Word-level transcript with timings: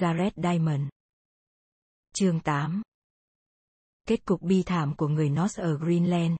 Jared 0.00 0.30
Diamond. 0.36 0.82
Chương 2.14 2.40
8 2.40 2.82
Kết 4.08 4.24
cục 4.24 4.42
bi 4.42 4.62
thảm 4.62 4.94
của 4.96 5.08
người 5.08 5.30
Norse 5.30 5.62
ở 5.62 5.78
Greenland. 5.78 6.32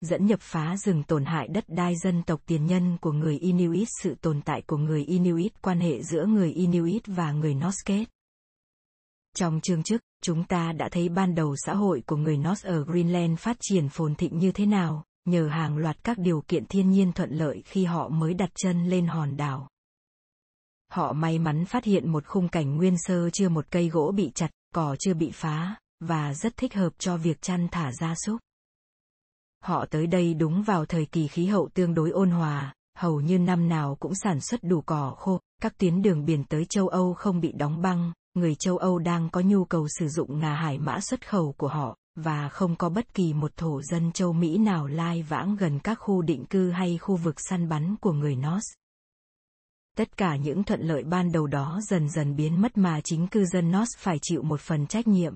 Dẫn 0.00 0.26
nhập 0.26 0.38
phá 0.42 0.76
rừng 0.76 1.02
tổn 1.02 1.24
hại 1.24 1.48
đất 1.48 1.64
đai 1.68 1.96
dân 1.96 2.22
tộc 2.22 2.40
tiền 2.46 2.66
nhân 2.66 2.96
của 3.00 3.12
người 3.12 3.38
Inuit 3.38 3.88
Sự 4.02 4.14
tồn 4.14 4.40
tại 4.44 4.62
của 4.66 4.76
người 4.76 5.04
Inuit 5.04 5.62
Quan 5.62 5.80
hệ 5.80 6.02
giữa 6.02 6.26
người 6.26 6.52
Inuit 6.52 7.02
và 7.06 7.32
người 7.32 7.54
Norse 7.54 8.04
Trong 9.36 9.60
chương 9.60 9.82
trước, 9.82 10.00
chúng 10.22 10.44
ta 10.44 10.72
đã 10.72 10.88
thấy 10.92 11.08
ban 11.08 11.34
đầu 11.34 11.56
xã 11.56 11.74
hội 11.74 12.02
của 12.06 12.16
người 12.16 12.36
Norse 12.36 12.68
ở 12.68 12.84
Greenland 12.84 13.38
phát 13.38 13.56
triển 13.60 13.88
phồn 13.88 14.14
thịnh 14.14 14.38
như 14.38 14.52
thế 14.52 14.66
nào, 14.66 15.04
nhờ 15.24 15.48
hàng 15.48 15.76
loạt 15.76 16.04
các 16.04 16.18
điều 16.18 16.42
kiện 16.48 16.66
thiên 16.66 16.90
nhiên 16.90 17.12
thuận 17.12 17.30
lợi 17.30 17.62
khi 17.64 17.84
họ 17.84 18.08
mới 18.08 18.34
đặt 18.34 18.50
chân 18.54 18.88
lên 18.88 19.06
hòn 19.06 19.36
đảo. 19.36 19.68
Họ 20.92 21.12
may 21.12 21.38
mắn 21.38 21.64
phát 21.64 21.84
hiện 21.84 22.12
một 22.12 22.26
khung 22.26 22.48
cảnh 22.48 22.76
nguyên 22.76 22.96
sơ 22.98 23.30
chưa 23.30 23.48
một 23.48 23.66
cây 23.70 23.88
gỗ 23.88 24.12
bị 24.16 24.30
chặt, 24.34 24.50
cỏ 24.74 24.96
chưa 24.98 25.14
bị 25.14 25.30
phá, 25.34 25.76
và 26.00 26.34
rất 26.34 26.56
thích 26.56 26.74
hợp 26.74 26.92
cho 26.98 27.16
việc 27.16 27.42
chăn 27.42 27.68
thả 27.70 27.92
gia 27.92 28.14
súc. 28.14 28.40
Họ 29.64 29.86
tới 29.90 30.06
đây 30.06 30.34
đúng 30.34 30.62
vào 30.62 30.84
thời 30.84 31.06
kỳ 31.06 31.28
khí 31.28 31.46
hậu 31.46 31.68
tương 31.74 31.94
đối 31.94 32.10
ôn 32.10 32.30
hòa, 32.30 32.74
hầu 32.98 33.20
như 33.20 33.38
năm 33.38 33.68
nào 33.68 33.96
cũng 34.00 34.14
sản 34.14 34.40
xuất 34.40 34.62
đủ 34.62 34.80
cỏ 34.80 35.14
khô, 35.18 35.40
các 35.62 35.78
tuyến 35.78 36.02
đường 36.02 36.24
biển 36.24 36.44
tới 36.44 36.64
châu 36.64 36.88
Âu 36.88 37.14
không 37.14 37.40
bị 37.40 37.52
đóng 37.52 37.82
băng, 37.82 38.12
người 38.34 38.54
châu 38.54 38.76
Âu 38.76 38.98
đang 38.98 39.30
có 39.30 39.40
nhu 39.40 39.64
cầu 39.64 39.86
sử 39.98 40.08
dụng 40.08 40.38
ngà 40.38 40.54
hải 40.54 40.78
mã 40.78 41.00
xuất 41.00 41.28
khẩu 41.28 41.54
của 41.56 41.68
họ, 41.68 41.96
và 42.16 42.48
không 42.48 42.76
có 42.76 42.88
bất 42.88 43.14
kỳ 43.14 43.32
một 43.32 43.56
thổ 43.56 43.82
dân 43.82 44.12
châu 44.12 44.32
Mỹ 44.32 44.58
nào 44.58 44.86
lai 44.86 45.22
vãng 45.22 45.56
gần 45.56 45.78
các 45.78 45.94
khu 45.94 46.22
định 46.22 46.44
cư 46.44 46.70
hay 46.70 46.98
khu 46.98 47.16
vực 47.16 47.40
săn 47.40 47.68
bắn 47.68 47.96
của 48.00 48.12
người 48.12 48.36
Norse. 48.36 48.81
Tất 49.98 50.16
cả 50.16 50.36
những 50.36 50.64
thuận 50.64 50.80
lợi 50.80 51.04
ban 51.04 51.32
đầu 51.32 51.46
đó 51.46 51.80
dần 51.82 52.08
dần 52.08 52.36
biến 52.36 52.62
mất 52.62 52.78
mà 52.78 53.00
chính 53.04 53.26
cư 53.26 53.44
dân 53.44 53.70
Nos 53.70 53.88
phải 53.98 54.18
chịu 54.22 54.42
một 54.42 54.60
phần 54.60 54.86
trách 54.86 55.08
nhiệm. 55.08 55.34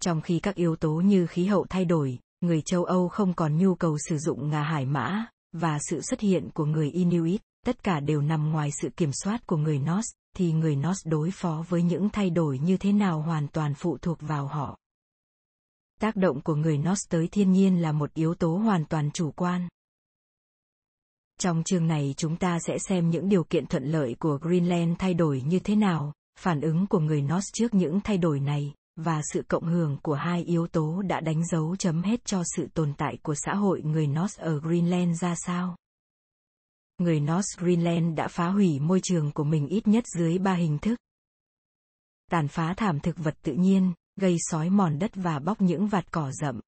Trong 0.00 0.20
khi 0.20 0.40
các 0.40 0.54
yếu 0.54 0.76
tố 0.76 0.90
như 0.92 1.26
khí 1.26 1.46
hậu 1.46 1.66
thay 1.70 1.84
đổi, 1.84 2.18
người 2.40 2.62
châu 2.62 2.84
Âu 2.84 3.08
không 3.08 3.34
còn 3.34 3.58
nhu 3.58 3.74
cầu 3.74 3.98
sử 3.98 4.18
dụng 4.18 4.50
ngà 4.50 4.62
hải 4.62 4.86
mã, 4.86 5.26
và 5.52 5.78
sự 5.80 6.00
xuất 6.00 6.20
hiện 6.20 6.50
của 6.54 6.64
người 6.64 6.90
Inuit, 6.90 7.40
tất 7.66 7.82
cả 7.82 8.00
đều 8.00 8.20
nằm 8.20 8.50
ngoài 8.50 8.70
sự 8.80 8.88
kiểm 8.96 9.10
soát 9.12 9.46
của 9.46 9.56
người 9.56 9.78
Nos 9.78 10.04
thì 10.36 10.52
người 10.52 10.76
Nos 10.76 10.98
đối 11.04 11.30
phó 11.30 11.64
với 11.68 11.82
những 11.82 12.08
thay 12.10 12.30
đổi 12.30 12.58
như 12.58 12.76
thế 12.76 12.92
nào 12.92 13.20
hoàn 13.20 13.48
toàn 13.48 13.74
phụ 13.74 13.98
thuộc 14.02 14.18
vào 14.20 14.46
họ. 14.46 14.78
Tác 16.00 16.16
động 16.16 16.40
của 16.40 16.54
người 16.54 16.78
Nos 16.78 16.98
tới 17.10 17.28
thiên 17.28 17.52
nhiên 17.52 17.82
là 17.82 17.92
một 17.92 18.14
yếu 18.14 18.34
tố 18.34 18.56
hoàn 18.56 18.84
toàn 18.84 19.10
chủ 19.10 19.30
quan. 19.30 19.68
Trong 21.40 21.62
chương 21.64 21.86
này 21.86 22.14
chúng 22.16 22.36
ta 22.36 22.58
sẽ 22.66 22.78
xem 22.78 23.10
những 23.10 23.28
điều 23.28 23.44
kiện 23.44 23.66
thuận 23.66 23.84
lợi 23.84 24.16
của 24.18 24.38
Greenland 24.42 24.96
thay 24.98 25.14
đổi 25.14 25.42
như 25.46 25.58
thế 25.58 25.76
nào, 25.76 26.12
phản 26.38 26.60
ứng 26.60 26.86
của 26.86 26.98
người 26.98 27.22
Norse 27.22 27.50
trước 27.52 27.74
những 27.74 28.00
thay 28.00 28.18
đổi 28.18 28.40
này, 28.40 28.74
và 28.96 29.20
sự 29.32 29.42
cộng 29.48 29.64
hưởng 29.64 29.96
của 30.02 30.14
hai 30.14 30.42
yếu 30.42 30.66
tố 30.66 31.02
đã 31.02 31.20
đánh 31.20 31.46
dấu 31.46 31.76
chấm 31.76 32.02
hết 32.02 32.24
cho 32.24 32.42
sự 32.56 32.66
tồn 32.74 32.94
tại 32.98 33.18
của 33.22 33.34
xã 33.34 33.54
hội 33.54 33.82
người 33.82 34.06
Norse 34.06 34.42
ở 34.42 34.60
Greenland 34.60 35.20
ra 35.20 35.34
sao. 35.46 35.76
Người 36.98 37.20
Norse 37.20 37.58
Greenland 37.58 38.16
đã 38.16 38.28
phá 38.28 38.48
hủy 38.48 38.80
môi 38.80 39.00
trường 39.02 39.32
của 39.32 39.44
mình 39.44 39.68
ít 39.68 39.86
nhất 39.86 40.04
dưới 40.16 40.38
ba 40.38 40.54
hình 40.54 40.78
thức. 40.78 40.98
Tàn 42.30 42.48
phá 42.48 42.74
thảm 42.76 43.00
thực 43.00 43.18
vật 43.18 43.34
tự 43.42 43.52
nhiên, 43.52 43.92
gây 44.20 44.36
sói 44.38 44.70
mòn 44.70 44.98
đất 44.98 45.10
và 45.14 45.38
bóc 45.38 45.60
những 45.60 45.86
vạt 45.86 46.12
cỏ 46.12 46.30
rậm. 46.32 46.60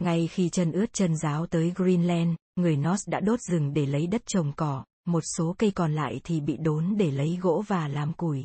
Ngay 0.00 0.26
khi 0.26 0.48
chân 0.48 0.72
ướt 0.72 0.92
chân 0.92 1.16
giáo 1.16 1.46
tới 1.46 1.72
Greenland, 1.76 2.34
người 2.56 2.76
Norse 2.76 3.10
đã 3.10 3.20
đốt 3.20 3.40
rừng 3.40 3.72
để 3.72 3.86
lấy 3.86 4.06
đất 4.06 4.22
trồng 4.26 4.52
cỏ, 4.56 4.84
một 5.06 5.22
số 5.36 5.54
cây 5.58 5.70
còn 5.70 5.92
lại 5.94 6.20
thì 6.24 6.40
bị 6.40 6.56
đốn 6.56 6.94
để 6.98 7.10
lấy 7.10 7.38
gỗ 7.42 7.64
và 7.68 7.88
làm 7.88 8.12
củi. 8.12 8.44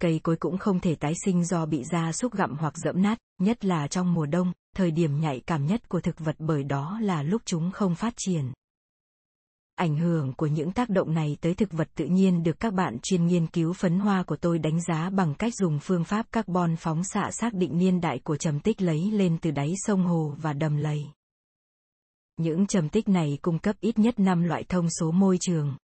Cây 0.00 0.20
cối 0.22 0.36
cũng 0.36 0.58
không 0.58 0.80
thể 0.80 0.94
tái 0.94 1.12
sinh 1.24 1.44
do 1.44 1.66
bị 1.66 1.84
da 1.84 2.12
súc 2.12 2.34
gặm 2.34 2.56
hoặc 2.58 2.74
dẫm 2.76 3.02
nát, 3.02 3.18
nhất 3.38 3.64
là 3.64 3.88
trong 3.88 4.14
mùa 4.14 4.26
đông, 4.26 4.52
thời 4.76 4.90
điểm 4.90 5.20
nhạy 5.20 5.40
cảm 5.46 5.66
nhất 5.66 5.88
của 5.88 6.00
thực 6.00 6.18
vật 6.18 6.36
bởi 6.38 6.64
đó 6.64 6.98
là 7.02 7.22
lúc 7.22 7.42
chúng 7.44 7.70
không 7.70 7.94
phát 7.94 8.14
triển. 8.16 8.52
Ảnh 9.80 9.96
hưởng 9.96 10.32
của 10.32 10.46
những 10.46 10.72
tác 10.72 10.88
động 10.88 11.14
này 11.14 11.36
tới 11.40 11.54
thực 11.54 11.72
vật 11.72 11.88
tự 11.94 12.04
nhiên 12.04 12.42
được 12.42 12.60
các 12.60 12.74
bạn 12.74 12.98
chuyên 13.02 13.26
nghiên 13.26 13.46
cứu 13.46 13.72
phấn 13.72 13.98
hoa 13.98 14.22
của 14.22 14.36
tôi 14.36 14.58
đánh 14.58 14.80
giá 14.82 15.10
bằng 15.10 15.34
cách 15.34 15.54
dùng 15.54 15.78
phương 15.82 16.04
pháp 16.04 16.26
carbon 16.32 16.76
phóng 16.76 17.04
xạ 17.04 17.30
xác 17.30 17.54
định 17.54 17.78
niên 17.78 18.00
đại 18.00 18.18
của 18.24 18.36
trầm 18.36 18.60
tích 18.60 18.82
lấy 18.82 19.10
lên 19.10 19.38
từ 19.42 19.50
đáy 19.50 19.72
sông 19.76 20.02
hồ 20.02 20.34
và 20.42 20.52
đầm 20.52 20.76
lầy. 20.76 21.06
Những 22.36 22.66
trầm 22.66 22.88
tích 22.88 23.08
này 23.08 23.38
cung 23.42 23.58
cấp 23.58 23.76
ít 23.80 23.98
nhất 23.98 24.18
5 24.18 24.42
loại 24.42 24.64
thông 24.68 24.86
số 25.00 25.10
môi 25.10 25.38
trường, 25.40 25.76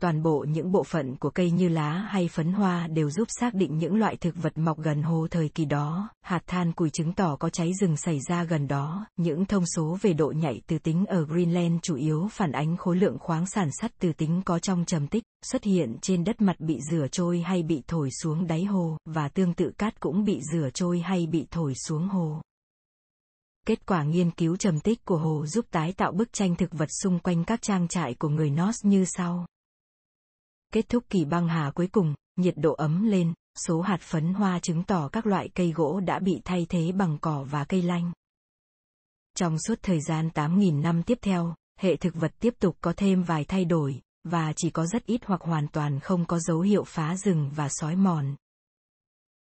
toàn 0.00 0.22
bộ 0.22 0.44
những 0.48 0.72
bộ 0.72 0.84
phận 0.84 1.16
của 1.16 1.30
cây 1.30 1.50
như 1.50 1.68
lá 1.68 1.92
hay 1.92 2.28
phấn 2.28 2.52
hoa 2.52 2.86
đều 2.86 3.10
giúp 3.10 3.28
xác 3.40 3.54
định 3.54 3.78
những 3.78 3.96
loại 3.96 4.16
thực 4.16 4.34
vật 4.42 4.58
mọc 4.58 4.78
gần 4.78 5.02
hồ 5.02 5.26
thời 5.30 5.48
kỳ 5.48 5.64
đó. 5.64 6.08
Hạt 6.22 6.42
than 6.46 6.72
củi 6.72 6.90
chứng 6.90 7.12
tỏ 7.12 7.36
có 7.36 7.50
cháy 7.50 7.70
rừng 7.80 7.96
xảy 7.96 8.18
ra 8.28 8.44
gần 8.44 8.68
đó. 8.68 9.06
Những 9.16 9.44
thông 9.44 9.64
số 9.76 9.98
về 10.02 10.12
độ 10.12 10.32
nhạy 10.36 10.60
từ 10.66 10.78
tính 10.78 11.06
ở 11.06 11.24
Greenland 11.24 11.78
chủ 11.82 11.96
yếu 11.96 12.28
phản 12.32 12.52
ánh 12.52 12.76
khối 12.76 12.96
lượng 12.96 13.18
khoáng 13.18 13.46
sản 13.46 13.68
sắt 13.80 13.92
từ 14.00 14.12
tính 14.12 14.42
có 14.44 14.58
trong 14.58 14.84
trầm 14.84 15.06
tích, 15.06 15.24
xuất 15.42 15.64
hiện 15.64 15.96
trên 16.02 16.24
đất 16.24 16.40
mặt 16.40 16.60
bị 16.60 16.78
rửa 16.90 17.06
trôi 17.12 17.40
hay 17.40 17.62
bị 17.62 17.82
thổi 17.86 18.08
xuống 18.22 18.46
đáy 18.46 18.64
hồ, 18.64 18.96
và 19.04 19.28
tương 19.28 19.54
tự 19.54 19.72
cát 19.78 20.00
cũng 20.00 20.24
bị 20.24 20.40
rửa 20.52 20.68
trôi 20.74 21.00
hay 21.00 21.26
bị 21.26 21.46
thổi 21.50 21.74
xuống 21.74 22.08
hồ. 22.08 22.40
Kết 23.66 23.86
quả 23.86 24.02
nghiên 24.02 24.30
cứu 24.30 24.56
trầm 24.56 24.80
tích 24.80 25.04
của 25.04 25.18
hồ 25.18 25.46
giúp 25.46 25.66
tái 25.70 25.92
tạo 25.92 26.12
bức 26.12 26.32
tranh 26.32 26.56
thực 26.56 26.72
vật 26.72 26.88
xung 27.02 27.18
quanh 27.18 27.44
các 27.44 27.62
trang 27.62 27.88
trại 27.88 28.14
của 28.14 28.28
người 28.28 28.50
Norse 28.50 28.88
như 28.88 29.04
sau. 29.04 29.46
Kết 30.72 30.88
thúc 30.88 31.04
kỳ 31.10 31.24
băng 31.24 31.48
hà 31.48 31.70
cuối 31.74 31.86
cùng, 31.86 32.14
nhiệt 32.36 32.54
độ 32.56 32.72
ấm 32.74 33.02
lên, 33.02 33.34
số 33.66 33.80
hạt 33.80 34.00
phấn 34.00 34.34
hoa 34.34 34.58
chứng 34.58 34.84
tỏ 34.84 35.08
các 35.08 35.26
loại 35.26 35.48
cây 35.54 35.72
gỗ 35.72 36.00
đã 36.00 36.18
bị 36.18 36.40
thay 36.44 36.66
thế 36.68 36.92
bằng 36.92 37.18
cỏ 37.20 37.46
và 37.50 37.64
cây 37.64 37.82
lanh. 37.82 38.12
Trong 39.36 39.58
suốt 39.58 39.78
thời 39.82 40.00
gian 40.00 40.28
8.000 40.34 40.80
năm 40.80 41.02
tiếp 41.02 41.18
theo, 41.22 41.54
hệ 41.78 41.96
thực 41.96 42.14
vật 42.14 42.32
tiếp 42.40 42.54
tục 42.58 42.76
có 42.80 42.92
thêm 42.96 43.22
vài 43.22 43.44
thay 43.44 43.64
đổi, 43.64 44.00
và 44.24 44.52
chỉ 44.56 44.70
có 44.70 44.86
rất 44.86 45.06
ít 45.06 45.20
hoặc 45.24 45.40
hoàn 45.40 45.68
toàn 45.68 46.00
không 46.00 46.24
có 46.24 46.38
dấu 46.38 46.60
hiệu 46.60 46.84
phá 46.84 47.16
rừng 47.16 47.50
và 47.54 47.68
sói 47.70 47.96
mòn. 47.96 48.34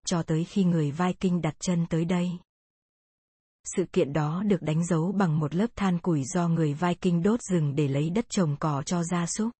Cho 0.06 0.22
tới 0.22 0.44
khi 0.44 0.64
người 0.64 0.90
Viking 0.90 1.40
đặt 1.40 1.54
chân 1.60 1.86
tới 1.86 2.04
đây. 2.04 2.30
Sự 3.76 3.84
kiện 3.92 4.12
đó 4.12 4.42
được 4.46 4.62
đánh 4.62 4.86
dấu 4.86 5.12
bằng 5.12 5.38
một 5.38 5.54
lớp 5.54 5.66
than 5.76 5.98
củi 5.98 6.22
do 6.24 6.48
người 6.48 6.74
Viking 6.74 7.22
đốt 7.22 7.42
rừng 7.42 7.74
để 7.74 7.88
lấy 7.88 8.10
đất 8.10 8.26
trồng 8.28 8.56
cỏ 8.56 8.82
cho 8.82 9.02
gia 9.04 9.26
súc. 9.26 9.50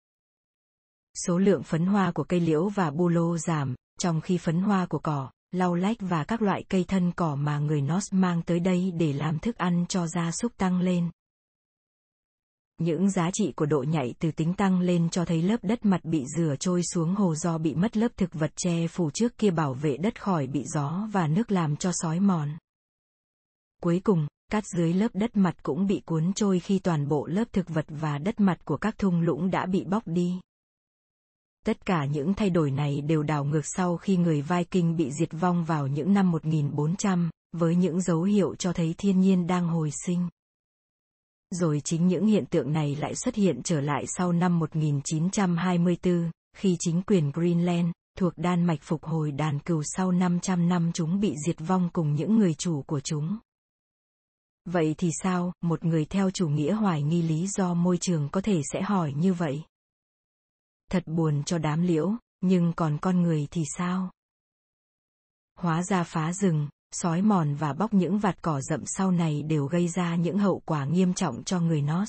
Số 1.24 1.38
lượng 1.38 1.62
phấn 1.62 1.86
hoa 1.86 2.12
của 2.12 2.24
cây 2.24 2.40
liễu 2.40 2.68
và 2.68 2.90
bu 2.90 3.08
lô 3.08 3.38
giảm, 3.38 3.74
trong 3.98 4.20
khi 4.20 4.38
phấn 4.38 4.60
hoa 4.60 4.86
của 4.86 4.98
cỏ, 4.98 5.30
lau 5.52 5.74
lách 5.74 5.96
và 6.00 6.24
các 6.24 6.42
loại 6.42 6.64
cây 6.68 6.84
thân 6.88 7.12
cỏ 7.12 7.34
mà 7.36 7.58
người 7.58 7.80
Norse 7.80 8.16
mang 8.16 8.42
tới 8.42 8.60
đây 8.60 8.92
để 8.96 9.12
làm 9.12 9.38
thức 9.38 9.56
ăn 9.56 9.84
cho 9.88 10.06
gia 10.06 10.30
súc 10.32 10.56
tăng 10.56 10.80
lên. 10.80 11.10
Những 12.78 13.10
giá 13.10 13.30
trị 13.32 13.52
của 13.56 13.66
độ 13.66 13.82
nhạy 13.82 14.14
từ 14.18 14.30
tính 14.32 14.54
tăng 14.54 14.80
lên 14.80 15.08
cho 15.10 15.24
thấy 15.24 15.42
lớp 15.42 15.56
đất 15.62 15.84
mặt 15.84 16.04
bị 16.04 16.24
rửa 16.36 16.54
trôi 16.60 16.82
xuống 16.82 17.14
hồ 17.14 17.34
do 17.34 17.58
bị 17.58 17.74
mất 17.74 17.96
lớp 17.96 18.16
thực 18.16 18.34
vật 18.34 18.52
che 18.56 18.86
phủ 18.86 19.10
trước 19.10 19.38
kia 19.38 19.50
bảo 19.50 19.74
vệ 19.74 19.96
đất 19.96 20.22
khỏi 20.22 20.46
bị 20.46 20.64
gió 20.74 21.08
và 21.12 21.26
nước 21.26 21.50
làm 21.50 21.76
cho 21.76 21.90
sói 21.94 22.20
mòn. 22.20 22.48
Cuối 23.82 24.00
cùng, 24.04 24.26
cát 24.50 24.64
dưới 24.66 24.92
lớp 24.92 25.08
đất 25.14 25.36
mặt 25.36 25.54
cũng 25.62 25.86
bị 25.86 26.02
cuốn 26.06 26.32
trôi 26.32 26.60
khi 26.60 26.78
toàn 26.78 27.08
bộ 27.08 27.26
lớp 27.26 27.44
thực 27.52 27.68
vật 27.68 27.86
và 27.88 28.18
đất 28.18 28.40
mặt 28.40 28.64
của 28.64 28.76
các 28.76 28.98
thung 28.98 29.20
lũng 29.20 29.50
đã 29.50 29.66
bị 29.66 29.84
bóc 29.84 30.02
đi. 30.06 30.40
Tất 31.66 31.86
cả 31.86 32.04
những 32.04 32.34
thay 32.34 32.50
đổi 32.50 32.70
này 32.70 33.00
đều 33.00 33.22
đảo 33.22 33.44
ngược 33.44 33.60
sau 33.64 33.96
khi 33.96 34.16
người 34.16 34.42
Viking 34.42 34.96
bị 34.96 35.10
diệt 35.12 35.28
vong 35.32 35.64
vào 35.64 35.86
những 35.86 36.14
năm 36.14 36.30
1400, 36.30 37.30
với 37.52 37.76
những 37.76 38.00
dấu 38.00 38.22
hiệu 38.22 38.54
cho 38.54 38.72
thấy 38.72 38.94
thiên 38.98 39.20
nhiên 39.20 39.46
đang 39.46 39.68
hồi 39.68 39.90
sinh. 40.06 40.28
Rồi 41.50 41.80
chính 41.84 42.06
những 42.06 42.26
hiện 42.26 42.46
tượng 42.46 42.72
này 42.72 42.96
lại 42.96 43.14
xuất 43.14 43.34
hiện 43.34 43.60
trở 43.64 43.80
lại 43.80 44.04
sau 44.06 44.32
năm 44.32 44.58
1924, 44.58 46.30
khi 46.56 46.76
chính 46.80 47.02
quyền 47.02 47.30
Greenland, 47.34 47.88
thuộc 48.18 48.32
Đan 48.36 48.64
Mạch 48.64 48.82
phục 48.82 49.04
hồi 49.04 49.32
đàn 49.32 49.58
cừu 49.58 49.82
sau 49.84 50.12
500 50.12 50.68
năm 50.68 50.90
chúng 50.94 51.20
bị 51.20 51.34
diệt 51.46 51.56
vong 51.58 51.88
cùng 51.92 52.14
những 52.14 52.36
người 52.36 52.54
chủ 52.54 52.82
của 52.82 53.00
chúng. 53.00 53.38
Vậy 54.64 54.94
thì 54.98 55.10
sao, 55.22 55.52
một 55.62 55.84
người 55.84 56.04
theo 56.04 56.30
chủ 56.30 56.48
nghĩa 56.48 56.72
hoài 56.72 57.02
nghi 57.02 57.22
lý 57.22 57.46
do 57.46 57.74
môi 57.74 57.98
trường 57.98 58.28
có 58.28 58.40
thể 58.40 58.60
sẽ 58.72 58.82
hỏi 58.82 59.12
như 59.16 59.34
vậy? 59.34 59.62
Thật 60.90 61.02
buồn 61.06 61.42
cho 61.44 61.58
đám 61.58 61.82
liễu, 61.82 62.12
nhưng 62.40 62.72
còn 62.76 62.98
con 62.98 63.22
người 63.22 63.48
thì 63.50 63.64
sao? 63.76 64.10
Hóa 65.58 65.82
ra 65.82 66.04
phá 66.04 66.32
rừng, 66.32 66.68
sói 66.92 67.22
mòn 67.22 67.54
và 67.54 67.72
bóc 67.72 67.94
những 67.94 68.18
vạt 68.18 68.42
cỏ 68.42 68.60
rậm 68.60 68.82
sau 68.86 69.10
này 69.10 69.42
đều 69.42 69.66
gây 69.66 69.88
ra 69.88 70.16
những 70.16 70.38
hậu 70.38 70.62
quả 70.64 70.84
nghiêm 70.84 71.14
trọng 71.14 71.44
cho 71.44 71.60
người 71.60 71.82
Nos. 71.82 72.08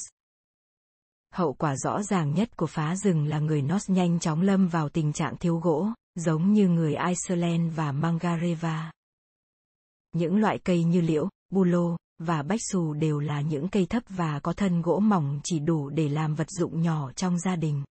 Hậu 1.34 1.54
quả 1.54 1.76
rõ 1.76 2.04
ràng 2.04 2.34
nhất 2.34 2.58
của 2.58 2.68
phá 2.68 2.96
rừng 2.96 3.28
là 3.28 3.40
người 3.40 3.62
Nos 3.62 3.90
nhanh 3.90 4.20
chóng 4.20 4.42
lâm 4.42 4.68
vào 4.68 4.90
tình 4.90 5.14
trạng 5.14 5.38
thiếu 5.38 5.58
gỗ, 5.58 5.88
giống 6.16 6.54
như 6.54 6.68
người 6.68 6.96
Iceland 6.96 7.76
và 7.76 7.92
Mangareva. 7.92 8.92
Những 10.14 10.38
loại 10.38 10.60
cây 10.64 10.84
như 10.84 11.02
liễu, 11.02 11.30
bulo 11.50 11.98
và 12.20 12.44
bách 12.44 12.60
xù 12.72 12.94
đều 12.94 13.20
là 13.20 13.42
những 13.42 13.68
cây 13.68 13.86
thấp 13.86 14.04
và 14.10 14.40
có 14.40 14.54
thân 14.54 14.82
gỗ 14.82 15.00
mỏng 15.00 15.40
chỉ 15.44 15.60
đủ 15.60 15.90
để 15.90 16.10
làm 16.10 16.36
vật 16.36 16.50
dụng 16.50 16.82
nhỏ 16.82 17.12
trong 17.12 17.40
gia 17.40 17.56
đình 17.56 17.84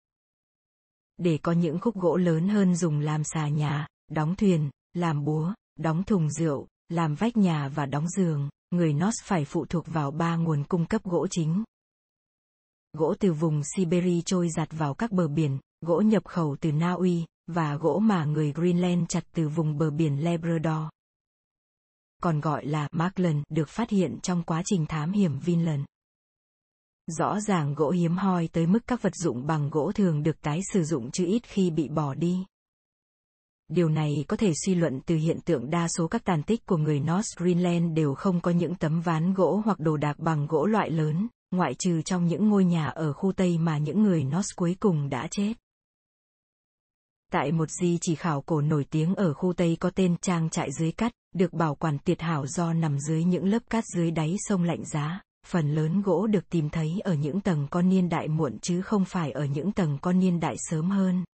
để 1.19 1.39
có 1.43 1.53
những 1.53 1.79
khúc 1.79 1.95
gỗ 1.95 2.17
lớn 2.17 2.49
hơn 2.49 2.75
dùng 2.75 3.01
làm 3.01 3.25
xà 3.25 3.49
nhà, 3.49 3.87
đóng 4.11 4.35
thuyền, 4.37 4.71
làm 4.95 5.25
búa, 5.25 5.55
đóng 5.79 6.03
thùng 6.03 6.31
rượu, 6.31 6.67
làm 6.89 7.15
vách 7.15 7.37
nhà 7.37 7.69
và 7.69 7.87
đóng 7.87 8.09
giường, 8.09 8.49
người 8.71 8.93
Norse 8.93 9.23
phải 9.25 9.45
phụ 9.45 9.67
thuộc 9.67 9.87
vào 9.87 10.11
ba 10.11 10.37
nguồn 10.37 10.65
cung 10.65 10.87
cấp 10.87 11.05
gỗ 11.05 11.27
chính. 11.31 11.65
Gỗ 12.93 13.15
từ 13.21 13.33
vùng 13.33 13.63
Siberia 13.77 14.21
trôi 14.25 14.49
giặt 14.57 14.69
vào 14.73 14.95
các 14.95 15.13
bờ 15.13 15.29
biển, 15.29 15.59
gỗ 15.81 16.01
nhập 16.01 16.25
khẩu 16.25 16.57
từ 16.61 16.73
Na 16.73 16.93
Uy, 16.93 17.25
và 17.47 17.77
gỗ 17.77 17.99
mà 17.99 18.25
người 18.25 18.53
Greenland 18.53 19.05
chặt 19.09 19.25
từ 19.35 19.49
vùng 19.49 19.79
bờ 19.79 19.91
biển 19.91 20.25
Labrador. 20.25 20.89
Còn 22.23 22.41
gọi 22.41 22.67
là 22.67 22.89
Markland 22.93 23.43
được 23.49 23.69
phát 23.69 23.91
hiện 23.91 24.19
trong 24.23 24.43
quá 24.43 24.63
trình 24.65 24.87
thám 24.87 25.13
hiểm 25.13 25.39
Vinland. 25.39 25.85
Rõ 27.07 27.41
ràng 27.41 27.75
gỗ 27.75 27.91
hiếm 27.91 28.17
hoi 28.17 28.49
tới 28.53 28.67
mức 28.67 28.79
các 28.87 29.03
vật 29.03 29.15
dụng 29.15 29.47
bằng 29.47 29.71
gỗ 29.71 29.93
thường 29.95 30.23
được 30.23 30.41
tái 30.41 30.61
sử 30.73 30.85
dụng 30.85 31.11
chứ 31.11 31.25
ít 31.27 31.43
khi 31.47 31.71
bị 31.71 31.89
bỏ 31.89 32.15
đi. 32.15 32.45
Điều 33.69 33.89
này 33.89 34.25
có 34.29 34.37
thể 34.37 34.53
suy 34.65 34.75
luận 34.75 35.01
từ 35.07 35.17
hiện 35.17 35.41
tượng 35.45 35.71
đa 35.71 35.89
số 35.89 36.09
các 36.09 36.25
tàn 36.25 36.43
tích 36.43 36.67
của 36.67 36.77
người 36.77 37.01
North 37.01 37.39
Greenland 37.39 37.97
đều 37.97 38.15
không 38.15 38.41
có 38.41 38.51
những 38.51 38.75
tấm 38.75 39.01
ván 39.01 39.35
gỗ 39.35 39.63
hoặc 39.65 39.81
đồ 39.81 39.97
đạc 39.97 40.19
bằng 40.19 40.47
gỗ 40.47 40.67
loại 40.67 40.91
lớn, 40.91 41.29
ngoại 41.51 41.75
trừ 41.79 42.03
trong 42.03 42.27
những 42.27 42.49
ngôi 42.49 42.65
nhà 42.65 42.87
ở 42.87 43.13
khu 43.13 43.33
Tây 43.33 43.59
mà 43.59 43.79
những 43.79 44.03
người 44.03 44.25
North 44.25 44.57
cuối 44.57 44.77
cùng 44.81 45.09
đã 45.09 45.29
chết. 45.31 45.55
Tại 47.33 47.53
một 47.53 47.71
di 47.71 47.99
chỉ 48.01 48.15
khảo 48.15 48.43
cổ 48.43 48.61
nổi 48.61 48.85
tiếng 48.91 49.15
ở 49.15 49.35
khu 49.35 49.53
Tây 49.53 49.77
có 49.81 49.91
tên 49.91 50.17
trang 50.17 50.51
trại 50.51 50.73
dưới 50.73 50.93
cắt, 50.93 51.13
được 51.35 51.53
bảo 51.53 51.75
quản 51.75 51.99
tuyệt 52.05 52.21
hảo 52.21 52.47
do 52.47 52.73
nằm 52.73 52.99
dưới 52.99 53.25
những 53.25 53.45
lớp 53.45 53.63
cát 53.71 53.85
dưới 53.95 54.11
đáy 54.11 54.37
sông 54.49 54.63
lạnh 54.63 54.85
giá. 54.85 55.26
Phần 55.47 55.75
lớn 55.75 56.03
gỗ 56.03 56.27
được 56.27 56.49
tìm 56.51 56.71
thấy 56.71 57.01
ở 57.05 57.15
những 57.15 57.41
tầng 57.41 57.67
con 57.71 57.89
niên 57.89 58.09
đại 58.09 58.29
muộn 58.29 58.59
chứ 58.63 58.83
không 58.83 59.05
phải 59.05 59.33
ở 59.33 59.45
những 59.45 59.73
tầng 59.73 59.99
con 60.03 60.19
niên 60.19 60.41
đại 60.41 60.57
sớm 60.59 60.91
hơn. 60.91 61.25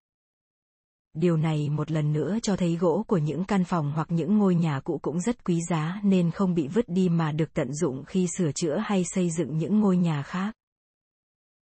Điều 1.15 1.37
này 1.37 1.71
một 1.71 1.91
lần 1.91 2.13
nữa 2.13 2.39
cho 2.43 2.57
thấy 2.57 2.77
gỗ 2.77 3.05
của 3.09 3.19
những 3.19 3.45
căn 3.45 3.65
phòng 3.65 3.93
hoặc 3.95 4.07
những 4.11 4.39
ngôi 4.39 4.55
nhà 4.55 4.81
cũ 4.81 4.99
cũng 5.03 5.21
rất 5.21 5.45
quý 5.45 5.61
giá 5.71 6.01
nên 6.05 6.31
không 6.31 6.55
bị 6.55 6.69
vứt 6.69 6.89
đi 6.89 7.09
mà 7.09 7.33
được 7.33 7.55
tận 7.55 7.75
dụng 7.75 8.05
khi 8.05 8.27
sửa 8.39 8.53
chữa 8.53 8.77
hay 8.77 9.05
xây 9.05 9.31
dựng 9.31 9.59
những 9.59 9.81
ngôi 9.81 9.97
nhà 9.97 10.23
khác. 10.23 10.55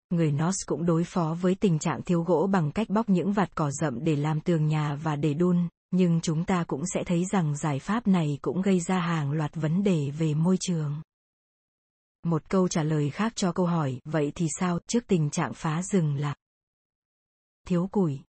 Người 0.10 0.32
Norse 0.32 0.64
cũng 0.66 0.86
đối 0.86 1.04
phó 1.04 1.38
với 1.42 1.56
tình 1.56 1.80
trạng 1.80 2.02
thiếu 2.02 2.22
gỗ 2.22 2.48
bằng 2.52 2.72
cách 2.72 2.90
bóc 2.90 3.10
những 3.10 3.34
vạt 3.34 3.56
cỏ 3.56 3.72
rậm 3.72 4.04
để 4.04 4.16
làm 4.16 4.42
tường 4.42 4.68
nhà 4.68 4.96
và 5.04 5.16
để 5.16 5.34
đun, 5.34 5.58
nhưng 5.92 6.22
chúng 6.22 6.46
ta 6.46 6.64
cũng 6.68 6.84
sẽ 6.94 7.04
thấy 7.04 7.26
rằng 7.32 7.58
giải 7.58 7.80
pháp 7.80 8.08
này 8.08 8.40
cũng 8.42 8.62
gây 8.62 8.80
ra 8.80 9.00
hàng 9.00 9.32
loạt 9.32 9.56
vấn 9.56 9.84
đề 9.84 10.12
về 10.20 10.34
môi 10.34 10.58
trường. 10.60 11.02
Một 12.26 12.50
câu 12.50 12.68
trả 12.68 12.84
lời 12.84 13.10
khác 13.10 13.34
cho 13.36 13.52
câu 13.52 13.66
hỏi, 13.66 14.00
vậy 14.06 14.32
thì 14.36 14.48
sao, 14.60 14.80
trước 14.88 15.08
tình 15.08 15.30
trạng 15.30 15.54
phá 15.54 15.82
rừng 15.84 16.16
là 16.16 16.36
thiếu 17.68 17.88
củi. 17.92 18.20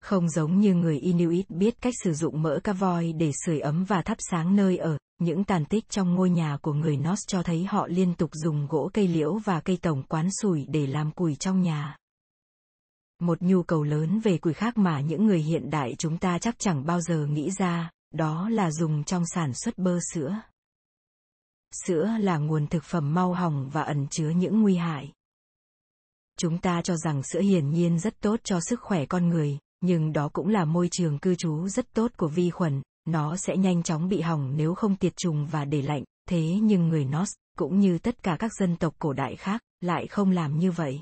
Không 0.00 0.28
giống 0.28 0.60
như 0.60 0.74
người 0.74 0.98
Inuit 0.98 1.50
biết 1.50 1.80
cách 1.80 1.94
sử 2.04 2.12
dụng 2.12 2.42
mỡ 2.42 2.60
cá 2.64 2.72
voi 2.72 3.12
để 3.12 3.32
sưởi 3.46 3.60
ấm 3.60 3.84
và 3.84 4.02
thắp 4.02 4.16
sáng 4.30 4.56
nơi 4.56 4.76
ở, 4.76 4.98
những 5.18 5.44
tàn 5.44 5.64
tích 5.64 5.88
trong 5.88 6.14
ngôi 6.14 6.30
nhà 6.30 6.56
của 6.62 6.72
người 6.72 6.96
Norse 6.96 7.24
cho 7.26 7.42
thấy 7.42 7.64
họ 7.64 7.86
liên 7.86 8.14
tục 8.14 8.30
dùng 8.32 8.66
gỗ 8.70 8.90
cây 8.94 9.08
liễu 9.08 9.38
và 9.38 9.60
cây 9.60 9.78
tổng 9.82 10.02
quán 10.02 10.28
sủi 10.42 10.66
để 10.68 10.86
làm 10.86 11.10
củi 11.10 11.34
trong 11.34 11.62
nhà. 11.62 11.96
Một 13.20 13.42
nhu 13.42 13.62
cầu 13.62 13.82
lớn 13.82 14.20
về 14.20 14.38
củi 14.38 14.52
khác 14.52 14.78
mà 14.78 15.00
những 15.00 15.26
người 15.26 15.40
hiện 15.40 15.70
đại 15.70 15.94
chúng 15.98 16.18
ta 16.18 16.38
chắc 16.38 16.58
chẳng 16.58 16.86
bao 16.86 17.00
giờ 17.00 17.26
nghĩ 17.26 17.50
ra, 17.50 17.90
đó 18.14 18.48
là 18.48 18.70
dùng 18.70 19.04
trong 19.04 19.24
sản 19.34 19.54
xuất 19.54 19.78
bơ 19.78 19.98
sữa. 20.14 20.40
Sữa 21.72 22.10
là 22.20 22.38
nguồn 22.38 22.66
thực 22.66 22.84
phẩm 22.84 23.14
mau 23.14 23.34
hỏng 23.34 23.68
và 23.72 23.82
ẩn 23.82 24.06
chứa 24.10 24.28
những 24.28 24.62
nguy 24.62 24.76
hại. 24.76 25.12
Chúng 26.38 26.58
ta 26.58 26.82
cho 26.82 26.96
rằng 26.96 27.22
sữa 27.22 27.40
hiển 27.40 27.70
nhiên 27.70 27.98
rất 27.98 28.20
tốt 28.20 28.40
cho 28.44 28.60
sức 28.60 28.80
khỏe 28.80 29.06
con 29.06 29.28
người, 29.28 29.58
nhưng 29.80 30.12
đó 30.12 30.28
cũng 30.32 30.48
là 30.48 30.64
môi 30.64 30.88
trường 30.90 31.18
cư 31.18 31.34
trú 31.34 31.68
rất 31.68 31.92
tốt 31.94 32.10
của 32.16 32.28
vi 32.28 32.50
khuẩn, 32.50 32.82
nó 33.04 33.36
sẽ 33.36 33.56
nhanh 33.56 33.82
chóng 33.82 34.08
bị 34.08 34.20
hỏng 34.20 34.56
nếu 34.56 34.74
không 34.74 34.96
tiệt 34.96 35.16
trùng 35.16 35.46
và 35.46 35.64
để 35.64 35.82
lạnh, 35.82 36.04
thế 36.28 36.58
nhưng 36.62 36.88
người 36.88 37.04
Norse, 37.04 37.32
cũng 37.58 37.78
như 37.78 37.98
tất 37.98 38.22
cả 38.22 38.36
các 38.38 38.52
dân 38.54 38.76
tộc 38.76 38.94
cổ 38.98 39.12
đại 39.12 39.36
khác, 39.36 39.62
lại 39.80 40.06
không 40.06 40.30
làm 40.30 40.58
như 40.58 40.70
vậy. 40.70 41.00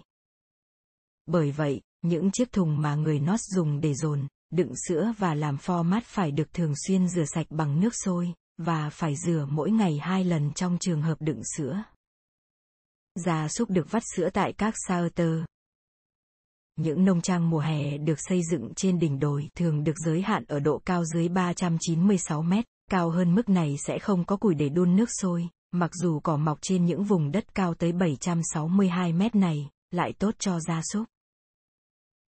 Bởi 1.26 1.50
vậy, 1.50 1.80
những 2.02 2.30
chiếc 2.30 2.52
thùng 2.52 2.80
mà 2.82 2.94
người 2.94 3.20
Norse 3.20 3.56
dùng 3.56 3.80
để 3.80 3.94
dồn, 3.94 4.26
đựng 4.52 4.72
sữa 4.88 5.12
và 5.18 5.34
làm 5.34 5.56
format 5.56 6.00
phải 6.04 6.30
được 6.30 6.52
thường 6.52 6.72
xuyên 6.86 7.08
rửa 7.08 7.24
sạch 7.24 7.46
bằng 7.50 7.80
nước 7.80 7.94
sôi, 8.04 8.32
và 8.58 8.90
phải 8.90 9.16
rửa 9.16 9.46
mỗi 9.50 9.70
ngày 9.70 9.98
hai 9.98 10.24
lần 10.24 10.52
trong 10.52 10.78
trường 10.80 11.02
hợp 11.02 11.16
đựng 11.20 11.42
sữa. 11.56 11.82
Gia 13.14 13.48
súc 13.48 13.70
được 13.70 13.90
vắt 13.90 14.02
sữa 14.14 14.28
tại 14.32 14.52
các 14.52 14.74
shelter, 14.88 15.44
những 16.76 17.04
nông 17.04 17.20
trang 17.20 17.50
mùa 17.50 17.58
hè 17.58 17.98
được 17.98 18.18
xây 18.18 18.40
dựng 18.50 18.74
trên 18.76 18.98
đỉnh 18.98 19.18
đồi 19.18 19.48
thường 19.54 19.84
được 19.84 19.96
giới 19.96 20.22
hạn 20.22 20.44
ở 20.48 20.60
độ 20.60 20.82
cao 20.84 21.04
dưới 21.04 21.28
396 21.28 22.42
mét, 22.42 22.64
cao 22.90 23.10
hơn 23.10 23.34
mức 23.34 23.48
này 23.48 23.76
sẽ 23.86 23.98
không 23.98 24.24
có 24.24 24.36
củi 24.36 24.54
để 24.54 24.68
đun 24.68 24.96
nước 24.96 25.08
sôi, 25.20 25.48
mặc 25.72 25.90
dù 25.94 26.20
cỏ 26.20 26.36
mọc 26.36 26.58
trên 26.62 26.84
những 26.84 27.04
vùng 27.04 27.30
đất 27.32 27.54
cao 27.54 27.74
tới 27.74 27.92
762 27.92 29.12
mét 29.12 29.34
này, 29.34 29.70
lại 29.90 30.12
tốt 30.18 30.34
cho 30.38 30.60
gia 30.60 30.82
súc. 30.92 31.04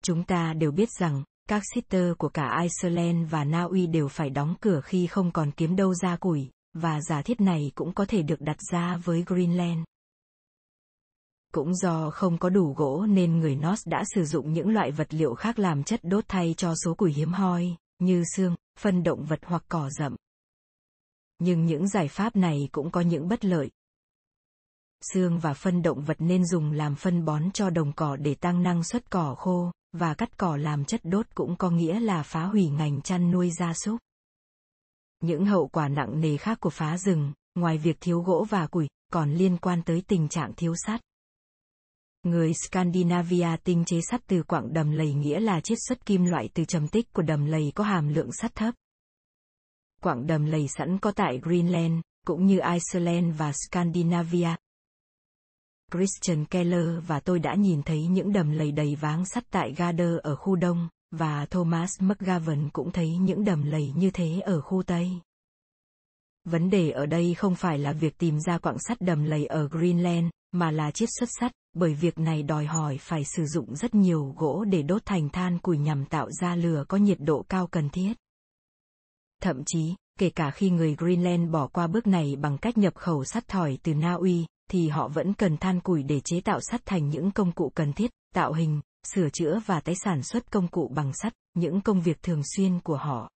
Chúng 0.03 0.23
ta 0.23 0.53
đều 0.53 0.71
biết 0.71 0.89
rằng, 0.99 1.23
các 1.49 1.63
sitter 1.73 2.13
của 2.17 2.29
cả 2.29 2.61
Iceland 2.61 3.31
và 3.31 3.43
Na 3.43 3.63
Uy 3.63 3.87
đều 3.87 4.07
phải 4.07 4.29
đóng 4.29 4.55
cửa 4.61 4.81
khi 4.81 5.07
không 5.07 5.31
còn 5.31 5.51
kiếm 5.51 5.75
đâu 5.75 5.93
ra 5.93 6.15
củi, 6.15 6.49
và 6.73 7.01
giả 7.01 7.21
thiết 7.21 7.41
này 7.41 7.71
cũng 7.75 7.93
có 7.93 8.05
thể 8.05 8.21
được 8.21 8.41
đặt 8.41 8.57
ra 8.71 8.97
với 8.97 9.23
Greenland. 9.27 9.79
Cũng 11.53 11.75
do 11.75 12.09
không 12.09 12.37
có 12.37 12.49
đủ 12.49 12.73
gỗ 12.77 13.05
nên 13.09 13.39
người 13.39 13.55
Norse 13.55 13.89
đã 13.91 14.03
sử 14.15 14.25
dụng 14.25 14.53
những 14.53 14.69
loại 14.69 14.91
vật 14.91 15.13
liệu 15.13 15.35
khác 15.35 15.59
làm 15.59 15.83
chất 15.83 15.99
đốt 16.03 16.23
thay 16.27 16.53
cho 16.57 16.73
số 16.85 16.93
củi 16.93 17.13
hiếm 17.13 17.33
hoi, 17.33 17.75
như 17.99 18.23
xương, 18.35 18.55
phân 18.79 19.03
động 19.03 19.25
vật 19.25 19.39
hoặc 19.43 19.63
cỏ 19.69 19.89
rậm. 19.89 20.15
Nhưng 21.39 21.65
những 21.65 21.87
giải 21.87 22.07
pháp 22.07 22.35
này 22.35 22.69
cũng 22.71 22.91
có 22.91 23.01
những 23.01 23.27
bất 23.27 23.45
lợi. 23.45 23.71
Xương 25.13 25.39
và 25.39 25.53
phân 25.53 25.81
động 25.81 26.01
vật 26.01 26.17
nên 26.19 26.45
dùng 26.45 26.71
làm 26.71 26.95
phân 26.95 27.25
bón 27.25 27.51
cho 27.51 27.69
đồng 27.69 27.93
cỏ 27.93 28.15
để 28.15 28.35
tăng 28.35 28.63
năng 28.63 28.83
suất 28.83 29.11
cỏ 29.11 29.35
khô, 29.35 29.71
và 29.93 30.13
cắt 30.13 30.37
cỏ 30.37 30.57
làm 30.57 30.85
chất 30.85 31.01
đốt 31.03 31.25
cũng 31.35 31.55
có 31.55 31.69
nghĩa 31.69 31.99
là 31.99 32.23
phá 32.23 32.43
hủy 32.43 32.69
ngành 32.69 33.01
chăn 33.01 33.31
nuôi 33.31 33.51
gia 33.51 33.73
súc. 33.73 33.99
Những 35.21 35.45
hậu 35.45 35.67
quả 35.67 35.87
nặng 35.87 36.21
nề 36.21 36.37
khác 36.37 36.57
của 36.61 36.69
phá 36.69 36.97
rừng, 36.97 37.33
ngoài 37.55 37.77
việc 37.77 37.97
thiếu 38.01 38.21
gỗ 38.21 38.45
và 38.49 38.67
củi, 38.67 38.87
còn 39.11 39.33
liên 39.33 39.57
quan 39.57 39.81
tới 39.83 40.03
tình 40.07 40.29
trạng 40.29 40.53
thiếu 40.57 40.73
sắt. 40.85 41.01
Người 42.23 42.53
Scandinavia 42.53 43.57
tinh 43.63 43.83
chế 43.85 43.99
sắt 44.01 44.21
từ 44.27 44.43
quặng 44.43 44.73
đầm 44.73 44.91
lầy 44.91 45.13
nghĩa 45.13 45.39
là 45.39 45.61
chiết 45.61 45.77
xuất 45.87 46.05
kim 46.05 46.25
loại 46.25 46.49
từ 46.53 46.65
trầm 46.65 46.87
tích 46.87 47.13
của 47.13 47.21
đầm 47.21 47.45
lầy 47.45 47.71
có 47.75 47.83
hàm 47.83 48.07
lượng 48.07 48.31
sắt 48.31 48.55
thấp. 48.55 48.75
Quặng 50.01 50.27
đầm 50.27 50.45
lầy 50.45 50.67
sẵn 50.67 50.97
có 50.97 51.11
tại 51.11 51.39
Greenland, 51.43 51.99
cũng 52.25 52.45
như 52.45 52.59
Iceland 52.59 53.37
và 53.37 53.51
Scandinavia. 53.53 54.55
Christian 55.91 56.45
Keller 56.45 56.87
và 57.07 57.19
tôi 57.19 57.39
đã 57.39 57.55
nhìn 57.55 57.83
thấy 57.83 58.07
những 58.07 58.33
đầm 58.33 58.51
lầy 58.51 58.71
đầy 58.71 58.95
váng 58.95 59.25
sắt 59.25 59.43
tại 59.51 59.73
Gader 59.73 60.17
ở 60.23 60.35
khu 60.35 60.55
Đông, 60.55 60.89
và 61.11 61.45
Thomas 61.45 62.01
McGavin 62.01 62.69
cũng 62.69 62.91
thấy 62.91 63.17
những 63.17 63.43
đầm 63.43 63.63
lầy 63.63 63.93
như 63.95 64.11
thế 64.11 64.39
ở 64.39 64.61
khu 64.61 64.83
Tây. 64.83 65.09
Vấn 66.43 66.69
đề 66.69 66.91
ở 66.91 67.05
đây 67.05 67.33
không 67.33 67.55
phải 67.55 67.77
là 67.77 67.91
việc 67.91 68.17
tìm 68.17 68.39
ra 68.39 68.57
quặng 68.57 68.77
sắt 68.87 69.01
đầm 69.01 69.23
lầy 69.23 69.45
ở 69.45 69.67
Greenland, 69.67 70.27
mà 70.51 70.71
là 70.71 70.91
chiết 70.91 71.09
xuất 71.19 71.29
sắt, 71.39 71.51
bởi 71.73 71.93
việc 71.93 72.19
này 72.19 72.43
đòi 72.43 72.65
hỏi 72.65 72.97
phải 73.01 73.23
sử 73.25 73.45
dụng 73.45 73.75
rất 73.75 73.95
nhiều 73.95 74.33
gỗ 74.37 74.63
để 74.63 74.81
đốt 74.81 75.01
thành 75.05 75.29
than 75.29 75.59
củi 75.59 75.77
nhằm 75.77 76.05
tạo 76.05 76.31
ra 76.31 76.55
lửa 76.55 76.83
có 76.87 76.97
nhiệt 76.97 77.17
độ 77.19 77.45
cao 77.49 77.67
cần 77.67 77.89
thiết. 77.89 78.13
Thậm 79.41 79.63
chí, 79.65 79.95
kể 80.19 80.29
cả 80.29 80.51
khi 80.51 80.69
người 80.69 80.95
Greenland 80.95 81.51
bỏ 81.51 81.67
qua 81.67 81.87
bước 81.87 82.07
này 82.07 82.35
bằng 82.35 82.57
cách 82.57 82.77
nhập 82.77 82.95
khẩu 82.95 83.23
sắt 83.23 83.47
thỏi 83.47 83.77
từ 83.83 83.93
Na 83.93 84.13
Uy, 84.13 84.45
thì 84.69 84.87
họ 84.87 85.07
vẫn 85.07 85.33
cần 85.33 85.57
than 85.57 85.79
củi 85.79 86.03
để 86.03 86.19
chế 86.19 86.41
tạo 86.41 86.59
sắt 86.61 86.81
thành 86.85 87.09
những 87.09 87.31
công 87.31 87.51
cụ 87.51 87.71
cần 87.75 87.93
thiết, 87.93 88.11
tạo 88.33 88.53
hình, 88.53 88.81
sửa 89.13 89.29
chữa 89.29 89.59
và 89.65 89.79
tái 89.79 89.95
sản 89.95 90.23
xuất 90.23 90.51
công 90.51 90.67
cụ 90.67 90.91
bằng 90.95 91.11
sắt, 91.13 91.33
những 91.53 91.81
công 91.81 92.01
việc 92.01 92.23
thường 92.23 92.41
xuyên 92.55 92.79
của 92.79 92.97
họ. 92.97 93.29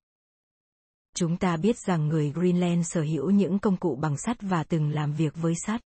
Chúng 1.15 1.37
ta 1.37 1.57
biết 1.57 1.75
rằng 1.87 2.07
người 2.07 2.31
Greenland 2.31 2.87
sở 2.89 3.01
hữu 3.01 3.31
những 3.31 3.59
công 3.59 3.77
cụ 3.77 3.95
bằng 3.95 4.17
sắt 4.17 4.37
và 4.41 4.63
từng 4.63 4.89
làm 4.89 5.13
việc 5.13 5.33
với 5.35 5.53
sắt. 5.65 5.81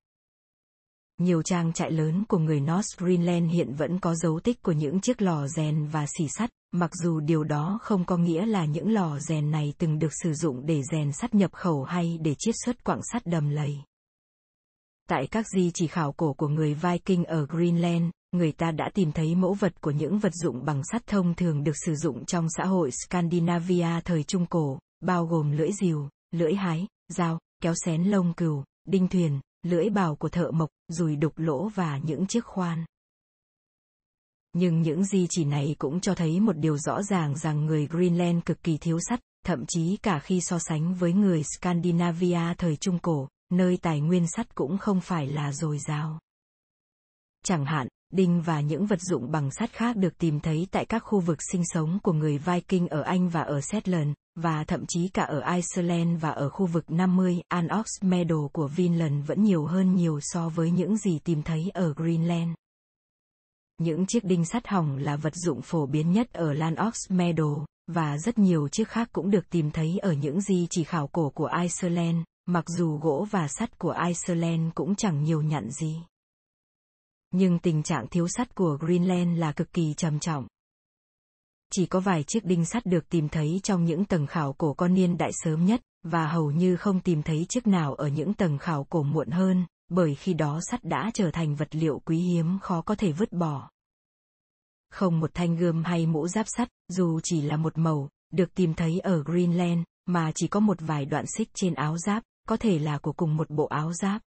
Nhiều 1.19 1.43
trang 1.43 1.73
trại 1.73 1.91
lớn 1.91 2.25
của 2.29 2.39
người 2.39 2.61
North 2.61 2.99
Greenland 2.99 3.53
hiện 3.53 3.75
vẫn 3.75 3.99
có 3.99 4.15
dấu 4.15 4.41
tích 4.41 4.63
của 4.63 4.73
những 4.73 5.01
chiếc 5.01 5.23
lò 5.23 5.47
rèn 5.47 5.87
và 5.87 6.07
xỉ 6.19 6.29
sắt, 6.29 6.51
mặc 6.73 6.91
dù 6.95 7.21
điều 7.21 7.45
đó 7.45 7.79
không 7.83 8.05
có 8.05 8.17
nghĩa 8.17 8.47
là 8.47 8.65
những 8.65 8.93
lò 8.93 9.19
rèn 9.19 9.51
này 9.51 9.75
từng 9.79 9.99
được 9.99 10.13
sử 10.23 10.35
dụng 10.35 10.67
để 10.67 10.83
rèn 10.93 11.13
sắt 11.13 11.35
nhập 11.35 11.53
khẩu 11.53 11.85
hay 11.85 12.19
để 12.23 12.35
chiết 12.39 12.55
xuất 12.65 12.85
quặng 12.85 13.01
sắt 13.13 13.27
đầm 13.27 13.49
lầy. 13.49 13.79
Tại 15.09 15.27
các 15.27 15.47
di 15.57 15.71
chỉ 15.75 15.87
khảo 15.87 16.13
cổ 16.13 16.33
của 16.33 16.49
người 16.49 16.75
Viking 16.75 17.25
ở 17.25 17.47
Greenland, 17.47 18.05
người 18.33 18.53
ta 18.53 18.71
đã 18.71 18.91
tìm 18.95 19.13
thấy 19.13 19.35
mẫu 19.35 19.55
vật 19.55 19.81
của 19.81 19.91
những 19.91 20.19
vật 20.19 20.33
dụng 20.35 20.65
bằng 20.65 20.83
sắt 20.93 21.07
thông 21.07 21.35
thường 21.35 21.65
được 21.65 21.77
sử 21.87 21.95
dụng 21.95 22.25
trong 22.25 22.47
xã 22.57 22.65
hội 22.65 22.91
Scandinavia 22.91 24.01
thời 24.05 24.23
Trung 24.23 24.47
Cổ, 24.47 24.79
bao 25.01 25.27
gồm 25.27 25.53
lưỡi 25.53 25.71
rìu, 25.81 26.09
lưỡi 26.31 26.55
hái, 26.55 26.87
dao, 27.09 27.39
kéo 27.63 27.75
xén 27.85 28.05
lông 28.05 28.33
cừu, 28.35 28.65
đinh 28.89 29.09
thuyền, 29.09 29.41
lưỡi 29.63 29.91
bào 29.91 30.17
của 30.17 30.29
thợ 30.29 30.51
mộc, 30.51 30.69
dùi 30.89 31.17
đục 31.17 31.33
lỗ 31.37 31.69
và 31.69 31.99
những 31.99 32.27
chiếc 32.27 32.45
khoan. 32.45 32.85
Nhưng 34.53 34.83
những 34.83 35.05
di 35.05 35.27
chỉ 35.31 35.45
này 35.45 35.77
cũng 35.79 36.01
cho 36.01 36.15
thấy 36.15 36.41
một 36.41 36.57
điều 36.57 36.79
rõ 36.79 37.03
ràng 37.03 37.37
rằng 37.37 37.67
người 37.67 37.87
Greenland 37.87 38.43
cực 38.45 38.63
kỳ 38.63 38.79
thiếu 38.79 38.99
sắt, 39.09 39.21
thậm 39.45 39.65
chí 39.69 39.97
cả 39.97 40.19
khi 40.19 40.41
so 40.41 40.59
sánh 40.59 40.95
với 40.95 41.13
người 41.13 41.43
Scandinavia 41.43 42.55
thời 42.59 42.77
Trung 42.77 42.99
Cổ, 42.99 43.29
nơi 43.53 43.79
tài 43.83 44.01
nguyên 44.01 44.27
sắt 44.27 44.55
cũng 44.55 44.79
không 44.79 45.01
phải 45.01 45.27
là 45.27 45.53
dồi 45.53 45.79
dào. 45.79 46.19
Chẳng 47.45 47.65
hạn, 47.65 47.89
đinh 48.13 48.43
và 48.43 48.61
những 48.61 48.87
vật 48.87 49.01
dụng 49.01 49.31
bằng 49.31 49.51
sắt 49.51 49.73
khác 49.73 49.97
được 49.97 50.19
tìm 50.19 50.41
thấy 50.41 50.67
tại 50.71 50.85
các 50.85 50.99
khu 50.99 51.21
vực 51.21 51.39
sinh 51.53 51.63
sống 51.65 51.99
của 52.03 52.13
người 52.13 52.39
Viking 52.39 52.87
ở 52.87 53.03
Anh 53.03 53.29
và 53.29 53.43
ở 53.43 53.61
Shetland, 53.61 54.13
và 54.35 54.65
thậm 54.65 54.85
chí 54.89 55.09
cả 55.09 55.23
ở 55.23 55.55
Iceland 55.55 56.21
và 56.21 56.31
ở 56.31 56.49
khu 56.49 56.67
vực 56.67 56.91
50 56.91 57.43
Anox 57.49 57.87
Meadow 58.01 58.49
của 58.49 58.69
Vinland 58.69 59.27
vẫn 59.27 59.45
nhiều 59.45 59.67
hơn 59.67 59.95
nhiều 59.95 60.21
so 60.23 60.49
với 60.49 60.71
những 60.71 60.97
gì 60.97 61.19
tìm 61.19 61.43
thấy 61.43 61.71
ở 61.75 61.95
Greenland. 61.95 62.51
Những 63.79 64.07
chiếc 64.07 64.25
đinh 64.25 64.45
sắt 64.45 64.69
hỏng 64.69 64.97
là 64.97 65.17
vật 65.17 65.35
dụng 65.35 65.63
phổ 65.63 65.87
biến 65.87 66.13
nhất 66.13 66.33
ở 66.33 66.53
Lanox 66.53 66.95
Meadow, 67.09 67.65
và 67.87 68.19
rất 68.19 68.39
nhiều 68.39 68.69
chiếc 68.69 68.89
khác 68.89 69.09
cũng 69.13 69.31
được 69.31 69.51
tìm 69.51 69.71
thấy 69.71 69.99
ở 69.99 70.13
những 70.13 70.41
di 70.41 70.67
chỉ 70.71 70.85
khảo 70.85 71.07
cổ 71.07 71.31
của 71.31 71.51
Iceland, 71.63 72.17
mặc 72.47 72.65
dù 72.69 72.99
gỗ 72.99 73.27
và 73.31 73.49
sắt 73.49 73.79
của 73.79 73.95
Iceland 74.07 74.73
cũng 74.75 74.95
chẳng 74.95 75.23
nhiều 75.23 75.43
nhận 75.43 75.71
gì. 75.71 75.97
Nhưng 77.31 77.59
tình 77.59 77.83
trạng 77.83 78.09
thiếu 78.09 78.29
sắt 78.29 78.55
của 78.55 78.79
Greenland 78.81 79.39
là 79.39 79.53
cực 79.53 79.73
kỳ 79.73 79.95
trầm 79.95 80.19
trọng. 80.19 80.47
Chỉ 81.73 81.87
có 81.87 82.01
vài 82.01 82.23
chiếc 82.23 82.45
đinh 82.45 82.65
sắt 82.65 82.87
được 82.87 83.09
tìm 83.09 83.29
thấy 83.29 83.61
trong 83.63 83.85
những 83.85 84.05
tầng 84.05 84.27
khảo 84.27 84.53
cổ 84.53 84.75
con 84.75 84.95
niên 84.95 85.19
đại 85.19 85.31
sớm 85.33 85.65
nhất, 85.65 85.81
và 86.03 86.27
hầu 86.27 86.51
như 86.51 86.77
không 86.77 87.01
tìm 87.01 87.23
thấy 87.23 87.47
chiếc 87.49 87.67
nào 87.67 87.95
ở 87.95 88.09
những 88.09 88.35
tầng 88.35 88.59
khảo 88.59 88.85
cổ 88.85 89.03
muộn 89.03 89.31
hơn, 89.31 89.67
bởi 89.89 90.15
khi 90.15 90.35
đó 90.35 90.61
sắt 90.71 90.85
đã 90.85 91.11
trở 91.15 91.31
thành 91.31 91.55
vật 91.55 91.69
liệu 91.71 91.99
quý 92.05 92.19
hiếm 92.19 92.59
khó 92.63 92.83
có 92.83 92.95
thể 92.95 93.13
vứt 93.13 93.33
bỏ. 93.33 93.71
Không 94.91 95.21
một 95.21 95.31
thanh 95.35 95.57
gươm 95.57 95.85
hay 95.85 96.07
mũ 96.07 96.29
giáp 96.29 96.47
sắt, 96.49 96.69
dù 96.89 97.21
chỉ 97.23 97.43
là 97.43 97.57
một 97.57 97.79
màu, 97.79 98.09
được 98.33 98.55
tìm 98.55 98.75
thấy 98.75 99.01
ở 99.01 99.23
Greenland, 99.23 99.83
mà 100.07 100.33
chỉ 100.35 100.49
có 100.49 100.61
một 100.61 100.77
vài 100.81 101.05
đoạn 101.05 101.25
xích 101.27 101.49
trên 101.55 101.75
áo 101.75 101.99
giáp, 101.99 102.23
có 102.47 102.57
thể 102.57 102.79
là 102.79 102.99
của 102.99 103.13
cùng 103.13 103.37
một 103.37 103.51
bộ 103.51 103.67
áo 103.67 103.93
giáp. 103.93 104.23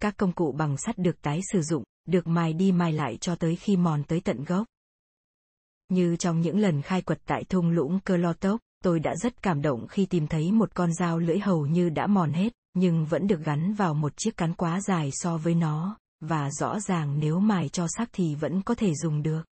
Các 0.00 0.16
công 0.16 0.32
cụ 0.32 0.52
bằng 0.52 0.76
sắt 0.76 0.98
được 0.98 1.22
tái 1.22 1.40
sử 1.52 1.62
dụng, 1.62 1.84
được 2.06 2.26
mài 2.26 2.52
đi 2.52 2.72
mài 2.72 2.92
lại 2.92 3.16
cho 3.20 3.34
tới 3.34 3.56
khi 3.56 3.76
mòn 3.76 4.04
tới 4.04 4.20
tận 4.20 4.44
gốc. 4.44 4.66
Như 5.88 6.16
trong 6.16 6.40
những 6.40 6.58
lần 6.58 6.82
khai 6.82 7.02
quật 7.02 7.20
tại 7.26 7.44
thung 7.44 7.70
lũng 7.70 8.00
Klotov, 8.00 8.60
tôi 8.84 9.00
đã 9.00 9.16
rất 9.16 9.42
cảm 9.42 9.62
động 9.62 9.86
khi 9.88 10.06
tìm 10.06 10.26
thấy 10.26 10.52
một 10.52 10.74
con 10.74 10.94
dao 10.94 11.18
lưỡi 11.18 11.38
hầu 11.38 11.66
như 11.66 11.88
đã 11.88 12.06
mòn 12.06 12.32
hết, 12.32 12.52
nhưng 12.74 13.06
vẫn 13.06 13.26
được 13.26 13.40
gắn 13.44 13.74
vào 13.74 13.94
một 13.94 14.12
chiếc 14.16 14.36
cán 14.36 14.54
quá 14.54 14.80
dài 14.80 15.10
so 15.12 15.36
với 15.36 15.54
nó, 15.54 15.98
và 16.20 16.50
rõ 16.50 16.80
ràng 16.80 17.18
nếu 17.18 17.40
mài 17.40 17.68
cho 17.68 17.86
sắc 17.88 18.08
thì 18.12 18.34
vẫn 18.34 18.62
có 18.62 18.74
thể 18.74 18.94
dùng 18.94 19.22
được. 19.22 19.47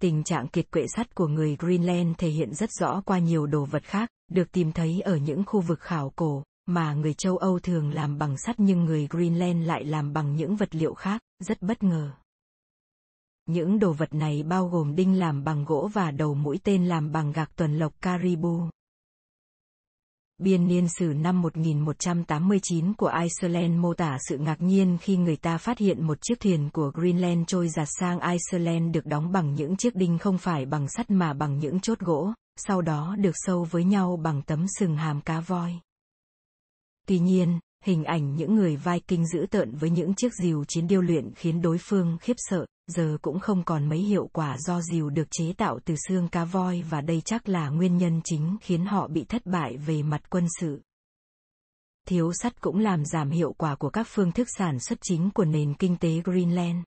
Tình 0.00 0.24
trạng 0.24 0.48
kiệt 0.48 0.70
quệ 0.70 0.86
sắt 0.96 1.14
của 1.14 1.26
người 1.26 1.56
Greenland 1.56 2.14
thể 2.18 2.28
hiện 2.28 2.54
rất 2.54 2.70
rõ 2.80 3.02
qua 3.06 3.18
nhiều 3.18 3.46
đồ 3.46 3.64
vật 3.64 3.82
khác, 3.84 4.10
được 4.30 4.52
tìm 4.52 4.72
thấy 4.72 5.00
ở 5.00 5.16
những 5.16 5.44
khu 5.46 5.60
vực 5.60 5.80
khảo 5.80 6.12
cổ, 6.16 6.42
mà 6.66 6.94
người 6.94 7.14
châu 7.14 7.36
Âu 7.36 7.58
thường 7.58 7.94
làm 7.94 8.18
bằng 8.18 8.36
sắt 8.38 8.60
nhưng 8.60 8.84
người 8.84 9.06
Greenland 9.10 9.66
lại 9.66 9.84
làm 9.84 10.12
bằng 10.12 10.36
những 10.36 10.56
vật 10.56 10.74
liệu 10.74 10.94
khác, 10.94 11.20
rất 11.38 11.62
bất 11.62 11.82
ngờ. 11.82 12.10
Những 13.46 13.78
đồ 13.78 13.92
vật 13.92 14.14
này 14.14 14.42
bao 14.42 14.68
gồm 14.68 14.96
đinh 14.96 15.18
làm 15.18 15.44
bằng 15.44 15.64
gỗ 15.64 15.90
và 15.92 16.10
đầu 16.10 16.34
mũi 16.34 16.58
tên 16.64 16.86
làm 16.86 17.12
bằng 17.12 17.32
gạc 17.32 17.56
tuần 17.56 17.78
lộc 17.78 17.92
Caribou. 18.02 18.70
Biên 20.42 20.68
niên 20.68 20.88
sử 20.88 21.06
năm 21.06 21.42
1189 21.42 22.94
của 22.94 23.12
Iceland 23.20 23.78
mô 23.78 23.94
tả 23.94 24.18
sự 24.28 24.38
ngạc 24.38 24.62
nhiên 24.62 24.98
khi 25.00 25.16
người 25.16 25.36
ta 25.36 25.58
phát 25.58 25.78
hiện 25.78 26.06
một 26.06 26.18
chiếc 26.22 26.40
thuyền 26.40 26.70
của 26.72 26.90
Greenland 26.94 27.44
trôi 27.46 27.68
giạt 27.68 27.88
sang 28.00 28.18
Iceland 28.20 28.94
được 28.94 29.06
đóng 29.06 29.32
bằng 29.32 29.54
những 29.54 29.76
chiếc 29.76 29.94
đinh 29.94 30.18
không 30.18 30.38
phải 30.38 30.66
bằng 30.66 30.88
sắt 30.88 31.10
mà 31.10 31.32
bằng 31.32 31.58
những 31.58 31.80
chốt 31.80 31.98
gỗ, 31.98 32.32
sau 32.56 32.82
đó 32.82 33.16
được 33.18 33.34
sâu 33.34 33.66
với 33.70 33.84
nhau 33.84 34.20
bằng 34.22 34.42
tấm 34.42 34.66
sừng 34.78 34.96
hàm 34.96 35.20
cá 35.20 35.40
voi. 35.40 35.72
Tuy 37.06 37.18
nhiên, 37.18 37.58
hình 37.84 38.04
ảnh 38.04 38.36
những 38.36 38.54
người 38.54 38.76
Viking 38.76 39.24
dữ 39.32 39.46
tợn 39.50 39.76
với 39.76 39.90
những 39.90 40.14
chiếc 40.14 40.34
rìu 40.42 40.64
chiến 40.64 40.86
điêu 40.86 41.00
luyện 41.00 41.34
khiến 41.34 41.62
đối 41.62 41.78
phương 41.80 42.18
khiếp 42.20 42.36
sợ, 42.36 42.66
giờ 42.90 43.18
cũng 43.22 43.40
không 43.40 43.64
còn 43.64 43.88
mấy 43.88 43.98
hiệu 43.98 44.30
quả 44.32 44.58
do 44.58 44.80
dìu 44.80 45.10
được 45.10 45.28
chế 45.30 45.52
tạo 45.52 45.78
từ 45.84 45.94
xương 46.08 46.28
cá 46.28 46.44
voi 46.44 46.84
và 46.90 47.00
đây 47.00 47.20
chắc 47.24 47.48
là 47.48 47.68
nguyên 47.68 47.96
nhân 47.96 48.20
chính 48.24 48.56
khiến 48.60 48.86
họ 48.86 49.08
bị 49.08 49.24
thất 49.24 49.46
bại 49.46 49.76
về 49.76 50.02
mặt 50.02 50.30
quân 50.30 50.46
sự. 50.60 50.80
Thiếu 52.06 52.32
sắt 52.32 52.60
cũng 52.60 52.78
làm 52.78 53.04
giảm 53.04 53.30
hiệu 53.30 53.52
quả 53.52 53.74
của 53.74 53.90
các 53.90 54.06
phương 54.10 54.32
thức 54.32 54.48
sản 54.58 54.78
xuất 54.80 54.98
chính 55.02 55.30
của 55.30 55.44
nền 55.44 55.74
kinh 55.74 55.96
tế 55.96 56.20
Greenland. 56.24 56.78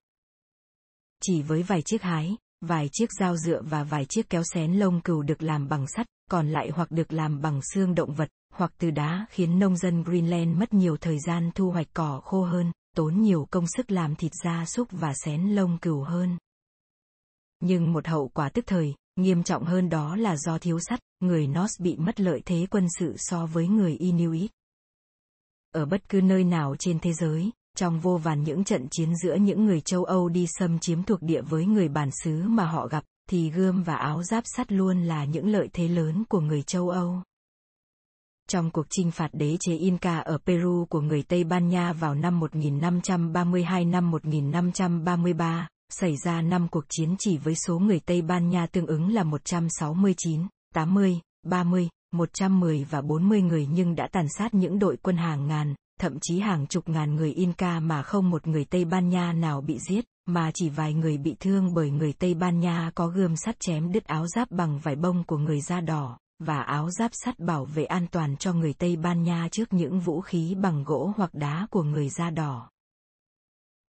Chỉ 1.23 1.41
với 1.41 1.63
vài 1.63 1.81
chiếc 1.81 2.01
hái, 2.01 2.37
vài 2.61 2.89
chiếc 2.91 3.09
dao 3.19 3.37
dựa 3.37 3.61
và 3.61 3.83
vài 3.83 4.05
chiếc 4.09 4.29
kéo 4.29 4.43
xén 4.53 4.73
lông 4.73 5.01
cừu 5.01 5.21
được 5.21 5.41
làm 5.41 5.69
bằng 5.69 5.85
sắt, 5.87 6.07
còn 6.31 6.49
lại 6.49 6.69
hoặc 6.73 6.91
được 6.91 7.13
làm 7.13 7.41
bằng 7.41 7.61
xương 7.73 7.95
động 7.95 8.13
vật, 8.13 8.29
hoặc 8.53 8.73
từ 8.77 8.91
đá 8.91 9.25
khiến 9.29 9.59
nông 9.59 9.77
dân 9.77 10.03
Greenland 10.03 10.57
mất 10.57 10.73
nhiều 10.73 10.97
thời 10.97 11.19
gian 11.19 11.51
thu 11.55 11.71
hoạch 11.71 11.87
cỏ 11.93 12.21
khô 12.23 12.43
hơn, 12.43 12.71
tốn 12.95 13.21
nhiều 13.21 13.47
công 13.51 13.65
sức 13.77 13.91
làm 13.91 14.15
thịt 14.15 14.31
gia 14.43 14.65
súc 14.65 14.87
và 14.91 15.13
xén 15.25 15.41
lông 15.41 15.77
cừu 15.77 16.03
hơn. 16.03 16.37
Nhưng 17.59 17.93
một 17.93 18.07
hậu 18.07 18.27
quả 18.27 18.49
tức 18.49 18.65
thời, 18.67 18.93
nghiêm 19.15 19.43
trọng 19.43 19.63
hơn 19.63 19.89
đó 19.89 20.15
là 20.15 20.37
do 20.37 20.57
thiếu 20.57 20.79
sắt, 20.79 20.99
người 21.19 21.47
Norse 21.47 21.83
bị 21.83 21.95
mất 21.95 22.19
lợi 22.19 22.41
thế 22.45 22.67
quân 22.71 22.87
sự 22.99 23.15
so 23.17 23.45
với 23.45 23.67
người 23.67 23.95
Inuit. 23.95 24.51
Ở 25.73 25.85
bất 25.85 26.09
cứ 26.09 26.21
nơi 26.21 26.43
nào 26.43 26.75
trên 26.79 26.99
thế 26.99 27.13
giới, 27.13 27.51
trong 27.77 27.99
vô 27.99 28.17
vàn 28.17 28.43
những 28.43 28.63
trận 28.63 28.87
chiến 28.91 29.15
giữa 29.15 29.35
những 29.35 29.65
người 29.65 29.81
châu 29.81 30.03
Âu 30.03 30.29
đi 30.29 30.47
xâm 30.59 30.79
chiếm 30.79 31.03
thuộc 31.03 31.21
địa 31.21 31.41
với 31.41 31.65
người 31.65 31.87
bản 31.87 32.09
xứ 32.23 32.43
mà 32.43 32.65
họ 32.65 32.87
gặp, 32.87 33.03
thì 33.29 33.49
gươm 33.49 33.83
và 33.83 33.95
áo 33.95 34.23
giáp 34.23 34.43
sắt 34.55 34.71
luôn 34.71 35.03
là 35.03 35.25
những 35.25 35.47
lợi 35.47 35.69
thế 35.73 35.87
lớn 35.87 36.23
của 36.29 36.39
người 36.39 36.63
châu 36.63 36.89
Âu. 36.89 37.21
Trong 38.49 38.71
cuộc 38.71 38.85
chinh 38.89 39.11
phạt 39.11 39.29
đế 39.33 39.57
chế 39.59 39.75
Inca 39.75 40.19
ở 40.19 40.37
Peru 40.45 40.85
của 40.89 41.01
người 41.01 41.23
Tây 41.23 41.43
Ban 41.43 41.67
Nha 41.67 41.93
vào 41.93 42.15
năm 42.15 42.39
1532 42.39 43.85
năm 43.85 44.11
1533, 44.11 45.67
xảy 45.89 46.15
ra 46.23 46.41
năm 46.41 46.67
cuộc 46.67 46.85
chiến 46.89 47.15
chỉ 47.19 47.37
với 47.37 47.55
số 47.67 47.79
người 47.79 47.99
Tây 47.99 48.21
Ban 48.21 48.49
Nha 48.49 48.67
tương 48.67 48.87
ứng 48.87 49.13
là 49.13 49.23
169, 49.23 50.41
80, 50.73 51.19
30, 51.45 51.89
110 52.13 52.85
và 52.89 53.01
40 53.01 53.41
người 53.41 53.67
nhưng 53.71 53.95
đã 53.95 54.07
tàn 54.11 54.25
sát 54.37 54.53
những 54.53 54.79
đội 54.79 54.97
quân 54.97 55.17
hàng 55.17 55.47
ngàn, 55.47 55.75
thậm 55.99 56.17
chí 56.21 56.39
hàng 56.39 56.67
chục 56.67 56.89
ngàn 56.89 57.15
người 57.15 57.31
Inca 57.33 57.79
mà 57.79 58.01
không 58.01 58.29
một 58.29 58.47
người 58.47 58.65
Tây 58.65 58.85
Ban 58.85 59.09
Nha 59.09 59.33
nào 59.33 59.61
bị 59.61 59.77
giết, 59.89 60.05
mà 60.25 60.51
chỉ 60.53 60.69
vài 60.69 60.93
người 60.93 61.17
bị 61.17 61.35
thương 61.39 61.73
bởi 61.73 61.91
người 61.91 62.13
Tây 62.13 62.33
Ban 62.33 62.59
Nha 62.59 62.91
có 62.95 63.07
gươm 63.07 63.35
sắt 63.35 63.59
chém 63.59 63.91
đứt 63.91 64.05
áo 64.05 64.27
giáp 64.27 64.51
bằng 64.51 64.79
vải 64.79 64.95
bông 64.95 65.23
của 65.23 65.37
người 65.37 65.61
da 65.61 65.81
đỏ, 65.81 66.17
và 66.39 66.61
áo 66.61 66.91
giáp 66.91 67.11
sắt 67.13 67.39
bảo 67.39 67.65
vệ 67.65 67.85
an 67.85 68.07
toàn 68.11 68.37
cho 68.37 68.53
người 68.53 68.73
Tây 68.73 68.95
Ban 68.95 69.23
Nha 69.23 69.47
trước 69.51 69.73
những 69.73 69.99
vũ 69.99 70.21
khí 70.21 70.55
bằng 70.55 70.83
gỗ 70.83 71.13
hoặc 71.17 71.33
đá 71.33 71.67
của 71.71 71.83
người 71.83 72.09
da 72.09 72.29
đỏ. 72.29 72.69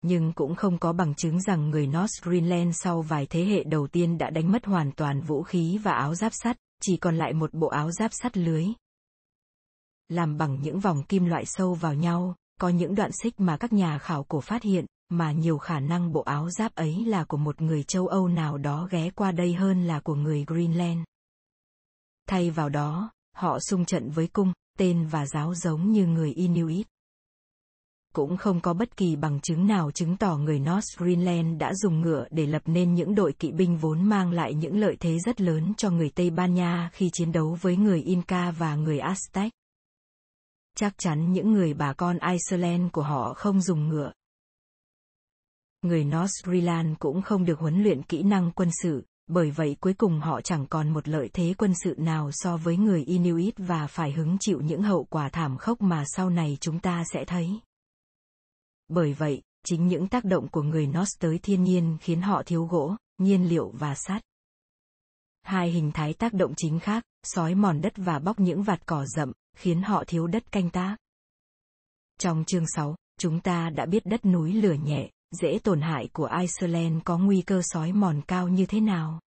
Nhưng 0.01 0.33
cũng 0.33 0.55
không 0.55 0.77
có 0.77 0.93
bằng 0.93 1.15
chứng 1.15 1.41
rằng 1.41 1.69
người 1.69 1.87
North 1.87 2.23
Greenland 2.23 2.75
sau 2.83 3.01
vài 3.01 3.25
thế 3.29 3.45
hệ 3.45 3.63
đầu 3.63 3.87
tiên 3.87 4.17
đã 4.17 4.29
đánh 4.29 4.51
mất 4.51 4.65
hoàn 4.65 4.91
toàn 4.91 5.21
vũ 5.21 5.43
khí 5.43 5.79
và 5.83 5.91
áo 5.91 6.15
giáp 6.15 6.31
sắt, 6.35 6.57
chỉ 6.81 6.97
còn 6.97 7.17
lại 7.17 7.33
một 7.33 7.53
bộ 7.53 7.67
áo 7.67 7.91
giáp 7.91 8.11
sắt 8.13 8.37
lưới. 8.37 8.65
Làm 10.09 10.37
bằng 10.37 10.61
những 10.61 10.79
vòng 10.79 11.03
kim 11.03 11.25
loại 11.25 11.45
sâu 11.45 11.73
vào 11.73 11.93
nhau, 11.93 12.35
có 12.59 12.69
những 12.69 12.95
đoạn 12.95 13.11
xích 13.23 13.39
mà 13.39 13.57
các 13.57 13.73
nhà 13.73 13.97
khảo 13.97 14.23
cổ 14.23 14.41
phát 14.41 14.63
hiện, 14.63 14.85
mà 15.09 15.31
nhiều 15.31 15.57
khả 15.57 15.79
năng 15.79 16.11
bộ 16.11 16.21
áo 16.21 16.49
giáp 16.49 16.75
ấy 16.75 17.05
là 17.05 17.23
của 17.23 17.37
một 17.37 17.61
người 17.61 17.83
châu 17.83 18.07
Âu 18.07 18.27
nào 18.27 18.57
đó 18.57 18.87
ghé 18.91 19.09
qua 19.09 19.31
đây 19.31 19.53
hơn 19.53 19.87
là 19.87 19.99
của 19.99 20.15
người 20.15 20.45
Greenland. 20.47 20.99
Thay 22.27 22.51
vào 22.51 22.69
đó, 22.69 23.11
họ 23.35 23.59
xung 23.59 23.85
trận 23.85 24.09
với 24.09 24.27
cung, 24.27 24.53
tên 24.77 25.07
và 25.07 25.25
giáo 25.25 25.55
giống 25.55 25.91
như 25.91 26.05
người 26.05 26.33
Inuit. 26.33 26.87
Cũng 28.13 28.37
không 28.37 28.61
có 28.61 28.73
bất 28.73 28.97
kỳ 28.97 29.15
bằng 29.15 29.39
chứng 29.39 29.67
nào 29.67 29.91
chứng 29.91 30.17
tỏ 30.17 30.37
người 30.37 30.59
North 30.59 30.97
Greenland 30.97 31.59
đã 31.59 31.73
dùng 31.73 32.01
ngựa 32.01 32.25
để 32.31 32.45
lập 32.45 32.61
nên 32.65 32.93
những 32.93 33.15
đội 33.15 33.33
kỵ 33.33 33.51
binh 33.51 33.77
vốn 33.77 34.03
mang 34.03 34.31
lại 34.31 34.53
những 34.53 34.79
lợi 34.79 34.97
thế 34.99 35.19
rất 35.19 35.41
lớn 35.41 35.73
cho 35.77 35.89
người 35.89 36.09
Tây 36.09 36.29
Ban 36.29 36.53
Nha 36.53 36.89
khi 36.93 37.09
chiến 37.13 37.31
đấu 37.31 37.57
với 37.61 37.77
người 37.77 38.01
Inca 38.01 38.51
và 38.51 38.75
người 38.75 38.97
Aztec. 38.97 39.49
Chắc 40.75 40.93
chắn 40.97 41.31
những 41.33 41.51
người 41.51 41.73
bà 41.73 41.93
con 41.93 42.17
Iceland 42.19 42.91
của 42.91 43.03
họ 43.03 43.33
không 43.33 43.61
dùng 43.61 43.87
ngựa. 43.87 44.11
Người 45.81 46.03
North 46.03 46.43
Greenland 46.43 46.95
cũng 46.99 47.21
không 47.21 47.45
được 47.45 47.59
huấn 47.59 47.83
luyện 47.83 48.03
kỹ 48.03 48.23
năng 48.23 48.51
quân 48.51 48.69
sự, 48.81 49.03
bởi 49.27 49.51
vậy 49.51 49.75
cuối 49.79 49.93
cùng 49.93 50.19
họ 50.19 50.41
chẳng 50.41 50.65
còn 50.67 50.89
một 50.89 51.07
lợi 51.07 51.29
thế 51.33 51.53
quân 51.57 51.73
sự 51.83 51.95
nào 51.97 52.29
so 52.33 52.57
với 52.57 52.77
người 52.77 53.03
Inuit 53.03 53.53
và 53.57 53.87
phải 53.87 54.11
hứng 54.11 54.37
chịu 54.39 54.61
những 54.61 54.81
hậu 54.81 55.03
quả 55.03 55.29
thảm 55.29 55.57
khốc 55.57 55.81
mà 55.81 56.03
sau 56.07 56.29
này 56.29 56.57
chúng 56.61 56.79
ta 56.79 57.03
sẽ 57.13 57.25
thấy. 57.25 57.59
Bởi 58.87 59.13
vậy, 59.13 59.41
chính 59.65 59.87
những 59.87 60.07
tác 60.07 60.25
động 60.25 60.47
của 60.47 60.61
người 60.61 60.87
Norse 60.87 61.17
tới 61.19 61.39
thiên 61.39 61.63
nhiên 61.63 61.97
khiến 62.01 62.21
họ 62.21 62.43
thiếu 62.45 62.65
gỗ, 62.65 62.95
nhiên 63.17 63.49
liệu 63.49 63.69
và 63.69 63.95
sắt. 63.95 64.21
Hai 65.41 65.71
hình 65.71 65.91
thái 65.91 66.13
tác 66.13 66.33
động 66.33 66.53
chính 66.57 66.79
khác, 66.79 67.03
sói 67.23 67.55
mòn 67.55 67.81
đất 67.81 67.93
và 67.95 68.19
bóc 68.19 68.39
những 68.39 68.63
vạt 68.63 68.85
cỏ 68.85 69.05
rậm, 69.05 69.31
khiến 69.57 69.81
họ 69.81 70.03
thiếu 70.07 70.27
đất 70.27 70.51
canh 70.51 70.69
tác. 70.69 70.97
Trong 72.19 72.43
chương 72.47 72.65
6, 72.67 72.95
chúng 73.19 73.39
ta 73.39 73.69
đã 73.69 73.85
biết 73.85 74.05
đất 74.05 74.25
núi 74.25 74.53
lửa 74.53 74.73
nhẹ, 74.73 75.09
dễ 75.41 75.59
tổn 75.63 75.81
hại 75.81 76.09
của 76.13 76.29
Iceland 76.39 77.01
có 77.03 77.17
nguy 77.17 77.41
cơ 77.41 77.61
sói 77.63 77.91
mòn 77.91 78.21
cao 78.27 78.47
như 78.47 78.65
thế 78.65 78.79
nào? 78.79 79.19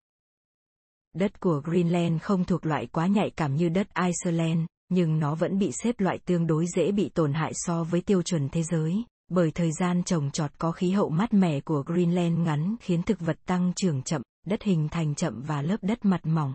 Đất 1.13 1.39
của 1.39 1.61
Greenland 1.65 2.21
không 2.21 2.45
thuộc 2.45 2.65
loại 2.65 2.87
quá 2.87 3.07
nhạy 3.07 3.29
cảm 3.29 3.55
như 3.55 3.69
đất 3.69 3.87
Iceland, 3.93 4.59
nhưng 4.89 5.19
nó 5.19 5.35
vẫn 5.35 5.59
bị 5.59 5.71
xếp 5.71 5.95
loại 5.99 6.19
tương 6.25 6.47
đối 6.47 6.65
dễ 6.75 6.91
bị 6.91 7.09
tổn 7.09 7.33
hại 7.33 7.51
so 7.55 7.83
với 7.83 8.01
tiêu 8.01 8.21
chuẩn 8.21 8.49
thế 8.49 8.63
giới, 8.63 9.03
bởi 9.27 9.51
thời 9.51 9.71
gian 9.79 10.03
trồng 10.03 10.31
trọt 10.31 10.51
có 10.57 10.71
khí 10.71 10.91
hậu 10.91 11.09
mát 11.09 11.33
mẻ 11.33 11.59
của 11.59 11.83
Greenland 11.85 12.39
ngắn 12.39 12.75
khiến 12.79 13.03
thực 13.03 13.19
vật 13.19 13.37
tăng 13.45 13.73
trưởng 13.75 14.01
chậm, 14.01 14.21
đất 14.45 14.63
hình 14.63 14.87
thành 14.91 15.15
chậm 15.15 15.41
và 15.41 15.61
lớp 15.61 15.77
đất 15.81 16.05
mặt 16.05 16.25
mỏng. 16.25 16.53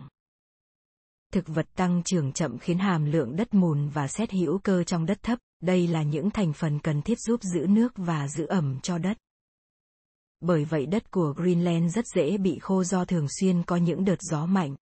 Thực 1.33 1.47
vật 1.47 1.65
tăng 1.75 2.01
trưởng 2.03 2.31
chậm 2.31 2.57
khiến 2.57 2.77
hàm 2.77 3.05
lượng 3.05 3.35
đất 3.35 3.53
mùn 3.53 3.89
và 3.89 4.07
xét 4.07 4.31
hữu 4.31 4.57
cơ 4.57 4.83
trong 4.83 5.05
đất 5.05 5.23
thấp, 5.23 5.39
đây 5.61 5.87
là 5.87 6.03
những 6.03 6.31
thành 6.31 6.53
phần 6.53 6.79
cần 6.79 7.01
thiết 7.01 7.19
giúp 7.19 7.43
giữ 7.43 7.67
nước 7.69 7.93
và 7.95 8.27
giữ 8.27 8.45
ẩm 8.45 8.79
cho 8.83 8.97
đất. 8.97 9.17
Bởi 10.41 10.65
vậy 10.65 10.85
đất 10.85 11.11
của 11.11 11.33
Greenland 11.37 11.95
rất 11.95 12.05
dễ 12.15 12.37
bị 12.37 12.59
khô 12.59 12.83
do 12.83 13.05
thường 13.05 13.27
xuyên 13.39 13.63
có 13.63 13.75
những 13.75 14.05
đợt 14.05 14.21
gió 14.21 14.45
mạnh. 14.45 14.75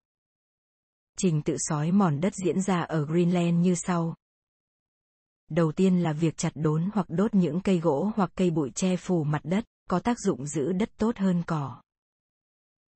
Trình 1.18 1.42
tự 1.42 1.56
sói 1.58 1.92
mòn 1.92 2.22
đất 2.22 2.34
diễn 2.46 2.62
ra 2.62 2.82
ở 2.82 3.06
Greenland 3.06 3.66
như 3.66 3.76
sau. 3.76 4.16
Đầu 5.50 5.72
tiên 5.72 6.00
là 6.00 6.14
việc 6.14 6.38
chặt 6.38 6.52
đốn 6.56 6.90
hoặc 6.94 7.06
đốt 7.10 7.36
những 7.36 7.62
cây 7.62 7.80
gỗ 7.80 8.12
hoặc 8.16 8.32
cây 8.36 8.50
bụi 8.50 8.72
che 8.76 8.96
phủ 8.96 9.24
mặt 9.24 9.42
đất, 9.44 9.66
có 9.90 10.00
tác 10.00 10.20
dụng 10.20 10.46
giữ 10.48 10.72
đất 10.72 10.90
tốt 10.98 11.18
hơn 11.18 11.44
cỏ. 11.48 11.82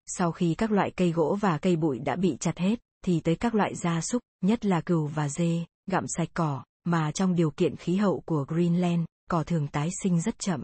Sau 0.05 0.31
khi 0.31 0.55
các 0.55 0.71
loại 0.71 0.91
cây 0.91 1.11
gỗ 1.11 1.37
và 1.41 1.57
cây 1.57 1.75
bụi 1.75 1.99
đã 1.99 2.15
bị 2.15 2.37
chặt 2.39 2.57
hết, 2.57 2.79
thì 3.05 3.19
tới 3.19 3.35
các 3.35 3.55
loại 3.55 3.75
gia 3.75 4.01
súc, 4.01 4.21
nhất 4.41 4.65
là 4.65 4.81
cừu 4.81 5.07
và 5.07 5.29
dê, 5.29 5.65
gặm 5.87 6.05
sạch 6.07 6.29
cỏ, 6.33 6.63
mà 6.83 7.11
trong 7.11 7.35
điều 7.35 7.51
kiện 7.51 7.75
khí 7.75 7.95
hậu 7.95 8.23
của 8.25 8.45
Greenland, 8.47 9.05
cỏ 9.29 9.43
thường 9.43 9.67
tái 9.67 9.89
sinh 10.03 10.21
rất 10.21 10.39
chậm. 10.39 10.61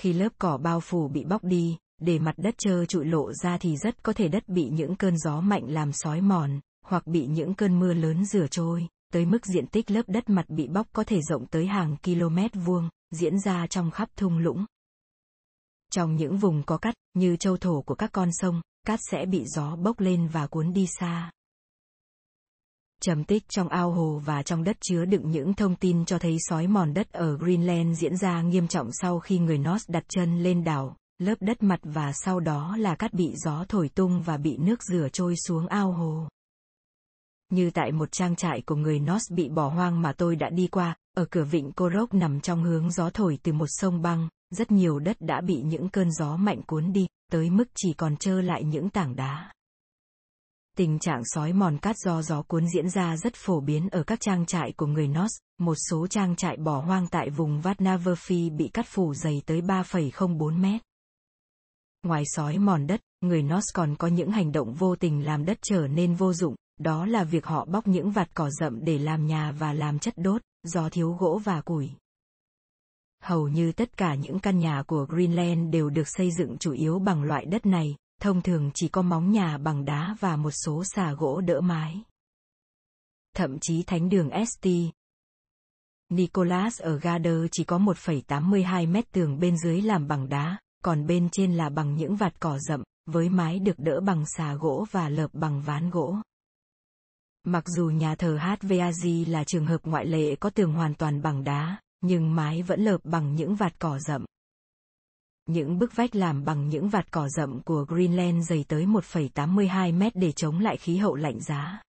Khi 0.00 0.12
lớp 0.12 0.28
cỏ 0.38 0.56
bao 0.56 0.80
phủ 0.80 1.08
bị 1.08 1.24
bóc 1.24 1.44
đi, 1.44 1.76
để 2.00 2.18
mặt 2.18 2.34
đất 2.36 2.54
trơ 2.58 2.84
trụi 2.84 3.04
lộ 3.04 3.32
ra 3.32 3.58
thì 3.58 3.76
rất 3.76 4.02
có 4.02 4.12
thể 4.12 4.28
đất 4.28 4.48
bị 4.48 4.68
những 4.68 4.96
cơn 4.96 5.18
gió 5.18 5.40
mạnh 5.40 5.64
làm 5.68 5.92
sói 5.92 6.20
mòn, 6.20 6.60
hoặc 6.84 7.06
bị 7.06 7.26
những 7.26 7.54
cơn 7.54 7.78
mưa 7.78 7.94
lớn 7.94 8.24
rửa 8.24 8.46
trôi, 8.46 8.86
tới 9.12 9.26
mức 9.26 9.46
diện 9.46 9.66
tích 9.66 9.90
lớp 9.90 10.02
đất 10.06 10.30
mặt 10.30 10.48
bị 10.48 10.68
bóc 10.68 10.86
có 10.92 11.04
thể 11.04 11.20
rộng 11.22 11.46
tới 11.46 11.66
hàng 11.66 11.96
km 12.04 12.60
vuông, 12.64 12.88
diễn 13.10 13.38
ra 13.38 13.66
trong 13.66 13.90
khắp 13.90 14.08
thung 14.16 14.38
lũng. 14.38 14.64
Trong 15.92 16.16
những 16.16 16.36
vùng 16.36 16.62
có 16.62 16.78
cát, 16.78 16.94
như 17.14 17.36
châu 17.36 17.56
thổ 17.56 17.82
của 17.82 17.94
các 17.94 18.12
con 18.12 18.28
sông, 18.32 18.60
cát 18.86 19.00
sẽ 19.10 19.26
bị 19.26 19.44
gió 19.44 19.76
bốc 19.76 20.00
lên 20.00 20.28
và 20.28 20.46
cuốn 20.46 20.72
đi 20.72 20.86
xa. 21.00 21.30
Trầm 23.06 23.24
tích 23.24 23.48
trong 23.48 23.68
ao 23.68 23.90
hồ 23.92 24.22
và 24.24 24.42
trong 24.42 24.64
đất 24.64 24.76
chứa 24.80 25.04
đựng 25.04 25.30
những 25.30 25.54
thông 25.54 25.76
tin 25.76 26.04
cho 26.04 26.18
thấy 26.18 26.36
sói 26.38 26.66
mòn 26.66 26.94
đất 26.94 27.12
ở 27.12 27.36
Greenland 27.36 27.98
diễn 27.98 28.16
ra 28.16 28.42
nghiêm 28.42 28.68
trọng 28.68 28.88
sau 28.92 29.18
khi 29.20 29.38
người 29.38 29.58
Norse 29.58 29.92
đặt 29.92 30.04
chân 30.08 30.42
lên 30.42 30.64
đảo, 30.64 30.96
lớp 31.18 31.34
đất 31.40 31.62
mặt 31.62 31.80
và 31.82 32.12
sau 32.12 32.40
đó 32.40 32.76
là 32.78 32.94
cát 32.94 33.14
bị 33.14 33.32
gió 33.44 33.64
thổi 33.68 33.88
tung 33.88 34.22
và 34.22 34.36
bị 34.36 34.56
nước 34.56 34.82
rửa 34.82 35.08
trôi 35.12 35.34
xuống 35.46 35.66
ao 35.66 35.92
hồ. 35.92 36.28
Như 37.52 37.70
tại 37.70 37.92
một 37.92 38.12
trang 38.12 38.36
trại 38.36 38.62
của 38.66 38.76
người 38.76 39.00
Norse 39.00 39.34
bị 39.34 39.48
bỏ 39.48 39.68
hoang 39.68 40.02
mà 40.02 40.12
tôi 40.12 40.36
đã 40.36 40.50
đi 40.50 40.66
qua, 40.66 40.96
ở 41.16 41.24
cửa 41.30 41.44
vịnh 41.44 41.72
Korok 41.72 42.14
nằm 42.14 42.40
trong 42.40 42.64
hướng 42.64 42.90
gió 42.90 43.10
thổi 43.10 43.38
từ 43.42 43.52
một 43.52 43.68
sông 43.68 44.02
băng, 44.02 44.28
rất 44.50 44.70
nhiều 44.70 44.98
đất 44.98 45.16
đã 45.20 45.40
bị 45.40 45.62
những 45.62 45.88
cơn 45.88 46.12
gió 46.12 46.36
mạnh 46.36 46.62
cuốn 46.62 46.92
đi, 46.92 47.06
tới 47.32 47.50
mức 47.50 47.68
chỉ 47.74 47.92
còn 47.92 48.16
trơ 48.16 48.40
lại 48.40 48.64
những 48.64 48.90
tảng 48.90 49.16
đá. 49.16 49.52
Tình 50.76 50.98
trạng 50.98 51.22
sói 51.24 51.52
mòn 51.52 51.78
cát 51.78 51.96
do 51.96 52.22
gió 52.22 52.42
cuốn 52.42 52.68
diễn 52.68 52.90
ra 52.90 53.16
rất 53.16 53.34
phổ 53.34 53.60
biến 53.60 53.88
ở 53.88 54.02
các 54.02 54.20
trang 54.20 54.46
trại 54.46 54.72
của 54.72 54.86
người 54.86 55.08
Norse, 55.08 55.38
một 55.58 55.74
số 55.90 56.06
trang 56.06 56.36
trại 56.36 56.56
bỏ 56.56 56.80
hoang 56.80 57.06
tại 57.06 57.30
vùng 57.30 57.60
Vatnaverfi 57.60 58.56
bị 58.56 58.70
cắt 58.72 58.86
phủ 58.88 59.14
dày 59.14 59.42
tới 59.46 59.60
3,04 59.60 60.60
mét. 60.60 60.82
Ngoài 62.02 62.22
sói 62.26 62.58
mòn 62.58 62.86
đất, 62.86 63.00
người 63.20 63.42
Norse 63.42 63.70
còn 63.74 63.96
có 63.96 64.08
những 64.08 64.30
hành 64.30 64.52
động 64.52 64.74
vô 64.74 64.96
tình 64.96 65.24
làm 65.24 65.44
đất 65.44 65.58
trở 65.62 65.86
nên 65.86 66.14
vô 66.14 66.32
dụng, 66.32 66.54
đó 66.80 67.06
là 67.06 67.24
việc 67.24 67.46
họ 67.46 67.64
bóc 67.64 67.86
những 67.86 68.10
vạt 68.10 68.34
cỏ 68.34 68.50
rậm 68.50 68.84
để 68.84 68.98
làm 68.98 69.26
nhà 69.26 69.52
và 69.58 69.72
làm 69.72 69.98
chất 69.98 70.14
đốt, 70.16 70.42
do 70.62 70.88
thiếu 70.88 71.12
gỗ 71.12 71.40
và 71.44 71.60
củi. 71.60 71.90
Hầu 73.22 73.48
như 73.48 73.72
tất 73.72 73.96
cả 73.96 74.14
những 74.14 74.38
căn 74.38 74.58
nhà 74.58 74.82
của 74.86 75.06
Greenland 75.08 75.72
đều 75.72 75.90
được 75.90 76.08
xây 76.08 76.30
dựng 76.38 76.56
chủ 76.58 76.72
yếu 76.72 76.98
bằng 76.98 77.22
loại 77.22 77.44
đất 77.44 77.66
này, 77.66 77.96
thông 78.20 78.42
thường 78.42 78.70
chỉ 78.74 78.88
có 78.88 79.02
móng 79.02 79.32
nhà 79.32 79.58
bằng 79.58 79.84
đá 79.84 80.16
và 80.20 80.36
một 80.36 80.50
số 80.50 80.82
xà 80.84 81.12
gỗ 81.12 81.40
đỡ 81.40 81.60
mái. 81.60 82.02
Thậm 83.36 83.58
chí 83.58 83.82
thánh 83.82 84.08
đường 84.08 84.30
St. 84.46 84.68
Nicholas 86.08 86.80
ở 86.82 86.98
Garder 86.98 87.46
chỉ 87.52 87.64
có 87.64 87.78
1,82 87.78 88.92
mét 88.92 89.12
tường 89.12 89.38
bên 89.38 89.58
dưới 89.58 89.82
làm 89.82 90.08
bằng 90.08 90.28
đá, 90.28 90.58
còn 90.84 91.06
bên 91.06 91.28
trên 91.32 91.54
là 91.54 91.68
bằng 91.68 91.96
những 91.96 92.16
vạt 92.16 92.40
cỏ 92.40 92.58
rậm, 92.58 92.82
với 93.06 93.28
mái 93.28 93.58
được 93.58 93.78
đỡ 93.78 94.00
bằng 94.00 94.24
xà 94.36 94.54
gỗ 94.54 94.86
và 94.90 95.08
lợp 95.08 95.30
bằng 95.32 95.62
ván 95.62 95.90
gỗ. 95.90 96.16
Mặc 97.44 97.64
dù 97.68 97.86
nhà 97.86 98.14
thờ 98.14 98.38
HVAG 98.40 99.24
là 99.26 99.44
trường 99.44 99.66
hợp 99.66 99.80
ngoại 99.84 100.06
lệ 100.06 100.36
có 100.36 100.50
tường 100.50 100.72
hoàn 100.72 100.94
toàn 100.94 101.22
bằng 101.22 101.44
đá, 101.44 101.76
nhưng 102.00 102.34
mái 102.34 102.62
vẫn 102.62 102.80
lợp 102.80 103.00
bằng 103.04 103.34
những 103.34 103.54
vạt 103.54 103.78
cỏ 103.78 103.98
rậm. 103.98 104.24
Những 105.46 105.78
bức 105.78 105.96
vách 105.96 106.16
làm 106.16 106.44
bằng 106.44 106.68
những 106.68 106.88
vạt 106.88 107.10
cỏ 107.10 107.28
rậm 107.28 107.60
của 107.62 107.84
Greenland 107.88 108.48
dày 108.48 108.64
tới 108.68 108.86
1,82 108.86 109.98
mét 109.98 110.16
để 110.16 110.32
chống 110.32 110.60
lại 110.60 110.76
khí 110.76 110.96
hậu 110.96 111.14
lạnh 111.14 111.40
giá. 111.40 111.82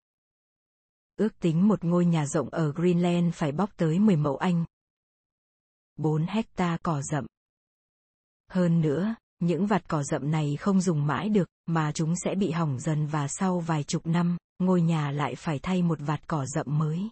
Ước 1.15 1.39
tính 1.39 1.67
một 1.67 1.84
ngôi 1.84 2.06
nhà 2.06 2.26
rộng 2.26 2.50
ở 2.50 2.72
Greenland 2.72 3.34
phải 3.34 3.52
bóc 3.52 3.70
tới 3.78 4.00
10 4.00 4.15
mẫu 4.15 4.38
Anh. 4.38 4.65
4 5.96 6.26
hecta 6.26 6.78
cỏ 6.84 7.02
rậm. 7.02 7.26
Hơn 8.52 8.82
nữa, 8.82 9.15
những 9.39 9.67
vạt 9.67 9.89
cỏ 9.89 10.04
rậm 10.04 10.32
này 10.32 10.58
không 10.60 10.82
dùng 10.82 11.08
mãi 11.08 11.30
được, 11.30 11.50
mà 11.65 11.91
chúng 11.91 12.15
sẽ 12.15 12.36
bị 12.36 12.52
hỏng 12.52 12.80
dần 12.80 13.08
và 13.08 13.28
sau 13.28 13.60
vài 13.60 13.84
chục 13.84 14.08
năm, 14.08 14.38
ngôi 14.60 14.82
nhà 14.82 15.12
lại 15.12 15.36
phải 15.36 15.60
thay 15.60 15.84
một 15.84 16.00
vạt 16.02 16.28
cỏ 16.28 16.46
rậm 16.46 16.78
mới. 16.78 17.10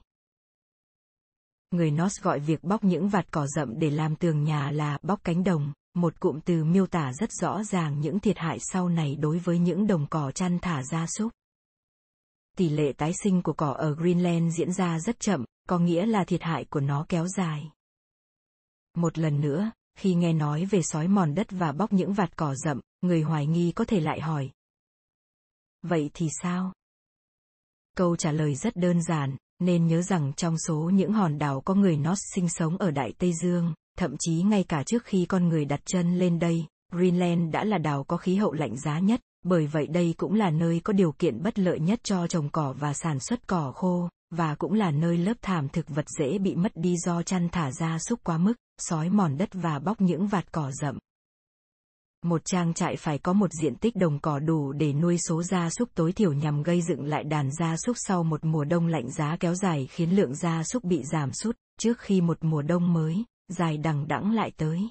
Người 1.72 1.92
Norse 1.92 2.22
gọi 2.24 2.40
việc 2.40 2.64
bóc 2.64 2.84
những 2.84 3.10
vạt 3.10 3.32
cỏ 3.32 3.48
rậm 3.48 3.80
để 3.80 3.90
làm 3.90 4.16
tường 4.16 4.44
nhà 4.44 4.72
là 4.72 4.98
bóc 5.02 5.20
cánh 5.24 5.44
đồng, 5.44 5.74
một 5.96 6.20
cụm 6.20 6.40
từ 6.40 6.64
miêu 6.64 6.88
tả 6.88 7.14
rất 7.14 7.32
rõ 7.32 7.64
ràng 7.64 8.02
những 8.02 8.20
thiệt 8.20 8.38
hại 8.38 8.58
sau 8.60 8.90
này 8.90 9.16
đối 9.16 9.40
với 9.40 9.60
những 9.60 9.88
đồng 9.88 10.08
cỏ 10.10 10.32
chăn 10.32 10.60
thả 10.62 10.84
gia 10.84 11.08
súc. 11.08 11.32
Tỷ 12.58 12.70
lệ 12.70 12.94
tái 12.94 13.12
sinh 13.24 13.42
của 13.42 13.54
cỏ 13.54 13.72
ở 13.72 13.96
Greenland 13.96 14.58
diễn 14.58 14.74
ra 14.74 15.00
rất 15.00 15.20
chậm, 15.20 15.46
có 15.70 15.80
nghĩa 15.80 16.06
là 16.06 16.24
thiệt 16.24 16.42
hại 16.44 16.66
của 16.66 16.80
nó 16.80 17.06
kéo 17.10 17.28
dài. 17.28 17.72
Một 18.96 19.18
lần 19.18 19.42
nữa, 19.42 19.72
khi 19.98 20.16
nghe 20.16 20.34
nói 20.34 20.66
về 20.66 20.82
sói 20.84 21.08
mòn 21.08 21.36
đất 21.36 21.48
và 21.50 21.72
bóc 21.72 21.94
những 21.94 22.14
vạt 22.14 22.38
cỏ 22.38 22.56
rậm, 22.56 22.82
người 23.02 23.22
hoài 23.22 23.48
nghi 23.48 23.72
có 23.72 23.86
thể 23.86 24.00
lại 24.00 24.22
hỏi. 24.22 24.52
Vậy 25.82 26.10
thì 26.14 26.30
sao? 26.42 26.74
Câu 27.98 28.16
trả 28.16 28.32
lời 28.32 28.56
rất 28.56 28.76
đơn 28.76 29.04
giản, 29.04 29.38
nên 29.60 29.88
nhớ 29.88 30.02
rằng 30.02 30.34
trong 30.34 30.58
số 30.58 30.90
những 30.94 31.14
hòn 31.14 31.38
đảo 31.38 31.62
có 31.62 31.74
người 31.74 31.98
Norse 31.98 32.24
sinh 32.36 32.50
sống 32.50 32.78
ở 32.78 32.92
Đại 32.92 33.14
Tây 33.18 33.34
Dương, 33.42 33.74
thậm 33.98 34.16
chí 34.20 34.34
ngay 34.34 34.64
cả 34.64 34.84
trước 34.84 35.04
khi 35.06 35.26
con 35.26 35.48
người 35.48 35.66
đặt 35.66 35.80
chân 35.86 36.18
lên 36.18 36.40
đây, 36.40 36.66
Greenland 36.92 37.54
đã 37.54 37.64
là 37.64 37.78
đảo 37.78 38.04
có 38.04 38.18
khí 38.18 38.36
hậu 38.36 38.54
lạnh 38.54 38.78
giá 38.78 39.00
nhất, 39.00 39.22
bởi 39.44 39.68
vậy 39.68 39.88
đây 39.88 40.14
cũng 40.18 40.34
là 40.34 40.50
nơi 40.50 40.82
có 40.84 40.94
điều 40.94 41.12
kiện 41.12 41.44
bất 41.44 41.60
lợi 41.60 41.80
nhất 41.80 42.00
cho 42.04 42.28
trồng 42.28 42.50
cỏ 42.50 42.74
và 42.80 42.94
sản 42.94 43.20
xuất 43.20 43.48
cỏ 43.48 43.72
khô, 43.76 44.10
và 44.32 44.56
cũng 44.56 44.74
là 44.74 44.92
nơi 44.92 45.18
lớp 45.18 45.34
thảm 45.42 45.70
thực 45.70 45.90
vật 45.90 46.06
dễ 46.20 46.38
bị 46.38 46.56
mất 46.56 46.72
đi 46.76 46.96
do 46.98 47.22
chăn 47.22 47.50
thả 47.52 47.72
ra 47.72 47.98
súc 48.00 48.24
quá 48.24 48.38
mức, 48.38 48.54
sói 48.78 49.10
mòn 49.10 49.38
đất 49.38 49.50
và 49.54 49.80
bóc 49.80 50.02
những 50.02 50.28
vạt 50.28 50.52
cỏ 50.52 50.72
rậm. 50.72 50.98
Một 52.26 52.42
trang 52.46 52.74
trại 52.74 52.96
phải 52.96 53.18
có 53.18 53.34
một 53.34 53.52
diện 53.62 53.76
tích 53.76 53.96
đồng 53.96 54.20
cỏ 54.20 54.40
đủ 54.40 54.72
để 54.72 54.94
nuôi 54.94 55.18
số 55.18 55.44
gia 55.44 55.70
súc 55.70 55.90
tối 55.96 56.12
thiểu 56.12 56.34
nhằm 56.34 56.64
gây 56.64 56.82
dựng 56.82 57.06
lại 57.06 57.24
đàn 57.24 57.50
gia 57.60 57.78
súc 57.78 57.96
sau 58.00 58.24
một 58.24 58.46
mùa 58.46 58.64
đông 58.64 58.88
lạnh 58.88 59.12
giá 59.12 59.38
kéo 59.40 59.56
dài 59.56 59.88
khiến 59.92 60.16
lượng 60.16 60.36
gia 60.36 60.64
súc 60.64 60.84
bị 60.84 61.04
giảm 61.12 61.34
sút 61.34 61.58
trước 61.80 62.00
khi 62.00 62.22
một 62.22 62.38
mùa 62.42 62.62
đông 62.62 62.94
mới, 62.94 63.26
dài 63.48 63.78
đằng 63.78 64.08
đẵng 64.08 64.32
lại 64.32 64.52
tới. 64.58 64.90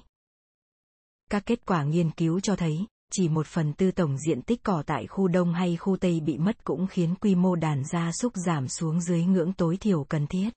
Các 1.29 1.43
kết 1.45 1.65
quả 1.65 1.83
nghiên 1.83 2.11
cứu 2.11 2.39
cho 2.39 2.55
thấy, 2.55 2.85
chỉ 3.11 3.29
một 3.29 3.47
phần 3.47 3.73
tư 3.73 3.91
tổng 3.91 4.17
diện 4.17 4.41
tích 4.41 4.63
cỏ 4.63 4.83
tại 4.85 5.07
khu 5.07 5.27
đông 5.27 5.53
hay 5.53 5.77
khu 5.77 5.97
tây 5.97 6.19
bị 6.19 6.37
mất 6.37 6.63
cũng 6.63 6.87
khiến 6.87 7.15
quy 7.15 7.35
mô 7.35 7.55
đàn 7.55 7.83
gia 7.85 8.11
súc 8.11 8.35
giảm 8.35 8.67
xuống 8.67 9.01
dưới 9.01 9.23
ngưỡng 9.23 9.53
tối 9.53 9.77
thiểu 9.77 10.03
cần 10.03 10.27
thiết. 10.27 10.49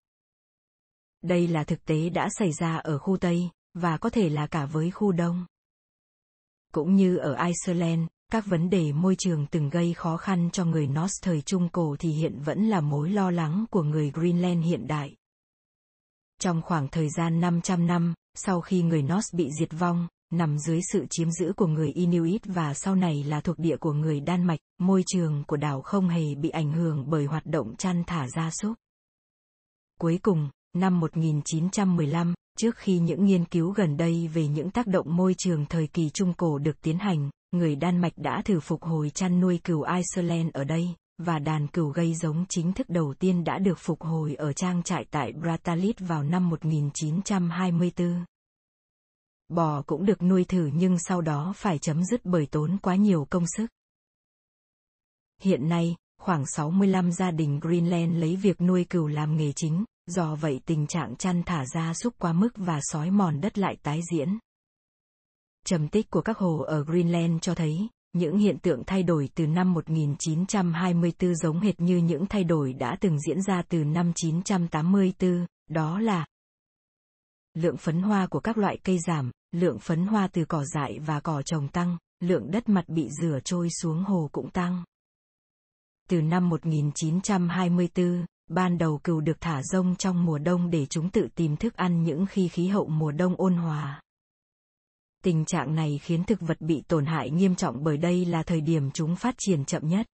Đây 1.23 1.49
là 1.49 1.65
thực 1.65 1.85
tế 1.85 2.11
đã 2.11 2.29
xảy 2.39 2.53
ra 2.53 2.77
ở 2.77 2.99
khu 2.99 3.17
tây, 3.17 3.49
và 3.75 3.97
có 3.97 4.11
thể 4.11 4.29
là 4.29 4.47
cả 4.47 4.67
với 4.67 4.91
khu 4.91 5.13
đông. 5.13 5.47
Cũng 6.73 6.95
như 6.95 7.17
ở 7.17 7.37
Iceland, 7.47 8.07
các 8.33 8.47
vấn 8.47 8.71
đề 8.71 8.93
môi 8.93 9.17
trường 9.19 9.47
từng 9.47 9.71
gây 9.71 9.95
khó 9.95 10.17
khăn 10.17 10.51
cho 10.53 10.65
người 10.65 10.87
Norse 10.87 11.19
thời 11.23 11.41
Trung 11.41 11.69
Cổ 11.69 11.97
thì 11.99 12.11
hiện 12.11 12.41
vẫn 12.45 12.69
là 12.69 12.81
mối 12.81 13.11
lo 13.11 13.31
lắng 13.31 13.65
của 13.71 13.83
người 13.83 14.11
Greenland 14.11 14.65
hiện 14.65 14.87
đại. 14.87 15.17
Trong 16.43 16.63
khoảng 16.63 16.89
thời 16.89 17.09
gian 17.11 17.41
500 17.41 17.87
năm, 17.87 18.15
sau 18.35 18.61
khi 18.61 18.83
người 18.83 19.03
Norse 19.03 19.37
bị 19.37 19.49
diệt 19.59 19.69
vong, 19.79 20.09
nằm 20.33 20.59
dưới 20.59 20.81
sự 20.93 21.07
chiếm 21.11 21.31
giữ 21.31 21.53
của 21.57 21.67
người 21.67 21.93
Inuit 21.93 22.43
và 22.45 22.75
sau 22.75 22.95
này 22.95 23.25
là 23.25 23.41
thuộc 23.41 23.59
địa 23.59 23.77
của 23.77 23.93
người 23.93 24.21
Đan 24.21 24.45
Mạch, 24.45 24.61
môi 24.79 25.03
trường 25.07 25.45
của 25.47 25.57
đảo 25.57 25.83
không 25.83 26.09
hề 26.09 26.35
bị 26.35 26.49
ảnh 26.49 26.73
hưởng 26.73 27.05
bởi 27.11 27.25
hoạt 27.25 27.47
động 27.47 27.77
chăn 27.77 28.03
thả 28.07 28.27
gia 28.29 28.51
súc. 28.51 28.73
Cuối 30.01 30.19
cùng, 30.23 30.51
năm 30.75 31.01
1915, 31.01 32.35
Trước 32.59 32.77
khi 32.77 32.99
những 32.99 33.25
nghiên 33.25 33.45
cứu 33.45 33.71
gần 33.71 33.97
đây 33.97 34.29
về 34.29 34.47
những 34.47 34.71
tác 34.71 34.87
động 34.87 35.17
môi 35.17 35.35
trường 35.39 35.67
thời 35.67 35.87
kỳ 35.87 36.11
Trung 36.11 36.33
Cổ 36.35 36.59
được 36.59 36.81
tiến 36.83 36.99
hành, 36.99 37.31
người 37.53 37.77
Đan 37.77 37.99
Mạch 37.99 38.13
đã 38.17 38.43
thử 38.45 38.61
phục 38.61 38.83
hồi 38.83 39.11
chăn 39.11 39.41
nuôi 39.41 39.61
cừu 39.65 39.83
Iceland 39.83 40.51
ở 40.53 40.65
đây, 40.65 40.95
và 41.19 41.39
đàn 41.39 41.67
cừu 41.67 41.89
gây 41.89 42.15
giống 42.15 42.45
chính 42.49 42.73
thức 42.73 42.89
đầu 42.89 43.15
tiên 43.15 43.45
đã 43.45 43.59
được 43.59 43.79
phục 43.79 44.01
hồi 44.03 44.35
ở 44.35 44.53
trang 44.53 44.83
trại 44.83 45.05
tại 45.11 45.33
Bratalit 45.33 46.01
vào 46.01 46.23
năm 46.23 46.49
1924. 46.49 48.25
Bò 49.49 49.83
cũng 49.83 50.05
được 50.07 50.23
nuôi 50.23 50.45
thử 50.45 50.71
nhưng 50.75 50.97
sau 50.99 51.21
đó 51.21 51.53
phải 51.57 51.79
chấm 51.79 52.05
dứt 52.05 52.21
bởi 52.25 52.47
tốn 52.47 52.79
quá 52.83 52.97
nhiều 52.97 53.27
công 53.31 53.45
sức. 53.57 53.67
Hiện 55.43 55.69
nay, 55.69 55.97
khoảng 56.19 56.47
65 56.47 57.13
gia 57.13 57.31
đình 57.31 57.61
Greenland 57.61 58.17
lấy 58.17 58.37
việc 58.37 58.61
nuôi 58.61 58.85
cừu 58.85 59.07
làm 59.07 59.37
nghề 59.37 59.53
chính, 59.53 59.85
do 60.07 60.35
vậy 60.35 60.61
tình 60.67 60.87
trạng 60.87 61.17
chăn 61.17 61.43
thả 61.47 61.65
ra 61.75 61.95
súc 61.95 62.19
quá 62.19 62.33
mức 62.33 62.51
và 62.57 62.81
sói 62.83 63.11
mòn 63.11 63.41
đất 63.41 63.59
lại 63.59 63.77
tái 63.83 64.01
diễn. 64.13 64.39
Trầm 65.67 65.89
tích 65.89 66.11
của 66.11 66.21
các 66.21 66.39
hồ 66.39 66.59
ở 66.59 66.85
Greenland 66.85 67.39
cho 67.43 67.55
thấy, 67.55 67.89
những 68.19 68.39
hiện 68.39 68.59
tượng 68.59 68.83
thay 68.87 69.03
đổi 69.03 69.29
từ 69.35 69.47
năm 69.47 69.75
1924 69.75 71.35
giống 71.35 71.61
hệt 71.61 71.81
như 71.81 71.97
những 71.97 72.27
thay 72.27 72.45
đổi 72.45 72.73
đã 72.73 72.97
từng 73.01 73.21
diễn 73.21 73.43
ra 73.43 73.63
từ 73.69 73.85
năm 73.85 74.13
984, 74.15 75.47
đó 75.71 76.01
là 76.01 76.27
lượng 77.55 77.77
phấn 77.77 78.03
hoa 78.03 78.27
của 78.27 78.41
các 78.41 78.59
loại 78.59 78.79
cây 78.85 78.99
giảm, 79.07 79.31
lượng 79.53 79.79
phấn 79.79 80.07
hoa 80.07 80.29
từ 80.33 80.45
cỏ 80.45 80.65
dại 80.75 80.99
và 80.99 81.21
cỏ 81.21 81.43
trồng 81.43 81.69
tăng, 81.69 81.97
lượng 82.21 82.51
đất 82.51 82.69
mặt 82.69 82.89
bị 82.89 83.09
rửa 83.23 83.39
trôi 83.45 83.69
xuống 83.71 84.05
hồ 84.05 84.29
cũng 84.33 84.51
tăng. 84.51 84.85
Từ 86.09 86.23
năm 86.23 86.49
1924, 86.49 88.25
ban 88.49 88.79
đầu 88.79 89.01
cừu 89.05 89.21
được 89.21 89.41
thả 89.41 89.63
rông 89.63 89.97
trong 89.97 90.25
mùa 90.25 90.39
đông 90.39 90.71
để 90.71 90.87
chúng 90.87 91.11
tự 91.11 91.29
tìm 91.35 91.57
thức 91.57 91.75
ăn 91.75 92.03
những 92.03 92.27
khi 92.27 92.49
khí 92.49 92.67
hậu 92.67 92.87
mùa 92.87 93.13
đông 93.13 93.35
ôn 93.37 93.55
hòa. 93.55 94.03
Tình 95.25 95.45
trạng 95.45 95.75
này 95.75 96.01
khiến 96.03 96.25
thực 96.25 96.41
vật 96.41 96.61
bị 96.61 96.83
tổn 96.89 97.07
hại 97.07 97.31
nghiêm 97.31 97.55
trọng 97.55 97.85
bởi 97.85 97.97
đây 97.97 98.25
là 98.25 98.43
thời 98.43 98.61
điểm 98.61 98.91
chúng 98.91 99.17
phát 99.17 99.35
triển 99.39 99.65
chậm 99.65 99.89
nhất. 99.89 100.07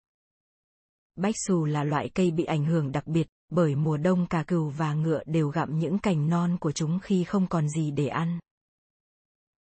Bách 1.17 1.35
xù 1.47 1.65
là 1.65 1.85
loại 1.85 2.09
cây 2.15 2.31
bị 2.31 2.45
ảnh 2.45 2.65
hưởng 2.65 2.93
đặc 2.93 3.07
biệt, 3.07 3.27
bởi 3.51 3.75
mùa 3.75 3.97
đông 3.97 4.27
cả 4.27 4.45
cừu 4.47 4.69
và 4.69 4.95
ngựa 4.95 5.23
đều 5.27 5.49
gặm 5.49 5.79
những 5.79 5.99
cành 5.99 6.29
non 6.29 6.57
của 6.61 6.73
chúng 6.73 6.99
khi 7.03 7.25
không 7.25 7.47
còn 7.47 7.69
gì 7.69 7.91
để 7.91 8.07
ăn. 8.07 8.39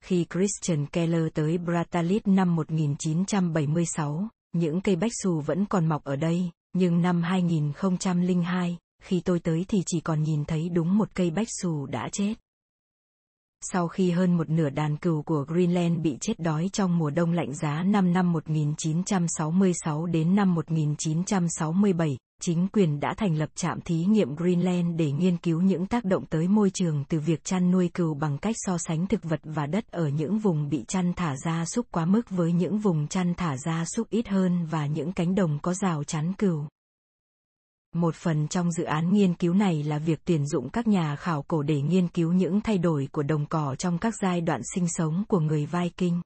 Khi 0.04 0.26
Christian 0.32 0.86
Keller 0.86 1.24
tới 1.34 1.58
Bratalit 1.58 2.26
năm 2.26 2.56
1976, 2.56 4.28
những 4.52 4.80
cây 4.80 4.96
bách 4.96 5.12
xù 5.22 5.40
vẫn 5.40 5.64
còn 5.64 5.86
mọc 5.86 6.04
ở 6.04 6.16
đây, 6.16 6.50
nhưng 6.72 7.02
năm 7.02 7.22
2002, 7.22 8.78
khi 9.02 9.20
tôi 9.20 9.40
tới 9.40 9.64
thì 9.68 9.82
chỉ 9.86 10.00
còn 10.00 10.22
nhìn 10.22 10.44
thấy 10.44 10.68
đúng 10.68 10.98
một 10.98 11.14
cây 11.14 11.30
bách 11.30 11.48
xù 11.62 11.86
đã 11.86 12.08
chết. 12.12 12.34
Sau 13.72 13.88
khi 13.88 14.10
hơn 14.10 14.36
một 14.36 14.50
nửa 14.50 14.70
đàn 14.70 14.96
cừu 14.96 15.22
của 15.22 15.44
Greenland 15.48 16.00
bị 16.00 16.16
chết 16.20 16.38
đói 16.38 16.70
trong 16.72 16.98
mùa 16.98 17.10
đông 17.10 17.32
lạnh 17.32 17.54
giá 17.54 17.82
năm 17.82 18.12
năm 18.12 18.32
1966 18.32 20.06
đến 20.06 20.34
năm 20.34 20.54
1967, 20.54 22.16
chính 22.40 22.68
quyền 22.72 23.00
đã 23.00 23.14
thành 23.14 23.36
lập 23.36 23.48
trạm 23.54 23.80
thí 23.80 24.04
nghiệm 24.04 24.34
Greenland 24.34 24.96
để 24.96 25.12
nghiên 25.12 25.36
cứu 25.36 25.60
những 25.60 25.86
tác 25.86 26.04
động 26.04 26.26
tới 26.26 26.48
môi 26.48 26.70
trường 26.70 27.04
từ 27.08 27.20
việc 27.20 27.44
chăn 27.44 27.70
nuôi 27.70 27.90
cừu 27.94 28.14
bằng 28.14 28.38
cách 28.38 28.56
so 28.58 28.78
sánh 28.78 29.06
thực 29.06 29.24
vật 29.24 29.40
và 29.44 29.66
đất 29.66 29.90
ở 29.90 30.08
những 30.08 30.38
vùng 30.38 30.68
bị 30.68 30.84
chăn 30.88 31.12
thả 31.16 31.36
ra 31.44 31.64
súc 31.64 31.86
quá 31.90 32.04
mức 32.04 32.30
với 32.30 32.52
những 32.52 32.78
vùng 32.78 33.08
chăn 33.08 33.34
thả 33.34 33.56
ra 33.56 33.84
súc 33.84 34.10
ít 34.10 34.28
hơn 34.28 34.66
và 34.70 34.86
những 34.86 35.12
cánh 35.12 35.34
đồng 35.34 35.58
có 35.62 35.74
rào 35.74 36.04
chắn 36.04 36.32
cừu. 36.32 36.64
Một 37.94 38.14
phần 38.14 38.48
trong 38.48 38.72
dự 38.72 38.84
án 38.84 39.12
nghiên 39.12 39.34
cứu 39.34 39.54
này 39.54 39.82
là 39.82 39.98
việc 39.98 40.20
tuyển 40.24 40.46
dụng 40.46 40.70
các 40.70 40.86
nhà 40.86 41.16
khảo 41.16 41.42
cổ 41.42 41.62
để 41.62 41.82
nghiên 41.82 42.08
cứu 42.08 42.32
những 42.32 42.60
thay 42.60 42.78
đổi 42.78 43.08
của 43.12 43.22
đồng 43.22 43.46
cỏ 43.46 43.74
trong 43.74 43.98
các 43.98 44.14
giai 44.22 44.40
đoạn 44.40 44.60
sinh 44.74 44.86
sống 44.88 45.24
của 45.28 45.40
người 45.40 45.66
Viking. 45.66 46.20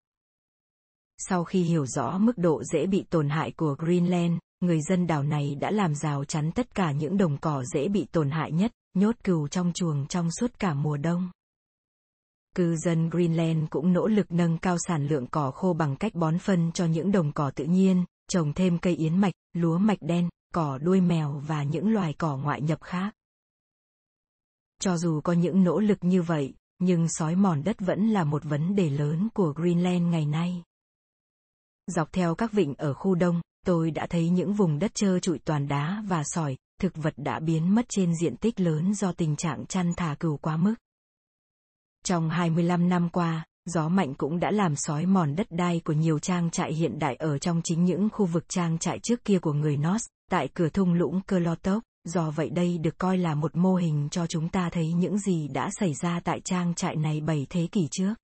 Sau 1.18 1.44
khi 1.44 1.62
hiểu 1.62 1.87
rõ 1.87 2.18
mức 2.18 2.38
độ 2.38 2.62
dễ 2.64 2.87
bị 2.87 3.04
tổn 3.11 3.28
hại 3.28 3.52
của 3.57 3.74
Greenland, 3.78 4.33
người 4.61 4.81
dân 4.83 5.07
đảo 5.07 5.22
này 5.22 5.54
đã 5.61 5.70
làm 5.70 5.94
rào 5.94 6.24
chắn 6.24 6.52
tất 6.52 6.74
cả 6.74 6.92
những 6.92 7.16
đồng 7.16 7.38
cỏ 7.38 7.64
dễ 7.74 7.88
bị 7.88 8.07
tổn 8.12 8.31
hại 8.31 8.52
nhất, 8.52 8.72
nhốt 8.94 9.14
cừu 9.24 9.48
trong 9.48 9.72
chuồng 9.72 10.07
trong 10.07 10.31
suốt 10.31 10.59
cả 10.59 10.74
mùa 10.74 10.96
đông. 10.96 11.31
Cư 12.54 12.76
dân 12.76 13.11
Greenland 13.11 13.64
cũng 13.70 13.92
nỗ 13.92 14.07
lực 14.07 14.33
nâng 14.33 14.59
cao 14.59 14.76
sản 14.88 15.07
lượng 15.07 15.26
cỏ 15.26 15.50
khô 15.50 15.72
bằng 15.72 15.96
cách 15.96 16.14
bón 16.14 16.38
phân 16.38 16.72
cho 16.72 16.85
những 16.85 17.12
đồng 17.12 17.33
cỏ 17.33 17.50
tự 17.50 17.64
nhiên, 17.64 18.04
trồng 18.31 18.52
thêm 18.52 18.78
cây 18.78 18.96
yến 18.96 19.18
mạch, 19.18 19.35
lúa 19.52 19.78
mạch 19.78 19.98
đen, 20.00 20.28
cỏ 20.55 20.79
đuôi 20.79 21.01
mèo 21.01 21.43
và 21.47 21.63
những 21.63 21.93
loài 21.93 22.15
cỏ 22.19 22.37
ngoại 22.37 22.61
nhập 22.61 22.83
khác. 22.83 23.15
Cho 24.81 24.97
dù 24.97 25.21
có 25.21 25.33
những 25.33 25.65
nỗ 25.65 25.81
lực 25.81 25.99
như 26.01 26.23
vậy, 26.23 26.55
nhưng 26.79 27.07
sói 27.09 27.37
mòn 27.37 27.65
đất 27.65 27.77
vẫn 27.81 28.09
là 28.09 28.25
một 28.25 28.45
vấn 28.45 28.75
đề 28.75 28.91
lớn 28.91 29.29
của 29.35 29.53
Greenland 29.53 30.03
ngày 30.03 30.27
nay. 30.27 30.63
Dọc 31.87 32.13
theo 32.13 32.35
các 32.35 32.53
vịnh 32.53 32.75
ở 32.75 32.95
khu 32.95 33.15
đông, 33.15 33.41
tôi 33.67 33.91
đã 33.91 34.07
thấy 34.11 34.29
những 34.29 34.53
vùng 34.53 34.79
đất 34.79 34.95
trơ 34.95 35.19
trụi 35.19 35.39
toàn 35.39 35.69
đá 35.69 36.03
và 36.09 36.23
sỏi, 36.25 36.57
thực 36.81 36.97
vật 36.97 37.15
đã 37.17 37.41
biến 37.41 37.75
mất 37.75 37.87
trên 37.89 38.15
diện 38.21 38.37
tích 38.37 38.61
lớn 38.61 38.95
do 38.95 39.13
tình 39.13 39.37
trạng 39.37 39.67
chăn 39.67 39.93
thả 39.97 40.17
cừu 40.21 40.37
quá 40.37 40.57
mức. 40.57 40.75
Trong 42.05 42.31
25 42.31 42.89
năm 42.89 43.09
qua, 43.09 43.47
gió 43.65 43.89
mạnh 43.89 44.15
cũng 44.15 44.41
đã 44.41 44.51
làm 44.51 44.77
sói 44.77 45.07
mòn 45.07 45.37
đất 45.37 45.47
đai 45.51 45.81
của 45.85 45.93
nhiều 45.93 46.19
trang 46.19 46.51
trại 46.51 46.73
hiện 46.73 46.99
đại 46.99 47.15
ở 47.17 47.39
trong 47.39 47.61
chính 47.65 47.85
những 47.85 48.09
khu 48.13 48.27
vực 48.27 48.45
trang 48.49 48.79
trại 48.79 48.99
trước 48.99 49.25
kia 49.25 49.39
của 49.39 49.53
người 49.53 49.77
Norse, 49.77 50.07
tại 50.31 50.49
cửa 50.55 50.69
thung 50.69 50.95
lũng 50.95 51.21
Klotov, 51.29 51.83
do 52.05 52.31
vậy 52.31 52.51
đây 52.51 52.79
được 52.79 52.99
coi 52.99 53.19
là 53.19 53.35
một 53.35 53.57
mô 53.57 53.75
hình 53.75 54.09
cho 54.11 54.27
chúng 54.27 54.49
ta 54.49 54.71
thấy 54.73 54.93
những 54.93 55.19
gì 55.19 55.49
đã 55.49 55.71
xảy 55.81 55.95
ra 56.03 56.21
tại 56.25 56.41
trang 56.45 56.75
trại 56.75 56.97
này 56.97 57.21
7 57.21 57.47
thế 57.51 57.69
kỷ 57.73 57.88
trước. 57.91 58.14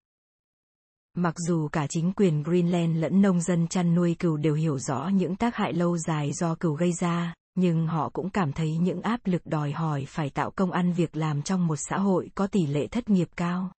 Mặc 1.16 1.34
dù 1.48 1.68
cả 1.68 1.86
chính 1.90 2.12
quyền 2.12 2.42
Greenland 2.42 2.96
lẫn 2.98 3.22
nông 3.22 3.40
dân 3.40 3.68
chăn 3.68 3.94
nuôi 3.94 4.16
cừu 4.18 4.36
đều 4.36 4.54
hiểu 4.54 4.78
rõ 4.78 5.08
những 5.08 5.36
tác 5.36 5.56
hại 5.56 5.72
lâu 5.72 5.98
dài 5.98 6.32
do 6.32 6.54
cừu 6.54 6.74
gây 6.74 6.92
ra, 7.00 7.34
nhưng 7.54 7.86
họ 7.86 8.10
cũng 8.12 8.30
cảm 8.30 8.52
thấy 8.52 8.76
những 8.76 9.02
áp 9.02 9.20
lực 9.24 9.46
đòi 9.46 9.72
hỏi 9.72 10.04
phải 10.08 10.30
tạo 10.30 10.50
công 10.50 10.70
ăn 10.70 10.92
việc 10.92 11.16
làm 11.16 11.42
trong 11.42 11.66
một 11.66 11.76
xã 11.76 11.98
hội 11.98 12.30
có 12.34 12.46
tỷ 12.46 12.66
lệ 12.66 12.86
thất 12.86 13.10
nghiệp 13.10 13.28
cao. 13.36 13.72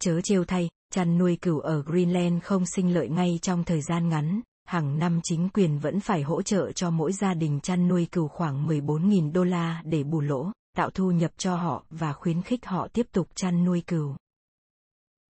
Chớ 0.00 0.20
trêu 0.24 0.44
thay, 0.44 0.68
chăn 0.92 1.18
nuôi 1.18 1.36
cừu 1.36 1.60
ở 1.60 1.82
Greenland 1.82 2.42
không 2.42 2.66
sinh 2.66 2.94
lợi 2.94 3.08
ngay 3.08 3.38
trong 3.42 3.64
thời 3.64 3.82
gian 3.82 4.08
ngắn, 4.08 4.40
hàng 4.68 4.98
năm 4.98 5.20
chính 5.22 5.48
quyền 5.48 5.78
vẫn 5.78 6.00
phải 6.00 6.22
hỗ 6.22 6.42
trợ 6.42 6.72
cho 6.72 6.90
mỗi 6.90 7.12
gia 7.12 7.34
đình 7.34 7.60
chăn 7.60 7.88
nuôi 7.88 8.06
cừu 8.12 8.28
khoảng 8.28 8.68
14.000 8.68 9.32
đô 9.32 9.44
la 9.44 9.82
để 9.84 10.04
bù 10.04 10.20
lỗ, 10.20 10.52
tạo 10.76 10.90
thu 10.90 11.10
nhập 11.10 11.30
cho 11.38 11.56
họ 11.56 11.84
và 11.90 12.12
khuyến 12.12 12.42
khích 12.42 12.66
họ 12.66 12.88
tiếp 12.92 13.06
tục 13.12 13.28
chăn 13.34 13.64
nuôi 13.64 13.82
cừu. 13.86 14.16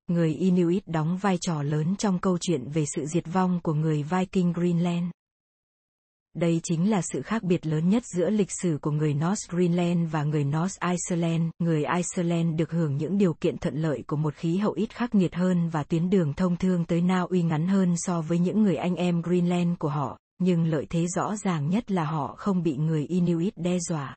Người 0.06 0.34
Inuit 0.34 0.88
đóng 0.88 1.16
vai 1.16 1.38
trò 1.40 1.62
lớn 1.62 1.96
trong 1.96 2.18
câu 2.18 2.38
chuyện 2.40 2.70
về 2.70 2.84
sự 2.96 3.06
diệt 3.06 3.24
vong 3.32 3.60
của 3.62 3.74
người 3.74 4.02
Viking 4.02 4.52
Greenland. 4.52 5.10
Đây 6.36 6.60
chính 6.62 6.90
là 6.90 7.00
sự 7.02 7.22
khác 7.22 7.42
biệt 7.42 7.66
lớn 7.66 7.88
nhất 7.88 8.02
giữa 8.06 8.30
lịch 8.30 8.50
sử 8.62 8.78
của 8.82 8.90
người 8.90 9.14
North 9.14 9.50
Greenland 9.50 10.12
và 10.12 10.24
người 10.24 10.44
North 10.44 10.76
Iceland. 10.80 11.42
Người 11.58 11.84
Iceland 11.84 12.54
được 12.58 12.70
hưởng 12.70 12.96
những 12.96 13.18
điều 13.18 13.34
kiện 13.34 13.58
thuận 13.58 13.76
lợi 13.76 14.04
của 14.06 14.16
một 14.16 14.34
khí 14.34 14.56
hậu 14.56 14.72
ít 14.72 14.94
khắc 14.94 15.14
nghiệt 15.14 15.34
hơn 15.34 15.68
và 15.68 15.82
tuyến 15.82 16.10
đường 16.10 16.32
thông 16.32 16.56
thương 16.56 16.84
tới 16.84 17.00
Na 17.00 17.20
Uy 17.20 17.42
ngắn 17.42 17.68
hơn 17.68 17.94
so 17.96 18.20
với 18.20 18.38
những 18.38 18.62
người 18.62 18.76
anh 18.76 18.94
em 18.94 19.22
Greenland 19.22 19.78
của 19.78 19.88
họ, 19.88 20.18
nhưng 20.38 20.64
lợi 20.64 20.86
thế 20.90 21.06
rõ 21.06 21.36
ràng 21.36 21.70
nhất 21.70 21.90
là 21.90 22.04
họ 22.04 22.34
không 22.38 22.62
bị 22.62 22.76
người 22.76 23.06
Inuit 23.06 23.56
đe 23.56 23.78
dọa. 23.88 24.16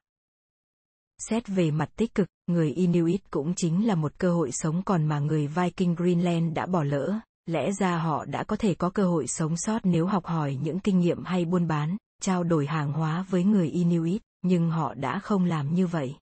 Xét 1.29 1.47
về 1.47 1.71
mặt 1.71 1.89
tích 1.95 2.15
cực, 2.15 2.27
người 2.47 2.71
Inuit 2.71 3.31
cũng 3.31 3.53
chính 3.55 3.87
là 3.87 3.95
một 3.95 4.11
cơ 4.17 4.33
hội 4.33 4.49
sống 4.51 4.81
còn 4.85 5.05
mà 5.05 5.19
người 5.19 5.47
Viking 5.47 5.93
Greenland 5.95 6.53
đã 6.53 6.65
bỏ 6.65 6.83
lỡ, 6.83 7.19
lẽ 7.45 7.71
ra 7.79 7.97
họ 7.97 8.25
đã 8.25 8.43
có 8.43 8.55
thể 8.55 8.75
có 8.75 8.89
cơ 8.89 9.03
hội 9.03 9.27
sống 9.27 9.57
sót 9.57 9.79
nếu 9.83 10.05
học 10.05 10.25
hỏi 10.25 10.57
những 10.63 10.79
kinh 10.79 10.99
nghiệm 10.99 11.23
hay 11.23 11.45
buôn 11.45 11.67
bán, 11.67 11.97
trao 12.21 12.43
đổi 12.43 12.65
hàng 12.65 12.93
hóa 12.93 13.25
với 13.29 13.43
người 13.43 13.69
Inuit, 13.69 14.21
nhưng 14.41 14.69
họ 14.69 14.93
đã 14.93 15.19
không 15.19 15.45
làm 15.45 15.73
như 15.73 15.87
vậy. 15.87 16.15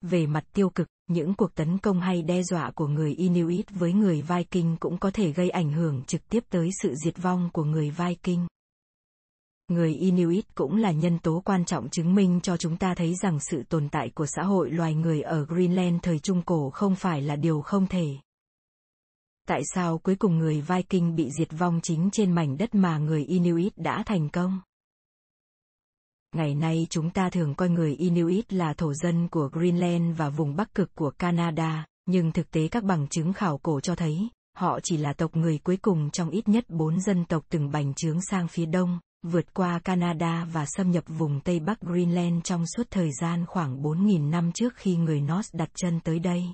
Về 0.00 0.26
mặt 0.26 0.44
tiêu 0.52 0.70
cực, 0.70 0.88
những 1.06 1.34
cuộc 1.34 1.54
tấn 1.54 1.78
công 1.78 2.00
hay 2.00 2.22
đe 2.22 2.42
dọa 2.42 2.70
của 2.70 2.86
người 2.86 3.14
Inuit 3.14 3.70
với 3.70 3.92
người 3.92 4.22
Viking 4.22 4.76
cũng 4.80 4.98
có 4.98 5.10
thể 5.10 5.32
gây 5.32 5.50
ảnh 5.50 5.72
hưởng 5.72 6.02
trực 6.04 6.28
tiếp 6.28 6.44
tới 6.50 6.70
sự 6.82 6.94
diệt 7.04 7.22
vong 7.22 7.50
của 7.52 7.64
người 7.64 7.90
Viking. 7.90 8.46
Người 9.68 9.94
Inuit 9.94 10.54
cũng 10.54 10.76
là 10.76 10.90
nhân 10.90 11.18
tố 11.18 11.42
quan 11.44 11.64
trọng 11.64 11.88
chứng 11.88 12.14
minh 12.14 12.40
cho 12.42 12.56
chúng 12.56 12.76
ta 12.76 12.94
thấy 12.94 13.14
rằng 13.14 13.38
sự 13.40 13.62
tồn 13.68 13.88
tại 13.88 14.10
của 14.14 14.26
xã 14.26 14.42
hội 14.42 14.70
loài 14.70 14.94
người 14.94 15.22
ở 15.22 15.44
Greenland 15.44 16.02
thời 16.02 16.18
Trung 16.18 16.42
Cổ 16.42 16.70
không 16.70 16.94
phải 16.94 17.22
là 17.22 17.36
điều 17.36 17.60
không 17.60 17.86
thể. 17.86 18.16
Tại 19.48 19.62
sao 19.74 19.98
cuối 19.98 20.16
cùng 20.16 20.38
người 20.38 20.60
Viking 20.60 21.14
bị 21.14 21.30
diệt 21.38 21.48
vong 21.58 21.80
chính 21.82 22.08
trên 22.12 22.32
mảnh 22.32 22.56
đất 22.58 22.74
mà 22.74 22.98
người 22.98 23.24
Inuit 23.24 23.72
đã 23.76 24.02
thành 24.06 24.28
công? 24.28 24.60
Ngày 26.34 26.54
nay 26.54 26.86
chúng 26.90 27.10
ta 27.10 27.30
thường 27.30 27.54
coi 27.54 27.68
người 27.68 27.94
Inuit 27.94 28.52
là 28.52 28.74
thổ 28.74 28.94
dân 28.94 29.28
của 29.28 29.48
Greenland 29.52 30.18
và 30.18 30.28
vùng 30.28 30.56
Bắc 30.56 30.74
Cực 30.74 30.94
của 30.94 31.10
Canada, 31.10 31.86
nhưng 32.06 32.32
thực 32.32 32.50
tế 32.50 32.68
các 32.68 32.84
bằng 32.84 33.08
chứng 33.08 33.32
khảo 33.32 33.58
cổ 33.58 33.80
cho 33.80 33.94
thấy, 33.94 34.28
họ 34.56 34.80
chỉ 34.82 34.96
là 34.96 35.12
tộc 35.12 35.36
người 35.36 35.58
cuối 35.58 35.76
cùng 35.76 36.10
trong 36.10 36.30
ít 36.30 36.48
nhất 36.48 36.64
bốn 36.68 37.00
dân 37.00 37.24
tộc 37.24 37.44
từng 37.50 37.70
bành 37.70 37.94
trướng 37.94 38.22
sang 38.30 38.48
phía 38.48 38.66
đông, 38.66 38.98
vượt 39.22 39.54
qua 39.54 39.78
Canada 39.84 40.46
và 40.52 40.66
xâm 40.66 40.90
nhập 40.90 41.04
vùng 41.06 41.40
Tây 41.40 41.60
Bắc 41.60 41.80
Greenland 41.80 42.44
trong 42.44 42.64
suốt 42.76 42.86
thời 42.90 43.10
gian 43.20 43.46
khoảng 43.46 43.82
4.000 43.82 44.30
năm 44.30 44.52
trước 44.52 44.74
khi 44.76 44.96
người 44.96 45.20
Norse 45.20 45.58
đặt 45.58 45.70
chân 45.74 46.00
tới 46.00 46.18
đây. 46.18 46.44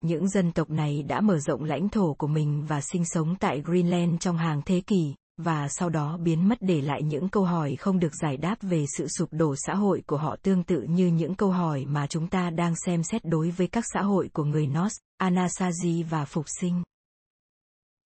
Những 0.00 0.28
dân 0.28 0.52
tộc 0.52 0.70
này 0.70 1.02
đã 1.02 1.20
mở 1.20 1.38
rộng 1.38 1.64
lãnh 1.64 1.88
thổ 1.88 2.14
của 2.14 2.26
mình 2.26 2.64
và 2.68 2.80
sinh 2.80 3.04
sống 3.04 3.36
tại 3.40 3.62
Greenland 3.64 4.20
trong 4.20 4.36
hàng 4.36 4.62
thế 4.66 4.80
kỷ, 4.80 5.14
và 5.36 5.68
sau 5.68 5.88
đó 5.90 6.16
biến 6.16 6.48
mất 6.48 6.58
để 6.60 6.80
lại 6.80 7.02
những 7.02 7.28
câu 7.28 7.44
hỏi 7.44 7.76
không 7.76 7.98
được 7.98 8.14
giải 8.22 8.36
đáp 8.36 8.56
về 8.62 8.84
sự 8.96 9.08
sụp 9.08 9.28
đổ 9.32 9.54
xã 9.56 9.74
hội 9.74 10.02
của 10.06 10.16
họ 10.16 10.36
tương 10.42 10.62
tự 10.62 10.82
như 10.82 11.06
những 11.06 11.34
câu 11.34 11.50
hỏi 11.50 11.84
mà 11.84 12.06
chúng 12.06 12.28
ta 12.28 12.50
đang 12.50 12.74
xem 12.86 13.02
xét 13.02 13.24
đối 13.24 13.50
với 13.50 13.66
các 13.66 13.84
xã 13.94 14.02
hội 14.02 14.30
của 14.32 14.44
người 14.44 14.66
Norse, 14.66 14.96
Anasazi 15.22 16.04
và 16.10 16.24
phục 16.24 16.44
sinh. 16.60 16.82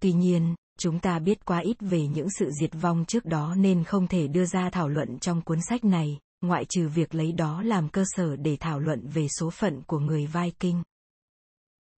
Tuy 0.01 0.13
nhiên, 0.13 0.55
chúng 0.79 0.99
ta 0.99 1.19
biết 1.19 1.45
quá 1.45 1.59
ít 1.59 1.77
về 1.81 2.07
những 2.07 2.31
sự 2.31 2.51
diệt 2.61 2.71
vong 2.81 3.05
trước 3.05 3.25
đó 3.25 3.55
nên 3.55 3.85
không 3.85 4.07
thể 4.07 4.29
đưa 4.29 4.45
ra 4.45 4.71
thảo 4.71 4.89
luận 4.89 5.19
trong 5.19 5.43
cuốn 5.43 5.59
sách 5.69 5.85
này, 5.85 6.19
ngoại 6.41 6.65
trừ 6.65 6.89
việc 6.89 7.15
lấy 7.15 7.33
đó 7.33 7.63
làm 7.63 7.89
cơ 7.89 8.05
sở 8.07 8.37
để 8.37 8.57
thảo 8.61 8.81
luận 8.81 9.09
về 9.09 9.27
số 9.29 9.51
phận 9.51 9.83
của 9.83 9.99
người 9.99 10.27
Viking. 10.27 10.83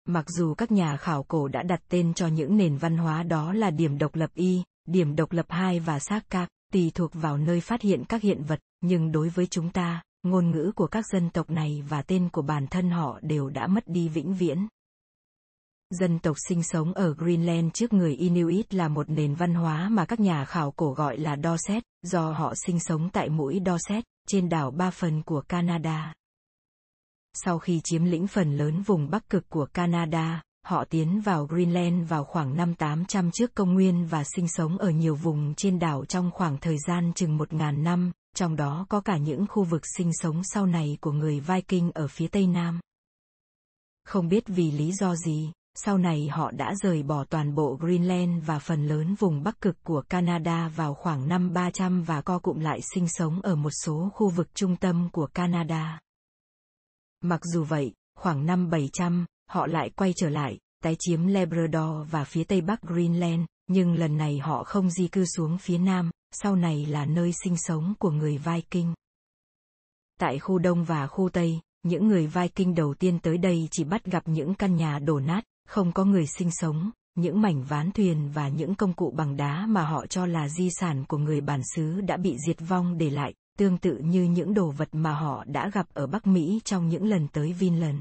Mặc 0.06 0.24
dù 0.28 0.54
các 0.54 0.72
nhà 0.72 0.96
khảo 0.96 1.22
cổ 1.22 1.48
đã 1.48 1.62
đặt 1.62 1.80
tên 1.88 2.14
cho 2.14 2.26
những 2.26 2.56
nền 2.56 2.76
văn 2.76 2.96
hóa 2.98 3.22
đó 3.22 3.52
là 3.52 3.70
điểm 3.70 3.98
độc 3.98 4.14
lập 4.14 4.30
y, 4.34 4.62
điểm 4.90 5.16
độc 5.16 5.32
lập 5.32 5.46
2 5.48 5.80
và 5.80 5.98
xác 5.98 6.30
các, 6.30 6.48
tùy 6.72 6.90
thuộc 6.94 7.10
vào 7.14 7.38
nơi 7.38 7.60
phát 7.60 7.82
hiện 7.82 8.04
các 8.08 8.22
hiện 8.22 8.42
vật, 8.42 8.60
nhưng 8.80 9.12
đối 9.12 9.28
với 9.28 9.46
chúng 9.46 9.70
ta, 9.70 10.02
ngôn 10.22 10.50
ngữ 10.50 10.72
của 10.76 10.86
các 10.86 11.04
dân 11.12 11.30
tộc 11.30 11.50
này 11.50 11.82
và 11.88 12.02
tên 12.02 12.28
của 12.28 12.42
bản 12.42 12.66
thân 12.66 12.90
họ 12.90 13.18
đều 13.22 13.48
đã 13.48 13.66
mất 13.66 13.84
đi 13.86 14.08
vĩnh 14.08 14.34
viễn. 14.34 14.68
Dân 15.90 16.18
tộc 16.18 16.36
sinh 16.48 16.62
sống 16.62 16.92
ở 16.92 17.14
Greenland 17.14 17.72
trước 17.74 17.92
người 17.92 18.14
Inuit 18.14 18.74
là 18.74 18.88
một 18.88 19.10
nền 19.10 19.34
văn 19.34 19.54
hóa 19.54 19.88
mà 19.88 20.04
các 20.04 20.20
nhà 20.20 20.44
khảo 20.44 20.70
cổ 20.70 20.92
gọi 20.92 21.18
là 21.18 21.36
Dorset, 21.44 21.82
do 22.02 22.32
họ 22.32 22.54
sinh 22.66 22.80
sống 22.80 23.10
tại 23.12 23.28
mũi 23.28 23.60
Dorset, 23.66 24.04
trên 24.28 24.48
đảo 24.48 24.70
ba 24.70 24.90
phần 24.90 25.22
của 25.22 25.42
Canada. 25.48 26.14
Sau 27.34 27.58
khi 27.58 27.80
chiếm 27.84 28.04
lĩnh 28.04 28.26
phần 28.26 28.56
lớn 28.56 28.82
vùng 28.82 29.10
bắc 29.10 29.28
cực 29.28 29.48
của 29.48 29.66
Canada, 29.66 30.42
họ 30.70 30.84
tiến 30.84 31.20
vào 31.20 31.46
Greenland 31.46 32.08
vào 32.08 32.24
khoảng 32.24 32.56
năm 32.56 32.74
800 32.74 33.30
trước 33.30 33.54
công 33.54 33.74
nguyên 33.74 34.06
và 34.06 34.24
sinh 34.24 34.48
sống 34.48 34.78
ở 34.78 34.90
nhiều 34.90 35.14
vùng 35.14 35.54
trên 35.54 35.78
đảo 35.78 36.04
trong 36.04 36.30
khoảng 36.30 36.58
thời 36.58 36.76
gian 36.86 37.12
chừng 37.14 37.38
1.000 37.38 37.82
năm, 37.82 38.12
trong 38.36 38.56
đó 38.56 38.86
có 38.88 39.00
cả 39.00 39.16
những 39.16 39.46
khu 39.46 39.64
vực 39.64 39.82
sinh 39.96 40.10
sống 40.12 40.42
sau 40.44 40.66
này 40.66 40.98
của 41.00 41.12
người 41.12 41.40
Viking 41.40 41.90
ở 41.94 42.08
phía 42.08 42.28
tây 42.28 42.46
nam. 42.46 42.80
Không 44.04 44.28
biết 44.28 44.44
vì 44.46 44.70
lý 44.70 44.92
do 44.92 45.16
gì, 45.16 45.52
sau 45.74 45.98
này 45.98 46.28
họ 46.28 46.50
đã 46.50 46.74
rời 46.82 47.02
bỏ 47.02 47.24
toàn 47.24 47.54
bộ 47.54 47.78
Greenland 47.80 48.44
và 48.46 48.58
phần 48.58 48.86
lớn 48.86 49.14
vùng 49.14 49.42
bắc 49.42 49.60
cực 49.60 49.84
của 49.84 50.02
Canada 50.08 50.68
vào 50.68 50.94
khoảng 50.94 51.28
năm 51.28 51.52
300 51.52 52.02
và 52.02 52.20
co 52.20 52.38
cụm 52.38 52.60
lại 52.60 52.80
sinh 52.94 53.08
sống 53.08 53.40
ở 53.42 53.54
một 53.54 53.72
số 53.84 54.10
khu 54.14 54.28
vực 54.28 54.54
trung 54.54 54.76
tâm 54.76 55.08
của 55.12 55.26
Canada. 55.26 56.00
Mặc 57.20 57.40
dù 57.44 57.64
vậy, 57.64 57.92
khoảng 58.18 58.46
năm 58.46 58.70
700, 58.70 59.26
họ 59.50 59.66
lại 59.66 59.90
quay 59.90 60.12
trở 60.16 60.28
lại, 60.28 60.58
tái 60.82 60.96
chiếm 60.98 61.26
Labrador 61.26 62.10
và 62.10 62.24
phía 62.24 62.44
tây 62.44 62.60
bắc 62.60 62.82
Greenland, 62.82 63.42
nhưng 63.66 63.94
lần 63.94 64.16
này 64.16 64.38
họ 64.38 64.64
không 64.64 64.90
di 64.90 65.08
cư 65.08 65.24
xuống 65.24 65.58
phía 65.58 65.78
nam, 65.78 66.10
sau 66.32 66.56
này 66.56 66.86
là 66.86 67.06
nơi 67.06 67.32
sinh 67.44 67.56
sống 67.56 67.94
của 67.98 68.10
người 68.10 68.38
Viking. 68.38 68.92
Tại 70.20 70.38
khu 70.38 70.58
đông 70.58 70.84
và 70.84 71.06
khu 71.06 71.28
tây, 71.28 71.60
những 71.82 72.08
người 72.08 72.26
Viking 72.26 72.74
đầu 72.74 72.94
tiên 72.94 73.18
tới 73.18 73.38
đây 73.38 73.68
chỉ 73.70 73.84
bắt 73.84 74.04
gặp 74.04 74.22
những 74.26 74.54
căn 74.54 74.76
nhà 74.76 74.98
đổ 74.98 75.20
nát, 75.20 75.44
không 75.68 75.92
có 75.92 76.04
người 76.04 76.26
sinh 76.26 76.50
sống, 76.50 76.90
những 77.14 77.40
mảnh 77.40 77.62
ván 77.62 77.90
thuyền 77.90 78.30
và 78.34 78.48
những 78.48 78.74
công 78.74 78.92
cụ 78.92 79.12
bằng 79.16 79.36
đá 79.36 79.66
mà 79.66 79.82
họ 79.82 80.06
cho 80.06 80.26
là 80.26 80.48
di 80.48 80.68
sản 80.70 81.04
của 81.08 81.18
người 81.18 81.40
bản 81.40 81.60
xứ 81.74 82.00
đã 82.00 82.16
bị 82.16 82.36
diệt 82.46 82.56
vong 82.68 82.98
để 82.98 83.10
lại, 83.10 83.34
tương 83.58 83.78
tự 83.78 83.98
như 83.98 84.22
những 84.22 84.54
đồ 84.54 84.70
vật 84.70 84.88
mà 84.92 85.12
họ 85.12 85.44
đã 85.46 85.70
gặp 85.74 85.86
ở 85.94 86.06
Bắc 86.06 86.26
Mỹ 86.26 86.60
trong 86.64 86.88
những 86.88 87.04
lần 87.04 87.28
tới 87.28 87.52
Vinland. 87.52 88.00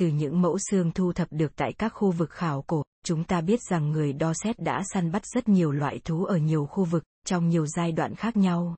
Từ 0.00 0.06
những 0.06 0.42
mẫu 0.42 0.58
xương 0.58 0.92
thu 0.92 1.12
thập 1.12 1.28
được 1.30 1.56
tại 1.56 1.72
các 1.78 1.88
khu 1.88 2.10
vực 2.10 2.30
khảo 2.30 2.62
cổ, 2.66 2.82
chúng 3.04 3.24
ta 3.24 3.40
biết 3.40 3.60
rằng 3.70 3.90
người 3.90 4.14
Dorset 4.20 4.58
đã 4.58 4.82
săn 4.92 5.12
bắt 5.12 5.26
rất 5.26 5.48
nhiều 5.48 5.72
loại 5.72 6.00
thú 6.04 6.24
ở 6.24 6.36
nhiều 6.36 6.66
khu 6.66 6.84
vực, 6.84 7.04
trong 7.26 7.48
nhiều 7.48 7.66
giai 7.66 7.92
đoạn 7.92 8.14
khác 8.14 8.36
nhau. 8.36 8.76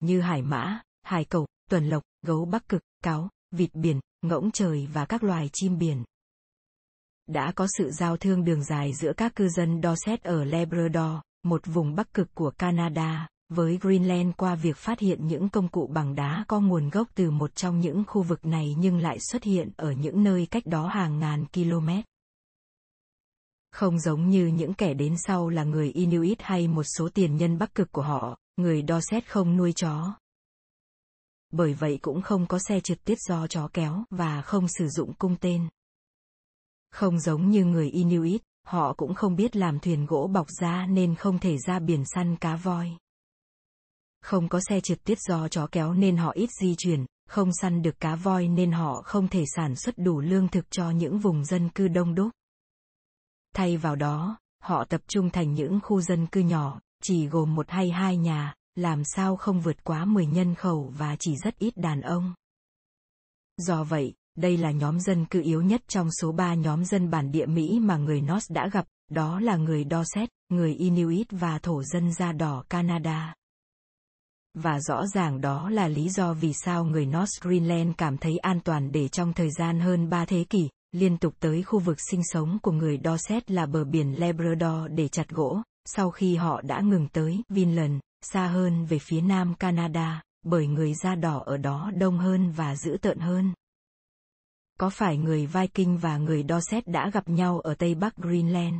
Như 0.00 0.20
hải 0.20 0.42
mã, 0.42 0.80
hải 1.02 1.24
cầu, 1.24 1.46
tuần 1.70 1.88
lộc, 1.88 2.02
gấu 2.22 2.44
bắc 2.44 2.68
cực, 2.68 2.82
cáo, 3.04 3.28
vịt 3.50 3.74
biển, 3.74 4.00
ngỗng 4.22 4.50
trời 4.50 4.88
và 4.92 5.04
các 5.04 5.24
loài 5.24 5.50
chim 5.52 5.78
biển. 5.78 6.04
Đã 7.26 7.52
có 7.52 7.66
sự 7.78 7.90
giao 7.90 8.16
thương 8.16 8.44
đường 8.44 8.64
dài 8.64 8.92
giữa 8.92 9.12
các 9.16 9.36
cư 9.36 9.48
dân 9.48 9.80
Dorset 9.82 10.22
ở 10.22 10.44
Labrador, 10.44 11.20
một 11.42 11.62
vùng 11.66 11.94
bắc 11.94 12.14
cực 12.14 12.34
của 12.34 12.50
Canada, 12.50 13.28
với 13.54 13.78
Greenland 13.80 14.34
qua 14.36 14.54
việc 14.54 14.76
phát 14.76 15.00
hiện 15.00 15.26
những 15.26 15.48
công 15.48 15.68
cụ 15.68 15.86
bằng 15.86 16.14
đá 16.14 16.44
có 16.48 16.60
nguồn 16.60 16.90
gốc 16.90 17.08
từ 17.14 17.30
một 17.30 17.54
trong 17.54 17.80
những 17.80 18.04
khu 18.06 18.22
vực 18.22 18.44
này 18.44 18.74
nhưng 18.78 18.98
lại 18.98 19.18
xuất 19.20 19.42
hiện 19.42 19.70
ở 19.76 19.92
những 19.92 20.24
nơi 20.24 20.46
cách 20.50 20.66
đó 20.66 20.86
hàng 20.86 21.18
ngàn 21.18 21.46
km. 21.52 21.88
Không 23.72 23.98
giống 23.98 24.30
như 24.30 24.46
những 24.46 24.74
kẻ 24.74 24.94
đến 24.94 25.14
sau 25.26 25.48
là 25.48 25.64
người 25.64 25.90
Inuit 25.90 26.42
hay 26.42 26.68
một 26.68 26.84
số 26.98 27.08
tiền 27.14 27.36
nhân 27.36 27.58
bắc 27.58 27.74
cực 27.74 27.92
của 27.92 28.02
họ, 28.02 28.38
người 28.56 28.82
đo 28.82 29.00
xét 29.10 29.30
không 29.30 29.56
nuôi 29.56 29.72
chó. 29.72 30.14
Bởi 31.52 31.74
vậy 31.74 31.98
cũng 32.02 32.22
không 32.22 32.46
có 32.46 32.58
xe 32.58 32.80
trượt 32.80 33.04
tuyết 33.04 33.18
do 33.28 33.46
chó 33.46 33.68
kéo 33.72 34.04
và 34.10 34.42
không 34.42 34.68
sử 34.68 34.88
dụng 34.88 35.14
cung 35.14 35.36
tên. 35.40 35.68
Không 36.90 37.20
giống 37.20 37.50
như 37.50 37.64
người 37.64 37.90
Inuit, 37.90 38.42
họ 38.66 38.94
cũng 38.96 39.14
không 39.14 39.36
biết 39.36 39.56
làm 39.56 39.78
thuyền 39.78 40.06
gỗ 40.06 40.30
bọc 40.32 40.46
da 40.60 40.86
nên 40.86 41.14
không 41.14 41.38
thể 41.38 41.58
ra 41.58 41.78
biển 41.78 42.04
săn 42.14 42.36
cá 42.36 42.56
voi. 42.56 42.96
Không 44.24 44.48
có 44.48 44.60
xe 44.68 44.80
trượt 44.80 45.04
tuyết 45.04 45.18
do 45.28 45.48
chó 45.48 45.66
kéo 45.72 45.94
nên 45.94 46.16
họ 46.16 46.30
ít 46.30 46.50
di 46.60 46.74
chuyển, 46.78 47.04
không 47.28 47.50
săn 47.52 47.82
được 47.82 48.00
cá 48.00 48.14
voi 48.14 48.48
nên 48.48 48.72
họ 48.72 49.02
không 49.02 49.28
thể 49.28 49.44
sản 49.56 49.76
xuất 49.76 49.98
đủ 49.98 50.20
lương 50.20 50.48
thực 50.48 50.70
cho 50.70 50.90
những 50.90 51.18
vùng 51.18 51.44
dân 51.44 51.68
cư 51.68 51.88
đông 51.88 52.14
đúc. 52.14 52.30
Thay 53.54 53.76
vào 53.76 53.96
đó, 53.96 54.38
họ 54.62 54.84
tập 54.84 55.00
trung 55.06 55.30
thành 55.30 55.54
những 55.54 55.80
khu 55.82 56.00
dân 56.00 56.26
cư 56.26 56.40
nhỏ, 56.40 56.80
chỉ 57.02 57.26
gồm 57.26 57.54
một 57.54 57.70
hay 57.70 57.90
hai 57.90 58.16
nhà, 58.16 58.54
làm 58.74 59.02
sao 59.04 59.36
không 59.36 59.60
vượt 59.60 59.84
quá 59.84 60.04
10 60.04 60.26
nhân 60.26 60.54
khẩu 60.54 60.92
và 60.98 61.16
chỉ 61.16 61.36
rất 61.36 61.58
ít 61.58 61.76
đàn 61.76 62.00
ông. 62.00 62.34
Do 63.56 63.84
vậy, 63.84 64.14
đây 64.38 64.56
là 64.56 64.70
nhóm 64.70 65.00
dân 65.00 65.24
cư 65.24 65.42
yếu 65.42 65.62
nhất 65.62 65.82
trong 65.88 66.08
số 66.20 66.32
3 66.32 66.54
nhóm 66.54 66.84
dân 66.84 67.10
bản 67.10 67.32
địa 67.32 67.46
Mỹ 67.46 67.80
mà 67.80 67.96
người 67.96 68.20
Norse 68.20 68.54
đã 68.54 68.68
gặp, 68.68 68.86
đó 69.10 69.40
là 69.40 69.56
người 69.56 69.86
Dorset, 69.90 70.28
người 70.48 70.74
Inuit 70.74 71.26
và 71.30 71.58
thổ 71.58 71.82
dân 71.82 72.12
da 72.12 72.32
đỏ 72.32 72.64
Canada. 72.68 73.34
Và 74.54 74.80
rõ 74.80 75.06
ràng 75.06 75.40
đó 75.40 75.70
là 75.70 75.88
lý 75.88 76.08
do 76.08 76.34
vì 76.34 76.52
sao 76.52 76.84
người 76.84 77.06
North 77.06 77.42
Greenland 77.42 77.92
cảm 77.98 78.18
thấy 78.18 78.38
an 78.38 78.60
toàn 78.60 78.92
để 78.92 79.08
trong 79.08 79.32
thời 79.32 79.50
gian 79.50 79.80
hơn 79.80 80.10
3 80.10 80.24
thế 80.24 80.44
kỷ, 80.50 80.68
liên 80.92 81.18
tục 81.18 81.34
tới 81.40 81.62
khu 81.62 81.78
vực 81.78 81.96
sinh 82.10 82.20
sống 82.24 82.58
của 82.62 82.72
người 82.72 83.00
Dorset 83.04 83.50
là 83.50 83.66
bờ 83.66 83.84
biển 83.84 84.20
Labrador 84.20 84.90
để 84.90 85.08
chặt 85.08 85.28
gỗ, 85.28 85.62
sau 85.84 86.10
khi 86.10 86.36
họ 86.36 86.60
đã 86.62 86.80
ngừng 86.80 87.08
tới 87.08 87.42
Vinland, 87.48 88.00
xa 88.22 88.46
hơn 88.46 88.84
về 88.84 88.98
phía 88.98 89.20
nam 89.20 89.54
Canada, 89.54 90.22
bởi 90.44 90.66
người 90.66 90.94
da 90.94 91.14
đỏ 91.14 91.42
ở 91.46 91.56
đó 91.56 91.90
đông 91.96 92.18
hơn 92.18 92.50
và 92.50 92.76
dữ 92.76 92.96
tợn 93.02 93.18
hơn. 93.18 93.54
Có 94.78 94.90
phải 94.90 95.16
người 95.16 95.46
Viking 95.46 95.96
và 95.96 96.18
người 96.18 96.44
Dorset 96.48 96.86
đã 96.86 97.10
gặp 97.10 97.28
nhau 97.28 97.60
ở 97.60 97.74
Tây 97.74 97.94
Bắc 97.94 98.16
Greenland? 98.16 98.74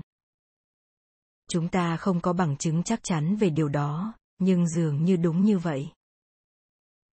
Chúng 1.51 1.69
ta 1.69 1.97
không 1.97 2.21
có 2.21 2.33
bằng 2.33 2.57
chứng 2.57 2.83
chắc 2.83 3.01
chắn 3.03 3.37
về 3.37 3.51
điều 3.51 3.69
đó, 3.69 4.15
nhưng 4.45 4.69
dường 4.69 5.05
như 5.05 5.17
đúng 5.17 5.45
như 5.45 5.59
vậy. 5.59 5.89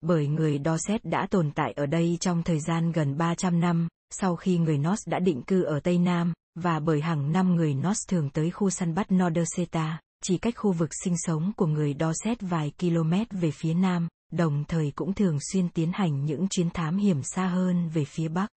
Bởi 0.01 0.27
người 0.27 0.61
Dorset 0.65 1.05
đã 1.05 1.27
tồn 1.31 1.51
tại 1.51 1.73
ở 1.73 1.87
đây 1.87 2.19
trong 2.21 2.43
thời 2.43 2.61
gian 2.61 2.93
gần 2.93 3.19
300 3.19 3.61
năm, 3.61 3.89
sau 4.11 4.37
khi 4.37 4.59
người 4.59 4.79
Norse 4.79 5.11
đã 5.11 5.19
định 5.19 5.43
cư 5.43 5.63
ở 5.63 5.81
Tây 5.81 5.99
Nam, 5.99 6.33
và 6.55 6.81
bởi 6.81 7.01
hàng 7.01 7.33
năm 7.33 7.55
người 7.55 7.75
Norse 7.75 8.05
thường 8.09 8.31
tới 8.31 8.51
khu 8.51 8.71
săn 8.71 8.95
bắt 8.95 9.07
Norderseta, 9.13 10.01
chỉ 10.23 10.39
cách 10.39 10.55
khu 10.57 10.73
vực 10.73 10.91
sinh 11.05 11.15
sống 11.19 11.53
của 11.57 11.67
người 11.67 11.95
Dorset 12.01 12.39
vài 12.41 12.73
km 12.81 13.13
về 13.31 13.51
phía 13.51 13.75
Nam, 13.75 14.09
đồng 14.33 14.65
thời 14.69 14.93
cũng 14.95 15.15
thường 15.15 15.39
xuyên 15.53 15.69
tiến 15.69 15.93
hành 15.95 16.25
những 16.25 16.49
chuyến 16.49 16.71
thám 16.71 16.97
hiểm 16.97 17.23
xa 17.23 17.47
hơn 17.47 17.89
về 17.89 18.05
phía 18.05 18.29
Bắc. 18.29 18.49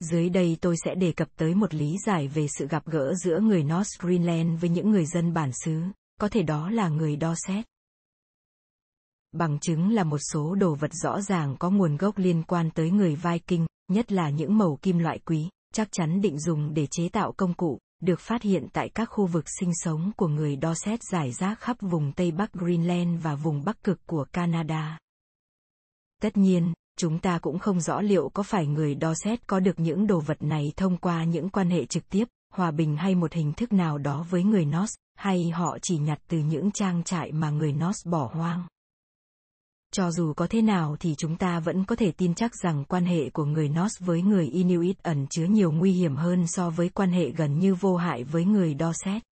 Dưới 0.00 0.28
đây 0.28 0.56
tôi 0.60 0.76
sẽ 0.84 0.94
đề 0.94 1.12
cập 1.12 1.28
tới 1.36 1.54
một 1.54 1.74
lý 1.74 1.96
giải 2.06 2.28
về 2.28 2.46
sự 2.58 2.66
gặp 2.66 2.86
gỡ 2.86 3.14
giữa 3.24 3.40
người 3.40 3.62
North 3.62 4.00
Greenland 4.00 4.60
với 4.60 4.70
những 4.70 4.90
người 4.90 5.06
dân 5.06 5.34
bản 5.34 5.50
xứ, 5.64 5.82
có 6.18 6.28
thể 6.28 6.42
đó 6.42 6.70
là 6.70 6.88
người 6.88 7.16
đo 7.16 7.34
xét. 7.46 7.64
Bằng 9.32 9.58
chứng 9.58 9.90
là 9.90 10.04
một 10.04 10.18
số 10.32 10.54
đồ 10.54 10.74
vật 10.74 10.90
rõ 10.92 11.20
ràng 11.20 11.56
có 11.58 11.70
nguồn 11.70 11.96
gốc 11.96 12.18
liên 12.18 12.42
quan 12.42 12.70
tới 12.70 12.90
người 12.90 13.16
Viking, 13.16 13.66
nhất 13.88 14.12
là 14.12 14.30
những 14.30 14.58
màu 14.58 14.78
kim 14.82 14.98
loại 14.98 15.18
quý, 15.18 15.48
chắc 15.74 15.88
chắn 15.92 16.20
định 16.20 16.38
dùng 16.38 16.74
để 16.74 16.86
chế 16.90 17.08
tạo 17.08 17.32
công 17.32 17.54
cụ, 17.54 17.78
được 18.00 18.20
phát 18.20 18.42
hiện 18.42 18.66
tại 18.72 18.88
các 18.88 19.04
khu 19.04 19.26
vực 19.26 19.44
sinh 19.60 19.70
sống 19.74 20.12
của 20.16 20.28
người 20.28 20.56
đo 20.56 20.74
xét 20.74 21.00
giải 21.12 21.32
rác 21.32 21.60
khắp 21.60 21.76
vùng 21.80 22.12
Tây 22.12 22.30
Bắc 22.30 22.52
Greenland 22.52 23.22
và 23.22 23.34
vùng 23.34 23.64
Bắc 23.64 23.82
Cực 23.82 24.06
của 24.06 24.26
Canada. 24.32 24.98
Tất 26.22 26.36
nhiên, 26.36 26.72
chúng 26.98 27.18
ta 27.18 27.38
cũng 27.38 27.58
không 27.58 27.80
rõ 27.80 28.00
liệu 28.00 28.28
có 28.28 28.42
phải 28.42 28.66
người 28.66 28.94
đo 28.94 29.14
xét 29.14 29.46
có 29.46 29.60
được 29.60 29.80
những 29.80 30.06
đồ 30.06 30.20
vật 30.20 30.42
này 30.42 30.72
thông 30.76 30.96
qua 30.96 31.24
những 31.24 31.48
quan 31.48 31.70
hệ 31.70 31.86
trực 31.86 32.08
tiếp, 32.08 32.24
hòa 32.52 32.70
bình 32.70 32.96
hay 32.96 33.14
một 33.14 33.32
hình 33.32 33.52
thức 33.52 33.72
nào 33.72 33.98
đó 33.98 34.26
với 34.30 34.44
người 34.44 34.64
Norse, 34.64 34.94
hay 35.18 35.50
họ 35.50 35.78
chỉ 35.82 35.98
nhặt 35.98 36.18
từ 36.28 36.38
những 36.38 36.70
trang 36.70 37.02
trại 37.02 37.32
mà 37.32 37.50
người 37.50 37.72
Norse 37.72 38.10
bỏ 38.10 38.30
hoang. 38.34 38.66
Cho 39.92 40.10
dù 40.10 40.32
có 40.32 40.46
thế 40.50 40.62
nào 40.62 40.96
thì 41.00 41.14
chúng 41.18 41.36
ta 41.36 41.60
vẫn 41.60 41.84
có 41.84 41.96
thể 41.96 42.12
tin 42.12 42.34
chắc 42.34 42.52
rằng 42.62 42.84
quan 42.84 43.04
hệ 43.04 43.30
của 43.30 43.44
người 43.44 43.68
Norse 43.68 44.06
với 44.06 44.22
người 44.22 44.46
Inuit 44.46 45.02
ẩn 45.02 45.26
chứa 45.30 45.44
nhiều 45.44 45.72
nguy 45.72 45.92
hiểm 45.92 46.16
hơn 46.16 46.46
so 46.46 46.70
với 46.70 46.88
quan 46.88 47.10
hệ 47.10 47.30
gần 47.30 47.58
như 47.58 47.74
vô 47.74 47.96
hại 47.96 48.24
với 48.24 48.44
người 48.44 48.76
Dorset. 48.80 49.22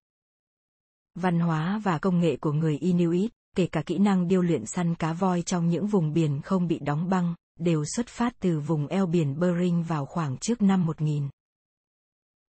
Văn 1.15 1.41
hóa 1.41 1.81
và 1.85 1.99
công 1.99 2.21
nghệ 2.21 2.37
của 2.37 2.53
người 2.53 2.79
Inuit, 2.79 3.31
kể 3.57 3.67
cả 3.67 3.83
kỹ 3.87 3.99
năng 3.99 4.29
điêu 4.29 4.43
luyện 4.43 4.67
săn 4.67 4.95
cá 4.95 5.13
voi 5.13 5.43
trong 5.43 5.69
những 5.69 5.87
vùng 5.87 6.13
biển 6.13 6.41
không 6.43 6.67
bị 6.69 6.79
đóng 6.79 7.09
băng, 7.09 7.35
đều 7.59 7.85
xuất 7.85 8.07
phát 8.07 8.33
từ 8.41 8.61
vùng 8.61 8.87
eo 8.87 9.07
biển 9.07 9.39
Bering 9.41 9.83
vào 9.83 10.07
khoảng 10.07 10.37
trước 10.39 10.63
năm 10.63 10.87
1000. 10.87 11.29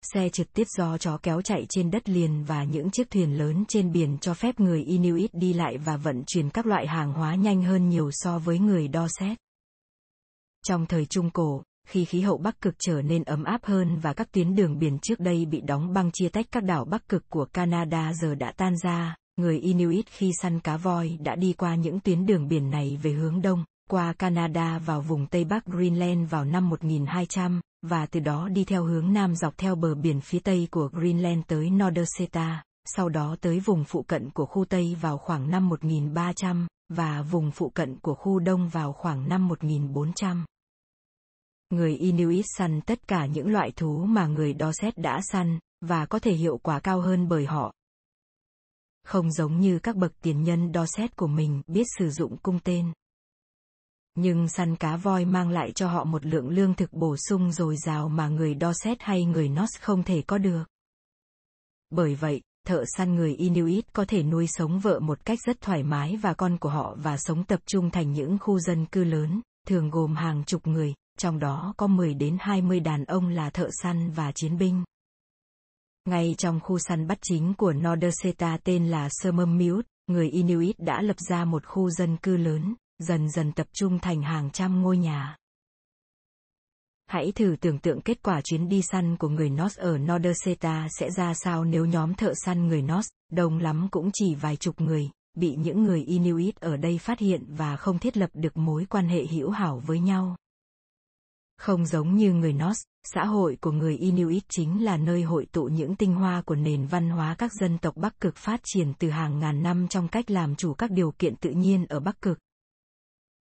Xe 0.02 0.30
trực 0.30 0.54
tiếp 0.54 0.64
do 0.78 0.98
chó 0.98 1.18
kéo 1.24 1.42
chạy 1.42 1.66
trên 1.70 1.92
đất 1.92 2.10
liền 2.10 2.44
và 2.44 2.64
những 2.64 2.92
chiếc 2.92 3.12
thuyền 3.12 3.38
lớn 3.38 3.64
trên 3.68 3.92
biển 3.92 4.18
cho 4.22 4.34
phép 4.34 4.60
người 4.60 4.84
Inuit 4.84 5.34
đi 5.34 5.54
lại 5.54 5.78
và 5.78 5.98
vận 5.98 6.24
chuyển 6.28 6.50
các 6.50 6.66
loại 6.66 6.88
hàng 6.88 7.14
hóa 7.14 7.36
nhanh 7.36 7.64
hơn 7.64 7.90
nhiều 7.90 8.10
so 8.12 8.40
với 8.40 8.60
người 8.60 8.88
đo 8.88 9.08
xét. 9.20 9.38
Trong 10.68 10.86
thời 10.86 11.06
Trung 11.06 11.30
Cổ, 11.30 11.64
khi 11.88 12.06
khí 12.06 12.22
hậu 12.22 12.38
Bắc 12.38 12.62
Cực 12.62 12.76
trở 12.80 13.02
nên 13.02 13.24
ấm 13.24 13.44
áp 13.44 13.66
hơn 13.66 14.00
và 14.02 14.14
các 14.14 14.32
tuyến 14.32 14.56
đường 14.56 14.80
biển 14.80 14.98
trước 15.02 15.20
đây 15.20 15.46
bị 15.46 15.62
đóng 15.62 15.94
băng 15.94 16.12
chia 16.12 16.30
tách 16.30 16.46
các 16.52 16.64
đảo 16.64 16.86
Bắc 16.86 17.10
Cực 17.10 17.30
của 17.30 17.46
Canada 17.46 18.14
giờ 18.14 18.36
đã 18.36 18.52
tan 18.58 18.78
ra, 18.84 19.16
người 19.38 19.60
Inuit 19.60 20.06
khi 20.10 20.32
săn 20.42 20.60
cá 20.60 20.78
voi 20.78 21.18
đã 21.22 21.36
đi 21.36 21.54
qua 21.54 21.76
những 21.76 22.00
tuyến 22.00 22.26
đường 22.26 22.48
biển 22.48 22.70
này 22.70 23.00
về 23.04 23.12
hướng 23.12 23.42
đông, 23.42 23.64
qua 23.90 24.14
Canada 24.14 24.80
vào 24.80 25.02
vùng 25.02 25.28
Tây 25.28 25.44
Bắc 25.44 25.66
Greenland 25.66 26.30
vào 26.30 26.46
năm 26.46 26.70
1200, 26.70 27.62
và 27.88 28.06
từ 28.06 28.20
đó 28.20 28.50
đi 28.50 28.66
theo 28.66 28.84
hướng 28.84 29.14
nam 29.14 29.36
dọc 29.36 29.58
theo 29.58 29.76
bờ 29.76 29.96
biển 29.96 30.22
phía 30.22 30.40
tây 30.40 30.68
của 30.72 30.90
Greenland 30.94 31.42
tới 31.48 31.70
Norderseta, 31.70 32.64
sau 32.86 33.10
đó 33.10 33.36
tới 33.42 33.60
vùng 33.60 33.84
phụ 33.84 34.04
cận 34.04 34.30
của 34.30 34.46
khu 34.46 34.66
Tây 34.66 34.98
vào 35.02 35.18
khoảng 35.18 35.52
năm 35.52 35.70
1300, 35.70 36.68
và 36.90 37.22
vùng 37.22 37.52
phụ 37.52 37.70
cận 37.70 38.00
của 38.00 38.16
khu 38.16 38.40
Đông 38.40 38.70
vào 38.70 38.94
khoảng 38.94 39.30
năm 39.30 39.48
1400. 39.48 40.46
Người 41.70 41.96
Inuit 41.96 42.46
săn 42.58 42.82
tất 42.82 43.08
cả 43.08 43.26
những 43.26 43.48
loại 43.48 43.72
thú 43.72 44.06
mà 44.06 44.28
người 44.28 44.56
Dorset 44.60 44.98
đã 44.98 45.20
săn, 45.32 45.60
và 45.82 46.06
có 46.06 46.20
thể 46.20 46.34
hiệu 46.34 46.58
quả 46.58 46.80
cao 46.80 47.02
hơn 47.02 47.28
bởi 47.28 47.46
họ. 47.46 47.74
Không 49.04 49.32
giống 49.32 49.60
như 49.60 49.80
các 49.80 49.96
bậc 49.96 50.22
tiền 50.22 50.44
nhân 50.44 50.72
Dorset 50.74 51.16
của 51.16 51.28
mình 51.28 51.62
biết 51.68 51.86
sử 51.98 52.10
dụng 52.10 52.38
cung 52.38 52.60
tên 52.60 52.92
nhưng 54.20 54.48
săn 54.48 54.76
cá 54.76 54.98
voi 54.98 55.26
mang 55.26 55.50
lại 55.50 55.72
cho 55.72 55.88
họ 55.88 56.04
một 56.04 56.26
lượng 56.26 56.50
lương 56.50 56.74
thực 56.74 56.94
bổ 56.94 57.16
sung 57.18 57.52
dồi 57.52 57.76
dào 57.78 58.10
mà 58.10 58.28
người 58.28 58.56
Dorset 58.62 58.98
hay 59.02 59.26
người 59.26 59.50
Norse 59.50 59.80
không 59.82 60.04
thể 60.04 60.22
có 60.22 60.38
được. 60.38 60.64
Bởi 61.90 62.16
vậy, 62.16 62.42
thợ 62.68 62.84
săn 62.98 63.16
người 63.16 63.36
Inuit 63.36 63.94
có 63.94 64.06
thể 64.06 64.24
nuôi 64.24 64.48
sống 64.48 64.80
vợ 64.80 65.00
một 65.00 65.26
cách 65.26 65.40
rất 65.46 65.62
thoải 65.62 65.84
mái 65.84 66.18
và 66.18 66.34
con 66.34 66.58
của 66.58 66.70
họ 66.70 66.96
và 66.98 67.18
sống 67.18 67.44
tập 67.44 67.60
trung 67.66 67.90
thành 67.90 68.14
những 68.14 68.38
khu 68.42 68.60
dân 68.60 68.86
cư 68.86 69.04
lớn, 69.04 69.42
thường 69.68 69.90
gồm 69.90 70.16
hàng 70.16 70.44
chục 70.46 70.68
người, 70.68 70.94
trong 71.18 71.40
đó 71.40 71.74
có 71.78 71.88
10 71.88 72.14
đến 72.14 72.38
20 72.40 72.80
đàn 72.80 73.06
ông 73.06 73.30
là 73.30 73.50
thợ 73.50 73.70
săn 73.84 74.12
và 74.12 74.32
chiến 74.32 74.58
binh. 74.58 74.84
Ngay 76.06 76.36
trong 76.38 76.60
khu 76.60 76.80
săn 76.80 77.08
bắt 77.08 77.18
chính 77.22 77.54
của 77.54 77.74
Norderseta 77.74 78.58
tên 78.64 78.88
là 78.88 79.10
Summermute, 79.10 79.88
người 80.08 80.30
Inuit 80.30 80.80
đã 80.80 81.02
lập 81.02 81.18
ra 81.30 81.46
một 81.46 81.66
khu 81.66 81.90
dân 81.90 82.18
cư 82.18 82.38
lớn, 82.38 82.76
dần 83.00 83.30
dần 83.30 83.52
tập 83.52 83.68
trung 83.74 84.00
thành 84.00 84.22
hàng 84.22 84.50
trăm 84.52 84.82
ngôi 84.82 84.98
nhà. 84.98 85.38
Hãy 87.08 87.32
thử 87.32 87.56
tưởng 87.62 87.80
tượng 87.80 88.02
kết 88.02 88.24
quả 88.24 88.42
chuyến 88.42 88.70
đi 88.70 88.82
săn 88.82 89.18
của 89.18 89.30
người 89.30 89.50
Norse 89.50 89.84
ở 89.84 89.98
nordseta 89.98 90.88
sẽ 91.00 91.10
ra 91.12 91.34
sao 91.34 91.66
nếu 91.66 91.86
nhóm 91.86 92.14
thợ 92.14 92.34
săn 92.46 92.68
người 92.68 92.82
Norse, 92.82 93.10
đông 93.32 93.60
lắm 93.60 93.88
cũng 93.92 94.10
chỉ 94.14 94.36
vài 94.36 94.56
chục 94.56 94.82
người, 94.82 95.10
bị 95.34 95.56
những 95.56 95.84
người 95.84 96.04
Inuit 96.04 96.56
ở 96.56 96.78
đây 96.78 96.98
phát 96.98 97.20
hiện 97.20 97.44
và 97.48 97.76
không 97.76 98.00
thiết 98.00 98.18
lập 98.18 98.30
được 98.34 98.58
mối 98.58 98.86
quan 98.90 99.08
hệ 99.08 99.26
hữu 99.26 99.50
hảo 99.50 99.82
với 99.86 100.00
nhau. 100.00 100.36
Không 101.58 101.86
giống 101.86 102.16
như 102.16 102.34
người 102.34 102.54
Norse, 102.54 102.82
xã 103.14 103.26
hội 103.26 103.58
của 103.62 103.72
người 103.72 103.98
Inuit 103.98 104.44
chính 104.50 104.86
là 104.86 104.98
nơi 104.98 105.24
hội 105.24 105.46
tụ 105.52 105.64
những 105.64 105.96
tinh 105.96 106.16
hoa 106.16 106.42
của 106.42 106.56
nền 106.56 106.86
văn 106.86 107.10
hóa 107.10 107.36
các 107.38 107.54
dân 107.54 107.78
tộc 107.78 107.98
Bắc 107.98 108.20
Cực 108.20 108.36
phát 108.36 108.60
triển 108.64 108.94
từ 109.00 109.10
hàng 109.10 109.40
ngàn 109.40 109.64
năm 109.64 109.88
trong 109.88 110.08
cách 110.08 110.32
làm 110.32 110.56
chủ 110.56 110.74
các 110.74 110.92
điều 110.92 111.12
kiện 111.12 111.36
tự 111.36 111.50
nhiên 111.50 111.86
ở 111.86 112.00
Bắc 112.00 112.22
Cực. 112.22 112.40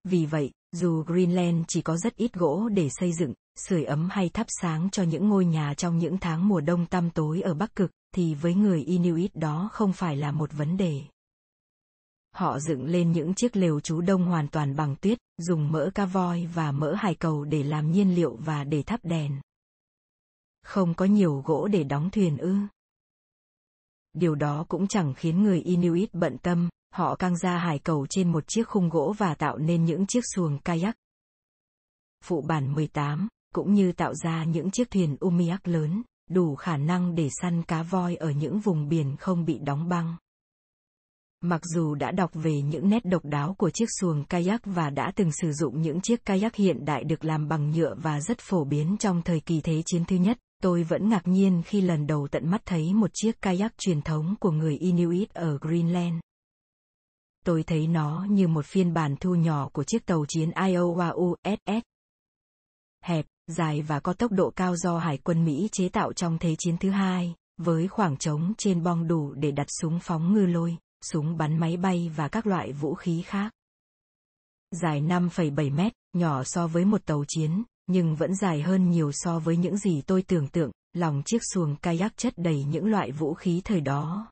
Vì 0.05 0.27
vậy, 0.27 0.51
dù 0.73 1.03
Greenland 1.03 1.65
chỉ 1.69 1.83
có 1.83 1.97
rất 1.97 2.17
ít 2.17 2.33
gỗ 2.33 2.69
để 2.69 2.89
xây 2.91 3.13
dựng, 3.13 3.35
sưởi 3.57 3.85
ấm 3.85 4.09
hay 4.11 4.29
thắp 4.29 4.47
sáng 4.49 4.91
cho 4.91 5.03
những 5.03 5.29
ngôi 5.29 5.45
nhà 5.45 5.75
trong 5.75 5.99
những 5.99 6.19
tháng 6.19 6.49
mùa 6.49 6.61
đông 6.61 6.87
tăm 6.87 7.11
tối 7.11 7.41
ở 7.41 7.55
Bắc 7.55 7.77
Cực, 7.77 7.91
thì 8.15 8.35
với 8.35 8.55
người 8.55 8.83
Inuit 8.83 9.37
đó 9.37 9.69
không 9.73 9.93
phải 9.93 10.17
là 10.17 10.33
một 10.33 10.53
vấn 10.53 10.77
đề. 10.77 11.03
Họ 12.35 12.59
dựng 12.59 12.85
lên 12.85 13.13
những 13.13 13.35
chiếc 13.35 13.57
lều 13.57 13.81
trú 13.81 14.01
đông 14.01 14.25
hoàn 14.25 14.49
toàn 14.49 14.77
bằng 14.77 14.97
tuyết, 14.97 15.19
dùng 15.39 15.73
mỡ 15.73 15.91
cá 15.95 16.05
voi 16.05 16.49
và 16.55 16.73
mỡ 16.73 16.95
hải 16.95 17.15
cầu 17.15 17.45
để 17.45 17.63
làm 17.63 17.93
nhiên 17.93 18.15
liệu 18.15 18.37
và 18.37 18.65
để 18.65 18.83
thắp 18.83 19.01
đèn. 19.03 19.41
Không 20.63 20.95
có 20.95 21.05
nhiều 21.05 21.43
gỗ 21.47 21.69
để 21.69 21.85
đóng 21.85 22.11
thuyền 22.11 22.37
ư. 22.39 22.57
Điều 24.13 24.35
đó 24.35 24.65
cũng 24.69 24.89
chẳng 24.89 25.15
khiến 25.15 25.43
người 25.43 25.61
Inuit 25.61 26.15
bận 26.15 26.37
tâm, 26.43 26.69
họ 26.94 27.16
căng 27.16 27.37
ra 27.37 27.59
hải 27.59 27.79
cầu 27.79 28.07
trên 28.11 28.33
một 28.33 28.44
chiếc 28.48 28.68
khung 28.68 28.88
gỗ 28.88 29.14
và 29.18 29.35
tạo 29.35 29.59
nên 29.59 29.85
những 29.85 30.07
chiếc 30.07 30.24
xuồng 30.35 30.59
kayak. 30.59 30.96
Phụ 32.24 32.42
bản 32.48 32.74
18, 32.74 33.29
cũng 33.55 33.74
như 33.74 33.92
tạo 33.92 34.14
ra 34.14 34.44
những 34.44 34.70
chiếc 34.70 34.90
thuyền 34.90 35.16
umiak 35.20 35.68
lớn, 35.68 36.03
đủ 36.31 36.55
khả 36.55 36.76
năng 36.76 37.14
để 37.14 37.29
săn 37.40 37.62
cá 37.62 37.83
voi 37.83 38.16
ở 38.16 38.31
những 38.31 38.59
vùng 38.59 38.88
biển 38.88 39.16
không 39.16 39.44
bị 39.44 39.59
đóng 39.59 39.88
băng. 39.88 40.16
Mặc 41.40 41.61
dù 41.74 41.94
đã 41.94 42.11
đọc 42.11 42.31
về 42.35 42.62
những 42.62 42.88
nét 42.88 43.05
độc 43.05 43.24
đáo 43.24 43.55
của 43.59 43.70
chiếc 43.70 43.88
xuồng 44.00 44.24
kayak 44.24 44.61
và 44.64 44.90
đã 44.90 45.12
từng 45.16 45.33
sử 45.33 45.53
dụng 45.53 45.83
những 45.83 46.00
chiếc 46.00 46.24
kayak 46.24 46.55
hiện 46.55 46.85
đại 46.85 47.05
được 47.05 47.24
làm 47.24 47.48
bằng 47.48 47.70
nhựa 47.70 47.94
và 48.03 48.20
rất 48.20 48.38
phổ 48.38 48.64
biến 48.64 48.96
trong 48.98 49.22
thời 49.22 49.40
kỳ 49.40 49.61
Thế 49.61 49.83
chiến 49.87 50.05
thứ 50.05 50.16
nhất, 50.16 50.38
tôi 50.62 50.83
vẫn 50.83 51.09
ngạc 51.09 51.29
nhiên 51.29 51.62
khi 51.66 51.81
lần 51.81 52.07
đầu 52.07 52.29
tận 52.31 52.50
mắt 52.50 52.61
thấy 52.64 52.94
một 52.94 53.11
chiếc 53.14 53.42
kayak 53.42 53.79
truyền 53.79 54.03
thống 54.03 54.35
của 54.40 54.50
người 54.50 54.76
Inuit 54.76 55.31
ở 55.35 55.59
Greenland 55.61 56.14
tôi 57.44 57.62
thấy 57.62 57.87
nó 57.87 58.26
như 58.31 58.48
một 58.48 58.66
phiên 58.66 58.94
bản 58.94 59.16
thu 59.16 59.35
nhỏ 59.35 59.68
của 59.72 59.85
chiếc 59.85 60.07
tàu 60.07 60.24
chiến 60.29 60.50
Iowa 60.50 61.14
USS. 61.14 61.85
Hẹp, 63.05 63.26
dài 63.46 63.83
và 63.83 64.00
có 64.00 64.12
tốc 64.12 64.33
độ 64.33 64.50
cao 64.50 64.76
do 64.76 64.98
Hải 64.98 65.18
quân 65.18 65.44
Mỹ 65.44 65.68
chế 65.72 65.88
tạo 65.88 66.12
trong 66.12 66.38
Thế 66.38 66.55
chiến 66.59 66.76
thứ 66.79 66.90
hai, 66.90 67.35
với 67.57 67.88
khoảng 67.88 68.16
trống 68.16 68.53
trên 68.59 68.83
bong 68.83 69.09
đủ 69.09 69.35
để 69.35 69.50
đặt 69.50 69.66
súng 69.81 69.98
phóng 70.03 70.35
ngư 70.35 70.46
lôi, 70.46 70.76
súng 71.03 71.37
bắn 71.37 71.59
máy 71.59 71.76
bay 71.76 72.11
và 72.16 72.29
các 72.29 72.46
loại 72.46 72.72
vũ 72.72 72.94
khí 72.94 73.22
khác. 73.26 73.53
Dài 74.70 75.00
5,7 75.00 75.74
mét, 75.74 75.92
nhỏ 76.12 76.44
so 76.44 76.66
với 76.66 76.85
một 76.85 77.07
tàu 77.07 77.24
chiến, 77.29 77.62
nhưng 77.87 78.16
vẫn 78.16 78.35
dài 78.35 78.62
hơn 78.62 78.90
nhiều 78.90 79.12
so 79.12 79.38
với 79.38 79.57
những 79.57 79.76
gì 79.76 80.03
tôi 80.07 80.22
tưởng 80.22 80.48
tượng, 80.48 80.70
lòng 80.92 81.22
chiếc 81.26 81.42
xuồng 81.55 81.76
kayak 81.76 82.16
chất 82.16 82.35
đầy 82.37 82.64
những 82.64 82.87
loại 82.87 83.12
vũ 83.12 83.35
khí 83.35 83.61
thời 83.64 83.81
đó. 83.81 84.31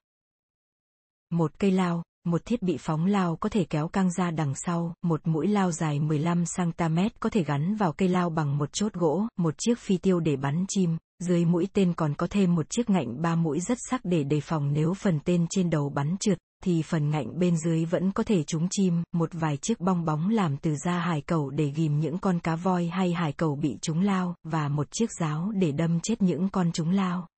Một 1.30 1.58
cây 1.58 1.70
lao, 1.70 2.02
một 2.24 2.44
thiết 2.44 2.62
bị 2.62 2.76
phóng 2.80 3.06
lao 3.06 3.36
có 3.36 3.48
thể 3.48 3.64
kéo 3.64 3.88
căng 3.88 4.10
ra 4.10 4.30
đằng 4.30 4.54
sau, 4.54 4.94
một 5.02 5.20
mũi 5.24 5.46
lao 5.46 5.72
dài 5.72 6.00
15cm 6.00 7.10
có 7.20 7.30
thể 7.30 7.44
gắn 7.44 7.76
vào 7.76 7.92
cây 7.92 8.08
lao 8.08 8.30
bằng 8.30 8.58
một 8.58 8.72
chốt 8.72 8.92
gỗ, 8.92 9.26
một 9.38 9.54
chiếc 9.58 9.78
phi 9.78 9.98
tiêu 9.98 10.20
để 10.20 10.36
bắn 10.36 10.64
chim, 10.68 10.96
dưới 11.18 11.44
mũi 11.44 11.68
tên 11.72 11.92
còn 11.94 12.14
có 12.14 12.26
thêm 12.30 12.54
một 12.54 12.70
chiếc 12.70 12.90
ngạnh 12.90 13.22
ba 13.22 13.34
mũi 13.34 13.60
rất 13.60 13.78
sắc 13.90 14.00
để 14.04 14.24
đề 14.24 14.40
phòng 14.40 14.72
nếu 14.72 14.94
phần 14.94 15.20
tên 15.24 15.46
trên 15.50 15.70
đầu 15.70 15.90
bắn 15.90 16.16
trượt, 16.20 16.38
thì 16.64 16.82
phần 16.82 17.10
ngạnh 17.10 17.38
bên 17.38 17.56
dưới 17.56 17.84
vẫn 17.84 18.12
có 18.12 18.22
thể 18.22 18.42
trúng 18.42 18.68
chim, 18.70 19.02
một 19.12 19.30
vài 19.32 19.56
chiếc 19.56 19.80
bong 19.80 20.04
bóng 20.04 20.28
làm 20.28 20.56
từ 20.56 20.74
da 20.84 20.98
hải 20.98 21.20
cầu 21.20 21.50
để 21.50 21.72
ghim 21.76 22.00
những 22.00 22.18
con 22.18 22.38
cá 22.40 22.56
voi 22.56 22.86
hay 22.86 23.12
hải 23.12 23.32
cầu 23.32 23.56
bị 23.56 23.78
trúng 23.82 24.00
lao, 24.00 24.34
và 24.44 24.68
một 24.68 24.86
chiếc 24.90 25.10
giáo 25.20 25.52
để 25.54 25.72
đâm 25.72 26.00
chết 26.00 26.22
những 26.22 26.48
con 26.48 26.72
trúng 26.72 26.90
lao. 26.90 27.28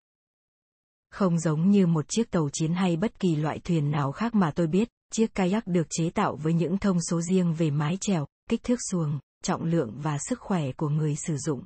Không 1.11 1.39
giống 1.39 1.71
như 1.71 1.87
một 1.87 2.05
chiếc 2.09 2.31
tàu 2.31 2.49
chiến 2.53 2.75
hay 2.75 2.97
bất 2.97 3.21
kỳ 3.21 3.37
loại 3.37 3.59
thuyền 3.59 3.91
nào 3.91 4.13
khác 4.13 4.35
mà 4.35 4.51
tôi 4.51 4.67
biết, 4.67 4.89
chiếc 5.13 5.35
kayak 5.35 5.67
được 5.67 5.87
chế 5.91 6.11
tạo 6.11 6.37
với 6.37 6.53
những 6.53 6.79
thông 6.79 6.99
số 7.11 7.21
riêng 7.21 7.55
về 7.55 7.71
mái 7.71 7.97
chèo, 8.01 8.27
kích 8.51 8.63
thước 8.63 8.79
xuồng, 8.91 9.19
trọng 9.45 9.65
lượng 9.65 9.93
và 9.97 10.19
sức 10.29 10.41
khỏe 10.41 10.73
của 10.73 10.89
người 10.89 11.17
sử 11.17 11.37
dụng. 11.37 11.65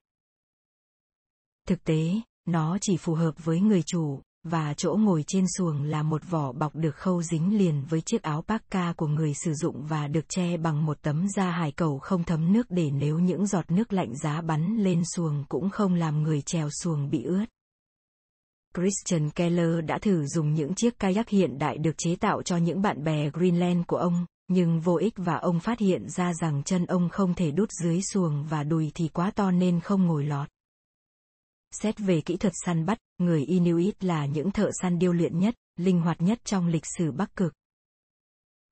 Thực 1.68 1.84
tế, 1.84 2.20
nó 2.47 2.78
chỉ 2.80 2.97
phù 2.97 3.14
hợp 3.14 3.45
với 3.45 3.61
người 3.61 3.82
chủ, 3.86 4.20
và 4.45 4.74
chỗ 4.74 4.95
ngồi 4.95 5.24
trên 5.26 5.45
xuồng 5.59 5.82
là 5.82 6.03
một 6.03 6.22
vỏ 6.30 6.53
bọc 6.53 6.74
được 6.74 6.97
khâu 6.97 7.22
dính 7.22 7.59
liền 7.59 7.84
với 7.88 8.01
chiếc 8.01 8.22
áo 8.22 8.42
parka 8.42 8.92
của 8.97 9.07
người 9.07 9.34
sử 9.34 9.55
dụng 9.55 9.86
và 9.86 10.09
được 10.09 10.28
che 10.28 10.57
bằng 10.57 10.86
một 10.86 11.03
tấm 11.03 11.26
da 11.36 11.51
hải 11.51 11.72
cầu 11.72 11.99
không 11.99 12.24
thấm 12.24 12.53
nước 12.53 12.66
để 12.70 12.90
nếu 12.90 13.18
những 13.18 13.47
giọt 13.47 13.70
nước 13.70 13.92
lạnh 13.92 14.16
giá 14.16 14.40
bắn 14.40 14.76
lên 14.76 15.03
xuồng 15.14 15.45
cũng 15.49 15.70
không 15.70 15.95
làm 15.95 16.22
người 16.22 16.42
chèo 16.42 16.68
xuồng 16.82 17.11
bị 17.11 17.22
ướt. 17.22 17.45
Christian 18.75 19.31
Keller 19.31 19.85
đã 19.87 19.99
thử 19.99 20.27
dùng 20.27 20.55
những 20.55 20.75
chiếc 20.75 20.99
kayak 20.99 21.29
hiện 21.29 21.59
đại 21.59 21.79
được 21.79 21.99
chế 21.99 22.16
tạo 22.16 22.43
cho 22.43 22.57
những 22.57 22.83
bạn 22.83 23.05
bè 23.05 23.31
Greenland 23.31 23.87
của 23.87 23.97
ông, 23.97 24.27
nhưng 24.49 24.81
vô 24.81 24.97
ích 24.97 25.14
và 25.16 25.35
ông 25.35 25.61
phát 25.61 25.79
hiện 25.79 26.09
ra 26.09 26.33
rằng 26.35 26.62
chân 26.62 26.87
ông 26.87 27.09
không 27.09 27.35
thể 27.35 27.51
đút 27.51 27.68
dưới 27.83 28.03
xuồng 28.03 28.45
và 28.45 28.62
đùi 28.64 28.93
thì 28.95 29.09
quá 29.09 29.31
to 29.31 29.51
nên 29.51 29.81
không 29.81 30.07
ngồi 30.07 30.25
lọt. 30.25 30.49
Xét 31.70 31.99
về 31.99 32.20
kỹ 32.20 32.37
thuật 32.37 32.53
săn 32.64 32.87
bắt, 32.87 32.99
người 33.18 33.45
Inuit 33.45 34.05
là 34.05 34.27
những 34.27 34.51
thợ 34.51 34.70
săn 34.83 34.99
điêu 34.99 35.12
luyện 35.12 35.39
nhất, 35.39 35.55
linh 35.77 36.01
hoạt 36.01 36.22
nhất 36.22 36.39
trong 36.45 36.66
lịch 36.66 36.85
sử 36.99 37.12
Bắc 37.12 37.37
Cực. 37.37 37.53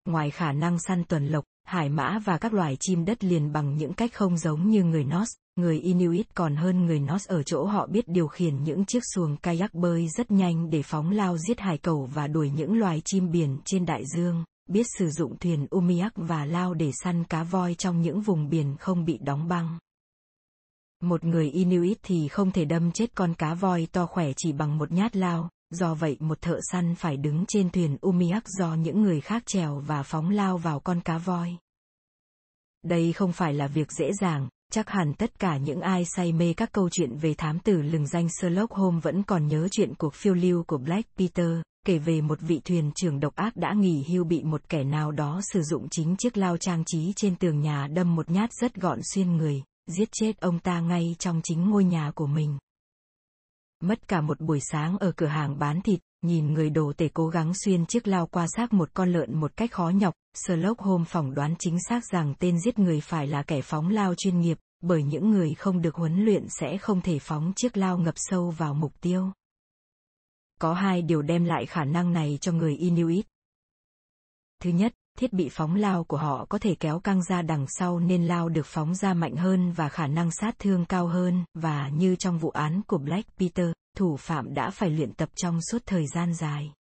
Ngoài 0.04 0.30
khả 0.30 0.52
năng 0.52 0.78
săn 0.78 1.04
tuần 1.04 1.26
lộc, 1.26 1.44
hải 1.64 1.88
mã 1.88 2.18
và 2.24 2.38
các 2.38 2.54
loài 2.54 2.76
chim 2.80 3.04
đất 3.04 3.24
liền 3.24 3.52
bằng 3.52 3.76
những 3.76 3.94
cách 3.94 4.14
không 4.14 4.38
giống 4.38 4.70
như 4.70 4.84
người 4.84 5.04
Norse, 5.04 5.41
người 5.56 5.80
Inuit 5.80 6.34
còn 6.34 6.56
hơn 6.56 6.86
người 6.86 7.00
Norse 7.00 7.34
ở 7.34 7.42
chỗ 7.42 7.64
họ 7.64 7.86
biết 7.86 8.08
điều 8.08 8.26
khiển 8.26 8.64
những 8.64 8.84
chiếc 8.84 9.02
xuồng 9.14 9.36
kayak 9.36 9.74
bơi 9.74 10.08
rất 10.08 10.30
nhanh 10.30 10.70
để 10.70 10.82
phóng 10.82 11.10
lao 11.10 11.38
giết 11.38 11.60
hải 11.60 11.78
cầu 11.78 12.08
và 12.14 12.26
đuổi 12.26 12.50
những 12.50 12.78
loài 12.78 13.02
chim 13.04 13.30
biển 13.30 13.58
trên 13.64 13.86
đại 13.86 14.02
dương, 14.16 14.44
biết 14.68 14.86
sử 14.98 15.10
dụng 15.10 15.38
thuyền 15.38 15.66
umiak 15.70 16.12
và 16.16 16.44
lao 16.44 16.74
để 16.74 16.90
săn 17.02 17.24
cá 17.24 17.42
voi 17.42 17.74
trong 17.74 18.02
những 18.02 18.20
vùng 18.20 18.48
biển 18.48 18.76
không 18.76 19.04
bị 19.04 19.18
đóng 19.18 19.48
băng. 19.48 19.78
Một 21.00 21.24
người 21.24 21.50
Inuit 21.50 21.98
thì 22.02 22.28
không 22.28 22.50
thể 22.50 22.64
đâm 22.64 22.92
chết 22.92 23.14
con 23.14 23.34
cá 23.34 23.54
voi 23.54 23.86
to 23.92 24.06
khỏe 24.06 24.32
chỉ 24.36 24.52
bằng 24.52 24.78
một 24.78 24.92
nhát 24.92 25.16
lao, 25.16 25.50
do 25.70 25.94
vậy 25.94 26.16
một 26.20 26.40
thợ 26.40 26.58
săn 26.72 26.94
phải 26.94 27.16
đứng 27.16 27.44
trên 27.48 27.70
thuyền 27.70 27.96
umiak 28.00 28.48
do 28.48 28.74
những 28.74 29.02
người 29.02 29.20
khác 29.20 29.42
chèo 29.46 29.82
và 29.86 30.02
phóng 30.02 30.30
lao 30.30 30.58
vào 30.58 30.80
con 30.80 31.00
cá 31.00 31.18
voi. 31.18 31.56
Đây 32.82 33.12
không 33.12 33.32
phải 33.32 33.54
là 33.54 33.66
việc 33.66 33.92
dễ 33.92 34.10
dàng, 34.20 34.48
chắc 34.72 34.90
hẳn 34.90 35.14
tất 35.14 35.38
cả 35.38 35.56
những 35.56 35.80
ai 35.80 36.04
say 36.04 36.32
mê 36.32 36.54
các 36.56 36.72
câu 36.72 36.88
chuyện 36.92 37.16
về 37.16 37.34
thám 37.34 37.58
tử 37.58 37.82
lừng 37.82 38.06
danh 38.06 38.28
Sherlock 38.28 38.72
Holmes 38.72 39.04
vẫn 39.04 39.22
còn 39.22 39.46
nhớ 39.46 39.68
chuyện 39.70 39.94
cuộc 39.94 40.14
phiêu 40.14 40.34
lưu 40.34 40.64
của 40.66 40.78
Black 40.78 41.16
Peter, 41.16 41.50
kể 41.86 41.98
về 41.98 42.20
một 42.20 42.40
vị 42.40 42.60
thuyền 42.64 42.90
trưởng 42.94 43.20
độc 43.20 43.34
ác 43.34 43.56
đã 43.56 43.72
nghỉ 43.72 44.04
hưu 44.08 44.24
bị 44.24 44.42
một 44.42 44.68
kẻ 44.68 44.84
nào 44.84 45.12
đó 45.12 45.40
sử 45.52 45.62
dụng 45.62 45.88
chính 45.90 46.16
chiếc 46.18 46.36
lao 46.36 46.56
trang 46.56 46.84
trí 46.86 47.12
trên 47.16 47.36
tường 47.36 47.60
nhà 47.60 47.86
đâm 47.86 48.14
một 48.14 48.30
nhát 48.30 48.52
rất 48.52 48.74
gọn 48.74 48.98
xuyên 49.14 49.36
người, 49.36 49.62
giết 49.86 50.08
chết 50.12 50.40
ông 50.40 50.58
ta 50.58 50.80
ngay 50.80 51.16
trong 51.18 51.40
chính 51.44 51.70
ngôi 51.70 51.84
nhà 51.84 52.10
của 52.14 52.26
mình. 52.26 52.58
Mất 53.82 54.08
cả 54.08 54.20
một 54.20 54.40
buổi 54.40 54.60
sáng 54.60 54.98
ở 54.98 55.12
cửa 55.16 55.26
hàng 55.26 55.58
bán 55.58 55.82
thịt, 55.82 56.00
nhìn 56.22 56.52
người 56.52 56.70
đồ 56.70 56.92
tể 56.96 57.08
cố 57.14 57.28
gắng 57.28 57.52
xuyên 57.54 57.86
chiếc 57.86 58.08
lao 58.08 58.26
qua 58.26 58.46
xác 58.56 58.72
một 58.72 58.90
con 58.94 59.12
lợn 59.12 59.40
một 59.40 59.56
cách 59.56 59.72
khó 59.72 59.88
nhọc, 59.88 60.14
Sherlock 60.34 60.80
Holmes 60.80 61.08
phỏng 61.08 61.34
đoán 61.34 61.54
chính 61.58 61.76
xác 61.88 62.04
rằng 62.12 62.34
tên 62.38 62.60
giết 62.60 62.78
người 62.78 63.00
phải 63.00 63.26
là 63.26 63.42
kẻ 63.42 63.62
phóng 63.62 63.88
lao 63.88 64.14
chuyên 64.14 64.40
nghiệp, 64.40 64.58
bởi 64.80 65.02
những 65.02 65.30
người 65.30 65.54
không 65.54 65.82
được 65.82 65.94
huấn 65.94 66.24
luyện 66.24 66.46
sẽ 66.48 66.78
không 66.78 67.00
thể 67.00 67.18
phóng 67.18 67.52
chiếc 67.56 67.76
lao 67.76 67.98
ngập 67.98 68.14
sâu 68.16 68.50
vào 68.50 68.74
mục 68.74 69.00
tiêu. 69.00 69.32
Có 70.60 70.74
hai 70.74 71.02
điều 71.02 71.22
đem 71.22 71.44
lại 71.44 71.66
khả 71.66 71.84
năng 71.84 72.12
này 72.12 72.38
cho 72.40 72.52
người 72.52 72.76
Inuit. 72.76 73.26
Thứ 74.60 74.70
nhất, 74.70 74.94
thiết 75.18 75.32
bị 75.32 75.48
phóng 75.48 75.74
lao 75.74 76.04
của 76.04 76.16
họ 76.16 76.46
có 76.48 76.58
thể 76.58 76.74
kéo 76.74 77.00
căng 77.00 77.22
ra 77.22 77.42
đằng 77.42 77.66
sau 77.68 78.00
nên 78.00 78.26
lao 78.26 78.48
được 78.48 78.66
phóng 78.66 78.94
ra 78.94 79.14
mạnh 79.14 79.36
hơn 79.36 79.72
và 79.72 79.88
khả 79.88 80.06
năng 80.06 80.30
sát 80.30 80.58
thương 80.58 80.84
cao 80.84 81.06
hơn, 81.06 81.44
và 81.54 81.88
như 81.88 82.16
trong 82.16 82.38
vụ 82.38 82.50
án 82.50 82.82
của 82.86 82.98
Black 82.98 83.36
Peter, 83.38 83.72
thủ 83.96 84.16
phạm 84.16 84.54
đã 84.54 84.70
phải 84.70 84.90
luyện 84.90 85.12
tập 85.12 85.28
trong 85.34 85.60
suốt 85.70 85.82
thời 85.86 86.06
gian 86.06 86.34
dài. 86.34 86.72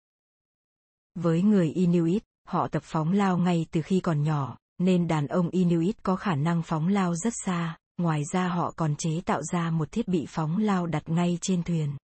Với 1.14 1.42
người 1.42 1.70
Inuit, 1.70 2.22
họ 2.48 2.68
tập 2.68 2.82
phóng 2.86 3.12
lao 3.12 3.38
ngay 3.38 3.66
từ 3.70 3.82
khi 3.82 4.00
còn 4.00 4.22
nhỏ, 4.22 4.56
nên 4.78 5.08
đàn 5.08 5.26
ông 5.26 5.48
Inuit 5.50 6.02
có 6.02 6.16
khả 6.16 6.34
năng 6.34 6.62
phóng 6.62 6.88
lao 6.88 7.14
rất 7.14 7.32
xa, 7.44 7.76
ngoài 7.98 8.22
ra 8.32 8.48
họ 8.48 8.72
còn 8.76 8.96
chế 8.96 9.20
tạo 9.24 9.42
ra 9.42 9.70
một 9.70 9.92
thiết 9.92 10.08
bị 10.08 10.26
phóng 10.28 10.58
lao 10.58 10.86
đặt 10.86 11.08
ngay 11.08 11.38
trên 11.40 11.62
thuyền. 11.62 11.96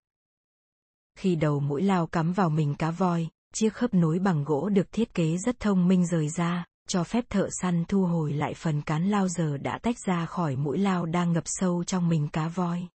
Khi 1.19 1.37
đầu 1.37 1.61
mũi 1.61 1.83
lao 1.83 2.07
cắm 2.07 2.33
vào 2.33 2.51
mình 2.51 2.75
cá 2.75 2.91
voi, 2.91 3.29
chiếc 3.55 3.75
khớp 3.75 3.95
nối 3.95 4.19
bằng 4.19 4.45
gỗ 4.45 4.69
được 4.69 4.93
thiết 4.93 5.15
kế 5.15 5.37
rất 5.37 5.61
thông 5.61 5.89
minh 5.89 6.07
rời 6.07 6.29
ra, 6.29 6.65
cho 6.89 7.05
phép 7.05 7.25
thợ 7.31 7.49
săn 7.63 7.85
thu 7.89 8.05
hồi 8.05 8.33
lại 8.33 8.55
phần 8.55 8.83
cán 8.83 9.09
lao 9.11 9.29
giờ 9.29 9.57
đã 9.57 9.79
tách 9.83 9.97
ra 10.07 10.27
khỏi 10.27 10.57
mũi 10.57 10.79
lao 10.79 11.07
đang 11.07 11.33
ngập 11.33 11.45
sâu 11.47 11.85
trong 11.85 12.09
mình 12.09 12.29
cá 12.29 12.49
voi. 12.49 12.89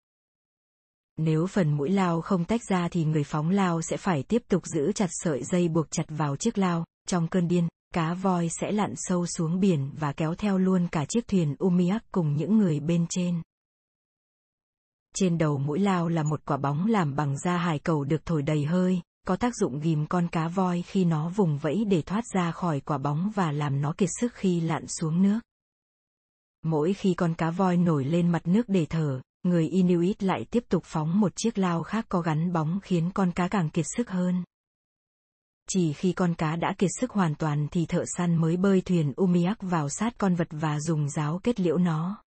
Nếu 1.17 1.47
phần 1.47 1.73
mũi 1.73 1.91
lao 1.91 2.21
không 2.21 2.45
tách 2.45 2.61
ra 2.69 2.89
thì 2.89 3.05
người 3.05 3.25
phóng 3.25 3.51
lao 3.51 3.83
sẽ 3.83 3.97
phải 3.97 4.23
tiếp 4.23 4.43
tục 4.49 4.63
giữ 4.67 4.93
chặt 4.93 5.09
sợi 5.11 5.43
dây 5.45 5.69
buộc 5.69 5.91
chặt 5.91 6.05
vào 6.09 6.37
chiếc 6.37 6.59
lao, 6.59 6.85
trong 7.09 7.29
cơn 7.29 7.49
điên, 7.49 7.69
cá 7.95 8.15
voi 8.15 8.49
sẽ 8.49 8.73
lặn 8.73 8.93
sâu 8.97 9.27
xuống 9.27 9.61
biển 9.61 9.91
và 9.99 10.13
kéo 10.13 10.35
theo 10.35 10.59
luôn 10.59 10.89
cả 10.93 11.05
chiếc 11.09 11.29
thuyền 11.29 11.55
Umiak 11.59 12.03
cùng 12.13 12.37
những 12.37 12.59
người 12.59 12.81
bên 12.81 13.07
trên. 13.11 13.43
Trên 15.15 15.39
đầu 15.39 15.59
mũi 15.59 15.79
lao 15.79 16.09
là 16.09 16.23
một 16.23 16.41
quả 16.45 16.57
bóng 16.57 16.87
làm 16.87 17.17
bằng 17.17 17.39
da 17.39 17.57
hải 17.57 17.79
cầu 17.79 18.05
được 18.05 18.27
thổi 18.27 18.43
đầy 18.43 18.65
hơi, 18.65 19.01
có 19.27 19.37
tác 19.37 19.57
dụng 19.57 19.81
ghim 19.81 20.07
con 20.07 20.29
cá 20.29 20.49
voi 20.49 20.83
khi 20.83 21.05
nó 21.05 21.29
vùng 21.29 21.59
vẫy 21.59 21.85
để 21.85 22.03
thoát 22.03 22.25
ra 22.35 22.51
khỏi 22.53 22.81
quả 22.81 22.99
bóng 22.99 23.31
và 23.35 23.53
làm 23.53 23.81
nó 23.81 23.95
kiệt 23.97 24.09
sức 24.21 24.35
khi 24.35 24.61
lặn 24.61 24.87
xuống 24.87 25.23
nước. 25.23 25.41
Mỗi 26.63 26.93
khi 26.93 27.15
con 27.15 27.35
cá 27.35 27.51
voi 27.51 27.77
nổi 27.77 28.05
lên 28.05 28.33
mặt 28.33 28.43
nước 28.45 28.69
để 28.69 28.87
thở, 28.87 29.21
người 29.43 29.69
Inuit 29.69 30.23
lại 30.23 30.45
tiếp 30.51 30.65
tục 30.69 30.83
phóng 30.87 31.21
một 31.21 31.33
chiếc 31.37 31.59
lao 31.59 31.83
khác 31.83 32.07
có 32.09 32.21
gắn 32.21 32.53
bóng 32.53 32.81
khiến 32.83 33.11
con 33.15 33.33
cá 33.33 33.49
càng 33.49 33.71
kiệt 33.71 33.87
sức 33.97 34.11
hơn. 34.11 34.45
Chỉ 35.69 35.93
khi 35.93 36.13
con 36.13 36.35
cá 36.35 36.57
đã 36.57 36.75
kiệt 36.79 36.91
sức 37.01 37.11
hoàn 37.11 37.35
toàn 37.35 37.67
thì 37.71 37.87
thợ 37.87 38.05
săn 38.17 38.37
mới 38.37 38.57
bơi 38.57 38.81
thuyền 38.81 39.13
Umiak 39.17 39.63
vào 39.63 39.89
sát 39.89 40.19
con 40.19 40.35
vật 40.35 40.49
và 40.51 40.81
dùng 40.81 41.09
giáo 41.09 41.41
kết 41.43 41.61
liễu 41.61 41.79
nó. 41.79 42.23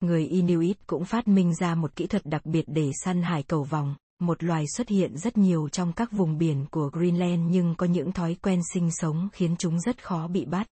Người 0.00 0.26
Inuit 0.26 0.86
cũng 0.86 1.04
phát 1.04 1.28
minh 1.28 1.54
ra 1.54 1.74
một 1.74 1.96
kỹ 1.96 2.06
thuật 2.06 2.26
đặc 2.26 2.46
biệt 2.46 2.64
để 2.66 2.90
săn 3.04 3.22
hải 3.22 3.42
cầu 3.42 3.64
vòng, 3.64 3.94
một 4.18 4.44
loài 4.44 4.64
xuất 4.76 4.88
hiện 4.88 5.16
rất 5.16 5.38
nhiều 5.38 5.68
trong 5.68 5.92
các 5.92 6.12
vùng 6.12 6.38
biển 6.38 6.66
của 6.70 6.90
Greenland 6.92 7.50
nhưng 7.50 7.74
có 7.74 7.86
những 7.86 8.12
thói 8.12 8.34
quen 8.34 8.60
sinh 8.74 8.90
sống 8.90 9.28
khiến 9.32 9.56
chúng 9.58 9.80
rất 9.80 10.04
khó 10.04 10.28
bị 10.28 10.44
bắt. 10.44 10.66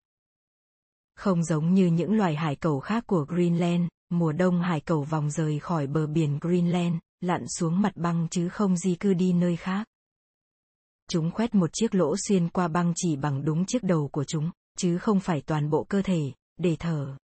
Không 1.14 1.44
giống 1.44 1.74
như 1.74 1.86
những 1.86 2.12
loài 2.12 2.36
hải 2.36 2.57
cẩu 2.57 2.80
khác 2.80 3.05
của 3.07 3.24
Greenland, 3.28 3.84
mùa 4.11 4.32
đông 4.32 4.62
hải 4.62 4.80
cẩu 4.80 5.03
vòng 5.03 5.30
rời 5.30 5.59
khỏi 5.59 5.86
bờ 5.86 6.07
biển 6.07 6.38
Greenland, 6.40 6.97
lặn 7.20 7.44
xuống 7.49 7.80
mặt 7.80 7.97
băng 7.97 8.28
chứ 8.30 8.49
không 8.49 8.76
di 8.76 8.94
cư 8.94 9.14
đi 9.14 9.32
nơi 9.32 9.57
khác. 9.57 9.86
Chúng 11.11 11.30
khoét 11.30 11.55
một 11.55 11.70
chiếc 11.72 11.94
lỗ 11.94 12.14
xuyên 12.28 12.49
qua 12.49 12.68
băng 12.68 12.92
chỉ 12.97 13.16
bằng 13.16 13.44
đúng 13.44 13.64
chiếc 13.66 13.82
đầu 13.82 14.09
của 14.12 14.24
chúng, 14.24 14.51
chứ 14.78 14.99
không 14.99 15.20
phải 15.20 15.40
toàn 15.40 15.70
bộ 15.70 15.84
cơ 15.84 16.03
thể, 16.03 16.32
để 16.57 16.76
thở. 16.78 17.16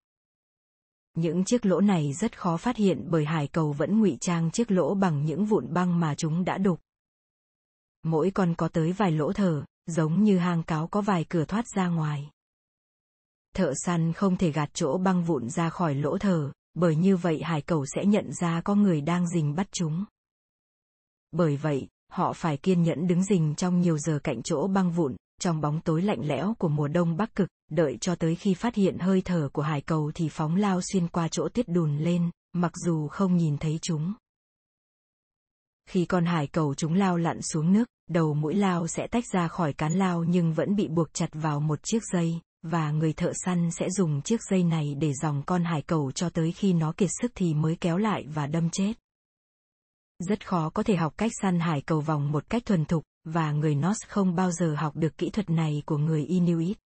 Những 1.14 1.44
chiếc 1.44 1.66
lỗ 1.66 1.80
này 1.80 2.12
rất 2.12 2.38
khó 2.38 2.56
phát 2.56 2.76
hiện 2.76 3.06
bởi 3.10 3.24
hải 3.24 3.48
cầu 3.48 3.72
vẫn 3.72 4.00
ngụy 4.00 4.16
trang 4.20 4.50
chiếc 4.50 4.70
lỗ 4.70 4.94
bằng 4.94 5.24
những 5.24 5.44
vụn 5.44 5.72
băng 5.72 6.00
mà 6.00 6.14
chúng 6.14 6.44
đã 6.44 6.58
đục. 6.58 6.80
Mỗi 8.02 8.30
con 8.30 8.54
có 8.54 8.68
tới 8.68 8.92
vài 8.92 9.10
lỗ 9.10 9.32
thở, 9.32 9.64
giống 9.86 10.24
như 10.24 10.38
hang 10.38 10.62
cáo 10.62 10.86
có 10.86 11.00
vài 11.00 11.24
cửa 11.28 11.44
thoát 11.44 11.64
ra 11.74 11.88
ngoài. 11.88 12.30
Thợ 13.54 13.72
săn 13.74 14.12
không 14.12 14.36
thể 14.36 14.52
gạt 14.52 14.70
chỗ 14.74 14.98
băng 14.98 15.24
vụn 15.24 15.48
ra 15.48 15.70
khỏi 15.70 15.94
lỗ 15.94 16.18
thở, 16.18 16.52
bởi 16.74 16.96
như 16.96 17.16
vậy 17.16 17.42
hải 17.42 17.62
cầu 17.62 17.86
sẽ 17.86 18.04
nhận 18.04 18.32
ra 18.32 18.60
có 18.60 18.74
người 18.74 19.00
đang 19.00 19.28
rình 19.28 19.54
bắt 19.54 19.66
chúng. 19.72 20.04
Bởi 21.32 21.56
vậy, 21.56 21.88
họ 22.08 22.32
phải 22.32 22.56
kiên 22.56 22.82
nhẫn 22.82 23.06
đứng 23.06 23.24
rình 23.24 23.54
trong 23.54 23.80
nhiều 23.80 23.98
giờ 23.98 24.18
cạnh 24.24 24.42
chỗ 24.42 24.66
băng 24.66 24.92
vụn, 24.92 25.16
trong 25.40 25.60
bóng 25.60 25.80
tối 25.80 26.02
lạnh 26.02 26.20
lẽo 26.22 26.54
của 26.58 26.68
mùa 26.68 26.88
đông 26.88 27.16
bắc 27.16 27.34
cực, 27.34 27.48
đợi 27.74 27.98
cho 28.00 28.14
tới 28.14 28.34
khi 28.34 28.54
phát 28.54 28.74
hiện 28.74 28.98
hơi 28.98 29.22
thở 29.24 29.48
của 29.52 29.62
hải 29.62 29.80
cầu 29.80 30.12
thì 30.14 30.28
phóng 30.28 30.56
lao 30.56 30.80
xuyên 30.92 31.08
qua 31.08 31.28
chỗ 31.28 31.48
tiết 31.48 31.68
đùn 31.68 31.98
lên, 31.98 32.30
mặc 32.52 32.72
dù 32.84 33.08
không 33.08 33.36
nhìn 33.36 33.58
thấy 33.58 33.78
chúng. 33.82 34.14
Khi 35.88 36.04
con 36.04 36.26
hải 36.26 36.46
cầu 36.46 36.74
chúng 36.74 36.94
lao 36.94 37.16
lặn 37.16 37.42
xuống 37.42 37.72
nước, 37.72 37.84
đầu 38.10 38.34
mũi 38.34 38.54
lao 38.54 38.86
sẽ 38.86 39.06
tách 39.06 39.24
ra 39.32 39.48
khỏi 39.48 39.72
cán 39.72 39.92
lao 39.92 40.24
nhưng 40.24 40.52
vẫn 40.52 40.76
bị 40.76 40.88
buộc 40.88 41.14
chặt 41.14 41.28
vào 41.32 41.60
một 41.60 41.78
chiếc 41.82 42.02
dây, 42.12 42.40
và 42.62 42.90
người 42.90 43.12
thợ 43.12 43.32
săn 43.44 43.70
sẽ 43.70 43.90
dùng 43.90 44.22
chiếc 44.22 44.40
dây 44.50 44.64
này 44.64 44.94
để 44.94 45.12
dòng 45.22 45.42
con 45.46 45.64
hải 45.64 45.82
cầu 45.82 46.12
cho 46.12 46.30
tới 46.30 46.52
khi 46.52 46.72
nó 46.72 46.92
kiệt 46.96 47.10
sức 47.20 47.32
thì 47.34 47.54
mới 47.54 47.76
kéo 47.80 47.96
lại 47.98 48.24
và 48.34 48.46
đâm 48.46 48.70
chết. 48.70 48.92
Rất 50.18 50.46
khó 50.46 50.70
có 50.70 50.82
thể 50.82 50.96
học 50.96 51.14
cách 51.16 51.32
săn 51.42 51.60
hải 51.60 51.80
cầu 51.80 52.00
vòng 52.00 52.32
một 52.32 52.50
cách 52.50 52.62
thuần 52.64 52.84
thục, 52.84 53.04
và 53.24 53.52
người 53.52 53.74
Norse 53.74 54.06
không 54.08 54.34
bao 54.34 54.50
giờ 54.50 54.74
học 54.78 54.96
được 54.96 55.18
kỹ 55.18 55.30
thuật 55.30 55.50
này 55.50 55.82
của 55.86 55.96
người 55.96 56.24
Inuit. 56.24 56.78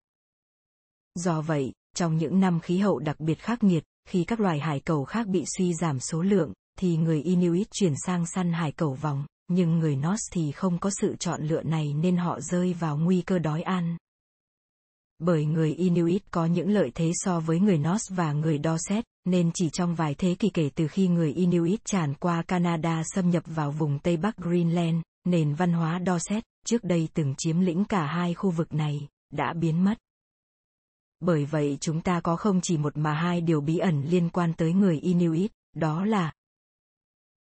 Do 1.15 1.41
vậy, 1.41 1.73
trong 1.95 2.17
những 2.17 2.39
năm 2.39 2.59
khí 2.59 2.77
hậu 2.77 2.99
đặc 2.99 3.19
biệt 3.19 3.39
khắc 3.39 3.63
nghiệt, 3.63 3.83
khi 4.09 4.23
các 4.23 4.39
loài 4.39 4.59
hải 4.59 4.79
cầu 4.79 5.03
khác 5.03 5.27
bị 5.27 5.43
suy 5.57 5.73
giảm 5.73 5.99
số 5.99 6.21
lượng, 6.21 6.53
thì 6.79 6.97
người 6.97 7.21
Inuit 7.21 7.67
chuyển 7.71 7.93
sang 8.05 8.25
săn 8.25 8.53
hải 8.53 8.71
cầu 8.71 8.93
vòng, 8.93 9.25
nhưng 9.47 9.79
người 9.79 9.95
Norse 9.95 10.29
thì 10.31 10.51
không 10.51 10.79
có 10.79 10.89
sự 11.01 11.15
chọn 11.15 11.43
lựa 11.43 11.61
này 11.63 11.93
nên 11.93 12.17
họ 12.17 12.39
rơi 12.41 12.73
vào 12.73 12.97
nguy 12.97 13.21
cơ 13.21 13.39
đói 13.39 13.61
ăn. 13.61 13.97
Bởi 15.19 15.45
người 15.45 15.73
Inuit 15.73 16.31
có 16.31 16.45
những 16.45 16.69
lợi 16.69 16.91
thế 16.95 17.11
so 17.13 17.39
với 17.39 17.59
người 17.59 17.77
Norse 17.77 18.15
và 18.15 18.33
người 18.33 18.59
Dorset, 18.63 19.05
nên 19.25 19.51
chỉ 19.53 19.69
trong 19.69 19.95
vài 19.95 20.15
thế 20.15 20.35
kỷ 20.39 20.49
kể 20.49 20.69
từ 20.75 20.87
khi 20.87 21.07
người 21.07 21.33
Inuit 21.33 21.85
tràn 21.85 22.13
qua 22.13 22.41
Canada 22.41 23.03
xâm 23.05 23.29
nhập 23.29 23.43
vào 23.45 23.71
vùng 23.71 23.99
Tây 23.99 24.17
Bắc 24.17 24.37
Greenland, 24.37 25.01
nền 25.27 25.53
văn 25.53 25.73
hóa 25.73 26.01
Dorset, 26.05 26.43
trước 26.65 26.83
đây 26.83 27.09
từng 27.13 27.33
chiếm 27.37 27.59
lĩnh 27.59 27.85
cả 27.85 28.05
hai 28.05 28.33
khu 28.33 28.51
vực 28.51 28.73
này, 28.73 29.07
đã 29.33 29.53
biến 29.53 29.83
mất. 29.83 29.97
Bởi 31.25 31.45
vậy 31.45 31.77
chúng 31.81 32.01
ta 32.01 32.21
có 32.21 32.35
không 32.35 32.61
chỉ 32.61 32.77
một 32.77 32.97
mà 32.97 33.13
hai 33.13 33.41
điều 33.41 33.61
bí 33.61 33.77
ẩn 33.77 34.01
liên 34.01 34.29
quan 34.29 34.53
tới 34.53 34.73
người 34.73 34.99
Inuit, 34.99 35.51
đó 35.75 36.05
là 36.05 36.33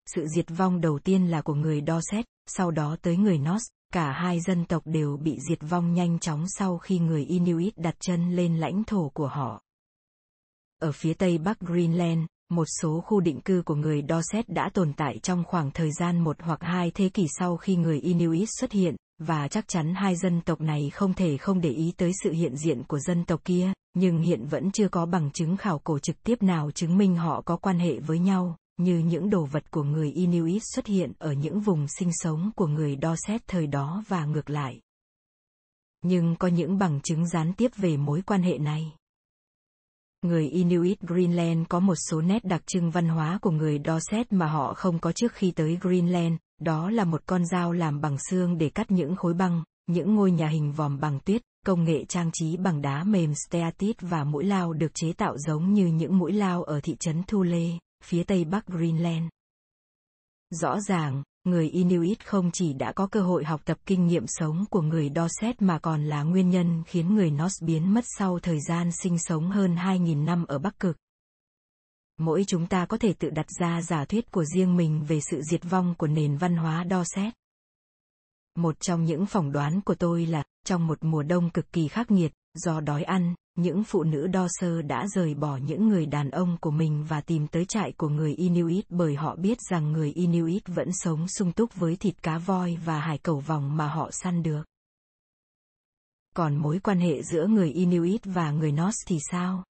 sự 0.05 0.25
diệt 0.35 0.45
vong 0.57 0.81
đầu 0.81 0.99
tiên 0.99 1.27
là 1.27 1.41
của 1.41 1.53
người 1.53 1.83
Dorset, 1.87 2.25
sau 2.47 2.71
đó 2.71 2.95
tới 3.01 3.17
người 3.17 3.37
Norse, 3.37 3.65
cả 3.93 4.11
hai 4.11 4.39
dân 4.39 4.65
tộc 4.65 4.83
đều 4.85 5.17
bị 5.17 5.37
diệt 5.49 5.59
vong 5.69 5.93
nhanh 5.93 6.19
chóng 6.19 6.45
sau 6.47 6.77
khi 6.77 6.99
người 6.99 7.25
Inuit 7.25 7.77
đặt 7.77 7.95
chân 7.99 8.35
lên 8.35 8.57
lãnh 8.57 8.83
thổ 8.83 9.09
của 9.09 9.27
họ. 9.27 9.61
Ở 10.79 10.91
phía 10.91 11.13
tây 11.13 11.37
bắc 11.37 11.59
Greenland, 11.59 12.25
một 12.49 12.65
số 12.81 13.01
khu 13.01 13.19
định 13.19 13.41
cư 13.41 13.61
của 13.65 13.75
người 13.75 14.03
Dorset 14.09 14.49
đã 14.49 14.69
tồn 14.73 14.93
tại 14.93 15.19
trong 15.23 15.43
khoảng 15.43 15.71
thời 15.71 15.91
gian 15.91 16.19
một 16.19 16.37
hoặc 16.39 16.59
hai 16.61 16.91
thế 16.91 17.09
kỷ 17.09 17.25
sau 17.39 17.57
khi 17.57 17.75
người 17.75 17.99
Inuit 17.99 18.49
xuất 18.59 18.71
hiện, 18.71 18.95
và 19.27 19.47
chắc 19.47 19.67
chắn 19.67 19.93
hai 19.95 20.15
dân 20.15 20.41
tộc 20.41 20.61
này 20.61 20.89
không 20.93 21.13
thể 21.13 21.37
không 21.37 21.61
để 21.61 21.69
ý 21.69 21.93
tới 21.97 22.11
sự 22.23 22.31
hiện 22.31 22.55
diện 22.55 22.83
của 22.83 22.99
dân 22.99 23.25
tộc 23.25 23.41
kia, 23.45 23.73
nhưng 23.93 24.21
hiện 24.21 24.45
vẫn 24.45 24.71
chưa 24.71 24.87
có 24.87 25.05
bằng 25.05 25.31
chứng 25.31 25.57
khảo 25.57 25.79
cổ 25.79 25.99
trực 25.99 26.23
tiếp 26.23 26.43
nào 26.43 26.71
chứng 26.71 26.97
minh 26.97 27.15
họ 27.15 27.41
có 27.41 27.57
quan 27.57 27.79
hệ 27.79 27.99
với 27.99 28.19
nhau, 28.19 28.57
như 28.77 28.97
những 28.97 29.29
đồ 29.29 29.45
vật 29.45 29.71
của 29.71 29.83
người 29.83 30.11
Inuit 30.11 30.61
xuất 30.75 30.85
hiện 30.85 31.11
ở 31.19 31.33
những 31.33 31.59
vùng 31.59 31.87
sinh 31.87 32.09
sống 32.13 32.51
của 32.55 32.67
người 32.67 32.97
Dorset 33.01 33.41
thời 33.47 33.67
đó 33.67 34.03
và 34.07 34.25
ngược 34.25 34.49
lại. 34.49 34.79
Nhưng 36.03 36.35
có 36.35 36.47
những 36.47 36.77
bằng 36.77 37.01
chứng 37.01 37.27
gián 37.27 37.53
tiếp 37.53 37.71
về 37.75 37.97
mối 37.97 38.21
quan 38.21 38.43
hệ 38.43 38.57
này. 38.57 38.91
Người 40.21 40.47
Inuit 40.47 41.01
Greenland 41.01 41.67
có 41.69 41.79
một 41.79 41.95
số 42.09 42.21
nét 42.21 42.45
đặc 42.45 42.61
trưng 42.67 42.91
văn 42.91 43.09
hóa 43.09 43.39
của 43.41 43.51
người 43.51 43.81
Dorset 43.85 44.33
mà 44.33 44.47
họ 44.47 44.73
không 44.73 44.99
có 44.99 45.11
trước 45.11 45.33
khi 45.33 45.51
tới 45.51 45.77
Greenland, 45.81 46.37
đó 46.61 46.89
là 46.89 47.03
một 47.03 47.21
con 47.25 47.45
dao 47.45 47.71
làm 47.71 48.01
bằng 48.01 48.17
xương 48.29 48.57
để 48.57 48.69
cắt 48.69 48.91
những 48.91 49.15
khối 49.15 49.33
băng, 49.33 49.63
những 49.87 50.15
ngôi 50.15 50.31
nhà 50.31 50.47
hình 50.47 50.71
vòm 50.71 50.99
bằng 50.99 51.19
tuyết, 51.19 51.41
công 51.65 51.83
nghệ 51.83 52.05
trang 52.05 52.29
trí 52.33 52.57
bằng 52.57 52.81
đá 52.81 53.03
mềm 53.03 53.33
steatite 53.35 54.07
và 54.07 54.23
mũi 54.23 54.43
lao 54.43 54.73
được 54.73 54.91
chế 54.93 55.13
tạo 55.13 55.37
giống 55.37 55.73
như 55.73 55.87
những 55.87 56.17
mũi 56.17 56.31
lao 56.31 56.63
ở 56.63 56.79
thị 56.83 56.95
trấn 56.99 57.23
Thule, 57.23 57.69
phía 58.03 58.23
tây 58.23 58.45
bắc 58.45 58.67
Greenland. 58.67 59.29
Rõ 60.49 60.79
ràng, 60.79 61.23
người 61.43 61.69
Inuit 61.69 62.25
không 62.25 62.51
chỉ 62.53 62.73
đã 62.73 62.91
có 62.91 63.07
cơ 63.07 63.21
hội 63.21 63.45
học 63.45 63.61
tập 63.65 63.77
kinh 63.85 64.07
nghiệm 64.07 64.23
sống 64.27 64.65
của 64.69 64.81
người 64.81 65.11
Dorset 65.15 65.61
mà 65.61 65.79
còn 65.79 66.03
là 66.03 66.23
nguyên 66.23 66.49
nhân 66.49 66.83
khiến 66.85 67.15
người 67.15 67.31
Norse 67.31 67.65
biến 67.65 67.93
mất 67.93 68.03
sau 68.17 68.39
thời 68.39 68.59
gian 68.67 68.91
sinh 68.91 69.19
sống 69.19 69.51
hơn 69.51 69.75
2.000 69.75 70.25
năm 70.25 70.45
ở 70.45 70.59
Bắc 70.59 70.79
Cực. 70.79 70.97
Mỗi 72.21 72.43
chúng 72.47 72.67
ta 72.67 72.85
có 72.85 72.97
thể 72.97 73.13
tự 73.13 73.29
đặt 73.29 73.45
ra 73.59 73.81
giả 73.81 74.05
thuyết 74.05 74.31
của 74.31 74.45
riêng 74.45 74.77
mình 74.77 75.05
về 75.07 75.19
sự 75.31 75.41
diệt 75.41 75.61
vong 75.69 75.95
của 75.97 76.07
nền 76.07 76.37
văn 76.37 76.55
hóa 76.55 76.83
đo 76.83 77.03
xét 77.15 77.33
Một 78.55 78.79
trong 78.79 79.05
những 79.05 79.25
phỏng 79.25 79.51
đoán 79.51 79.81
của 79.81 79.95
tôi 79.95 80.25
là, 80.25 80.43
trong 80.65 80.87
một 80.87 80.97
mùa 81.01 81.23
đông 81.23 81.49
cực 81.49 81.71
kỳ 81.71 81.87
khắc 81.87 82.11
nghiệt, 82.11 82.33
do 82.53 82.79
đói 82.79 83.03
ăn, 83.03 83.35
những 83.55 83.83
phụ 83.83 84.03
nữ 84.03 84.27
đo 84.27 84.47
sơ 84.49 84.81
đã 84.81 85.07
rời 85.07 85.33
bỏ 85.33 85.57
những 85.57 85.87
người 85.87 86.05
đàn 86.05 86.29
ông 86.29 86.57
của 86.61 86.71
mình 86.71 87.05
và 87.07 87.21
tìm 87.21 87.47
tới 87.47 87.65
trại 87.65 87.91
của 87.91 88.09
người 88.09 88.33
Inuit 88.33 88.85
bởi 88.89 89.15
họ 89.15 89.35
biết 89.35 89.57
rằng 89.69 89.91
người 89.91 90.11
Inuit 90.11 90.67
vẫn 90.67 90.89
sống 90.93 91.27
sung 91.27 91.51
túc 91.51 91.75
với 91.75 91.95
thịt 91.95 92.23
cá 92.23 92.37
voi 92.37 92.77
và 92.85 92.99
hải 92.99 93.17
cẩu 93.17 93.39
vòng 93.39 93.77
mà 93.77 93.87
họ 93.87 94.09
săn 94.11 94.43
được. 94.43 94.63
Còn 96.35 96.57
mối 96.57 96.79
quan 96.79 96.99
hệ 96.99 97.23
giữa 97.23 97.47
người 97.47 97.71
Inuit 97.71 98.21
và 98.23 98.51
người 98.51 98.71
Norse 98.71 99.03
thì 99.07 99.19
sao? 99.31 99.63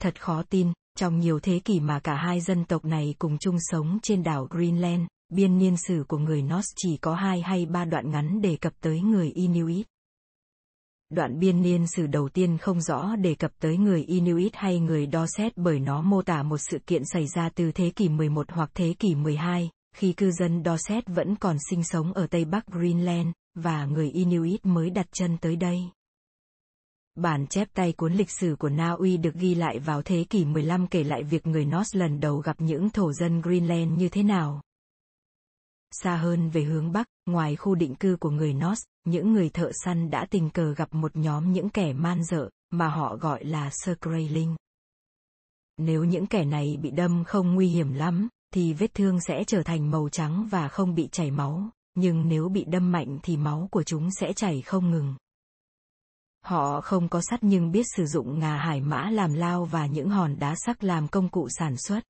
Thật 0.00 0.22
khó 0.22 0.42
tin, 0.42 0.72
trong 0.98 1.18
nhiều 1.18 1.40
thế 1.40 1.60
kỷ 1.64 1.80
mà 1.80 2.00
cả 2.00 2.14
hai 2.14 2.40
dân 2.40 2.64
tộc 2.64 2.84
này 2.84 3.14
cùng 3.18 3.38
chung 3.38 3.56
sống 3.58 3.98
trên 4.02 4.22
đảo 4.22 4.46
Greenland, 4.50 5.02
biên 5.28 5.58
niên 5.58 5.76
sử 5.76 6.04
của 6.08 6.18
người 6.18 6.42
Norse 6.42 6.74
chỉ 6.76 6.96
có 6.96 7.14
hai 7.14 7.40
hay 7.40 7.66
ba 7.66 7.84
đoạn 7.84 8.10
ngắn 8.10 8.40
đề 8.40 8.56
cập 8.56 8.72
tới 8.80 9.00
người 9.00 9.30
Inuit. 9.30 9.86
Đoạn 11.10 11.38
biên 11.38 11.62
niên 11.62 11.86
sử 11.86 12.06
đầu 12.06 12.28
tiên 12.28 12.58
không 12.58 12.80
rõ 12.80 13.16
đề 13.16 13.34
cập 13.34 13.50
tới 13.60 13.76
người 13.76 14.04
Inuit 14.04 14.52
hay 14.54 14.80
người 14.80 15.08
Dorset 15.12 15.52
bởi 15.56 15.80
nó 15.80 16.02
mô 16.02 16.22
tả 16.22 16.42
một 16.42 16.58
sự 16.58 16.78
kiện 16.86 17.02
xảy 17.04 17.26
ra 17.26 17.48
từ 17.54 17.72
thế 17.72 17.90
kỷ 17.90 18.08
11 18.08 18.46
hoặc 18.50 18.70
thế 18.74 18.94
kỷ 18.98 19.14
12, 19.14 19.70
khi 19.96 20.12
cư 20.12 20.30
dân 20.30 20.62
Dorset 20.64 21.04
vẫn 21.06 21.36
còn 21.36 21.56
sinh 21.70 21.84
sống 21.84 22.12
ở 22.12 22.26
Tây 22.26 22.44
Bắc 22.44 22.66
Greenland, 22.66 23.28
và 23.54 23.84
người 23.84 24.10
Inuit 24.10 24.66
mới 24.66 24.90
đặt 24.90 25.06
chân 25.12 25.36
tới 25.40 25.56
đây. 25.56 25.90
Bản 27.22 27.46
chép 27.46 27.68
tay 27.74 27.92
cuốn 27.92 28.12
lịch 28.12 28.30
sử 28.30 28.56
của 28.58 28.68
Na 28.68 28.90
Uy 28.90 29.16
được 29.16 29.34
ghi 29.34 29.54
lại 29.54 29.78
vào 29.78 30.02
thế 30.02 30.24
kỷ 30.30 30.44
15 30.44 30.86
kể 30.86 31.04
lại 31.04 31.22
việc 31.22 31.46
người 31.46 31.64
Norse 31.64 31.98
lần 31.98 32.20
đầu 32.20 32.36
gặp 32.36 32.56
những 32.60 32.90
thổ 32.90 33.12
dân 33.12 33.40
Greenland 33.40 33.98
như 33.98 34.08
thế 34.08 34.22
nào. 34.22 34.62
Xa 35.90 36.16
hơn 36.16 36.50
về 36.50 36.62
hướng 36.62 36.92
Bắc, 36.92 37.06
ngoài 37.26 37.56
khu 37.56 37.74
định 37.74 37.94
cư 37.94 38.16
của 38.20 38.30
người 38.30 38.54
Norse, 38.54 38.82
những 39.04 39.32
người 39.32 39.48
thợ 39.48 39.70
săn 39.84 40.10
đã 40.10 40.26
tình 40.30 40.50
cờ 40.50 40.74
gặp 40.74 40.94
một 40.94 41.16
nhóm 41.16 41.52
những 41.52 41.70
kẻ 41.70 41.92
man 41.92 42.24
dợ, 42.24 42.50
mà 42.70 42.88
họ 42.88 43.16
gọi 43.16 43.44
là 43.44 43.70
Skrailing. 43.70 44.56
Nếu 45.78 46.04
những 46.04 46.26
kẻ 46.26 46.44
này 46.44 46.76
bị 46.82 46.90
đâm 46.90 47.24
không 47.24 47.54
nguy 47.54 47.68
hiểm 47.68 47.92
lắm, 47.92 48.28
thì 48.54 48.72
vết 48.72 48.94
thương 48.94 49.20
sẽ 49.20 49.44
trở 49.46 49.62
thành 49.62 49.90
màu 49.90 50.08
trắng 50.08 50.48
và 50.50 50.68
không 50.68 50.94
bị 50.94 51.08
chảy 51.12 51.30
máu, 51.30 51.68
nhưng 51.94 52.28
nếu 52.28 52.48
bị 52.48 52.64
đâm 52.64 52.92
mạnh 52.92 53.18
thì 53.22 53.36
máu 53.36 53.68
của 53.70 53.82
chúng 53.82 54.10
sẽ 54.10 54.32
chảy 54.32 54.62
không 54.62 54.90
ngừng. 54.90 55.14
Họ 56.44 56.80
không 56.80 57.08
có 57.08 57.20
sắt 57.20 57.42
nhưng 57.42 57.70
biết 57.70 57.86
sử 57.96 58.06
dụng 58.06 58.38
ngà 58.38 58.56
hải 58.56 58.80
mã 58.80 59.10
làm 59.10 59.32
lao 59.32 59.64
và 59.64 59.86
những 59.86 60.08
hòn 60.08 60.38
đá 60.38 60.54
sắc 60.56 60.84
làm 60.84 61.08
công 61.08 61.28
cụ 61.28 61.48
sản 61.58 61.76
xuất. 61.76 62.00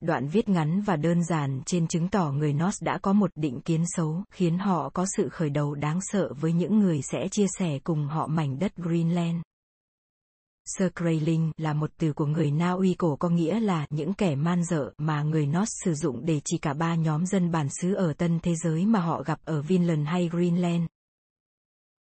Đoạn 0.00 0.28
viết 0.28 0.48
ngắn 0.48 0.80
và 0.80 0.96
đơn 0.96 1.24
giản 1.24 1.62
trên 1.66 1.86
chứng 1.86 2.08
tỏ 2.08 2.32
người 2.32 2.52
Norse 2.52 2.84
đã 2.84 2.98
có 3.02 3.12
một 3.12 3.30
định 3.34 3.60
kiến 3.60 3.84
xấu, 3.86 4.22
khiến 4.30 4.58
họ 4.58 4.90
có 4.90 5.06
sự 5.16 5.28
khởi 5.28 5.50
đầu 5.50 5.74
đáng 5.74 5.98
sợ 6.02 6.32
với 6.40 6.52
những 6.52 6.78
người 6.78 7.02
sẽ 7.02 7.28
chia 7.30 7.46
sẻ 7.58 7.78
cùng 7.84 8.06
họ 8.06 8.26
mảnh 8.26 8.58
đất 8.58 8.76
Greenland. 8.76 9.42
Skrailing 10.78 11.52
là 11.56 11.72
một 11.72 11.90
từ 11.98 12.12
của 12.12 12.26
người 12.26 12.50
Na 12.50 12.72
Uy 12.72 12.94
cổ 12.94 13.16
có 13.16 13.28
nghĩa 13.28 13.60
là 13.60 13.86
những 13.90 14.14
kẻ 14.14 14.34
man 14.34 14.64
dợ 14.64 14.92
mà 14.98 15.22
người 15.22 15.46
Norse 15.46 15.72
sử 15.84 15.94
dụng 15.94 16.24
để 16.24 16.40
chỉ 16.44 16.58
cả 16.58 16.74
ba 16.74 16.94
nhóm 16.94 17.26
dân 17.26 17.50
bản 17.50 17.68
xứ 17.80 17.94
ở 17.94 18.12
tân 18.12 18.40
thế 18.42 18.54
giới 18.54 18.86
mà 18.86 19.00
họ 19.00 19.22
gặp 19.22 19.40
ở 19.44 19.62
Vinland 19.62 20.06
hay 20.08 20.28
Greenland. 20.28 20.86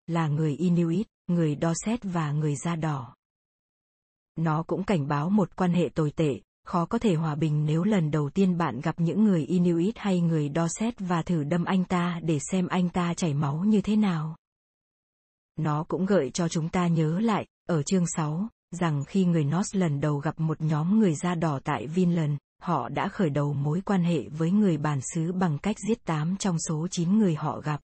Là 0.07 0.29
người 0.29 0.57
Inuit, 0.57 1.07
người 1.27 1.57
Dorset 1.63 2.01
và 2.03 2.33
người 2.33 2.57
da 2.57 2.77
đỏ. 2.77 3.15
Nó 4.37 4.63
cũng 4.63 4.85
cảnh 4.85 5.09
báo 5.09 5.31
một 5.31 5.57
quan 5.57 5.73
hệ 5.73 5.89
tồi 5.95 6.11
tệ, 6.11 6.41
khó 6.65 6.87
có 6.87 6.99
thể 6.99 7.15
hòa 7.15 7.35
bình 7.35 7.67
nếu 7.67 7.85
lần 7.85 8.11
đầu 8.11 8.31
tiên 8.31 8.59
bạn 8.59 8.81
gặp 8.81 8.95
những 9.01 9.25
người 9.25 9.45
Inuit 9.45 9.99
hay 9.99 10.21
người 10.21 10.51
Dorset 10.55 10.95
và 10.99 11.23
thử 11.23 11.45
đâm 11.45 11.65
anh 11.65 11.85
ta 11.85 12.21
để 12.23 12.39
xem 12.51 12.67
anh 12.67 12.89
ta 12.89 13.15
chảy 13.15 13.35
máu 13.35 13.65
như 13.65 13.81
thế 13.81 13.97
nào. 13.97 14.37
Nó 15.57 15.85
cũng 15.89 16.07
gợi 16.07 16.31
cho 16.31 16.49
chúng 16.49 16.69
ta 16.69 16.87
nhớ 16.87 17.21
lại, 17.21 17.47
ở 17.69 17.83
chương 17.83 18.07
6, 18.07 18.49
rằng 18.71 19.05
khi 19.05 19.25
người 19.25 19.45
Norse 19.45 19.79
lần 19.79 20.01
đầu 20.01 20.19
gặp 20.19 20.41
một 20.41 20.61
nhóm 20.61 20.99
người 21.01 21.15
da 21.15 21.35
đỏ 21.35 21.61
tại 21.65 21.87
Vinland, 21.87 22.37
họ 22.63 22.89
đã 22.89 23.09
khởi 23.09 23.31
đầu 23.31 23.53
mối 23.53 23.81
quan 23.81 24.03
hệ 24.03 24.29
với 24.29 24.51
người 24.51 24.77
bản 24.77 25.01
xứ 25.15 25.33
bằng 25.33 25.59
cách 25.59 25.77
giết 25.89 26.05
8 26.05 26.37
trong 26.37 26.57
số 26.69 26.89
9 26.91 27.19
người 27.19 27.35
họ 27.35 27.61
gặp. 27.61 27.81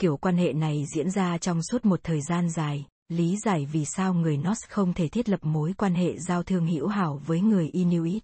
Kiểu 0.00 0.16
quan 0.16 0.36
hệ 0.36 0.52
này 0.52 0.84
diễn 0.94 1.10
ra 1.10 1.38
trong 1.38 1.62
suốt 1.62 1.84
một 1.84 2.00
thời 2.02 2.20
gian 2.20 2.50
dài, 2.50 2.86
lý 3.08 3.36
giải 3.44 3.66
vì 3.72 3.84
sao 3.84 4.14
người 4.14 4.36
Norse 4.36 4.66
không 4.68 4.92
thể 4.92 5.08
thiết 5.08 5.28
lập 5.28 5.40
mối 5.42 5.74
quan 5.78 5.94
hệ 5.94 6.18
giao 6.18 6.42
thương 6.42 6.66
hữu 6.66 6.86
hảo 6.86 7.20
với 7.26 7.40
người 7.40 7.68
Inuit. 7.68 8.22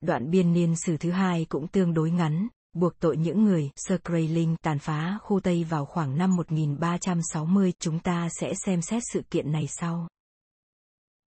Đoạn 0.00 0.30
biên 0.30 0.52
niên 0.52 0.74
sử 0.76 0.96
thứ 0.96 1.10
hai 1.10 1.44
cũng 1.44 1.68
tương 1.68 1.94
đối 1.94 2.10
ngắn, 2.10 2.48
buộc 2.72 2.98
tội 2.98 3.16
những 3.16 3.44
người 3.44 3.70
Skrailing 3.76 4.56
tàn 4.62 4.78
phá 4.78 5.18
khu 5.22 5.40
Tây 5.40 5.64
vào 5.64 5.84
khoảng 5.84 6.18
năm 6.18 6.36
1360. 6.36 7.72
Chúng 7.78 7.98
ta 7.98 8.28
sẽ 8.40 8.52
xem 8.66 8.82
xét 8.82 9.02
sự 9.12 9.22
kiện 9.30 9.52
này 9.52 9.66
sau. 9.68 10.08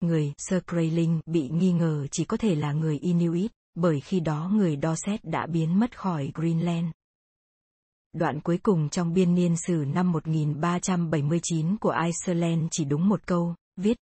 Người 0.01 0.33
Skrailing 0.37 1.21
bị 1.25 1.49
nghi 1.49 1.71
ngờ 1.71 2.07
chỉ 2.11 2.25
có 2.25 2.37
thể 2.37 2.55
là 2.55 2.73
người 2.73 2.97
Inuit, 2.99 3.51
bởi 3.75 3.99
khi 3.99 4.19
đó 4.19 4.49
người 4.53 4.79
Dorset 4.83 5.23
đã 5.23 5.47
biến 5.47 5.79
mất 5.79 5.99
khỏi 5.99 6.31
Greenland. 6.33 6.87
Đoạn 8.15 8.39
cuối 8.39 8.57
cùng 8.63 8.89
trong 8.89 9.13
biên 9.13 9.35
niên 9.35 9.55
sử 9.67 9.85
năm 9.93 10.11
1379 10.11 11.77
của 11.77 11.95
Iceland 12.05 12.67
chỉ 12.71 12.85
đúng 12.85 13.09
một 13.09 13.27
câu, 13.27 13.55
viết. 13.77 13.97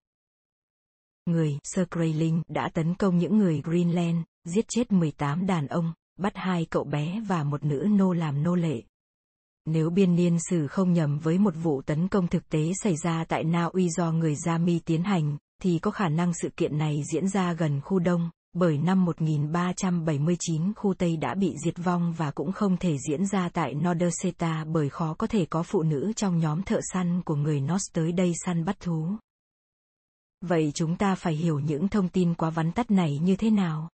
Người 1.26 1.58
Skrailing 1.64 2.42
đã 2.48 2.70
tấn 2.74 2.94
công 2.94 3.18
những 3.18 3.38
người 3.38 3.62
Greenland, 3.64 4.18
giết 4.44 4.64
chết 4.68 4.92
18 4.92 5.46
đàn 5.46 5.66
ông, 5.66 5.92
bắt 6.18 6.32
hai 6.36 6.66
cậu 6.70 6.84
bé 6.84 7.20
và 7.26 7.44
một 7.44 7.64
nữ 7.64 7.86
nô 7.90 8.12
làm 8.12 8.42
nô 8.42 8.54
lệ. 8.54 8.82
Nếu 9.66 9.90
biên 9.90 10.14
niên 10.14 10.38
sử 10.50 10.66
không 10.66 10.92
nhầm 10.92 11.18
với 11.18 11.38
một 11.38 11.54
vụ 11.62 11.82
tấn 11.82 12.08
công 12.08 12.28
thực 12.28 12.48
tế 12.48 12.72
xảy 12.82 12.96
ra 12.96 13.24
tại 13.28 13.44
Na 13.44 13.64
Uy 13.64 13.88
do 13.88 14.12
người 14.12 14.36
Sami 14.36 14.78
tiến 14.78 15.02
hành, 15.02 15.36
thì 15.62 15.78
có 15.78 15.90
khả 15.90 16.08
năng 16.08 16.32
sự 16.42 16.48
kiện 16.56 16.78
này 16.78 17.02
diễn 17.12 17.28
ra 17.28 17.52
gần 17.52 17.80
khu 17.80 17.98
đông, 17.98 18.30
bởi 18.54 18.78
năm 18.78 19.04
1379 19.04 20.72
khu 20.76 20.94
Tây 20.94 21.16
đã 21.16 21.34
bị 21.34 21.54
diệt 21.64 21.74
vong 21.84 22.14
và 22.16 22.30
cũng 22.30 22.52
không 22.52 22.76
thể 22.76 22.96
diễn 23.08 23.26
ra 23.26 23.48
tại 23.48 23.74
Norderseta 23.74 24.64
bởi 24.64 24.88
khó 24.88 25.14
có 25.14 25.26
thể 25.26 25.46
có 25.46 25.62
phụ 25.62 25.82
nữ 25.82 26.12
trong 26.16 26.38
nhóm 26.38 26.62
thợ 26.62 26.80
săn 26.92 27.22
của 27.22 27.36
người 27.36 27.60
Norse 27.60 27.90
tới 27.92 28.12
đây 28.12 28.32
săn 28.44 28.64
bắt 28.64 28.80
thú. 28.80 29.08
Vậy 30.40 30.72
chúng 30.74 30.96
ta 30.96 31.14
phải 31.14 31.34
hiểu 31.34 31.58
những 31.58 31.88
thông 31.88 32.08
tin 32.08 32.34
quá 32.34 32.50
vắn 32.50 32.72
tắt 32.72 32.90
này 32.90 33.18
như 33.18 33.36
thế 33.36 33.50
nào? 33.50 33.88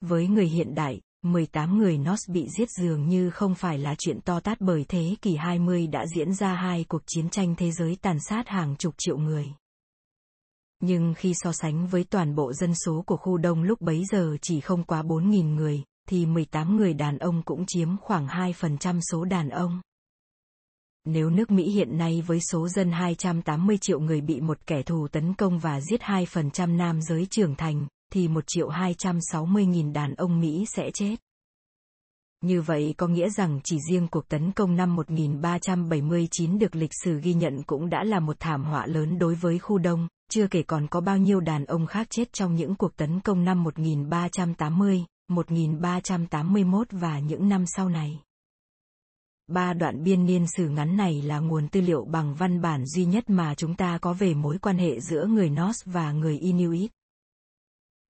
Với 0.00 0.28
người 0.28 0.46
hiện 0.46 0.74
đại, 0.74 1.00
18 1.22 1.78
người 1.78 1.98
Norse 1.98 2.32
bị 2.32 2.48
giết 2.58 2.68
dường 2.70 3.08
như 3.08 3.30
không 3.30 3.54
phải 3.54 3.78
là 3.78 3.94
chuyện 3.98 4.20
to 4.20 4.40
tát 4.40 4.60
bởi 4.60 4.84
thế 4.88 5.16
kỷ 5.22 5.36
20 5.36 5.86
đã 5.86 6.06
diễn 6.16 6.34
ra 6.34 6.54
hai 6.54 6.84
cuộc 6.84 7.02
chiến 7.06 7.30
tranh 7.30 7.54
thế 7.54 7.70
giới 7.72 7.96
tàn 8.02 8.20
sát 8.20 8.48
hàng 8.48 8.76
chục 8.76 8.94
triệu 8.98 9.18
người. 9.18 9.52
Nhưng 10.80 11.14
khi 11.14 11.32
so 11.34 11.52
sánh 11.52 11.86
với 11.86 12.04
toàn 12.04 12.34
bộ 12.34 12.52
dân 12.52 12.74
số 12.74 13.02
của 13.06 13.16
khu 13.16 13.38
đông 13.38 13.62
lúc 13.62 13.80
bấy 13.80 14.04
giờ 14.12 14.36
chỉ 14.42 14.60
không 14.60 14.84
quá 14.84 15.02
4.000 15.02 15.54
người, 15.54 15.82
thì 16.08 16.26
18 16.26 16.76
người 16.76 16.94
đàn 16.94 17.18
ông 17.18 17.42
cũng 17.42 17.64
chiếm 17.66 17.96
khoảng 17.96 18.26
2% 18.26 19.00
số 19.12 19.24
đàn 19.24 19.48
ông. 19.48 19.80
Nếu 21.04 21.30
nước 21.30 21.50
Mỹ 21.50 21.70
hiện 21.70 21.98
nay 21.98 22.22
với 22.26 22.40
số 22.40 22.68
dân 22.68 22.92
280 22.92 23.78
triệu 23.80 24.00
người 24.00 24.20
bị 24.20 24.40
một 24.40 24.58
kẻ 24.66 24.82
thù 24.82 25.08
tấn 25.08 25.34
công 25.34 25.58
và 25.58 25.80
giết 25.80 26.00
2% 26.00 26.76
nam 26.76 27.02
giới 27.02 27.26
trưởng 27.30 27.54
thành, 27.54 27.86
thì 28.12 28.28
1 28.28 28.44
triệu 28.46 28.68
260 28.68 29.66
nghìn 29.66 29.92
đàn 29.92 30.14
ông 30.14 30.40
Mỹ 30.40 30.64
sẽ 30.74 30.90
chết. 30.94 31.16
Như 32.40 32.62
vậy 32.62 32.94
có 32.96 33.06
nghĩa 33.06 33.28
rằng 33.30 33.60
chỉ 33.64 33.78
riêng 33.90 34.08
cuộc 34.08 34.28
tấn 34.28 34.52
công 34.52 34.76
năm 34.76 34.96
1379 34.96 36.58
được 36.58 36.76
lịch 36.76 36.92
sử 37.04 37.20
ghi 37.20 37.34
nhận 37.34 37.62
cũng 37.62 37.90
đã 37.90 38.04
là 38.04 38.20
một 38.20 38.36
thảm 38.40 38.64
họa 38.64 38.86
lớn 38.86 39.18
đối 39.18 39.34
với 39.34 39.58
khu 39.58 39.78
đông, 39.78 40.08
chưa 40.30 40.46
kể 40.46 40.62
còn 40.62 40.86
có 40.86 41.00
bao 41.00 41.18
nhiêu 41.18 41.40
đàn 41.40 41.64
ông 41.64 41.86
khác 41.86 42.06
chết 42.10 42.32
trong 42.32 42.54
những 42.54 42.74
cuộc 42.74 42.96
tấn 42.96 43.20
công 43.20 43.44
năm 43.44 43.64
1380, 43.64 45.04
1381 45.28 46.88
và 46.90 47.18
những 47.18 47.48
năm 47.48 47.64
sau 47.66 47.88
này. 47.88 48.20
Ba 49.46 49.72
đoạn 49.72 50.02
biên 50.02 50.26
niên 50.26 50.46
sử 50.56 50.68
ngắn 50.68 50.96
này 50.96 51.22
là 51.22 51.38
nguồn 51.38 51.68
tư 51.68 51.80
liệu 51.80 52.04
bằng 52.04 52.34
văn 52.34 52.60
bản 52.60 52.86
duy 52.86 53.04
nhất 53.04 53.30
mà 53.30 53.54
chúng 53.54 53.74
ta 53.74 53.98
có 53.98 54.12
về 54.12 54.34
mối 54.34 54.58
quan 54.58 54.78
hệ 54.78 55.00
giữa 55.00 55.26
người 55.26 55.50
Norse 55.50 55.92
và 55.92 56.12
người 56.12 56.38
Inuit. 56.38 56.90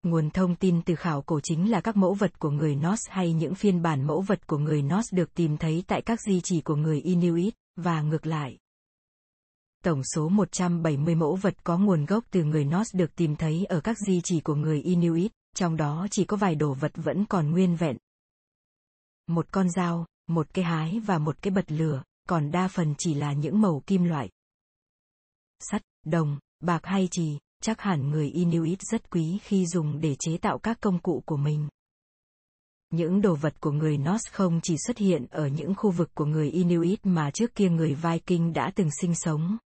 Nguồn 0.03 0.31
thông 0.31 0.57
tin 0.57 0.83
từ 0.83 0.95
khảo 0.95 1.23
cổ 1.23 1.41
chính 1.43 1.71
là 1.71 1.81
các 1.81 1.97
mẫu 1.97 2.15
vật 2.15 2.39
của 2.39 2.51
người 2.51 2.75
Norse 2.75 3.13
hay 3.13 3.33
những 3.33 3.55
phiên 3.55 3.83
bản 3.83 4.07
mẫu 4.07 4.21
vật 4.21 4.47
của 4.47 4.59
người 4.59 4.83
Norse 4.83 5.17
được 5.17 5.35
tìm 5.35 5.57
thấy 5.57 5.85
tại 5.87 6.03
các 6.03 6.21
di 6.21 6.41
chỉ 6.45 6.61
của 6.61 6.77
người 6.77 7.01
Inuit, 7.01 7.55
và 7.77 8.03
ngược 8.03 8.27
lại. 8.27 8.59
Tổng 9.85 10.03
số 10.15 10.29
170 10.29 11.15
mẫu 11.15 11.37
vật 11.37 11.65
có 11.65 11.79
nguồn 11.79 12.05
gốc 12.05 12.25
từ 12.31 12.45
người 12.45 12.65
Norse 12.65 12.99
được 12.99 13.15
tìm 13.17 13.37
thấy 13.37 13.65
ở 13.65 13.81
các 13.81 13.97
di 14.07 14.21
chỉ 14.25 14.41
của 14.41 14.55
người 14.55 14.83
Inuit, 14.83 15.33
trong 15.55 15.77
đó 15.77 16.07
chỉ 16.11 16.25
có 16.25 16.37
vài 16.37 16.55
đồ 16.55 16.75
vật 16.75 16.93
vẫn 16.95 17.25
còn 17.25 17.51
nguyên 17.51 17.77
vẹn. 17.77 17.97
Một 19.27 19.47
con 19.51 19.71
dao, 19.71 20.07
một 20.27 20.47
cái 20.55 20.65
hái 20.65 21.01
và 21.01 21.19
một 21.19 21.43
cái 21.43 21.51
bật 21.51 21.73
lửa, 21.73 22.03
còn 22.29 22.51
đa 22.51 22.69
phần 22.69 22.95
chỉ 22.99 23.15
là 23.15 23.33
những 23.33 23.61
màu 23.61 23.83
kim 23.87 24.05
loại. 24.05 24.31
Sắt, 25.61 25.83
đồng, 26.07 26.39
bạc 26.61 26.81
hay 26.83 27.09
trì, 27.11 27.39
chắc 27.63 27.81
hẳn 27.81 28.11
người 28.11 28.31
Inuit 28.31 28.79
rất 28.83 29.11
quý 29.11 29.39
khi 29.43 29.67
dùng 29.67 30.01
để 30.01 30.17
chế 30.19 30.37
tạo 30.39 30.59
các 30.59 30.81
công 30.81 30.99
cụ 30.99 31.23
của 31.27 31.37
mình. 31.37 31.69
Những 32.91 33.21
đồ 33.21 33.35
vật 33.35 33.61
của 33.61 33.71
người 33.71 33.99
Norse 33.99 34.31
không 34.33 34.61
chỉ 34.63 34.77
xuất 34.87 34.99
hiện 34.99 35.27
ở 35.31 35.47
những 35.47 35.75
khu 35.75 35.91
vực 35.91 36.11
của 36.15 36.25
người 36.25 36.51
Inuit 36.51 37.07
mà 37.07 37.31
trước 37.31 37.55
kia 37.55 37.69
người 37.69 37.95
Viking 37.95 38.53
đã 38.53 38.73
từng 38.75 38.89
sinh 39.01 39.15
sống. 39.15 39.59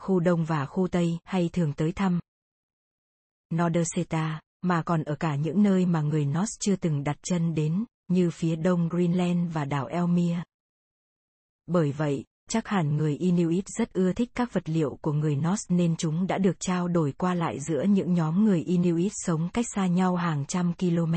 Khu 0.00 0.20
Đông 0.20 0.44
và 0.44 0.66
khu 0.66 0.88
Tây 0.88 1.18
hay 1.24 1.50
thường 1.52 1.72
tới 1.72 1.92
thăm. 1.92 2.20
Norderseta, 3.54 4.40
mà 4.62 4.82
còn 4.82 5.02
ở 5.02 5.16
cả 5.16 5.36
những 5.36 5.62
nơi 5.62 5.86
mà 5.86 6.00
người 6.00 6.24
Norse 6.24 6.56
chưa 6.60 6.76
từng 6.76 7.04
đặt 7.04 7.16
chân 7.22 7.54
đến, 7.54 7.84
như 8.08 8.30
phía 8.30 8.56
đông 8.56 8.88
Greenland 8.88 9.52
và 9.52 9.64
đảo 9.64 9.86
Elmia. 9.86 10.38
Bởi 11.66 11.92
vậy, 11.92 12.24
chắc 12.48 12.68
hẳn 12.68 12.96
người 12.96 13.16
Inuit 13.16 13.64
rất 13.68 13.92
ưa 13.92 14.12
thích 14.12 14.30
các 14.34 14.52
vật 14.52 14.68
liệu 14.68 14.98
của 15.00 15.12
người 15.12 15.36
Norse 15.36 15.74
nên 15.76 15.96
chúng 15.96 16.26
đã 16.26 16.38
được 16.38 16.60
trao 16.60 16.88
đổi 16.88 17.12
qua 17.12 17.34
lại 17.34 17.60
giữa 17.60 17.82
những 17.82 18.14
nhóm 18.14 18.44
người 18.44 18.62
Inuit 18.62 19.12
sống 19.14 19.48
cách 19.52 19.66
xa 19.74 19.86
nhau 19.86 20.16
hàng 20.16 20.44
trăm 20.48 20.72
km. 20.78 21.14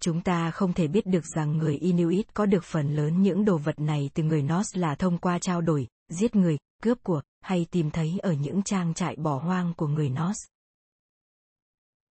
Chúng 0.00 0.20
ta 0.20 0.50
không 0.50 0.72
thể 0.72 0.88
biết 0.88 1.06
được 1.06 1.24
rằng 1.36 1.58
người 1.58 1.76
Inuit 1.76 2.34
có 2.34 2.46
được 2.46 2.64
phần 2.64 2.94
lớn 2.94 3.22
những 3.22 3.44
đồ 3.44 3.58
vật 3.58 3.80
này 3.80 4.10
từ 4.14 4.22
người 4.22 4.42
Norse 4.42 4.80
là 4.80 4.94
thông 4.94 5.18
qua 5.18 5.38
trao 5.38 5.60
đổi, 5.60 5.88
giết 6.08 6.36
người, 6.36 6.58
cướp 6.82 7.02
của, 7.02 7.22
hay 7.42 7.66
tìm 7.70 7.90
thấy 7.90 8.18
ở 8.22 8.32
những 8.32 8.62
trang 8.62 8.94
trại 8.94 9.16
bỏ 9.16 9.38
hoang 9.38 9.74
của 9.74 9.86
người 9.86 10.08
Norse. 10.08 10.48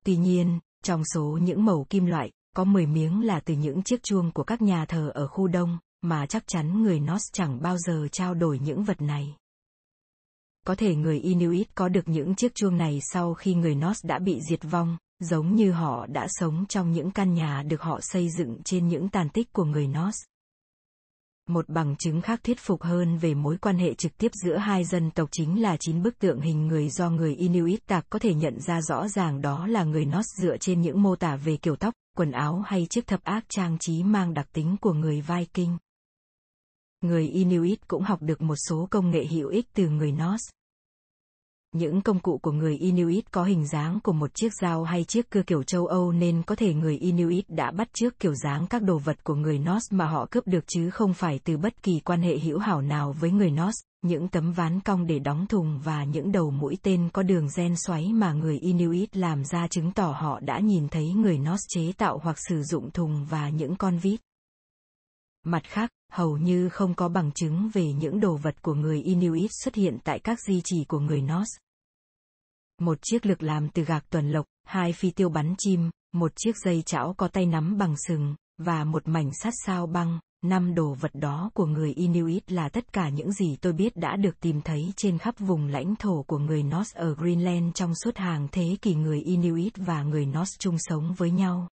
Tuy 0.06 0.16
nhiên, 0.18 0.60
trong 0.84 1.04
số 1.14 1.40
những 1.42 1.66
mẩu 1.66 1.86
kim 1.90 2.06
loại, 2.06 2.32
có 2.56 2.64
10 2.64 2.86
miếng 2.86 3.26
là 3.26 3.40
từ 3.40 3.54
những 3.54 3.84
chiếc 3.84 4.04
chuông 4.04 4.32
của 4.32 4.44
các 4.44 4.62
nhà 4.62 4.86
thờ 4.86 5.12
ở 5.14 5.28
khu 5.28 5.48
đông, 5.48 5.78
mà 6.02 6.26
chắc 6.26 6.44
chắn 6.48 6.84
người 6.84 7.00
Norse 7.00 7.30
chẳng 7.34 7.62
bao 7.62 7.78
giờ 7.78 8.08
trao 8.12 8.34
đổi 8.34 8.60
những 8.60 8.84
vật 8.84 9.02
này. 9.02 9.36
Có 10.66 10.76
thể 10.76 10.96
người 10.96 11.20
Inuit 11.20 11.76
có 11.76 11.90
được 11.90 12.08
những 12.08 12.36
chiếc 12.36 12.56
chuông 12.56 12.78
này 12.78 13.00
sau 13.02 13.34
khi 13.34 13.54
người 13.54 13.76
Norse 13.76 14.08
đã 14.08 14.20
bị 14.20 14.40
diệt 14.50 14.64
vong, 14.64 14.98
giống 15.20 15.56
như 15.56 15.72
họ 15.72 16.06
đã 16.08 16.28
sống 16.30 16.66
trong 16.70 16.92
những 16.92 17.12
căn 17.12 17.34
nhà 17.34 17.64
được 17.64 17.82
họ 17.82 18.00
xây 18.02 18.30
dựng 18.30 18.58
trên 18.66 18.88
những 18.88 19.10
tàn 19.10 19.30
tích 19.30 19.54
của 19.54 19.66
người 19.66 19.88
Norse. 19.88 20.26
Một 21.48 21.70
bằng 21.70 21.96
chứng 21.96 22.22
khác 22.22 22.40
thuyết 22.44 22.60
phục 22.60 22.84
hơn 22.84 23.18
về 23.18 23.34
mối 23.34 23.58
quan 23.58 23.78
hệ 23.78 23.94
trực 23.94 24.18
tiếp 24.18 24.32
giữa 24.44 24.58
hai 24.58 24.86
dân 24.86 25.12
tộc 25.12 25.30
chính 25.32 25.62
là 25.62 25.78
chín 25.80 26.04
bức 26.04 26.20
tượng 26.20 26.42
hình 26.42 26.68
người 26.68 26.90
do 26.90 27.10
người 27.10 27.36
Inuit 27.36 27.88
tạc 27.88 28.06
có 28.10 28.20
thể 28.20 28.34
nhận 28.34 28.60
ra 28.60 28.82
rõ 28.82 29.08
ràng 29.08 29.42
đó 29.42 29.68
là 29.68 29.84
người 29.84 30.06
Norse 30.06 30.44
dựa 30.44 30.58
trên 30.58 30.82
những 30.82 31.02
mô 31.02 31.16
tả 31.16 31.36
về 31.36 31.58
kiểu 31.58 31.76
tóc, 31.76 31.94
quần 32.18 32.32
áo 32.32 32.64
hay 32.66 32.88
chiếc 32.90 33.08
thập 33.08 33.24
ác 33.24 33.46
trang 33.50 33.78
trí 33.80 34.04
mang 34.04 34.34
đặc 34.34 34.48
tính 34.54 34.76
của 34.82 34.94
người 34.94 35.22
Viking. 35.22 35.78
Người 37.02 37.28
Inuit 37.28 37.88
cũng 37.88 38.04
học 38.04 38.22
được 38.22 38.42
một 38.42 38.56
số 38.56 38.88
công 38.92 39.12
nghệ 39.12 39.26
hữu 39.26 39.50
ích 39.50 39.66
từ 39.74 39.90
người 39.90 40.12
Norse. 40.12 40.52
Những 41.76 42.02
công 42.02 42.20
cụ 42.20 42.38
của 42.38 42.52
người 42.52 42.78
Inuit 42.78 43.32
có 43.32 43.44
hình 43.44 43.68
dáng 43.68 44.00
của 44.04 44.14
một 44.14 44.36
chiếc 44.36 44.50
dao 44.62 44.84
hay 44.84 45.04
chiếc 45.04 45.30
cưa 45.30 45.42
kiểu 45.42 45.64
châu 45.64 45.86
Âu 45.86 46.12
nên 46.12 46.44
có 46.44 46.56
thể 46.56 46.74
người 46.74 46.98
Inuit 46.98 47.50
đã 47.50 47.72
bắt 47.72 47.94
chước 47.94 48.20
kiểu 48.20 48.34
dáng 48.36 48.68
các 48.70 48.84
đồ 48.84 48.98
vật 48.98 49.24
của 49.24 49.36
người 49.36 49.60
Norse 49.60 49.98
mà 49.98 50.06
họ 50.06 50.28
cướp 50.32 50.48
được 50.48 50.68
chứ 50.68 50.90
không 50.90 51.14
phải 51.14 51.40
từ 51.44 51.58
bất 51.58 51.84
kỳ 51.84 52.00
quan 52.00 52.22
hệ 52.22 52.38
hữu 52.40 52.60
hảo 52.60 52.82
nào 52.82 53.16
với 53.20 53.32
người 53.32 53.52
Norse, 53.52 53.82
những 54.02 54.28
tấm 54.28 54.52
ván 54.52 54.80
cong 54.80 55.08
để 55.08 55.20
đóng 55.20 55.46
thùng 55.48 55.80
và 55.84 56.04
những 56.04 56.32
đầu 56.32 56.52
mũi 56.52 56.78
tên 56.84 57.10
có 57.14 57.24
đường 57.24 57.48
gen 57.58 57.76
xoáy 57.76 58.14
mà 58.14 58.34
người 58.34 58.58
Inuit 58.58 59.18
làm 59.18 59.44
ra 59.44 59.68
chứng 59.68 59.92
tỏ 59.92 60.16
họ 60.20 60.40
đã 60.40 60.60
nhìn 60.60 60.88
thấy 60.88 61.14
người 61.14 61.38
Norse 61.38 61.66
chế 61.70 61.92
tạo 61.98 62.20
hoặc 62.24 62.38
sử 62.50 62.64
dụng 62.64 62.92
thùng 62.92 63.26
và 63.30 63.50
những 63.50 63.76
con 63.76 63.98
vít. 63.98 64.20
Mặt 65.44 65.64
khác, 65.64 65.92
hầu 66.12 66.38
như 66.38 66.70
không 66.70 66.94
có 66.94 67.10
bằng 67.10 67.32
chứng 67.32 67.70
về 67.74 67.94
những 67.94 68.20
đồ 68.20 68.36
vật 68.36 68.62
của 68.62 68.74
người 68.74 69.02
Inuit 69.02 69.50
xuất 69.64 69.76
hiện 69.76 69.98
tại 70.04 70.20
các 70.20 70.40
di 70.48 70.62
chỉ 70.64 70.86
của 70.88 71.00
người 71.00 71.22
Norse. 71.22 71.60
Một 72.82 72.98
chiếc 73.02 73.26
lược 73.26 73.44
làm 73.44 73.70
từ 73.70 73.84
gạc 73.84 74.10
tuần 74.10 74.32
lộc, 74.32 74.46
hai 74.64 74.94
phi 74.94 75.12
tiêu 75.12 75.30
bắn 75.30 75.56
chim, 75.58 75.90
một 76.14 76.32
chiếc 76.36 76.58
dây 76.66 76.82
chảo 76.82 77.14
có 77.18 77.28
tay 77.28 77.46
nắm 77.46 77.78
bằng 77.78 77.96
sừng, 78.08 78.36
và 78.58 78.84
một 78.84 79.08
mảnh 79.08 79.30
sắt 79.34 79.54
sao 79.66 79.88
băng, 79.88 80.20
năm 80.42 80.76
đồ 80.76 80.94
vật 80.94 81.12
đó 81.14 81.52
của 81.54 81.66
người 81.66 81.94
Inuit 81.94 82.52
là 82.52 82.70
tất 82.70 82.94
cả 82.94 83.10
những 83.10 83.32
gì 83.32 83.56
tôi 83.62 83.74
biết 83.74 83.96
đã 83.96 84.16
được 84.16 84.40
tìm 84.40 84.62
thấy 84.62 84.94
trên 84.96 85.18
khắp 85.18 85.40
vùng 85.40 85.68
lãnh 85.68 85.96
thổ 85.96 86.24
của 86.28 86.38
người 86.38 86.64
Norse 86.64 87.00
ở 87.00 87.16
Greenland 87.16 87.74
trong 87.74 87.96
suốt 87.96 88.18
hàng 88.18 88.48
thế 88.52 88.78
kỷ 88.82 88.96
người 88.96 89.22
Inuit 89.22 89.74
và 89.78 90.04
người 90.04 90.26
Norse 90.26 90.56
chung 90.60 90.76
sống 90.80 91.14
với 91.18 91.32
nhau 91.32 91.68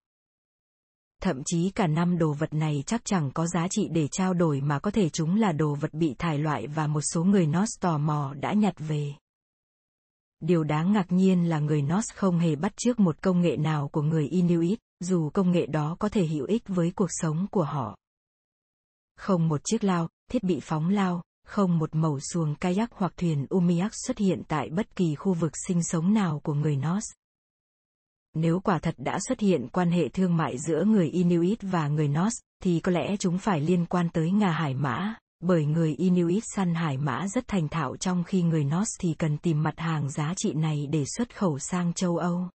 thậm 1.21 1.41
chí 1.45 1.69
cả 1.69 1.87
năm 1.87 2.17
đồ 2.17 2.33
vật 2.33 2.53
này 2.53 2.83
chắc 2.85 3.01
chẳng 3.05 3.31
có 3.33 3.47
giá 3.47 3.67
trị 3.69 3.87
để 3.91 4.07
trao 4.07 4.33
đổi 4.33 4.61
mà 4.61 4.79
có 4.79 4.91
thể 4.91 5.09
chúng 5.09 5.35
là 5.35 5.51
đồ 5.51 5.75
vật 5.75 5.93
bị 5.93 6.15
thải 6.17 6.37
loại 6.37 6.67
và 6.67 6.87
một 6.87 7.01
số 7.01 7.23
người 7.23 7.47
Nos 7.47 7.69
tò 7.79 7.97
mò 7.97 8.33
đã 8.33 8.53
nhặt 8.53 8.73
về. 8.77 9.13
Điều 10.39 10.63
đáng 10.63 10.93
ngạc 10.93 11.11
nhiên 11.11 11.49
là 11.49 11.59
người 11.59 11.81
Nos 11.81 12.05
không 12.13 12.39
hề 12.39 12.55
bắt 12.55 12.71
chước 12.77 12.99
một 12.99 13.21
công 13.21 13.41
nghệ 13.41 13.57
nào 13.57 13.87
của 13.87 14.01
người 14.01 14.27
Inuit, 14.27 14.79
dù 14.99 15.29
công 15.29 15.51
nghệ 15.51 15.65
đó 15.65 15.95
có 15.99 16.09
thể 16.09 16.25
hữu 16.25 16.45
ích 16.45 16.63
với 16.67 16.91
cuộc 16.95 17.09
sống 17.09 17.47
của 17.51 17.63
họ. 17.63 17.97
Không 19.17 19.47
một 19.47 19.61
chiếc 19.63 19.83
lao, 19.83 20.09
thiết 20.31 20.43
bị 20.43 20.59
phóng 20.61 20.89
lao, 20.89 21.21
không 21.45 21.79
một 21.79 21.89
mẩu 21.95 22.19
xuồng 22.19 22.55
kayak 22.55 22.89
hoặc 22.93 23.13
thuyền 23.17 23.45
umiak 23.49 23.91
xuất 24.05 24.17
hiện 24.17 24.41
tại 24.47 24.69
bất 24.69 24.95
kỳ 24.95 25.15
khu 25.15 25.33
vực 25.33 25.51
sinh 25.67 25.83
sống 25.83 26.13
nào 26.13 26.39
của 26.43 26.53
người 26.53 26.75
Nos. 26.75 27.03
Nếu 28.33 28.59
quả 28.59 28.79
thật 28.79 28.95
đã 28.97 29.19
xuất 29.27 29.39
hiện 29.39 29.67
quan 29.67 29.91
hệ 29.91 30.09
thương 30.09 30.37
mại 30.37 30.57
giữa 30.57 30.83
người 30.83 31.09
Inuit 31.09 31.59
và 31.61 31.87
người 31.87 32.07
Norse, 32.07 32.37
thì 32.63 32.79
có 32.79 32.91
lẽ 32.91 33.17
chúng 33.19 33.37
phải 33.37 33.61
liên 33.61 33.85
quan 33.85 34.09
tới 34.09 34.31
ngà 34.31 34.51
hải 34.51 34.73
mã, 34.73 35.15
bởi 35.39 35.65
người 35.65 35.95
Inuit 35.95 36.43
săn 36.55 36.75
hải 36.75 36.97
mã 36.97 37.27
rất 37.27 37.47
thành 37.47 37.69
thạo 37.69 37.97
trong 37.97 38.23
khi 38.23 38.41
người 38.41 38.63
Norse 38.63 38.97
thì 38.99 39.13
cần 39.13 39.37
tìm 39.37 39.63
mặt 39.63 39.73
hàng 39.77 40.09
giá 40.09 40.33
trị 40.37 40.53
này 40.53 40.87
để 40.91 41.03
xuất 41.17 41.37
khẩu 41.37 41.59
sang 41.59 41.93
châu 41.93 42.17
Âu. 42.17 42.49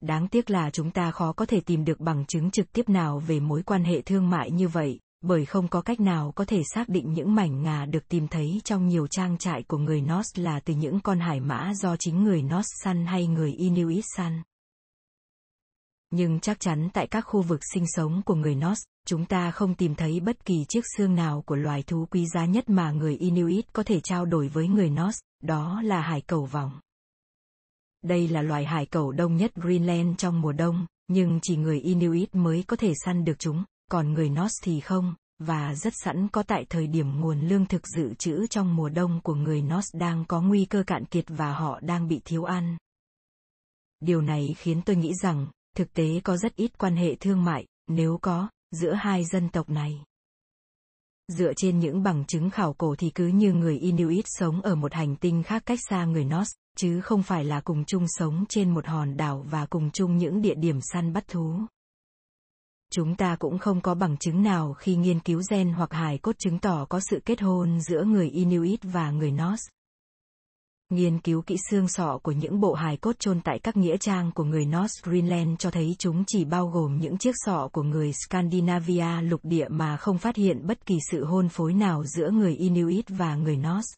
Đáng 0.00 0.28
tiếc 0.28 0.50
là 0.50 0.70
chúng 0.70 0.90
ta 0.90 1.10
khó 1.10 1.32
có 1.32 1.46
thể 1.46 1.60
tìm 1.60 1.84
được 1.84 2.00
bằng 2.00 2.24
chứng 2.26 2.50
trực 2.50 2.72
tiếp 2.72 2.88
nào 2.88 3.18
về 3.18 3.40
mối 3.40 3.62
quan 3.62 3.84
hệ 3.84 4.02
thương 4.02 4.30
mại 4.30 4.50
như 4.50 4.68
vậy, 4.68 4.98
bởi 5.20 5.44
không 5.44 5.68
có 5.68 5.80
cách 5.80 6.00
nào 6.00 6.32
có 6.32 6.44
thể 6.44 6.62
xác 6.74 6.88
định 6.88 7.12
những 7.12 7.34
mảnh 7.34 7.62
ngà 7.62 7.86
được 7.86 8.08
tìm 8.08 8.28
thấy 8.28 8.60
trong 8.64 8.86
nhiều 8.86 9.06
trang 9.06 9.38
trại 9.38 9.62
của 9.62 9.78
người 9.78 10.00
Norse 10.00 10.42
là 10.42 10.60
từ 10.60 10.74
những 10.74 11.00
con 11.00 11.20
hải 11.20 11.40
mã 11.40 11.72
do 11.74 11.96
chính 11.96 12.24
người 12.24 12.42
Norse 12.42 12.70
săn 12.84 13.06
hay 13.06 13.26
người 13.26 13.52
Inuit 13.52 14.04
săn. 14.16 14.42
Nhưng 16.10 16.40
chắc 16.40 16.60
chắn 16.60 16.88
tại 16.92 17.06
các 17.06 17.20
khu 17.20 17.42
vực 17.42 17.60
sinh 17.72 17.84
sống 17.86 18.22
của 18.26 18.34
người 18.34 18.54
Norse, 18.54 18.82
chúng 19.06 19.26
ta 19.26 19.50
không 19.50 19.74
tìm 19.74 19.94
thấy 19.94 20.20
bất 20.20 20.44
kỳ 20.44 20.64
chiếc 20.68 20.84
xương 20.96 21.14
nào 21.14 21.42
của 21.46 21.56
loài 21.56 21.82
thú 21.82 22.06
quý 22.10 22.26
giá 22.34 22.44
nhất 22.44 22.68
mà 22.68 22.90
người 22.90 23.16
Inuit 23.16 23.72
có 23.72 23.82
thể 23.82 24.00
trao 24.00 24.24
đổi 24.24 24.48
với 24.48 24.68
người 24.68 24.90
Norse, 24.90 25.18
đó 25.42 25.80
là 25.82 26.00
hải 26.00 26.20
cẩu 26.20 26.44
vòng. 26.44 26.80
Đây 28.02 28.28
là 28.28 28.42
loài 28.42 28.64
hải 28.64 28.86
cẩu 28.86 29.12
đông 29.12 29.36
nhất 29.36 29.54
Greenland 29.54 30.18
trong 30.18 30.40
mùa 30.40 30.52
đông, 30.52 30.86
nhưng 31.08 31.38
chỉ 31.42 31.56
người 31.56 31.80
Inuit 31.80 32.34
mới 32.34 32.64
có 32.66 32.76
thể 32.76 32.92
săn 33.04 33.24
được 33.24 33.38
chúng, 33.38 33.64
còn 33.90 34.12
người 34.12 34.28
Nos 34.28 34.52
thì 34.62 34.80
không, 34.80 35.14
và 35.38 35.74
rất 35.74 35.92
sẵn 35.96 36.28
có 36.28 36.42
tại 36.42 36.66
thời 36.68 36.86
điểm 36.86 37.20
nguồn 37.20 37.40
lương 37.40 37.66
thực 37.66 37.86
dự 37.86 38.14
trữ 38.14 38.46
trong 38.46 38.76
mùa 38.76 38.88
đông 38.88 39.20
của 39.22 39.34
người 39.34 39.62
Nos 39.62 39.86
đang 39.92 40.24
có 40.24 40.40
nguy 40.40 40.64
cơ 40.64 40.82
cạn 40.86 41.04
kiệt 41.04 41.24
và 41.28 41.52
họ 41.52 41.80
đang 41.80 42.08
bị 42.08 42.20
thiếu 42.24 42.44
ăn. 42.44 42.76
Điều 44.00 44.20
này 44.20 44.54
khiến 44.58 44.82
tôi 44.82 44.96
nghĩ 44.96 45.14
rằng, 45.22 45.46
thực 45.76 45.92
tế 45.92 46.20
có 46.24 46.36
rất 46.36 46.56
ít 46.56 46.78
quan 46.78 46.96
hệ 46.96 47.14
thương 47.14 47.44
mại, 47.44 47.66
nếu 47.88 48.18
có, 48.22 48.48
giữa 48.70 48.92
hai 48.92 49.24
dân 49.24 49.48
tộc 49.48 49.70
này. 49.70 50.04
Dựa 51.28 51.52
trên 51.56 51.78
những 51.78 52.02
bằng 52.02 52.24
chứng 52.24 52.50
khảo 52.50 52.72
cổ 52.72 52.94
thì 52.98 53.10
cứ 53.10 53.26
như 53.26 53.52
người 53.52 53.78
Inuit 53.78 54.24
sống 54.28 54.62
ở 54.62 54.74
một 54.74 54.92
hành 54.92 55.16
tinh 55.16 55.42
khác 55.42 55.62
cách 55.66 55.78
xa 55.88 56.04
người 56.04 56.24
Nos 56.24 56.48
chứ 56.76 57.00
không 57.00 57.22
phải 57.22 57.44
là 57.44 57.60
cùng 57.60 57.84
chung 57.84 58.04
sống 58.08 58.44
trên 58.48 58.74
một 58.74 58.86
hòn 58.86 59.16
đảo 59.16 59.46
và 59.50 59.66
cùng 59.66 59.90
chung 59.90 60.16
những 60.16 60.42
địa 60.42 60.54
điểm 60.54 60.80
săn 60.80 61.12
bắt 61.12 61.28
thú. 61.28 61.60
Chúng 62.96 63.14
ta 63.14 63.36
cũng 63.36 63.58
không 63.58 63.80
có 63.80 63.94
bằng 63.94 64.16
chứng 64.16 64.42
nào 64.42 64.72
khi 64.72 64.96
nghiên 64.96 65.20
cứu 65.20 65.42
gen 65.50 65.72
hoặc 65.72 65.92
hài 65.92 66.18
cốt 66.18 66.38
chứng 66.38 66.58
tỏ 66.58 66.86
có 66.88 67.00
sự 67.10 67.20
kết 67.24 67.40
hôn 67.40 67.80
giữa 67.80 68.04
người 68.04 68.30
Inuit 68.30 68.80
và 68.82 69.10
người 69.10 69.30
Norse. 69.30 69.70
Nghiên 70.90 71.18
cứu 71.18 71.42
kỹ 71.42 71.56
xương 71.70 71.88
sọ 71.88 72.18
của 72.22 72.32
những 72.32 72.60
bộ 72.60 72.74
hài 72.74 72.96
cốt 72.96 73.18
chôn 73.18 73.40
tại 73.40 73.58
các 73.58 73.76
nghĩa 73.76 73.96
trang 73.96 74.30
của 74.34 74.44
người 74.44 74.66
North 74.66 75.04
Greenland 75.04 75.58
cho 75.58 75.70
thấy 75.70 75.96
chúng 75.98 76.24
chỉ 76.26 76.44
bao 76.44 76.68
gồm 76.68 76.98
những 76.98 77.18
chiếc 77.18 77.34
sọ 77.44 77.68
của 77.72 77.82
người 77.82 78.12
Scandinavia 78.12 79.20
lục 79.22 79.40
địa 79.42 79.68
mà 79.68 79.96
không 79.96 80.18
phát 80.18 80.36
hiện 80.36 80.66
bất 80.66 80.86
kỳ 80.86 80.98
sự 81.10 81.24
hôn 81.24 81.48
phối 81.48 81.74
nào 81.74 82.04
giữa 82.04 82.30
người 82.30 82.54
Inuit 82.56 83.04
và 83.08 83.36
người 83.36 83.56
Norse. 83.56 83.96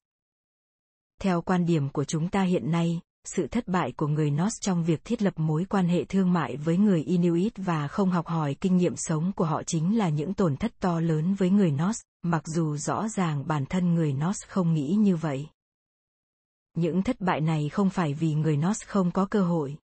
Theo 1.22 1.42
quan 1.42 1.66
điểm 1.66 1.88
của 1.88 2.04
chúng 2.04 2.28
ta 2.28 2.42
hiện 2.42 2.70
nay, 2.70 3.00
sự 3.34 3.46
thất 3.46 3.68
bại 3.68 3.92
của 3.92 4.06
người 4.06 4.30
Norse 4.30 4.58
trong 4.60 4.84
việc 4.84 5.04
thiết 5.04 5.22
lập 5.22 5.34
mối 5.36 5.64
quan 5.64 5.88
hệ 5.88 6.04
thương 6.04 6.32
mại 6.32 6.56
với 6.56 6.76
người 6.76 7.02
Inuit 7.02 7.52
và 7.56 7.88
không 7.88 8.10
học 8.10 8.26
hỏi 8.26 8.56
kinh 8.60 8.76
nghiệm 8.76 8.96
sống 8.96 9.32
của 9.36 9.44
họ 9.44 9.62
chính 9.62 9.98
là 9.98 10.08
những 10.08 10.34
tổn 10.34 10.56
thất 10.56 10.72
to 10.80 11.00
lớn 11.00 11.34
với 11.34 11.50
người 11.50 11.70
Norse, 11.70 12.02
mặc 12.22 12.42
dù 12.46 12.76
rõ 12.76 13.08
ràng 13.08 13.46
bản 13.46 13.66
thân 13.66 13.94
người 13.94 14.12
Norse 14.12 14.46
không 14.48 14.74
nghĩ 14.74 14.94
như 14.98 15.16
vậy. 15.16 15.46
Những 16.74 17.02
thất 17.02 17.20
bại 17.20 17.40
này 17.40 17.68
không 17.68 17.90
phải 17.90 18.14
vì 18.14 18.34
người 18.34 18.56
Norse 18.56 18.86
không 18.86 19.10
có 19.10 19.26
cơ 19.26 19.42
hội. 19.42 19.76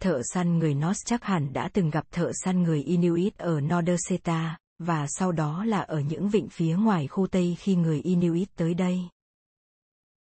Thợ 0.00 0.20
săn 0.34 0.58
người 0.58 0.74
Norse 0.74 1.02
chắc 1.06 1.24
hẳn 1.24 1.52
đã 1.52 1.68
từng 1.72 1.90
gặp 1.90 2.04
thợ 2.10 2.32
săn 2.44 2.62
người 2.62 2.82
Inuit 2.82 3.38
ở 3.38 3.60
Norderseta, 3.60 4.58
và 4.78 5.06
sau 5.08 5.32
đó 5.32 5.64
là 5.64 5.80
ở 5.80 6.00
những 6.00 6.28
vịnh 6.28 6.48
phía 6.48 6.76
ngoài 6.76 7.06
khu 7.06 7.26
Tây 7.26 7.56
khi 7.58 7.76
người 7.76 8.00
Inuit 8.00 8.48
tới 8.56 8.74
đây. 8.74 9.08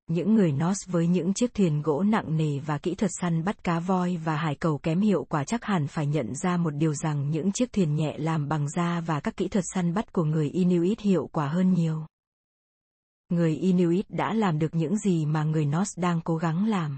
Những 0.08 0.36
người 0.36 0.52
Norse 0.52 0.92
với 0.92 1.08
những 1.08 1.34
chiếc 1.34 1.54
thuyền 1.54 1.82
gỗ 1.82 2.04
nặng 2.04 2.38
nề 2.38 2.60
và 2.60 2.78
kỹ 2.78 2.96
thuật 2.96 3.12
săn 3.22 3.44
bắt 3.44 3.64
cá 3.64 3.80
voi 3.80 4.18
và 4.24 4.36
hải 4.36 4.56
cầu 4.56 4.78
kém 4.78 5.02
hiệu 5.02 5.26
quả 5.30 5.44
chắc 5.44 5.64
hẳn 5.64 5.88
phải 5.88 6.06
nhận 6.08 6.36
ra 6.36 6.58
một 6.58 6.70
điều 6.70 6.94
rằng 6.94 7.30
những 7.30 7.52
chiếc 7.52 7.74
thuyền 7.74 7.96
nhẹ 7.96 8.18
làm 8.18 8.48
bằng 8.48 8.70
da 8.70 9.02
và 9.02 9.20
các 9.20 9.38
kỹ 9.38 9.48
thuật 9.48 9.64
săn 9.74 9.94
bắt 9.94 10.14
của 10.14 10.24
người 10.24 10.50
Inuit 10.50 11.00
hiệu 11.00 11.30
quả 11.32 11.48
hơn 11.48 11.74
nhiều. 11.74 12.06
Người 13.30 13.56
Inuit 13.56 14.06
đã 14.10 14.34
làm 14.34 14.60
được 14.60 14.76
những 14.76 14.98
gì 14.98 15.26
mà 15.26 15.44
người 15.44 15.66
Norse 15.66 16.02
đang 16.02 16.22
cố 16.22 16.38
gắng 16.38 16.66
làm. 16.66 16.98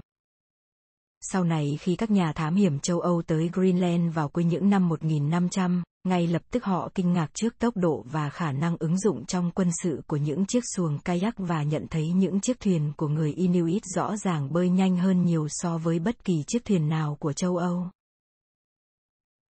Sau 1.20 1.44
này 1.44 1.78
khi 1.80 1.96
các 1.96 2.10
nhà 2.10 2.32
thám 2.32 2.54
hiểm 2.54 2.78
châu 2.78 3.00
Âu 3.00 3.22
tới 3.22 3.50
Greenland 3.52 4.14
vào 4.14 4.28
cuối 4.28 4.44
những 4.44 4.70
năm 4.70 4.88
1500, 4.88 5.82
ngay 6.04 6.26
lập 6.26 6.42
tức 6.50 6.64
họ 6.64 6.88
kinh 6.94 7.12
ngạc 7.12 7.30
trước 7.34 7.58
tốc 7.58 7.76
độ 7.76 8.04
và 8.10 8.30
khả 8.30 8.52
năng 8.52 8.76
ứng 8.78 8.98
dụng 8.98 9.26
trong 9.26 9.50
quân 9.50 9.70
sự 9.82 10.02
của 10.06 10.16
những 10.16 10.46
chiếc 10.46 10.64
xuồng 10.76 10.98
kayak 10.98 11.34
và 11.36 11.62
nhận 11.62 11.86
thấy 11.90 12.12
những 12.12 12.40
chiếc 12.40 12.60
thuyền 12.60 12.92
của 12.96 13.08
người 13.08 13.32
Inuit 13.32 13.82
rõ 13.84 14.16
ràng 14.16 14.52
bơi 14.52 14.68
nhanh 14.68 14.96
hơn 14.96 15.22
nhiều 15.22 15.46
so 15.50 15.78
với 15.78 15.98
bất 15.98 16.24
kỳ 16.24 16.44
chiếc 16.46 16.64
thuyền 16.64 16.88
nào 16.88 17.16
của 17.20 17.32
châu 17.32 17.56
Âu. 17.56 17.90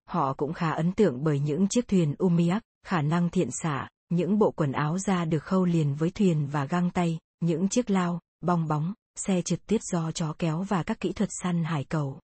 Họ 0.09 0.33
cũng 0.33 0.53
khá 0.53 0.71
ấn 0.71 0.91
tượng 0.91 1.23
bởi 1.23 1.39
những 1.39 1.67
chiếc 1.67 1.87
thuyền 1.87 2.15
Umiak, 2.17 2.61
khả 2.85 3.01
năng 3.01 3.29
thiện 3.29 3.49
xạ, 3.51 3.89
những 4.09 4.39
bộ 4.39 4.51
quần 4.51 4.71
áo 4.71 4.97
da 4.97 5.25
được 5.25 5.43
khâu 5.43 5.65
liền 5.65 5.95
với 5.95 6.09
thuyền 6.09 6.47
và 6.51 6.65
găng 6.65 6.89
tay, 6.89 7.19
những 7.39 7.69
chiếc 7.69 7.89
lao, 7.89 8.19
bong 8.41 8.67
bóng, 8.67 8.93
xe 9.15 9.41
trượt 9.41 9.67
tuyết 9.67 9.81
do 9.83 10.11
chó 10.11 10.33
kéo 10.39 10.61
và 10.61 10.83
các 10.83 10.99
kỹ 10.99 11.11
thuật 11.11 11.29
săn 11.43 11.63
hải 11.63 11.83
cầu. 11.83 12.19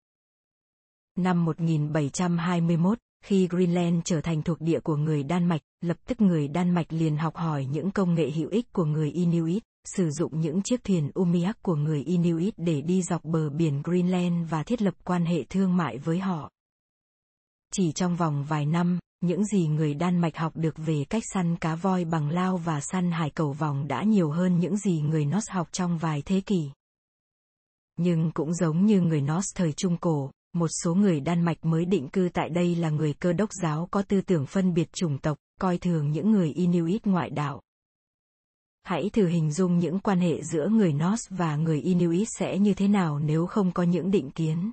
Năm 1.17 1.45
1721, 1.45 2.99
khi 3.25 3.49
Greenland 3.49 4.01
trở 4.05 4.21
thành 4.21 4.43
thuộc 4.43 4.61
địa 4.61 4.81
của 4.81 4.97
người 4.97 5.23
Đan 5.23 5.45
Mạch, 5.45 5.61
lập 5.81 5.97
tức 6.07 6.21
người 6.21 6.49
Đan 6.49 6.71
Mạch 6.71 6.93
liền 6.93 7.17
học 7.17 7.37
hỏi 7.37 7.65
những 7.65 7.91
công 7.91 8.15
nghệ 8.15 8.31
hữu 8.31 8.49
ích 8.51 8.73
của 8.73 8.85
người 8.85 9.11
Inuit, 9.11 9.63
sử 9.85 10.11
dụng 10.11 10.41
những 10.41 10.63
chiếc 10.63 10.85
thuyền 10.85 11.11
Umiak 11.15 11.63
của 11.63 11.75
người 11.75 12.03
Inuit 12.03 12.55
để 12.57 12.81
đi 12.81 13.03
dọc 13.03 13.25
bờ 13.25 13.51
biển 13.51 13.83
Greenland 13.85 14.51
và 14.51 14.63
thiết 14.63 14.83
lập 14.83 14.95
quan 15.05 15.25
hệ 15.25 15.45
thương 15.45 15.77
mại 15.77 15.99
với 15.99 16.19
họ. 16.19 16.51
Chỉ 17.73 17.93
trong 17.93 18.17
vòng 18.17 18.45
vài 18.49 18.67
năm, 18.67 18.99
những 19.21 19.45
gì 19.45 19.67
người 19.67 19.95
Đan 19.95 20.19
Mạch 20.19 20.37
học 20.37 20.53
được 20.57 20.75
về 20.77 21.05
cách 21.11 21.23
săn 21.35 21.57
cá 21.57 21.75
voi 21.75 22.05
bằng 22.05 22.31
lao 22.31 22.57
và 22.57 22.81
săn 22.81 23.13
hải 23.13 23.31
cầu 23.31 23.53
vòng 23.53 23.89
đã 23.89 24.03
nhiều 24.03 24.31
hơn 24.31 24.59
những 24.59 24.77
gì 24.77 25.01
người 25.01 25.25
Norse 25.25 25.53
học 25.53 25.69
trong 25.73 25.99
vài 25.99 26.23
thế 26.23 26.41
kỷ. 26.41 26.71
Nhưng 27.97 28.31
cũng 28.35 28.55
giống 28.55 28.87
như 28.87 29.01
người 29.01 29.21
Norse 29.21 29.53
thời 29.55 29.73
Trung 29.73 29.97
Cổ, 29.97 30.31
một 30.53 30.69
số 30.85 30.95
người 30.95 31.21
Đan 31.21 31.43
Mạch 31.43 31.65
mới 31.65 31.85
định 31.85 32.09
cư 32.09 32.29
tại 32.33 32.49
đây 32.49 32.75
là 32.75 32.91
người 32.91 33.13
cơ 33.13 33.33
đốc 33.33 33.51
giáo 33.63 33.89
có 33.91 34.03
tư 34.03 34.21
tưởng 34.21 34.47
phân 34.47 34.75
biệt 34.75 34.93
chủng 34.93 35.19
tộc, 35.19 35.39
coi 35.61 35.79
thường 35.79 36.11
những 36.11 36.31
người 36.31 36.53
Inuit 36.53 37.07
ngoại 37.07 37.31
đạo. 37.31 37.61
Hãy 38.83 39.11
thử 39.13 39.27
hình 39.27 39.53
dung 39.53 39.79
những 39.79 40.01
quan 40.01 40.19
hệ 40.19 40.43
giữa 40.43 40.69
người 40.69 40.93
Norse 40.93 41.37
và 41.37 41.57
người 41.57 41.81
Inuit 41.81 42.29
sẽ 42.39 42.59
như 42.59 42.75
thế 42.75 42.89
nào 42.89 43.19
nếu 43.19 43.47
không 43.47 43.73
có 43.73 43.83
những 43.83 44.11
định 44.11 44.31
kiến. 44.31 44.73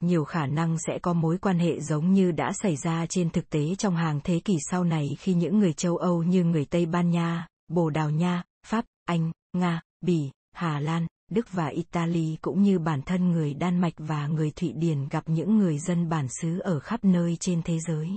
Nhiều 0.00 0.24
khả 0.24 0.46
năng 0.46 0.76
sẽ 0.78 0.98
có 1.02 1.12
mối 1.12 1.38
quan 1.38 1.58
hệ 1.58 1.80
giống 1.80 2.12
như 2.12 2.32
đã 2.32 2.52
xảy 2.52 2.76
ra 2.76 3.06
trên 3.06 3.30
thực 3.30 3.50
tế 3.50 3.74
trong 3.74 3.96
hàng 3.96 4.20
thế 4.24 4.40
kỷ 4.44 4.56
sau 4.70 4.84
này 4.84 5.08
khi 5.18 5.34
những 5.34 5.58
người 5.58 5.72
châu 5.72 5.96
Âu 5.96 6.22
như 6.22 6.44
người 6.44 6.64
Tây 6.64 6.86
Ban 6.86 7.10
Nha, 7.10 7.46
Bồ 7.68 7.90
Đào 7.90 8.10
Nha, 8.10 8.42
Pháp, 8.66 8.84
Anh, 9.04 9.32
Nga, 9.52 9.80
Bỉ, 10.00 10.30
Hà 10.52 10.80
Lan, 10.80 11.06
Đức 11.32 11.52
và 11.52 11.66
Italy 11.66 12.36
cũng 12.42 12.62
như 12.62 12.78
bản 12.78 13.02
thân 13.02 13.30
người 13.30 13.54
Đan 13.54 13.80
Mạch 13.80 13.94
và 13.96 14.26
người 14.26 14.50
Thụy 14.50 14.72
Điển 14.72 15.08
gặp 15.08 15.24
những 15.26 15.58
người 15.58 15.78
dân 15.78 16.08
bản 16.08 16.26
xứ 16.28 16.58
ở 16.58 16.80
khắp 16.80 17.04
nơi 17.04 17.36
trên 17.36 17.62
thế 17.62 17.78
giới. 17.78 18.08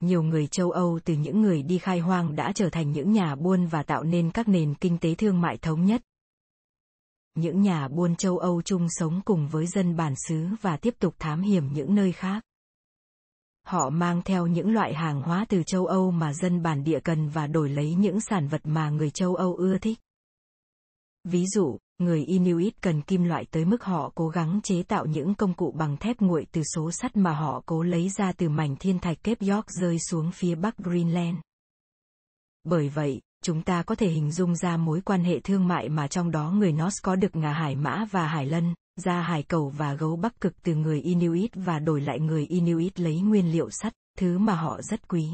Nhiều 0.00 0.22
người 0.22 0.46
châu 0.46 0.70
Âu 0.70 1.00
từ 1.04 1.14
những 1.14 1.42
người 1.42 1.62
đi 1.62 1.78
khai 1.78 1.98
hoang 1.98 2.36
đã 2.36 2.52
trở 2.54 2.70
thành 2.70 2.92
những 2.92 3.12
nhà 3.12 3.34
buôn 3.34 3.66
và 3.66 3.82
tạo 3.82 4.02
nên 4.02 4.30
các 4.30 4.48
nền 4.48 4.74
kinh 4.74 4.98
tế 4.98 5.14
thương 5.14 5.40
mại 5.40 5.56
thống 5.56 5.84
nhất. 5.84 6.02
Những 7.34 7.60
nhà 7.60 7.88
buôn 7.88 8.16
châu 8.16 8.38
Âu 8.38 8.62
chung 8.62 8.86
sống 8.90 9.20
cùng 9.24 9.48
với 9.48 9.66
dân 9.66 9.96
bản 9.96 10.14
xứ 10.28 10.46
và 10.60 10.76
tiếp 10.76 10.94
tục 10.98 11.14
thám 11.18 11.42
hiểm 11.42 11.72
những 11.72 11.94
nơi 11.94 12.12
khác. 12.12 12.44
Họ 13.66 13.90
mang 13.90 14.22
theo 14.22 14.46
những 14.46 14.72
loại 14.72 14.94
hàng 14.94 15.22
hóa 15.22 15.46
từ 15.48 15.62
châu 15.62 15.86
Âu 15.86 16.10
mà 16.10 16.32
dân 16.32 16.62
bản 16.62 16.84
địa 16.84 17.00
cần 17.00 17.28
và 17.28 17.46
đổi 17.46 17.68
lấy 17.68 17.94
những 17.94 18.20
sản 18.20 18.48
vật 18.48 18.60
mà 18.64 18.90
người 18.90 19.10
châu 19.10 19.34
Âu 19.34 19.54
ưa 19.54 19.78
thích. 19.78 19.98
Ví 21.24 21.46
dụ, 21.46 21.78
người 21.98 22.24
Inuit 22.24 22.82
cần 22.82 23.02
kim 23.02 23.24
loại 23.24 23.44
tới 23.50 23.64
mức 23.64 23.84
họ 23.84 24.12
cố 24.14 24.28
gắng 24.28 24.60
chế 24.62 24.82
tạo 24.82 25.06
những 25.06 25.34
công 25.34 25.54
cụ 25.54 25.72
bằng 25.78 25.96
thép 25.96 26.20
nguội 26.20 26.46
từ 26.52 26.62
số 26.74 26.90
sắt 26.92 27.16
mà 27.16 27.32
họ 27.32 27.62
cố 27.66 27.82
lấy 27.82 28.08
ra 28.08 28.32
từ 28.32 28.48
mảnh 28.48 28.76
thiên 28.76 28.98
thạch 28.98 29.22
Cape 29.22 29.46
York 29.46 29.70
rơi 29.70 29.98
xuống 29.98 30.30
phía 30.30 30.54
bắc 30.54 30.76
Greenland. 30.78 31.36
Bởi 32.64 32.88
vậy, 32.88 33.20
chúng 33.42 33.62
ta 33.62 33.82
có 33.82 33.94
thể 33.94 34.08
hình 34.08 34.32
dung 34.32 34.56
ra 34.56 34.76
mối 34.76 35.00
quan 35.00 35.24
hệ 35.24 35.40
thương 35.40 35.68
mại 35.68 35.88
mà 35.88 36.08
trong 36.08 36.30
đó 36.30 36.50
người 36.50 36.72
Norse 36.72 37.00
có 37.02 37.16
được 37.16 37.36
ngà 37.36 37.52
hải 37.52 37.76
mã 37.76 38.04
và 38.10 38.26
hải 38.26 38.46
lân, 38.46 38.74
da 38.96 39.22
hải 39.22 39.42
cầu 39.42 39.72
và 39.76 39.94
gấu 39.94 40.16
bắc 40.16 40.40
cực 40.40 40.62
từ 40.62 40.74
người 40.74 41.00
Inuit 41.00 41.50
và 41.54 41.78
đổi 41.78 42.00
lại 42.00 42.20
người 42.20 42.46
Inuit 42.46 43.00
lấy 43.00 43.20
nguyên 43.20 43.52
liệu 43.52 43.70
sắt, 43.70 43.92
thứ 44.18 44.38
mà 44.38 44.54
họ 44.54 44.82
rất 44.82 45.08
quý 45.08 45.30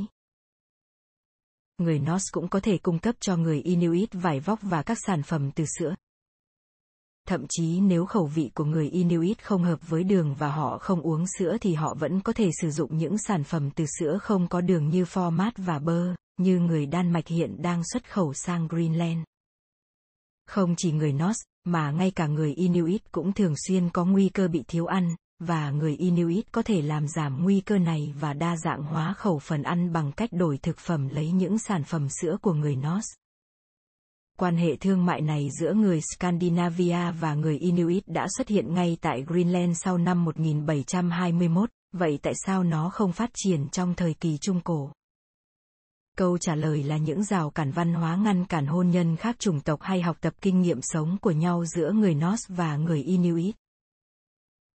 người 1.81 1.99
Norse 1.99 2.26
cũng 2.33 2.49
có 2.49 2.61
thể 2.61 2.78
cung 2.78 2.99
cấp 2.99 3.14
cho 3.20 3.37
người 3.37 3.61
Inuit 3.61 4.09
vải 4.12 4.41
vóc 4.41 4.59
và 4.62 4.83
các 4.83 4.99
sản 5.07 5.22
phẩm 5.22 5.51
từ 5.55 5.64
sữa. 5.78 5.95
Thậm 7.28 7.47
chí 7.49 7.81
nếu 7.81 8.07
khẩu 8.07 8.26
vị 8.26 8.51
của 8.55 8.64
người 8.64 8.89
Inuit 8.89 9.45
không 9.45 9.62
hợp 9.62 9.89
với 9.89 10.05
đường 10.05 10.35
và 10.39 10.51
họ 10.51 10.78
không 10.78 11.01
uống 11.01 11.24
sữa 11.39 11.57
thì 11.61 11.74
họ 11.74 11.95
vẫn 11.95 12.20
có 12.20 12.33
thể 12.33 12.51
sử 12.61 12.70
dụng 12.70 12.99
những 12.99 13.18
sản 13.18 13.45
phẩm 13.45 13.70
từ 13.70 13.85
sữa 13.99 14.18
không 14.22 14.49
có 14.49 14.61
đường 14.61 14.89
như 14.89 15.05
pho 15.05 15.31
mát 15.31 15.55
và 15.57 15.78
bơ, 15.78 16.14
như 16.37 16.59
người 16.59 16.87
Đan 16.87 17.12
Mạch 17.12 17.26
hiện 17.26 17.62
đang 17.62 17.83
xuất 17.93 18.12
khẩu 18.12 18.35
sang 18.35 18.68
Greenland. 18.68 19.18
Không 20.47 20.74
chỉ 20.76 20.93
người 20.93 21.12
Norse, 21.12 21.45
mà 21.64 21.91
ngay 21.91 22.11
cả 22.11 22.26
người 22.26 22.55
Inuit 22.55 23.12
cũng 23.12 23.33
thường 23.33 23.55
xuyên 23.66 23.91
có 23.91 24.05
nguy 24.05 24.28
cơ 24.28 24.49
bị 24.49 24.64
thiếu 24.68 24.87
ăn, 24.87 25.14
và 25.41 25.70
người 25.70 25.97
Inuit 25.97 26.53
có 26.53 26.62
thể 26.62 26.82
làm 26.82 27.09
giảm 27.09 27.43
nguy 27.43 27.61
cơ 27.61 27.78
này 27.78 28.14
và 28.20 28.32
đa 28.32 28.57
dạng 28.57 28.82
hóa 28.82 29.14
khẩu 29.14 29.38
phần 29.38 29.62
ăn 29.62 29.93
bằng 29.93 30.12
cách 30.12 30.30
đổi 30.32 30.59
thực 30.59 30.78
phẩm 30.78 31.09
lấy 31.09 31.32
những 31.32 31.59
sản 31.59 31.84
phẩm 31.84 32.09
sữa 32.20 32.36
của 32.43 32.53
người 32.53 32.76
Norse. 32.76 33.14
Quan 34.38 34.57
hệ 34.57 34.76
thương 34.76 35.07
mại 35.07 35.20
này 35.20 35.49
giữa 35.61 35.72
người 35.72 36.01
Scandinavia 36.01 37.12
và 37.20 37.34
người 37.34 37.59
Inuit 37.59 38.09
đã 38.09 38.26
xuất 38.36 38.49
hiện 38.49 38.74
ngay 38.74 38.97
tại 39.01 39.24
Greenland 39.26 39.78
sau 39.82 39.99
năm 39.99 40.24
1721, 40.24 41.70
vậy 41.93 42.18
tại 42.22 42.32
sao 42.47 42.64
nó 42.64 42.91
không 42.91 43.12
phát 43.12 43.30
triển 43.34 43.68
trong 43.68 43.95
thời 43.95 44.14
kỳ 44.14 44.38
Trung 44.41 44.61
Cổ? 44.61 44.93
Câu 46.16 46.38
trả 46.38 46.55
lời 46.55 46.82
là 46.82 46.97
những 46.97 47.24
rào 47.24 47.51
cản 47.51 47.70
văn 47.70 47.95
hóa 47.95 48.16
ngăn 48.16 48.45
cản 48.45 48.66
hôn 48.66 48.91
nhân 48.91 49.16
khác 49.16 49.36
chủng 49.38 49.61
tộc 49.61 49.82
hay 49.82 50.03
học 50.03 50.16
tập 50.20 50.34
kinh 50.41 50.61
nghiệm 50.61 50.78
sống 50.82 51.16
của 51.20 51.30
nhau 51.30 51.64
giữa 51.64 51.93
người 51.93 52.14
Norse 52.14 52.55
và 52.55 52.76
người 52.76 53.03
Inuit 53.03 53.55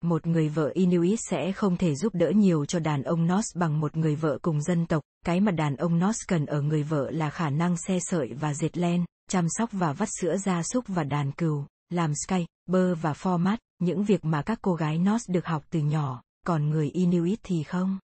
một 0.04 0.26
người 0.26 0.48
vợ 0.48 0.70
Inuit 0.74 1.18
sẽ 1.30 1.52
không 1.52 1.76
thể 1.76 1.94
giúp 1.94 2.14
đỡ 2.14 2.30
nhiều 2.30 2.64
cho 2.64 2.78
đàn 2.78 3.02
ông 3.02 3.26
Norse 3.26 3.58
bằng 3.60 3.80
một 3.80 3.96
người 3.96 4.16
vợ 4.16 4.38
cùng 4.42 4.62
dân 4.62 4.86
tộc, 4.86 5.02
cái 5.26 5.40
mà 5.40 5.52
đàn 5.52 5.76
ông 5.76 5.98
Norse 5.98 6.24
cần 6.28 6.46
ở 6.46 6.62
người 6.62 6.82
vợ 6.82 7.10
là 7.10 7.30
khả 7.30 7.50
năng 7.50 7.76
xe 7.76 7.98
sợi 8.00 8.32
và 8.40 8.54
dệt 8.54 8.78
len, 8.78 9.04
chăm 9.30 9.46
sóc 9.48 9.68
và 9.72 9.92
vắt 9.92 10.08
sữa 10.20 10.36
gia 10.36 10.62
súc 10.62 10.84
và 10.88 11.04
đàn 11.04 11.32
cừu, 11.32 11.64
làm 11.90 12.12
sky, 12.14 12.46
bơ 12.66 12.94
và 12.94 13.12
format, 13.12 13.56
những 13.78 14.04
việc 14.04 14.24
mà 14.24 14.42
các 14.42 14.58
cô 14.62 14.74
gái 14.74 14.98
Norse 14.98 15.32
được 15.32 15.46
học 15.46 15.64
từ 15.70 15.80
nhỏ, 15.80 16.22
còn 16.46 16.70
người 16.70 16.90
Inuit 16.90 17.38
thì 17.42 17.62
không. 17.62 17.98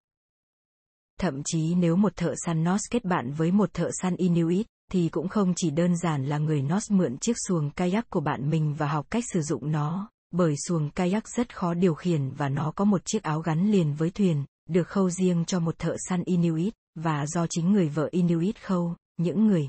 Thậm 1.21 1.43
chí 1.45 1.75
nếu 1.75 1.97
một 1.97 2.17
thợ 2.17 2.35
săn 2.47 2.65
Norse 2.65 2.89
kết 2.91 3.05
bạn 3.05 3.33
với 3.33 3.51
một 3.51 3.73
thợ 3.73 3.91
săn 4.03 4.17
Inuit, 4.17 4.67
thì 4.93 5.09
cũng 5.09 5.29
không 5.29 5.53
chỉ 5.57 5.71
đơn 5.71 5.97
giản 5.97 6.27
là 6.27 6.39
người 6.39 6.63
Norse 6.63 6.95
mượn 6.95 7.19
chiếc 7.19 7.37
xuồng 7.49 7.71
kayak 7.71 8.11
của 8.11 8.21
bạn 8.21 8.51
mình 8.51 8.75
và 8.75 8.89
học 8.89 9.07
cách 9.11 9.25
sử 9.33 9.43
dụng 9.43 9.73
nó, 9.73 10.11
bởi 10.31 10.55
xuồng 10.69 10.91
kayak 10.91 11.29
rất 11.29 11.57
khó 11.57 11.75
điều 11.75 11.95
khiển 11.95 12.31
và 12.31 12.49
nó 12.49 12.73
có 12.77 12.85
một 12.85 13.05
chiếc 13.05 13.23
áo 13.23 13.41
gắn 13.41 13.71
liền 13.71 13.95
với 13.95 14.11
thuyền, 14.11 14.45
được 14.69 14.89
khâu 14.89 15.11
riêng 15.11 15.45
cho 15.45 15.61
một 15.61 15.79
thợ 15.79 15.97
săn 16.09 16.23
Inuit, 16.25 16.75
và 16.95 17.27
do 17.27 17.47
chính 17.47 17.73
người 17.73 17.89
vợ 17.89 18.09
Inuit 18.11 18.63
khâu, 18.63 18.95
những 19.17 19.47
người 19.47 19.69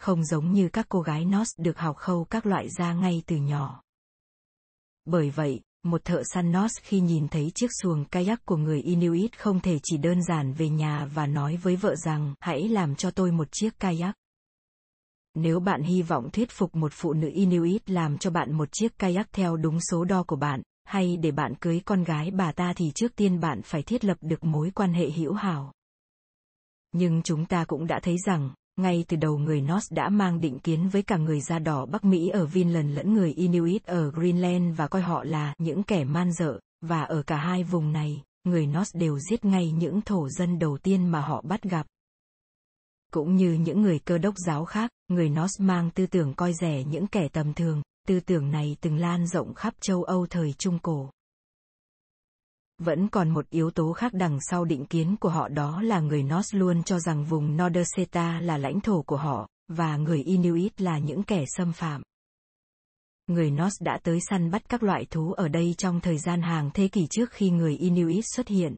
không 0.00 0.24
giống 0.24 0.52
như 0.52 0.68
các 0.68 0.86
cô 0.88 1.00
gái 1.00 1.24
Norse 1.24 1.62
được 1.62 1.78
học 1.78 1.96
khâu 1.96 2.24
các 2.24 2.46
loại 2.46 2.68
da 2.78 2.92
ngay 2.92 3.22
từ 3.26 3.36
nhỏ. 3.36 3.82
Bởi 5.04 5.30
vậy, 5.30 5.60
một 5.82 6.04
thợ 6.04 6.22
săn 6.24 6.52
Norse 6.52 6.80
khi 6.82 7.00
nhìn 7.00 7.28
thấy 7.28 7.52
chiếc 7.54 7.70
xuồng 7.82 8.04
kayak 8.04 8.46
của 8.46 8.56
người 8.56 8.80
Inuit 8.82 9.38
không 9.38 9.60
thể 9.60 9.78
chỉ 9.82 9.96
đơn 9.96 10.22
giản 10.22 10.52
về 10.52 10.68
nhà 10.68 11.06
và 11.14 11.26
nói 11.26 11.56
với 11.56 11.76
vợ 11.76 11.96
rằng 11.96 12.34
hãy 12.40 12.68
làm 12.68 12.94
cho 12.94 13.10
tôi 13.10 13.32
một 13.32 13.48
chiếc 13.52 13.78
kayak. 13.78 14.14
Nếu 15.38 15.60
bạn 15.60 15.82
hy 15.82 16.02
vọng 16.02 16.30
thuyết 16.30 16.50
phục 16.50 16.76
một 16.76 16.92
phụ 16.92 17.12
nữ 17.12 17.30
Inuit 17.34 17.90
làm 17.90 18.18
cho 18.18 18.30
bạn 18.30 18.52
một 18.52 18.68
chiếc 18.72 18.98
kayak 18.98 19.32
theo 19.32 19.56
đúng 19.56 19.78
số 19.90 20.04
đo 20.04 20.22
của 20.22 20.36
bạn, 20.36 20.62
hay 20.84 21.16
để 21.16 21.30
bạn 21.30 21.54
cưới 21.54 21.80
con 21.84 22.04
gái 22.04 22.30
bà 22.30 22.52
ta 22.52 22.72
thì 22.76 22.90
trước 22.94 23.16
tiên 23.16 23.40
bạn 23.40 23.62
phải 23.62 23.82
thiết 23.82 24.04
lập 24.04 24.16
được 24.20 24.44
mối 24.44 24.70
quan 24.74 24.92
hệ 24.92 25.10
hữu 25.10 25.32
hảo. 25.32 25.72
Nhưng 26.92 27.22
chúng 27.22 27.46
ta 27.46 27.64
cũng 27.64 27.86
đã 27.86 28.00
thấy 28.02 28.16
rằng, 28.26 28.50
ngay 28.76 29.04
từ 29.08 29.16
đầu 29.16 29.38
người 29.38 29.60
Norse 29.60 29.94
đã 29.96 30.08
mang 30.08 30.40
định 30.40 30.58
kiến 30.58 30.88
với 30.88 31.02
cả 31.02 31.16
người 31.16 31.40
da 31.40 31.58
đỏ 31.58 31.86
Bắc 31.86 32.04
Mỹ 32.04 32.28
ở 32.28 32.46
Vinland 32.46 32.96
lẫn 32.96 33.14
người 33.14 33.32
Inuit 33.32 33.84
ở 33.84 34.10
Greenland 34.10 34.76
và 34.76 34.88
coi 34.88 35.02
họ 35.02 35.24
là 35.24 35.54
những 35.58 35.82
kẻ 35.82 36.04
man 36.04 36.32
dợ, 36.32 36.60
và 36.80 37.02
ở 37.02 37.22
cả 37.22 37.36
hai 37.36 37.64
vùng 37.64 37.92
này, 37.92 38.22
người 38.44 38.66
Norse 38.66 38.98
đều 38.98 39.18
giết 39.18 39.44
ngay 39.44 39.70
những 39.70 40.00
thổ 40.00 40.28
dân 40.28 40.58
đầu 40.58 40.78
tiên 40.78 41.06
mà 41.06 41.20
họ 41.20 41.42
bắt 41.42 41.62
gặp. 41.62 41.86
Cũng 43.16 43.36
như 43.36 43.52
những 43.52 43.82
người 43.82 43.98
cơ 43.98 44.18
đốc 44.18 44.34
giáo 44.46 44.64
khác, 44.64 44.90
người 45.08 45.28
Norse 45.28 45.64
mang 45.64 45.90
tư 45.90 46.06
tưởng 46.06 46.34
coi 46.34 46.52
rẻ 46.52 46.84
những 46.84 47.06
kẻ 47.06 47.28
tầm 47.28 47.54
thường, 47.54 47.82
tư 48.08 48.20
tưởng 48.20 48.50
này 48.50 48.76
từng 48.80 48.96
lan 48.96 49.26
rộng 49.26 49.54
khắp 49.54 49.74
châu 49.80 50.02
Âu 50.02 50.26
thời 50.26 50.52
Trung 50.52 50.78
Cổ. 50.78 51.10
Vẫn 52.78 53.08
còn 53.08 53.30
một 53.30 53.50
yếu 53.50 53.70
tố 53.70 53.92
khác 53.92 54.12
đằng 54.14 54.38
sau 54.40 54.64
định 54.64 54.86
kiến 54.86 55.16
của 55.20 55.28
họ 55.28 55.48
đó 55.48 55.82
là 55.82 56.00
người 56.00 56.22
Norse 56.22 56.58
luôn 56.58 56.82
cho 56.82 56.98
rằng 56.98 57.24
vùng 57.24 57.56
Nordseta 57.56 58.40
là 58.40 58.58
lãnh 58.58 58.80
thổ 58.80 59.02
của 59.02 59.16
họ, 59.16 59.48
và 59.68 59.96
người 59.96 60.22
Inuit 60.22 60.80
là 60.80 60.98
những 60.98 61.22
kẻ 61.22 61.44
xâm 61.56 61.72
phạm. 61.72 62.02
Người 63.26 63.50
Norse 63.50 63.84
đã 63.84 63.98
tới 64.02 64.18
săn 64.30 64.50
bắt 64.50 64.68
các 64.68 64.82
loại 64.82 65.06
thú 65.10 65.32
ở 65.32 65.48
đây 65.48 65.74
trong 65.78 66.00
thời 66.00 66.18
gian 66.18 66.42
hàng 66.42 66.70
thế 66.74 66.88
kỷ 66.88 67.06
trước 67.10 67.30
khi 67.30 67.50
người 67.50 67.76
Inuit 67.76 68.24
xuất 68.34 68.48
hiện. 68.48 68.76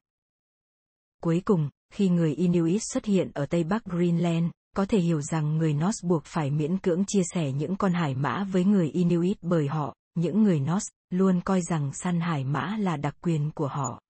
Cuối 1.22 1.42
cùng, 1.44 1.70
khi 1.90 2.08
người 2.08 2.34
Inuit 2.34 2.82
xuất 2.92 3.04
hiện 3.04 3.30
ở 3.34 3.46
Tây 3.46 3.64
Bắc 3.64 3.84
Greenland, 3.84 4.46
có 4.76 4.86
thể 4.86 4.98
hiểu 4.98 5.20
rằng 5.22 5.56
người 5.56 5.74
Norse 5.74 6.08
buộc 6.08 6.24
phải 6.24 6.50
miễn 6.50 6.78
cưỡng 6.78 7.04
chia 7.04 7.22
sẻ 7.34 7.52
những 7.52 7.76
con 7.76 7.92
hải 7.92 8.14
mã 8.14 8.44
với 8.44 8.64
người 8.64 8.90
Inuit 8.90 9.38
bởi 9.42 9.68
họ, 9.68 9.94
những 10.14 10.42
người 10.42 10.60
Norse, 10.60 10.88
luôn 11.10 11.40
coi 11.40 11.60
rằng 11.62 11.90
săn 11.94 12.20
hải 12.20 12.44
mã 12.44 12.76
là 12.78 12.96
đặc 12.96 13.14
quyền 13.20 13.50
của 13.50 13.68
họ. 13.68 14.00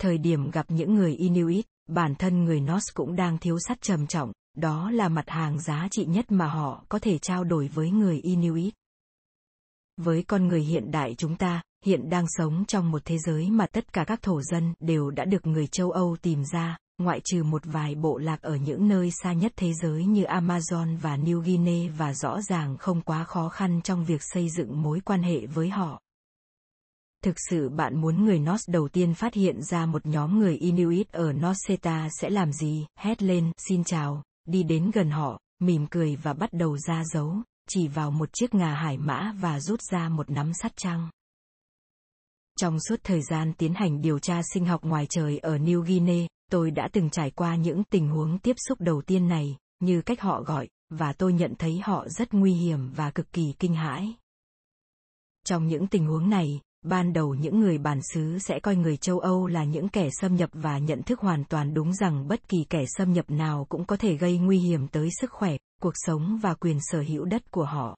Thời 0.00 0.18
điểm 0.18 0.50
gặp 0.50 0.66
những 0.68 0.94
người 0.94 1.14
Inuit, 1.14 1.66
bản 1.88 2.14
thân 2.14 2.44
người 2.44 2.60
Norse 2.60 2.92
cũng 2.94 3.16
đang 3.16 3.38
thiếu 3.38 3.58
sắt 3.58 3.80
trầm 3.80 4.06
trọng, 4.06 4.32
đó 4.56 4.90
là 4.90 5.08
mặt 5.08 5.30
hàng 5.30 5.60
giá 5.60 5.88
trị 5.90 6.04
nhất 6.04 6.24
mà 6.28 6.46
họ 6.46 6.84
có 6.88 6.98
thể 6.98 7.18
trao 7.18 7.44
đổi 7.44 7.68
với 7.68 7.90
người 7.90 8.20
Inuit. 8.20 8.74
Với 9.96 10.22
con 10.22 10.48
người 10.48 10.62
hiện 10.62 10.90
đại 10.90 11.14
chúng 11.18 11.36
ta, 11.36 11.62
hiện 11.86 12.10
đang 12.10 12.26
sống 12.28 12.64
trong 12.68 12.90
một 12.90 13.02
thế 13.04 13.18
giới 13.18 13.50
mà 13.50 13.66
tất 13.66 13.92
cả 13.92 14.04
các 14.04 14.22
thổ 14.22 14.42
dân 14.42 14.74
đều 14.80 15.10
đã 15.10 15.24
được 15.24 15.46
người 15.46 15.66
châu 15.66 15.90
Âu 15.90 16.16
tìm 16.22 16.44
ra, 16.52 16.76
ngoại 16.98 17.20
trừ 17.24 17.42
một 17.42 17.62
vài 17.64 17.94
bộ 17.94 18.18
lạc 18.18 18.42
ở 18.42 18.56
những 18.56 18.88
nơi 18.88 19.10
xa 19.22 19.32
nhất 19.32 19.52
thế 19.56 19.72
giới 19.82 20.04
như 20.04 20.24
Amazon 20.24 20.98
và 20.98 21.16
New 21.16 21.40
Guinea 21.40 21.92
và 21.98 22.14
rõ 22.14 22.42
ràng 22.42 22.76
không 22.76 23.00
quá 23.00 23.24
khó 23.24 23.48
khăn 23.48 23.80
trong 23.84 24.04
việc 24.04 24.22
xây 24.22 24.48
dựng 24.56 24.82
mối 24.82 25.00
quan 25.04 25.22
hệ 25.22 25.46
với 25.46 25.68
họ. 25.68 26.02
Thực 27.24 27.36
sự 27.50 27.68
bạn 27.68 28.00
muốn 28.00 28.24
người 28.24 28.38
Norse 28.38 28.72
đầu 28.72 28.88
tiên 28.88 29.14
phát 29.14 29.34
hiện 29.34 29.62
ra 29.62 29.86
một 29.86 30.06
nhóm 30.06 30.38
người 30.38 30.56
Inuit 30.56 31.12
ở 31.12 31.32
Noseta 31.32 32.08
sẽ 32.20 32.30
làm 32.30 32.52
gì? 32.52 32.86
Hét 32.98 33.22
lên, 33.22 33.52
xin 33.68 33.84
chào, 33.84 34.22
đi 34.48 34.62
đến 34.62 34.90
gần 34.94 35.10
họ, 35.10 35.40
mỉm 35.58 35.86
cười 35.86 36.16
và 36.16 36.32
bắt 36.32 36.52
đầu 36.52 36.78
ra 36.78 37.02
dấu, 37.04 37.36
chỉ 37.68 37.88
vào 37.88 38.10
một 38.10 38.28
chiếc 38.32 38.54
ngà 38.54 38.74
hải 38.74 38.98
mã 38.98 39.32
và 39.40 39.60
rút 39.60 39.80
ra 39.90 40.08
một 40.08 40.30
nắm 40.30 40.52
sắt 40.54 40.72
trăng. 40.76 41.08
Trong 42.60 42.80
suốt 42.80 43.00
thời 43.04 43.22
gian 43.22 43.52
tiến 43.52 43.74
hành 43.74 44.00
điều 44.00 44.18
tra 44.18 44.40
sinh 44.54 44.64
học 44.64 44.84
ngoài 44.84 45.06
trời 45.10 45.38
ở 45.38 45.56
New 45.56 45.80
Guinea, 45.80 46.26
tôi 46.50 46.70
đã 46.70 46.88
từng 46.92 47.10
trải 47.10 47.30
qua 47.30 47.56
những 47.56 47.84
tình 47.84 48.08
huống 48.08 48.38
tiếp 48.38 48.56
xúc 48.68 48.80
đầu 48.80 49.02
tiên 49.02 49.28
này, 49.28 49.56
như 49.80 50.02
cách 50.02 50.20
họ 50.20 50.42
gọi, 50.42 50.68
và 50.90 51.12
tôi 51.12 51.32
nhận 51.32 51.54
thấy 51.58 51.80
họ 51.84 52.08
rất 52.08 52.34
nguy 52.34 52.52
hiểm 52.52 52.92
và 52.92 53.10
cực 53.10 53.32
kỳ 53.32 53.54
kinh 53.58 53.74
hãi. 53.74 54.14
Trong 55.44 55.66
những 55.66 55.86
tình 55.86 56.06
huống 56.06 56.30
này, 56.30 56.60
ban 56.82 57.12
đầu 57.12 57.34
những 57.34 57.60
người 57.60 57.78
bản 57.78 58.00
xứ 58.02 58.38
sẽ 58.38 58.60
coi 58.60 58.76
người 58.76 58.96
châu 58.96 59.18
Âu 59.18 59.46
là 59.46 59.64
những 59.64 59.88
kẻ 59.88 60.08
xâm 60.20 60.36
nhập 60.36 60.50
và 60.52 60.78
nhận 60.78 61.02
thức 61.02 61.20
hoàn 61.20 61.44
toàn 61.44 61.74
đúng 61.74 61.92
rằng 61.94 62.28
bất 62.28 62.48
kỳ 62.48 62.58
kẻ 62.70 62.84
xâm 62.96 63.12
nhập 63.12 63.30
nào 63.30 63.66
cũng 63.68 63.84
có 63.84 63.96
thể 63.96 64.16
gây 64.16 64.38
nguy 64.38 64.58
hiểm 64.58 64.88
tới 64.88 65.08
sức 65.20 65.30
khỏe, 65.32 65.56
cuộc 65.82 65.94
sống 65.94 66.38
và 66.42 66.54
quyền 66.54 66.78
sở 66.80 67.00
hữu 67.00 67.24
đất 67.24 67.50
của 67.50 67.64
họ. 67.64 67.96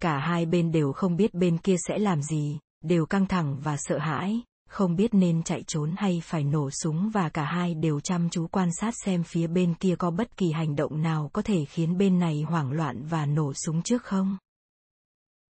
Cả 0.00 0.18
hai 0.18 0.46
bên 0.46 0.72
đều 0.72 0.92
không 0.92 1.16
biết 1.16 1.34
bên 1.34 1.58
kia 1.58 1.76
sẽ 1.88 1.98
làm 1.98 2.22
gì, 2.22 2.58
đều 2.84 3.06
căng 3.06 3.26
thẳng 3.26 3.58
và 3.62 3.76
sợ 3.78 3.98
hãi, 3.98 4.42
không 4.68 4.96
biết 4.96 5.14
nên 5.14 5.42
chạy 5.42 5.62
trốn 5.66 5.94
hay 5.96 6.22
phải 6.24 6.44
nổ 6.44 6.70
súng 6.70 7.10
và 7.10 7.28
cả 7.28 7.44
hai 7.44 7.74
đều 7.74 8.00
chăm 8.00 8.30
chú 8.30 8.46
quan 8.46 8.68
sát 8.72 8.94
xem 9.04 9.22
phía 9.22 9.46
bên 9.46 9.74
kia 9.74 9.94
có 9.98 10.10
bất 10.10 10.36
kỳ 10.36 10.52
hành 10.52 10.76
động 10.76 11.02
nào 11.02 11.30
có 11.32 11.42
thể 11.42 11.64
khiến 11.64 11.98
bên 11.98 12.18
này 12.18 12.42
hoảng 12.42 12.72
loạn 12.72 13.06
và 13.06 13.26
nổ 13.26 13.52
súng 13.54 13.82
trước 13.82 14.02
không. 14.02 14.38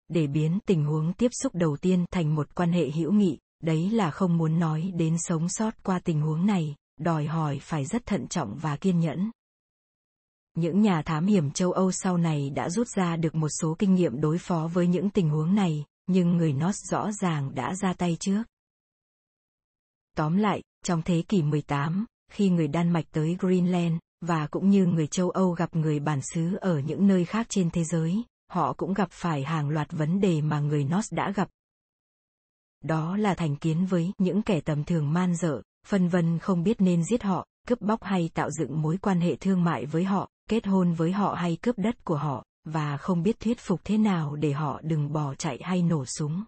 Để 0.08 0.26
biến 0.26 0.58
tình 0.66 0.84
huống 0.84 1.12
tiếp 1.12 1.30
xúc 1.42 1.54
đầu 1.54 1.76
tiên 1.76 2.04
thành 2.10 2.34
một 2.34 2.54
quan 2.54 2.72
hệ 2.72 2.90
hữu 2.90 3.12
nghị, 3.12 3.38
đấy 3.62 3.90
là 3.90 4.10
không 4.10 4.36
muốn 4.36 4.58
nói 4.58 4.92
đến 4.94 5.16
sống 5.18 5.48
sót 5.48 5.82
qua 5.82 5.98
tình 5.98 6.20
huống 6.20 6.46
này, 6.46 6.74
đòi 7.00 7.26
hỏi 7.26 7.58
phải 7.62 7.84
rất 7.84 8.06
thận 8.06 8.28
trọng 8.28 8.56
và 8.56 8.76
kiên 8.76 9.00
nhẫn. 9.00 9.30
Những 10.54 10.80
nhà 10.80 11.02
thám 11.02 11.26
hiểm 11.26 11.50
châu 11.50 11.72
Âu 11.72 11.92
sau 11.92 12.16
này 12.16 12.50
đã 12.50 12.70
rút 12.70 12.88
ra 12.88 13.16
được 13.16 13.34
một 13.34 13.48
số 13.48 13.76
kinh 13.78 13.94
nghiệm 13.94 14.20
đối 14.20 14.38
phó 14.38 14.70
với 14.72 14.86
những 14.86 15.10
tình 15.10 15.30
huống 15.30 15.54
này, 15.54 15.84
nhưng 16.06 16.36
người 16.36 16.52
Norse 16.52 16.86
rõ 16.90 17.12
ràng 17.12 17.54
đã 17.54 17.74
ra 17.74 17.92
tay 17.92 18.16
trước. 18.20 18.42
Tóm 20.16 20.36
lại, 20.36 20.62
trong 20.84 21.02
thế 21.02 21.22
kỷ 21.28 21.42
18, 21.42 22.06
khi 22.32 22.50
người 22.50 22.68
Đan 22.68 22.92
Mạch 22.92 23.06
tới 23.10 23.36
Greenland, 23.40 23.94
và 24.20 24.46
cũng 24.46 24.70
như 24.70 24.86
người 24.86 25.06
châu 25.06 25.30
Âu 25.30 25.50
gặp 25.50 25.76
người 25.76 26.00
bản 26.00 26.20
xứ 26.22 26.56
ở 26.60 26.78
những 26.78 27.06
nơi 27.06 27.24
khác 27.24 27.46
trên 27.48 27.70
thế 27.70 27.84
giới, 27.84 28.24
họ 28.48 28.72
cũng 28.72 28.94
gặp 28.94 29.08
phải 29.10 29.42
hàng 29.42 29.68
loạt 29.68 29.92
vấn 29.92 30.20
đề 30.20 30.40
mà 30.40 30.60
người 30.60 30.84
Norse 30.84 31.16
đã 31.16 31.30
gặp. 31.30 31.48
Đó 32.84 33.16
là 33.16 33.34
thành 33.34 33.56
kiến 33.56 33.86
với 33.86 34.12
những 34.18 34.42
kẻ 34.42 34.60
tầm 34.60 34.84
thường 34.84 35.12
man 35.12 35.34
dợ, 35.34 35.62
phân 35.86 36.08
vân 36.08 36.38
không 36.38 36.62
biết 36.62 36.80
nên 36.80 37.04
giết 37.04 37.22
họ, 37.22 37.46
cướp 37.68 37.80
bóc 37.80 38.02
hay 38.02 38.30
tạo 38.34 38.50
dựng 38.50 38.82
mối 38.82 38.98
quan 39.02 39.20
hệ 39.20 39.36
thương 39.36 39.64
mại 39.64 39.86
với 39.86 40.04
họ, 40.04 40.30
kết 40.48 40.66
hôn 40.66 40.92
với 40.92 41.12
họ 41.12 41.34
hay 41.34 41.56
cướp 41.62 41.78
đất 41.78 42.04
của 42.04 42.16
họ, 42.16 42.44
và 42.66 42.96
không 42.96 43.22
biết 43.22 43.40
thuyết 43.40 43.60
phục 43.60 43.80
thế 43.84 43.98
nào 43.98 44.36
để 44.36 44.52
họ 44.52 44.80
đừng 44.82 45.12
bỏ 45.12 45.34
chạy 45.34 45.58
hay 45.62 45.82
nổ 45.82 46.04
súng. 46.04 46.44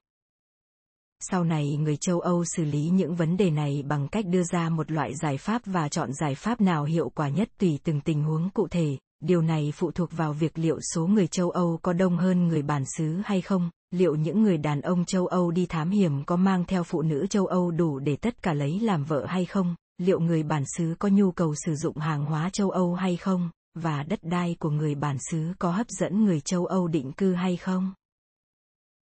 Sau 1.20 1.44
này 1.44 1.76
người 1.76 1.96
châu 1.96 2.20
Âu 2.20 2.44
xử 2.56 2.64
lý 2.64 2.88
những 2.88 3.14
vấn 3.14 3.36
đề 3.36 3.50
này 3.50 3.82
bằng 3.86 4.08
cách 4.08 4.24
đưa 4.26 4.42
ra 4.42 4.68
một 4.68 4.90
loại 4.90 5.14
giải 5.14 5.36
pháp 5.38 5.62
và 5.64 5.88
chọn 5.88 6.12
giải 6.12 6.34
pháp 6.34 6.60
nào 6.60 6.84
hiệu 6.84 7.08
quả 7.08 7.28
nhất 7.28 7.48
tùy 7.58 7.78
từng 7.84 8.00
tình 8.00 8.22
huống 8.22 8.50
cụ 8.50 8.68
thể. 8.68 8.98
Điều 9.20 9.42
này 9.42 9.72
phụ 9.74 9.90
thuộc 9.90 10.12
vào 10.12 10.32
việc 10.32 10.58
liệu 10.58 10.80
số 10.94 11.06
người 11.06 11.26
châu 11.26 11.50
Âu 11.50 11.78
có 11.82 11.92
đông 11.92 12.16
hơn 12.16 12.48
người 12.48 12.62
bản 12.62 12.82
xứ 12.96 13.20
hay 13.24 13.40
không, 13.40 13.70
liệu 13.90 14.14
những 14.14 14.42
người 14.42 14.58
đàn 14.58 14.80
ông 14.80 15.04
châu 15.04 15.26
Âu 15.26 15.50
đi 15.50 15.66
thám 15.66 15.90
hiểm 15.90 16.24
có 16.24 16.36
mang 16.36 16.64
theo 16.64 16.82
phụ 16.82 17.02
nữ 17.02 17.26
châu 17.30 17.46
Âu 17.46 17.70
đủ 17.70 17.98
để 17.98 18.16
tất 18.16 18.42
cả 18.42 18.52
lấy 18.52 18.80
làm 18.80 19.04
vợ 19.04 19.26
hay 19.26 19.44
không, 19.44 19.74
liệu 19.98 20.20
người 20.20 20.42
bản 20.42 20.62
xứ 20.76 20.94
có 20.98 21.08
nhu 21.08 21.32
cầu 21.32 21.54
sử 21.66 21.74
dụng 21.74 21.96
hàng 21.96 22.24
hóa 22.24 22.50
châu 22.52 22.70
Âu 22.70 22.94
hay 22.94 23.16
không, 23.16 23.50
và 23.78 24.02
đất 24.02 24.18
đai 24.22 24.56
của 24.58 24.70
người 24.70 24.94
bản 24.94 25.16
xứ 25.30 25.52
có 25.58 25.70
hấp 25.70 25.88
dẫn 25.88 26.24
người 26.24 26.40
châu 26.40 26.66
Âu 26.66 26.88
định 26.88 27.12
cư 27.12 27.34
hay 27.34 27.56
không. 27.56 27.92